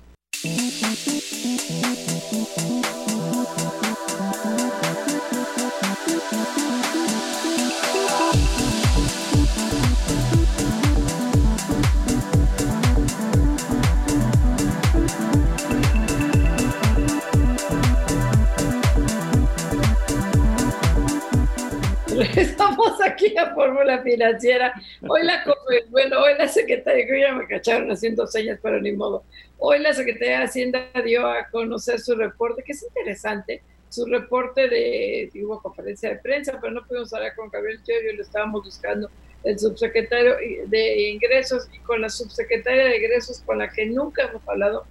Aquí 23.03 23.38
a 23.38 23.53
Fórmula 23.53 24.01
Financiera. 24.01 24.73
Hoy 25.07 25.23
la, 25.23 25.43
bueno, 25.89 26.19
hoy 26.19 26.34
la 26.38 26.47
Secretaría, 26.47 27.34
me 27.34 27.47
cacharon 27.47 27.91
haciendo 27.91 28.27
señas, 28.27 28.59
pero 28.61 28.80
ni 28.80 28.91
modo. 28.91 29.23
Hoy 29.57 29.80
la 29.80 29.93
Secretaría 29.93 30.39
de 30.39 30.43
Hacienda 30.45 30.89
dio 31.03 31.27
a 31.27 31.47
conocer 31.49 31.99
su 31.99 32.15
reporte, 32.15 32.63
que 32.63 32.73
es 32.73 32.84
interesante, 32.84 33.61
su 33.89 34.05
reporte 34.05 34.67
de, 34.67 35.30
digo, 35.34 35.61
conferencia 35.61 36.09
de 36.09 36.17
prensa, 36.17 36.57
pero 36.59 36.73
no 36.73 36.85
pudimos 36.85 37.13
hablar 37.13 37.35
con 37.35 37.49
Gabriel 37.49 37.80
Chorio, 37.84 38.13
lo 38.15 38.22
estábamos 38.22 38.63
buscando 38.63 39.09
el 39.43 39.59
subsecretario 39.59 40.35
de 40.67 41.09
Ingresos 41.11 41.69
y 41.72 41.80
con 41.80 42.01
la 42.01 42.09
subsecretaria 42.09 42.85
de 42.85 42.97
Ingresos 42.97 43.41
con 43.45 43.59
la 43.59 43.69
que 43.69 43.85
nunca 43.85 44.23
hemos 44.23 44.47
hablado, 44.47 44.85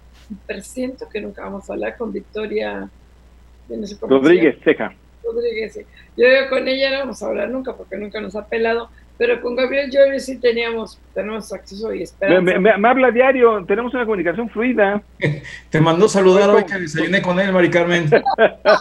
presiento 0.47 1.07
que 1.09 1.21
nunca 1.21 1.43
vamos 1.43 1.69
a 1.69 1.73
hablar 1.73 1.97
con 1.97 2.11
Victoria 2.11 2.89
Rodríguez 4.01 4.57
Ceja. 4.63 4.95
Rodríguez. 5.25 5.79
Yo 6.17 6.25
con 6.49 6.67
ella 6.67 6.91
no 6.91 6.99
vamos 6.99 7.21
a 7.21 7.27
hablar 7.27 7.49
nunca 7.49 7.75
porque 7.75 7.97
nunca 7.97 8.21
nos 8.21 8.35
ha 8.35 8.47
pelado, 8.47 8.89
pero 9.17 9.41
con 9.41 9.55
Gabriel 9.55 9.89
Llorio 9.89 10.19
sí 10.19 10.37
teníamos, 10.39 10.99
tenemos 11.13 11.51
acceso 11.53 11.93
y 11.93 12.03
esperanza. 12.03 12.59
Me, 12.59 12.77
me, 12.77 12.87
habla 12.87 13.11
diario, 13.11 13.63
tenemos 13.65 13.93
una 13.93 14.03
comunicación 14.03 14.49
fluida. 14.49 15.01
Te 15.69 15.79
mandó 15.79 16.09
saludar 16.09 16.49
hoy 16.49 16.65
que 16.65 16.79
desayuné 16.79 17.21
con 17.21 17.39
él, 17.39 17.53
Mari 17.53 17.69
Carmen. 17.69 18.09
a 18.37 18.79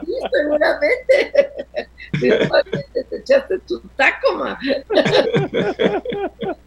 ti 0.00 0.12
seguramente. 0.32 1.32
te 3.08 3.16
echaste 3.16 3.58
tu 3.60 3.80
taco, 3.96 4.36
ma. 4.36 4.58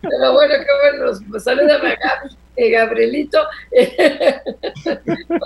Pero 0.01 0.33
bueno, 0.33 0.53
qué 0.59 0.73
bueno, 0.81 1.39
salúdame 1.39 1.89
a 1.89 1.95
Gabi, 1.95 2.29
eh, 2.55 2.69
Gabrielito. 2.69 3.39
bueno, 3.71 5.39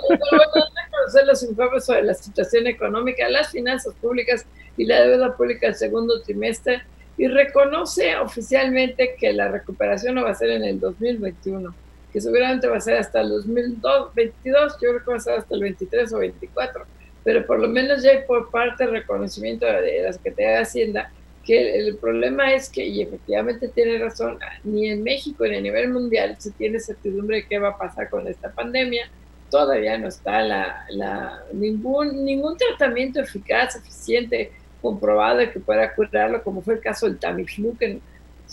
conocer 0.90 1.26
los 1.26 1.42
informes 1.42 1.84
sobre 1.84 2.02
la 2.02 2.14
situación 2.14 2.66
económica, 2.66 3.28
las 3.28 3.50
finanzas 3.50 3.94
públicas 4.00 4.44
y 4.76 4.84
la 4.84 5.02
deuda 5.02 5.36
pública 5.36 5.66
del 5.66 5.76
segundo 5.76 6.22
trimestre 6.22 6.82
y 7.16 7.26
reconoce 7.26 8.16
oficialmente 8.16 9.16
que 9.18 9.32
la 9.32 9.48
recuperación 9.48 10.14
no 10.14 10.24
va 10.24 10.30
a 10.30 10.34
ser 10.34 10.50
en 10.50 10.64
el 10.64 10.78
2021, 10.78 11.74
que 12.12 12.20
seguramente 12.20 12.68
va 12.68 12.76
a 12.76 12.80
ser 12.80 12.96
hasta 12.98 13.20
el 13.20 13.30
2022, 13.30 14.74
yo 14.80 14.90
creo 14.90 15.04
que 15.04 15.10
va 15.10 15.16
a 15.16 15.20
ser 15.20 15.34
hasta 15.34 15.54
el 15.54 15.62
23 15.62 16.12
o 16.12 16.18
24, 16.18 16.84
pero 17.24 17.44
por 17.44 17.58
lo 17.58 17.68
menos 17.68 18.04
ya 18.04 18.12
hay 18.12 18.22
por 18.24 18.50
parte 18.50 18.84
el 18.84 18.92
reconocimiento 18.92 19.66
de 19.66 20.02
la 20.02 20.12
Secretaría 20.12 20.50
de 20.50 20.58
Hacienda 20.58 21.12
que 21.48 21.78
el, 21.78 21.96
problema 21.96 22.52
es 22.52 22.68
que, 22.68 22.84
y 22.84 23.00
efectivamente 23.00 23.68
tiene 23.68 23.96
razón, 23.96 24.38
ni 24.64 24.90
en 24.90 25.02
México 25.02 25.46
ni 25.46 25.56
a 25.56 25.60
nivel 25.62 25.90
mundial 25.90 26.36
se 26.38 26.50
tiene 26.50 26.78
certidumbre 26.78 27.38
de 27.38 27.46
qué 27.46 27.58
va 27.58 27.70
a 27.70 27.78
pasar 27.78 28.10
con 28.10 28.28
esta 28.28 28.50
pandemia, 28.50 29.08
todavía 29.50 29.96
no 29.96 30.08
está 30.08 30.42
la, 30.42 30.84
la, 30.90 31.42
ningún, 31.54 32.22
ningún 32.22 32.58
tratamiento 32.58 33.20
eficaz, 33.20 33.76
eficiente, 33.76 34.52
comprobado 34.82 35.38
que 35.50 35.58
pueda 35.58 35.94
curarlo, 35.94 36.42
como 36.42 36.60
fue 36.60 36.74
el 36.74 36.80
caso 36.80 37.06
del 37.06 37.18
Tamiflu, 37.18 37.74
que 37.78 37.98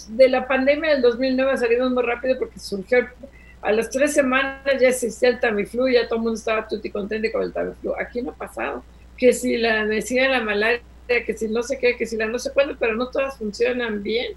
de 0.07 0.29
la 0.29 0.47
pandemia 0.47 0.91
del 0.91 1.01
2009 1.01 1.57
salimos 1.57 1.91
muy 1.91 2.03
rápido 2.03 2.39
porque 2.39 2.59
surgió, 2.59 3.09
a 3.61 3.73
las 3.73 3.89
tres 3.89 4.13
semanas 4.13 4.63
ya 4.79 4.87
existía 4.87 5.27
el 5.27 5.41
Tamiflu, 5.41 5.89
ya 5.89 6.07
todo 6.07 6.19
el 6.19 6.21
mundo 6.21 6.39
estaba 6.39 6.65
tutti 6.65 6.89
contente 6.89 7.29
con 7.29 7.43
el 7.43 7.51
Tamiflu. 7.51 7.93
Aquí 7.99 8.21
no 8.21 8.31
ha 8.31 8.35
pasado, 8.35 8.85
que 9.17 9.33
si 9.33 9.57
la 9.57 9.83
medicina 9.83 10.23
de 10.23 10.29
la 10.29 10.39
malaria, 10.39 10.81
que 11.07 11.37
si 11.37 11.47
no 11.47 11.63
sé 11.63 11.77
qué, 11.77 11.95
que 11.95 12.05
si 12.05 12.17
la 12.17 12.25
no 12.25 12.39
sé 12.39 12.51
cuándo, 12.51 12.75
pero 12.79 12.95
no 12.95 13.09
todas 13.09 13.37
funcionan 13.37 14.01
bien 14.03 14.33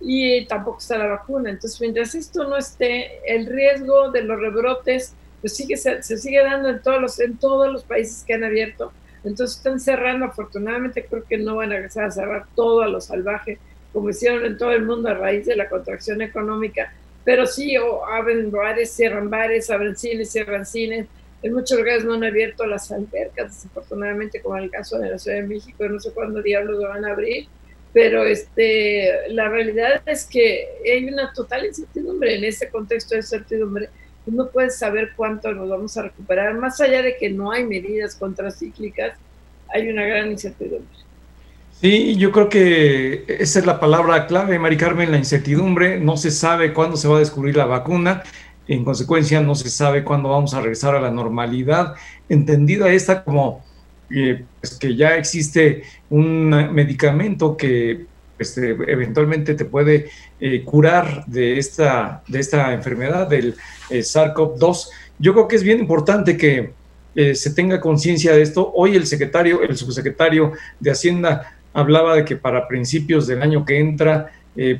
y 0.00 0.46
tampoco 0.46 0.78
está 0.78 0.98
la 0.98 1.06
vacuna. 1.06 1.50
Entonces, 1.50 1.80
mientras 1.80 2.14
esto 2.14 2.44
no 2.44 2.56
esté, 2.56 3.20
el 3.26 3.46
riesgo 3.46 4.10
de 4.10 4.22
los 4.22 4.40
rebrotes 4.40 5.14
pues 5.40 5.54
sigue, 5.54 5.76
se, 5.76 6.02
sigue 6.02 6.42
dando 6.42 6.68
en 6.68 6.82
todos, 6.82 7.00
los, 7.00 7.20
en 7.20 7.36
todos 7.36 7.72
los 7.72 7.84
países 7.84 8.24
que 8.24 8.34
han 8.34 8.44
abierto. 8.44 8.92
Entonces 9.24 9.58
están 9.58 9.80
cerrando, 9.80 10.26
afortunadamente 10.26 11.04
creo 11.04 11.24
que 11.24 11.38
no 11.38 11.56
van 11.56 11.72
a 11.72 11.76
empezar 11.76 12.04
a 12.04 12.10
cerrar 12.10 12.46
todo 12.54 12.82
a 12.82 12.88
lo 12.88 13.00
salvaje, 13.00 13.58
como 13.92 14.10
hicieron 14.10 14.44
en 14.44 14.56
todo 14.56 14.72
el 14.72 14.84
mundo 14.84 15.08
a 15.08 15.14
raíz 15.14 15.46
de 15.46 15.56
la 15.56 15.68
contracción 15.68 16.22
económica, 16.22 16.92
pero 17.24 17.46
sí 17.46 17.76
o 17.76 18.06
abren 18.06 18.50
bares, 18.50 18.92
cierran 18.92 19.28
bares, 19.28 19.68
abren 19.70 19.96
cines, 19.96 20.30
cierran 20.30 20.64
cines. 20.64 21.06
En 21.46 21.54
muchos 21.54 21.78
lugares 21.78 22.04
no 22.04 22.14
han 22.14 22.24
abierto 22.24 22.66
las 22.66 22.90
albercas, 22.90 23.54
desafortunadamente, 23.54 24.40
como 24.40 24.56
en 24.58 24.64
el 24.64 24.70
caso 24.70 24.98
de 24.98 25.10
la 25.10 25.18
Ciudad 25.18 25.38
de 25.38 25.46
México, 25.46 25.88
no 25.88 26.00
sé 26.00 26.12
cuándo 26.12 26.42
diablos 26.42 26.80
lo 26.82 26.88
van 26.88 27.04
a 27.04 27.12
abrir, 27.12 27.46
pero 27.92 28.24
este, 28.24 29.30
la 29.30 29.48
realidad 29.48 30.02
es 30.06 30.24
que 30.24 30.66
hay 30.92 31.04
una 31.04 31.32
total 31.32 31.66
incertidumbre 31.66 32.36
en 32.36 32.44
ese 32.44 32.68
contexto 32.68 33.14
de 33.14 33.20
incertidumbre 33.20 33.88
no 34.26 34.48
puedes 34.48 34.78
saber 34.78 35.12
cuánto 35.16 35.52
nos 35.52 35.68
vamos 35.68 35.96
a 35.96 36.02
recuperar. 36.02 36.54
Más 36.54 36.80
allá 36.80 37.02
de 37.02 37.16
que 37.16 37.30
no 37.30 37.52
hay 37.52 37.64
medidas 37.64 38.16
contracíclicas, 38.16 39.18
hay 39.72 39.88
una 39.88 40.04
gran 40.04 40.30
incertidumbre. 40.30 40.88
Sí, 41.80 42.16
yo 42.16 42.32
creo 42.32 42.48
que 42.48 43.24
esa 43.28 43.58
es 43.58 43.66
la 43.66 43.78
palabra 43.78 44.26
clave, 44.26 44.58
Mari 44.58 44.78
Carmen, 44.78 45.10
la 45.10 45.18
incertidumbre. 45.18 46.00
No 46.00 46.16
se 46.16 46.30
sabe 46.30 46.72
cuándo 46.72 46.96
se 46.96 47.06
va 47.06 47.16
a 47.16 47.20
descubrir 47.20 47.56
la 47.56 47.66
vacuna. 47.66 48.22
En 48.68 48.84
consecuencia, 48.84 49.40
no 49.40 49.54
se 49.54 49.70
sabe 49.70 50.02
cuándo 50.04 50.30
vamos 50.30 50.54
a 50.54 50.60
regresar 50.60 50.94
a 50.94 51.00
la 51.00 51.10
normalidad. 51.10 51.94
Entendida 52.28 52.92
esta 52.92 53.22
como 53.22 53.64
eh, 54.10 54.44
pues 54.60 54.78
que 54.78 54.94
ya 54.94 55.16
existe 55.16 55.82
un 56.10 56.50
medicamento 56.72 57.56
que 57.56 58.06
este, 58.38 58.70
eventualmente 58.70 59.54
te 59.54 59.64
puede 59.64 60.10
eh, 60.40 60.62
curar 60.62 61.24
de 61.26 61.58
esta, 61.58 62.22
de 62.28 62.40
esta 62.40 62.74
enfermedad 62.74 63.28
del 63.28 63.54
eh, 63.90 64.00
SARS-CoV-2. 64.00 64.88
Yo 65.18 65.32
creo 65.32 65.48
que 65.48 65.56
es 65.56 65.62
bien 65.62 65.80
importante 65.80 66.36
que 66.36 66.72
eh, 67.14 67.34
se 67.34 67.50
tenga 67.54 67.80
conciencia 67.80 68.34
de 68.34 68.42
esto. 68.42 68.72
Hoy 68.74 68.94
el 68.94 69.06
secretario, 69.06 69.62
el 69.62 69.76
subsecretario 69.76 70.52
de 70.78 70.90
Hacienda 70.90 71.56
hablaba 71.72 72.16
de 72.16 72.24
que 72.24 72.36
para 72.36 72.68
principios 72.68 73.26
del 73.26 73.42
año 73.42 73.64
que 73.64 73.78
entra 73.78 74.32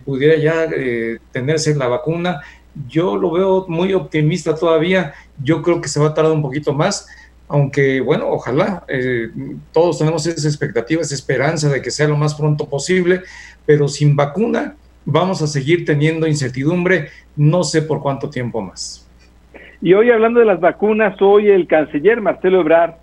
pudiera 0.06 0.36
ya 0.38 0.70
tenerse 1.32 1.74
la 1.74 1.86
vacuna. 1.86 2.40
Yo 2.88 3.16
lo 3.16 3.30
veo 3.30 3.66
muy 3.68 3.92
optimista 3.94 4.54
todavía. 4.54 5.14
Yo 5.42 5.62
creo 5.62 5.80
que 5.80 5.88
se 5.88 6.00
va 6.00 6.08
a 6.08 6.14
tardar 6.14 6.32
un 6.32 6.42
poquito 6.42 6.72
más 6.72 7.06
aunque 7.48 8.00
bueno, 8.00 8.28
ojalá, 8.28 8.84
eh, 8.88 9.28
todos 9.72 9.98
tenemos 9.98 10.26
esa 10.26 10.48
expectativa, 10.48 11.02
esa 11.02 11.14
esperanza 11.14 11.68
de 11.68 11.80
que 11.80 11.90
sea 11.90 12.08
lo 12.08 12.16
más 12.16 12.34
pronto 12.34 12.68
posible, 12.68 13.20
pero 13.64 13.88
sin 13.88 14.16
vacuna 14.16 14.74
vamos 15.04 15.42
a 15.42 15.46
seguir 15.46 15.84
teniendo 15.84 16.26
incertidumbre, 16.26 17.08
no 17.36 17.62
sé 17.62 17.82
por 17.82 18.00
cuánto 18.00 18.30
tiempo 18.30 18.60
más. 18.60 19.08
Y 19.80 19.94
hoy 19.94 20.10
hablando 20.10 20.40
de 20.40 20.46
las 20.46 20.58
vacunas, 20.58 21.20
hoy 21.20 21.48
el 21.48 21.66
canciller 21.66 22.20
Marcelo 22.20 22.60
Ebrard 22.60 22.94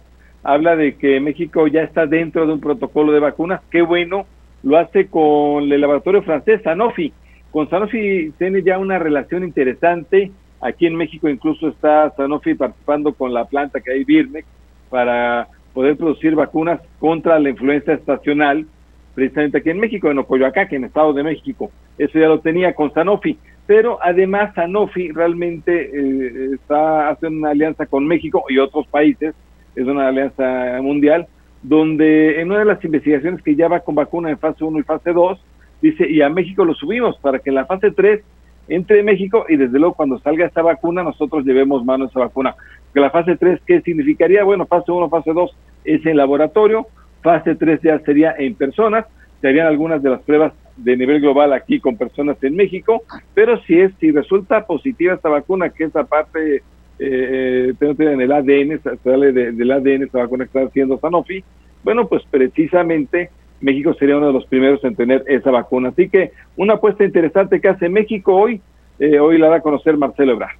habla 0.43 0.75
de 0.75 0.95
que 0.95 1.21
México 1.21 1.67
ya 1.67 1.83
está 1.83 2.05
dentro 2.05 2.45
de 2.45 2.53
un 2.53 2.59
protocolo 2.59 3.13
de 3.13 3.19
vacunas, 3.19 3.61
qué 3.71 3.81
bueno, 3.81 4.25
lo 4.63 4.77
hace 4.77 5.07
con 5.07 5.71
el 5.71 5.79
laboratorio 5.79 6.23
francés 6.23 6.61
Sanofi. 6.63 7.13
Con 7.53 7.69
Sanofi 7.69 8.33
tiene 8.37 8.63
ya 8.63 8.77
una 8.77 8.99
relación 8.99 9.45
interesante, 9.45 10.31
Aquí 10.63 10.85
en 10.85 10.95
México 10.95 11.27
incluso 11.27 11.67
está 11.67 12.09
Sanofi 12.15 12.55
participando 12.55 13.13
con 13.13 13.33
la 13.33 13.43
planta 13.43 13.81
que 13.81 13.91
hay 13.91 14.05
Birmex 14.05 14.47
para 14.89 15.49
poder 15.73 15.97
producir 15.97 16.35
vacunas 16.35 16.79
contra 16.99 17.37
la 17.37 17.49
influenza 17.49 17.91
estacional, 17.91 18.65
precisamente 19.13 19.57
aquí 19.57 19.71
en 19.71 19.81
México, 19.81 20.09
en 20.09 20.19
Ocoyoacán, 20.19 20.69
en 20.71 20.85
Estado 20.85 21.11
de 21.11 21.23
México. 21.23 21.69
Eso 21.97 22.17
ya 22.17 22.29
lo 22.29 22.39
tenía 22.39 22.73
con 22.73 22.93
Sanofi. 22.93 23.37
Pero 23.67 23.99
además 24.01 24.55
Sanofi 24.55 25.11
realmente 25.11 25.91
eh, 25.93 26.51
está 26.53 27.09
haciendo 27.09 27.39
una 27.39 27.49
alianza 27.49 27.85
con 27.85 28.07
México 28.07 28.45
y 28.47 28.57
otros 28.57 28.87
países, 28.87 29.35
es 29.75 29.85
una 29.85 30.07
alianza 30.07 30.79
mundial, 30.81 31.27
donde 31.61 32.39
en 32.39 32.51
una 32.51 32.59
de 32.59 32.65
las 32.65 32.83
investigaciones 32.85 33.41
que 33.41 33.55
ya 33.55 33.67
va 33.67 33.81
con 33.81 33.95
vacuna 33.95 34.29
en 34.29 34.37
fase 34.37 34.63
1 34.63 34.79
y 34.79 34.83
fase 34.83 35.11
2, 35.11 35.43
dice, 35.83 36.09
y 36.09 36.21
a 36.21 36.29
México 36.29 36.63
lo 36.63 36.73
subimos 36.73 37.17
para 37.17 37.39
que 37.39 37.49
en 37.49 37.55
la 37.55 37.65
fase 37.65 37.91
3 37.91 38.21
entre 38.69 39.03
México 39.03 39.45
y 39.49 39.57
desde 39.57 39.77
luego 39.77 39.95
cuando 39.95 40.17
salga 40.19 40.45
esta 40.45 40.61
vacuna 40.61 41.03
nosotros 41.03 41.45
llevemos 41.45 41.83
mano 41.83 42.05
a 42.05 42.07
esa 42.07 42.21
vacuna. 42.21 42.55
Que 42.93 43.01
la 43.01 43.09
fase 43.09 43.35
3, 43.35 43.59
¿qué 43.65 43.81
significaría? 43.81 44.45
Bueno, 44.45 44.65
fase 44.65 44.91
1, 44.91 45.09
fase 45.09 45.33
2 45.33 45.55
es 45.83 46.05
en 46.05 46.15
laboratorio, 46.15 46.87
fase 47.21 47.55
3 47.55 47.81
ya 47.83 47.99
sería 47.99 48.33
en 48.37 48.55
personas, 48.55 49.05
se 49.41 49.49
harían 49.49 49.67
algunas 49.67 50.01
de 50.01 50.11
las 50.11 50.21
pruebas 50.21 50.53
de 50.77 50.95
nivel 50.95 51.19
global 51.19 51.51
aquí 51.51 51.81
con 51.81 51.97
personas 51.97 52.41
en 52.41 52.55
México, 52.55 53.03
pero 53.33 53.61
si 53.63 53.77
es, 53.77 53.91
si 53.99 54.11
resulta 54.11 54.65
positiva 54.65 55.15
esta 55.15 55.27
vacuna, 55.27 55.69
que 55.69 55.83
esa 55.83 56.05
parte 56.05 56.63
eh, 56.99 57.73
eh 57.77 57.95
en 57.99 58.21
el 58.21 58.31
ADN, 58.31 58.79
sale 59.03 59.33
del 59.33 59.71
ADN 59.71 60.03
esta 60.03 60.19
vacuna 60.19 60.45
que 60.45 60.59
está 60.59 60.61
haciendo 60.61 60.97
Sanofi, 60.97 61.43
bueno, 61.83 62.07
pues 62.07 62.23
precisamente 62.31 63.29
México 63.63 63.93
sería 63.93 64.17
uno 64.17 64.27
de 64.27 64.33
los 64.33 64.45
primeros 64.45 64.83
en 64.83 64.95
tener 64.95 65.23
esa 65.25 65.49
vacuna. 65.49 65.89
Así 65.89 66.09
que 66.09 66.33
una 66.57 66.73
apuesta 66.73 67.05
interesante 67.05 67.61
que 67.61 67.69
hace 67.69 67.87
México 67.87 68.35
hoy, 68.35 68.61
eh, 68.99 69.19
hoy 69.19 69.37
la 69.37 69.47
da 69.47 69.55
a 69.55 69.61
conocer 69.61 69.95
Marcelo 69.97 70.33
Ebrard. 70.33 70.57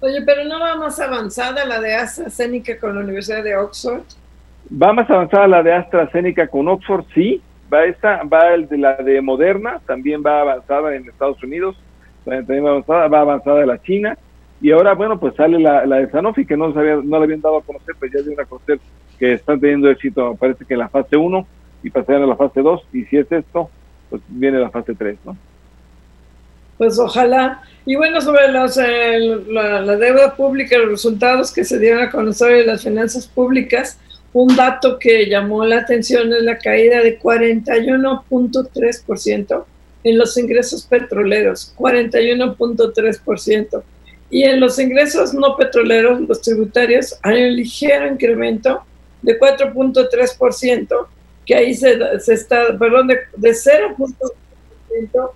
Oye, 0.00 0.20
pero 0.26 0.44
no 0.44 0.60
va 0.60 0.74
más 0.74 0.98
avanzada 1.00 1.64
la 1.64 1.80
de 1.80 1.94
AstraZeneca 1.94 2.78
con 2.78 2.96
la 2.96 3.00
Universidad 3.00 3.44
de 3.44 3.56
Oxford. 3.56 4.02
Va 4.70 4.92
más 4.92 5.08
avanzada 5.08 5.46
la 5.46 5.62
de 5.62 5.72
AstraZeneca 5.72 6.48
con 6.48 6.66
Oxford, 6.68 7.04
sí. 7.14 7.40
Va 7.72 7.84
esta, 7.84 8.22
va 8.24 8.54
el 8.54 8.68
de 8.68 8.78
la 8.78 8.96
de 8.96 9.20
Moderna, 9.20 9.80
también 9.86 10.22
va 10.24 10.40
avanzada 10.40 10.94
en 10.94 11.08
Estados 11.08 11.42
Unidos, 11.42 11.76
también 12.24 12.64
va 12.64 12.70
avanzada, 12.70 13.08
va 13.08 13.20
avanzada 13.20 13.64
la 13.64 13.80
China. 13.82 14.18
Y 14.60 14.72
ahora, 14.72 14.94
bueno, 14.94 15.18
pues 15.18 15.34
sale 15.36 15.60
la, 15.60 15.86
la 15.86 15.96
de 15.96 16.10
Sanofi, 16.10 16.44
que 16.44 16.56
no, 16.56 16.72
sabía, 16.72 16.96
no 16.96 17.18
le 17.18 17.24
habían 17.24 17.40
dado 17.40 17.58
a 17.58 17.62
conocer, 17.62 17.94
pues 17.98 18.10
ya 18.12 18.20
dio 18.22 18.40
a 18.40 18.44
conocer 18.44 18.80
que 19.18 19.34
están 19.34 19.60
teniendo 19.60 19.88
éxito, 19.90 20.34
parece 20.34 20.64
que 20.64 20.74
en 20.74 20.80
la 20.80 20.88
fase 20.88 21.16
1 21.16 21.46
y 21.86 21.90
pasar 21.90 22.16
a 22.16 22.26
la 22.26 22.34
fase 22.34 22.62
2 22.62 22.82
y 22.92 23.04
si 23.04 23.16
es 23.16 23.30
esto, 23.30 23.70
pues 24.10 24.20
viene 24.26 24.58
la 24.58 24.70
fase 24.70 24.92
3, 24.92 25.18
¿no? 25.24 25.36
Pues 26.78 26.98
ojalá. 26.98 27.62
Y 27.86 27.94
bueno, 27.94 28.20
sobre 28.20 28.48
los, 28.48 28.76
la, 28.76 29.96
deuda 29.96 30.34
pública, 30.34 30.76
los 30.78 30.90
resultados 30.90 31.52
que 31.52 31.62
se 31.64 31.78
dieron 31.78 32.02
a 32.02 32.10
conocer 32.10 32.56
de 32.56 32.66
las 32.66 32.82
finanzas 32.82 33.28
públicas, 33.28 34.00
un 34.32 34.56
dato 34.56 34.98
que 34.98 35.26
llamó 35.26 35.64
la 35.64 35.78
atención 35.78 36.32
es 36.32 36.42
la 36.42 36.58
caída 36.58 37.00
de 37.00 37.20
41.3% 37.20 39.64
en 40.02 40.18
los 40.18 40.36
ingresos 40.36 40.84
petroleros, 40.86 41.72
41.3%. 41.78 43.82
Y 44.28 44.42
en 44.42 44.58
los 44.58 44.80
ingresos 44.80 45.32
no 45.32 45.56
petroleros, 45.56 46.20
los 46.22 46.42
tributarios, 46.42 47.16
hay 47.22 47.44
un 47.44 47.54
ligero 47.54 48.08
incremento 48.08 48.82
de 49.22 49.38
4.3%, 49.38 51.06
que 51.46 51.54
ahí 51.54 51.74
se, 51.74 51.96
se, 52.20 52.34
está, 52.34 52.76
perdón, 52.78 53.06
de, 53.06 53.18
de 53.36 53.50
0.3%, 53.50 55.30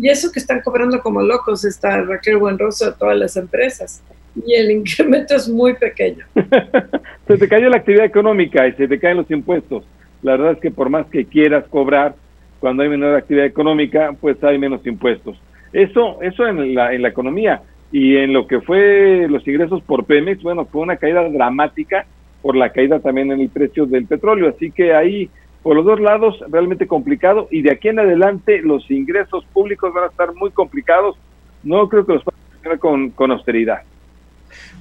y 0.00 0.08
eso 0.08 0.30
que 0.30 0.38
están 0.38 0.60
cobrando 0.60 1.00
como 1.00 1.20
locos 1.20 1.64
está 1.64 2.00
Raquel 2.02 2.36
Buenroso 2.36 2.86
a 2.86 2.96
todas 2.96 3.18
las 3.18 3.36
empresas. 3.36 4.02
Y 4.46 4.54
el 4.54 4.70
incremento 4.70 5.34
es 5.34 5.48
muy 5.48 5.74
pequeño. 5.74 6.24
se 7.26 7.36
te 7.36 7.48
cayó 7.48 7.68
la 7.68 7.78
actividad 7.78 8.04
económica 8.04 8.68
y 8.68 8.72
se 8.74 8.86
te 8.86 9.00
caen 9.00 9.16
los 9.16 9.30
impuestos. 9.30 9.84
La 10.22 10.32
verdad 10.32 10.52
es 10.52 10.58
que 10.60 10.70
por 10.70 10.88
más 10.88 11.06
que 11.06 11.24
quieras 11.24 11.64
cobrar, 11.68 12.14
cuando 12.60 12.84
hay 12.84 12.88
menor 12.88 13.16
actividad 13.16 13.46
económica, 13.46 14.14
pues 14.20 14.42
hay 14.44 14.58
menos 14.58 14.86
impuestos. 14.86 15.36
Eso, 15.72 16.22
eso 16.22 16.46
en 16.46 16.74
la, 16.74 16.92
en 16.94 17.02
la 17.02 17.08
economía 17.08 17.62
y 17.90 18.16
en 18.16 18.32
lo 18.32 18.46
que 18.46 18.60
fue 18.60 19.26
los 19.28 19.46
ingresos 19.46 19.82
por 19.82 20.04
Pemex, 20.04 20.42
bueno, 20.42 20.66
fue 20.66 20.82
una 20.82 20.96
caída 20.96 21.28
dramática 21.28 22.06
por 22.42 22.56
la 22.56 22.70
caída 22.70 23.00
también 23.00 23.32
en 23.32 23.40
el 23.40 23.48
precio 23.48 23.86
del 23.86 24.06
petróleo. 24.06 24.48
Así 24.48 24.70
que 24.70 24.94
ahí, 24.94 25.28
por 25.62 25.76
los 25.76 25.84
dos 25.84 26.00
lados, 26.00 26.38
realmente 26.50 26.86
complicado. 26.86 27.48
Y 27.50 27.62
de 27.62 27.72
aquí 27.72 27.88
en 27.88 27.98
adelante, 27.98 28.60
los 28.62 28.90
ingresos 28.90 29.44
públicos 29.52 29.92
van 29.92 30.04
a 30.04 30.06
estar 30.08 30.34
muy 30.34 30.50
complicados. 30.50 31.16
No 31.62 31.88
creo 31.88 32.06
que 32.06 32.14
los 32.14 32.22
puedan 32.24 32.78
con, 32.78 33.10
con 33.10 33.30
austeridad. 33.30 33.82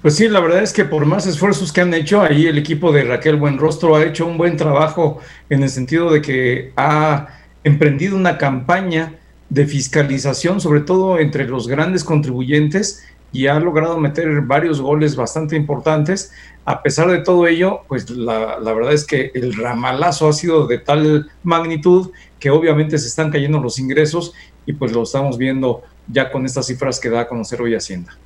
Pues 0.02 0.16
sí, 0.16 0.30
la 0.30 0.40
verdad 0.40 0.62
es 0.62 0.74
que 0.74 0.86
por 0.86 1.06
más 1.06 1.28
esfuerzos 1.28 1.74
que 1.74 1.82
han 1.82 1.94
hecho, 1.94 2.22
ahí 2.22 2.46
el 2.46 2.58
equipo 2.58 2.92
de 2.92 3.04
Raquel 3.04 3.36
Buenrostro 3.36 3.96
ha 3.96 4.06
hecho 4.06 4.26
un 4.26 4.38
buen 4.38 4.56
trabajo 4.56 5.20
en 5.50 5.64
el 5.64 5.70
sentido 5.70 6.12
de 6.12 6.22
que 6.22 6.72
ha 6.78 7.28
emprendido 7.64 8.16
una 8.16 8.38
campaña 8.38 9.16
de 9.50 9.66
fiscalización, 9.66 10.62
sobre 10.62 10.82
todo 10.82 11.20
entre 11.20 11.48
los 11.48 11.68
grandes 11.68 12.04
contribuyentes, 12.04 13.06
y 13.32 13.48
ha 13.48 13.60
logrado 13.60 14.00
meter 14.00 14.42
varios 14.42 14.82
goles 14.82 15.16
bastante 15.16 15.56
importantes. 15.56 16.32
A 16.66 16.82
pesar 16.82 17.10
de 17.10 17.20
todo 17.20 17.48
ello, 17.48 17.82
pues 17.88 18.10
la, 18.10 18.60
la, 18.60 18.74
verdad 18.74 18.94
es 18.94 19.06
que 19.06 19.32
el 19.34 19.54
ramalazo 19.56 20.28
ha 20.28 20.34
sido 20.34 20.68
de 20.68 20.80
tal 20.80 21.30
magnitud 21.44 22.12
que 22.40 22.50
obviamente 22.50 22.98
se 22.98 23.08
están 23.08 23.32
cayendo 23.32 23.60
los 23.60 23.80
ingresos 23.80 24.34
y 24.66 24.74
pues 24.74 24.92
lo 24.92 25.04
estamos 25.04 25.38
viendo 25.38 25.84
ya 26.08 26.32
con 26.32 26.46
estas 26.46 26.68
cifras 26.68 27.00
que 27.00 27.10
da 27.10 27.22
a 27.22 27.28
conocer 27.28 27.62
hoy 27.62 27.76
Hacienda. 27.76 28.18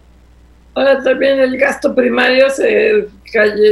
Ahora 0.73 1.03
también 1.03 1.39
el 1.39 1.57
gasto 1.57 1.93
primario 1.93 2.49
se 2.49 3.07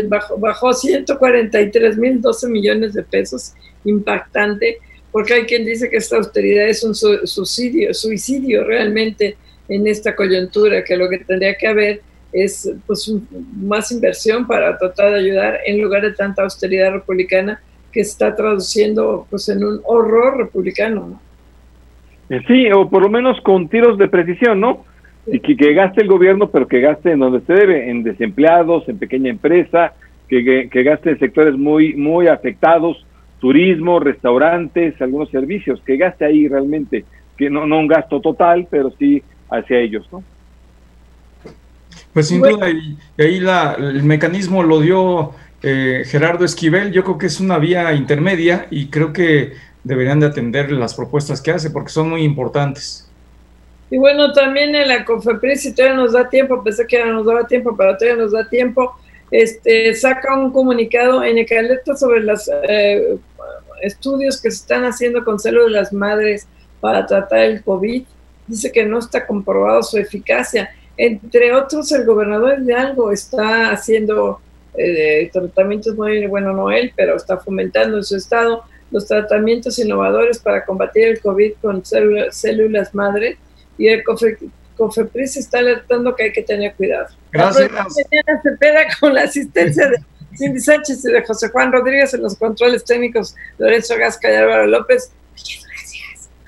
bajó, 0.07 0.38
bajó 0.38 0.73
143 0.73 1.97
mil 1.97 2.22
12 2.22 2.47
millones 2.49 2.93
de 2.93 3.03
pesos, 3.03 3.53
impactante 3.85 4.80
porque 5.11 5.34
hay 5.34 5.43
quien 5.45 5.65
dice 5.65 5.89
que 5.89 5.97
esta 5.97 6.18
austeridad 6.18 6.68
es 6.68 6.84
un 6.84 6.93
suicidio, 6.93 7.93
suicidio 7.93 8.64
realmente 8.64 9.38
en 9.70 9.88
esta 9.88 10.16
coyuntura, 10.16 10.84
que 10.84 10.98
lo 10.98 11.08
que 11.08 11.20
tendría 11.20 11.56
que 11.56 11.68
haber 11.68 12.02
es 12.34 12.72
pues 12.86 13.12
más 13.56 13.91
inversión 13.91 14.46
para 14.46 14.78
tratar 14.78 15.12
de 15.14 15.20
ayudar 15.20 15.60
en 15.66 15.82
lugar 15.82 16.02
de 16.02 16.14
tanta 16.14 16.44
austeridad 16.44 16.91
republicana 16.91 17.60
que 17.91 18.02
está 18.02 18.36
traduciendo 18.36 19.26
pues 19.30 19.50
en 19.50 19.64
un 19.64 19.80
horror 19.84 20.38
republicano, 20.38 21.08
¿no? 21.08 21.22
Eh, 22.30 22.41
sí, 22.48 22.72
o 22.72 22.88
por 22.88 23.02
lo 23.02 23.10
menos 23.10 23.41
con 23.41 23.68
tiros 23.70 23.98
de 23.98 24.08
precisión, 24.08 24.60
¿no? 24.60 24.86
Y 25.26 25.40
que, 25.40 25.58
que, 25.58 25.74
gaste 25.74 26.02
el 26.02 26.08
gobierno, 26.08 26.50
pero 26.50 26.68
que 26.68 26.80
gaste 26.80 27.12
en 27.12 27.20
donde 27.20 27.41
se 27.41 27.54
debe, 27.54 27.90
en 27.90 28.04
desempleados, 28.04 28.88
en 28.88 29.00
pequeña 29.00 29.32
empresa, 29.32 29.94
que, 30.28 30.44
que, 30.44 30.70
que 30.70 30.84
gaste 30.84 31.12
en 31.12 31.20
sectores 31.20 31.56
muy, 31.56 31.96
muy 31.96 32.28
afectados, 32.28 33.04
turismo, 33.40 34.00
restaurantes, 34.00 35.00
algunos 35.02 35.30
servicios, 35.30 35.82
que 35.84 35.98
gaste 35.98 36.26
ahí 36.26 36.48
realmente, 36.48 37.06
que 37.38 37.50
no, 37.50 37.66
no 37.66 37.80
un 37.80 37.88
gasto 37.88 38.22
total, 38.22 38.68
pero 38.70 38.91
sí 39.00 39.24
hacia 39.49 39.80
ellos, 39.80 40.07
¿no? 40.11 40.23
Pues 42.13 42.27
sin 42.27 42.41
duda, 42.41 42.69
y, 42.69 42.97
ahí 43.17 43.39
la, 43.39 43.76
el 43.77 44.03
mecanismo 44.03 44.63
lo 44.63 44.80
dio 44.80 45.34
eh, 45.61 46.03
Gerardo 46.05 46.45
Esquivel, 46.45 46.91
yo 46.91 47.03
creo 47.03 47.17
que 47.17 47.27
es 47.27 47.39
una 47.39 47.57
vía 47.59 47.93
intermedia 47.93 48.67
y 48.71 48.88
creo 48.88 49.13
que 49.13 49.53
deberían 49.84 50.19
de 50.19 50.27
atender 50.27 50.71
las 50.71 50.93
propuestas 50.93 51.41
que 51.41 51.51
hace 51.51 51.69
porque 51.69 51.89
son 51.89 52.09
muy 52.09 52.23
importantes. 52.23 53.09
Y 53.91 53.97
bueno, 53.97 54.31
también 54.34 54.76
en 54.76 54.88
la 54.88 55.03
COFEPRIS, 55.03 55.61
si 55.61 55.73
todavía 55.73 55.97
nos 55.97 56.13
da 56.13 56.30
tiempo, 56.30 56.63
pensé 56.63 56.85
que 56.85 57.03
no 57.03 57.13
nos 57.13 57.26
daba 57.26 57.47
tiempo, 57.47 57.76
pero 57.76 57.97
todavía 57.97 58.21
nos 58.21 58.31
da 58.31 58.47
tiempo, 58.47 58.95
este, 59.31 59.93
saca 59.95 60.38
un 60.38 60.51
comunicado 60.51 61.23
en 61.23 61.39
Ecaleta 61.39 61.95
sobre 61.95 62.21
los 62.21 62.49
eh, 62.67 63.17
estudios 63.81 64.41
que 64.41 64.51
se 64.51 64.57
están 64.57 64.84
haciendo 64.85 65.23
con 65.23 65.39
células 65.39 65.91
madres 65.91 66.47
para 66.80 67.05
tratar 67.05 67.39
el 67.39 67.63
COVID. 67.63 68.03
Dice 68.49 68.71
que 68.71 68.85
no 68.85 68.99
está 68.99 69.26
comprobado 69.26 69.84
su 69.84 69.97
eficacia. 69.97 70.71
Entre 70.97 71.53
otros, 71.53 71.91
el 71.91 72.05
gobernador 72.05 72.59
de 72.59 72.73
Algo 72.73 73.11
está 73.11 73.71
haciendo 73.71 74.41
eh, 74.76 75.30
tratamientos 75.31 75.95
muy, 75.95 76.26
bueno, 76.27 76.51
no 76.51 76.71
él, 76.71 76.91
pero 76.95 77.15
está 77.15 77.38
fomentando 77.38 77.97
en 77.97 78.03
su 78.03 78.17
estado 78.17 78.63
los 78.91 79.05
tratamientos 79.05 79.77
innovadores 79.80 80.39
para 80.39 80.65
combatir 80.65 81.05
el 81.05 81.21
COVID 81.21 81.53
con 81.61 81.85
células, 81.85 82.35
células 82.35 82.93
madre 82.95 83.38
y 83.77 83.88
el 83.88 84.03
COFEPRIS 84.76 85.38
está 85.38 85.59
alertando 85.59 86.15
que 86.15 86.23
hay 86.23 86.31
que 86.31 86.41
tener 86.41 86.73
cuidado. 86.73 87.07
Gracias. 87.31 87.69
Se 87.93 88.51
pega 88.59 88.88
con 88.99 89.13
la 89.13 89.21
asistencia 89.21 89.89
de 89.89 89.97
Cindy 90.35 90.59
Sánchez 90.59 91.05
y 91.05 91.11
de 91.11 91.23
José 91.23 91.49
Juan 91.49 91.71
Rodríguez 91.71 92.13
en 92.13 92.23
los 92.23 92.35
controles 92.35 92.84
técnicos, 92.84 93.35
Lorenzo 93.57 93.95
Gasca 93.97 94.31
y 94.31 94.35
Álvaro 94.35 94.65
López. 94.67 95.11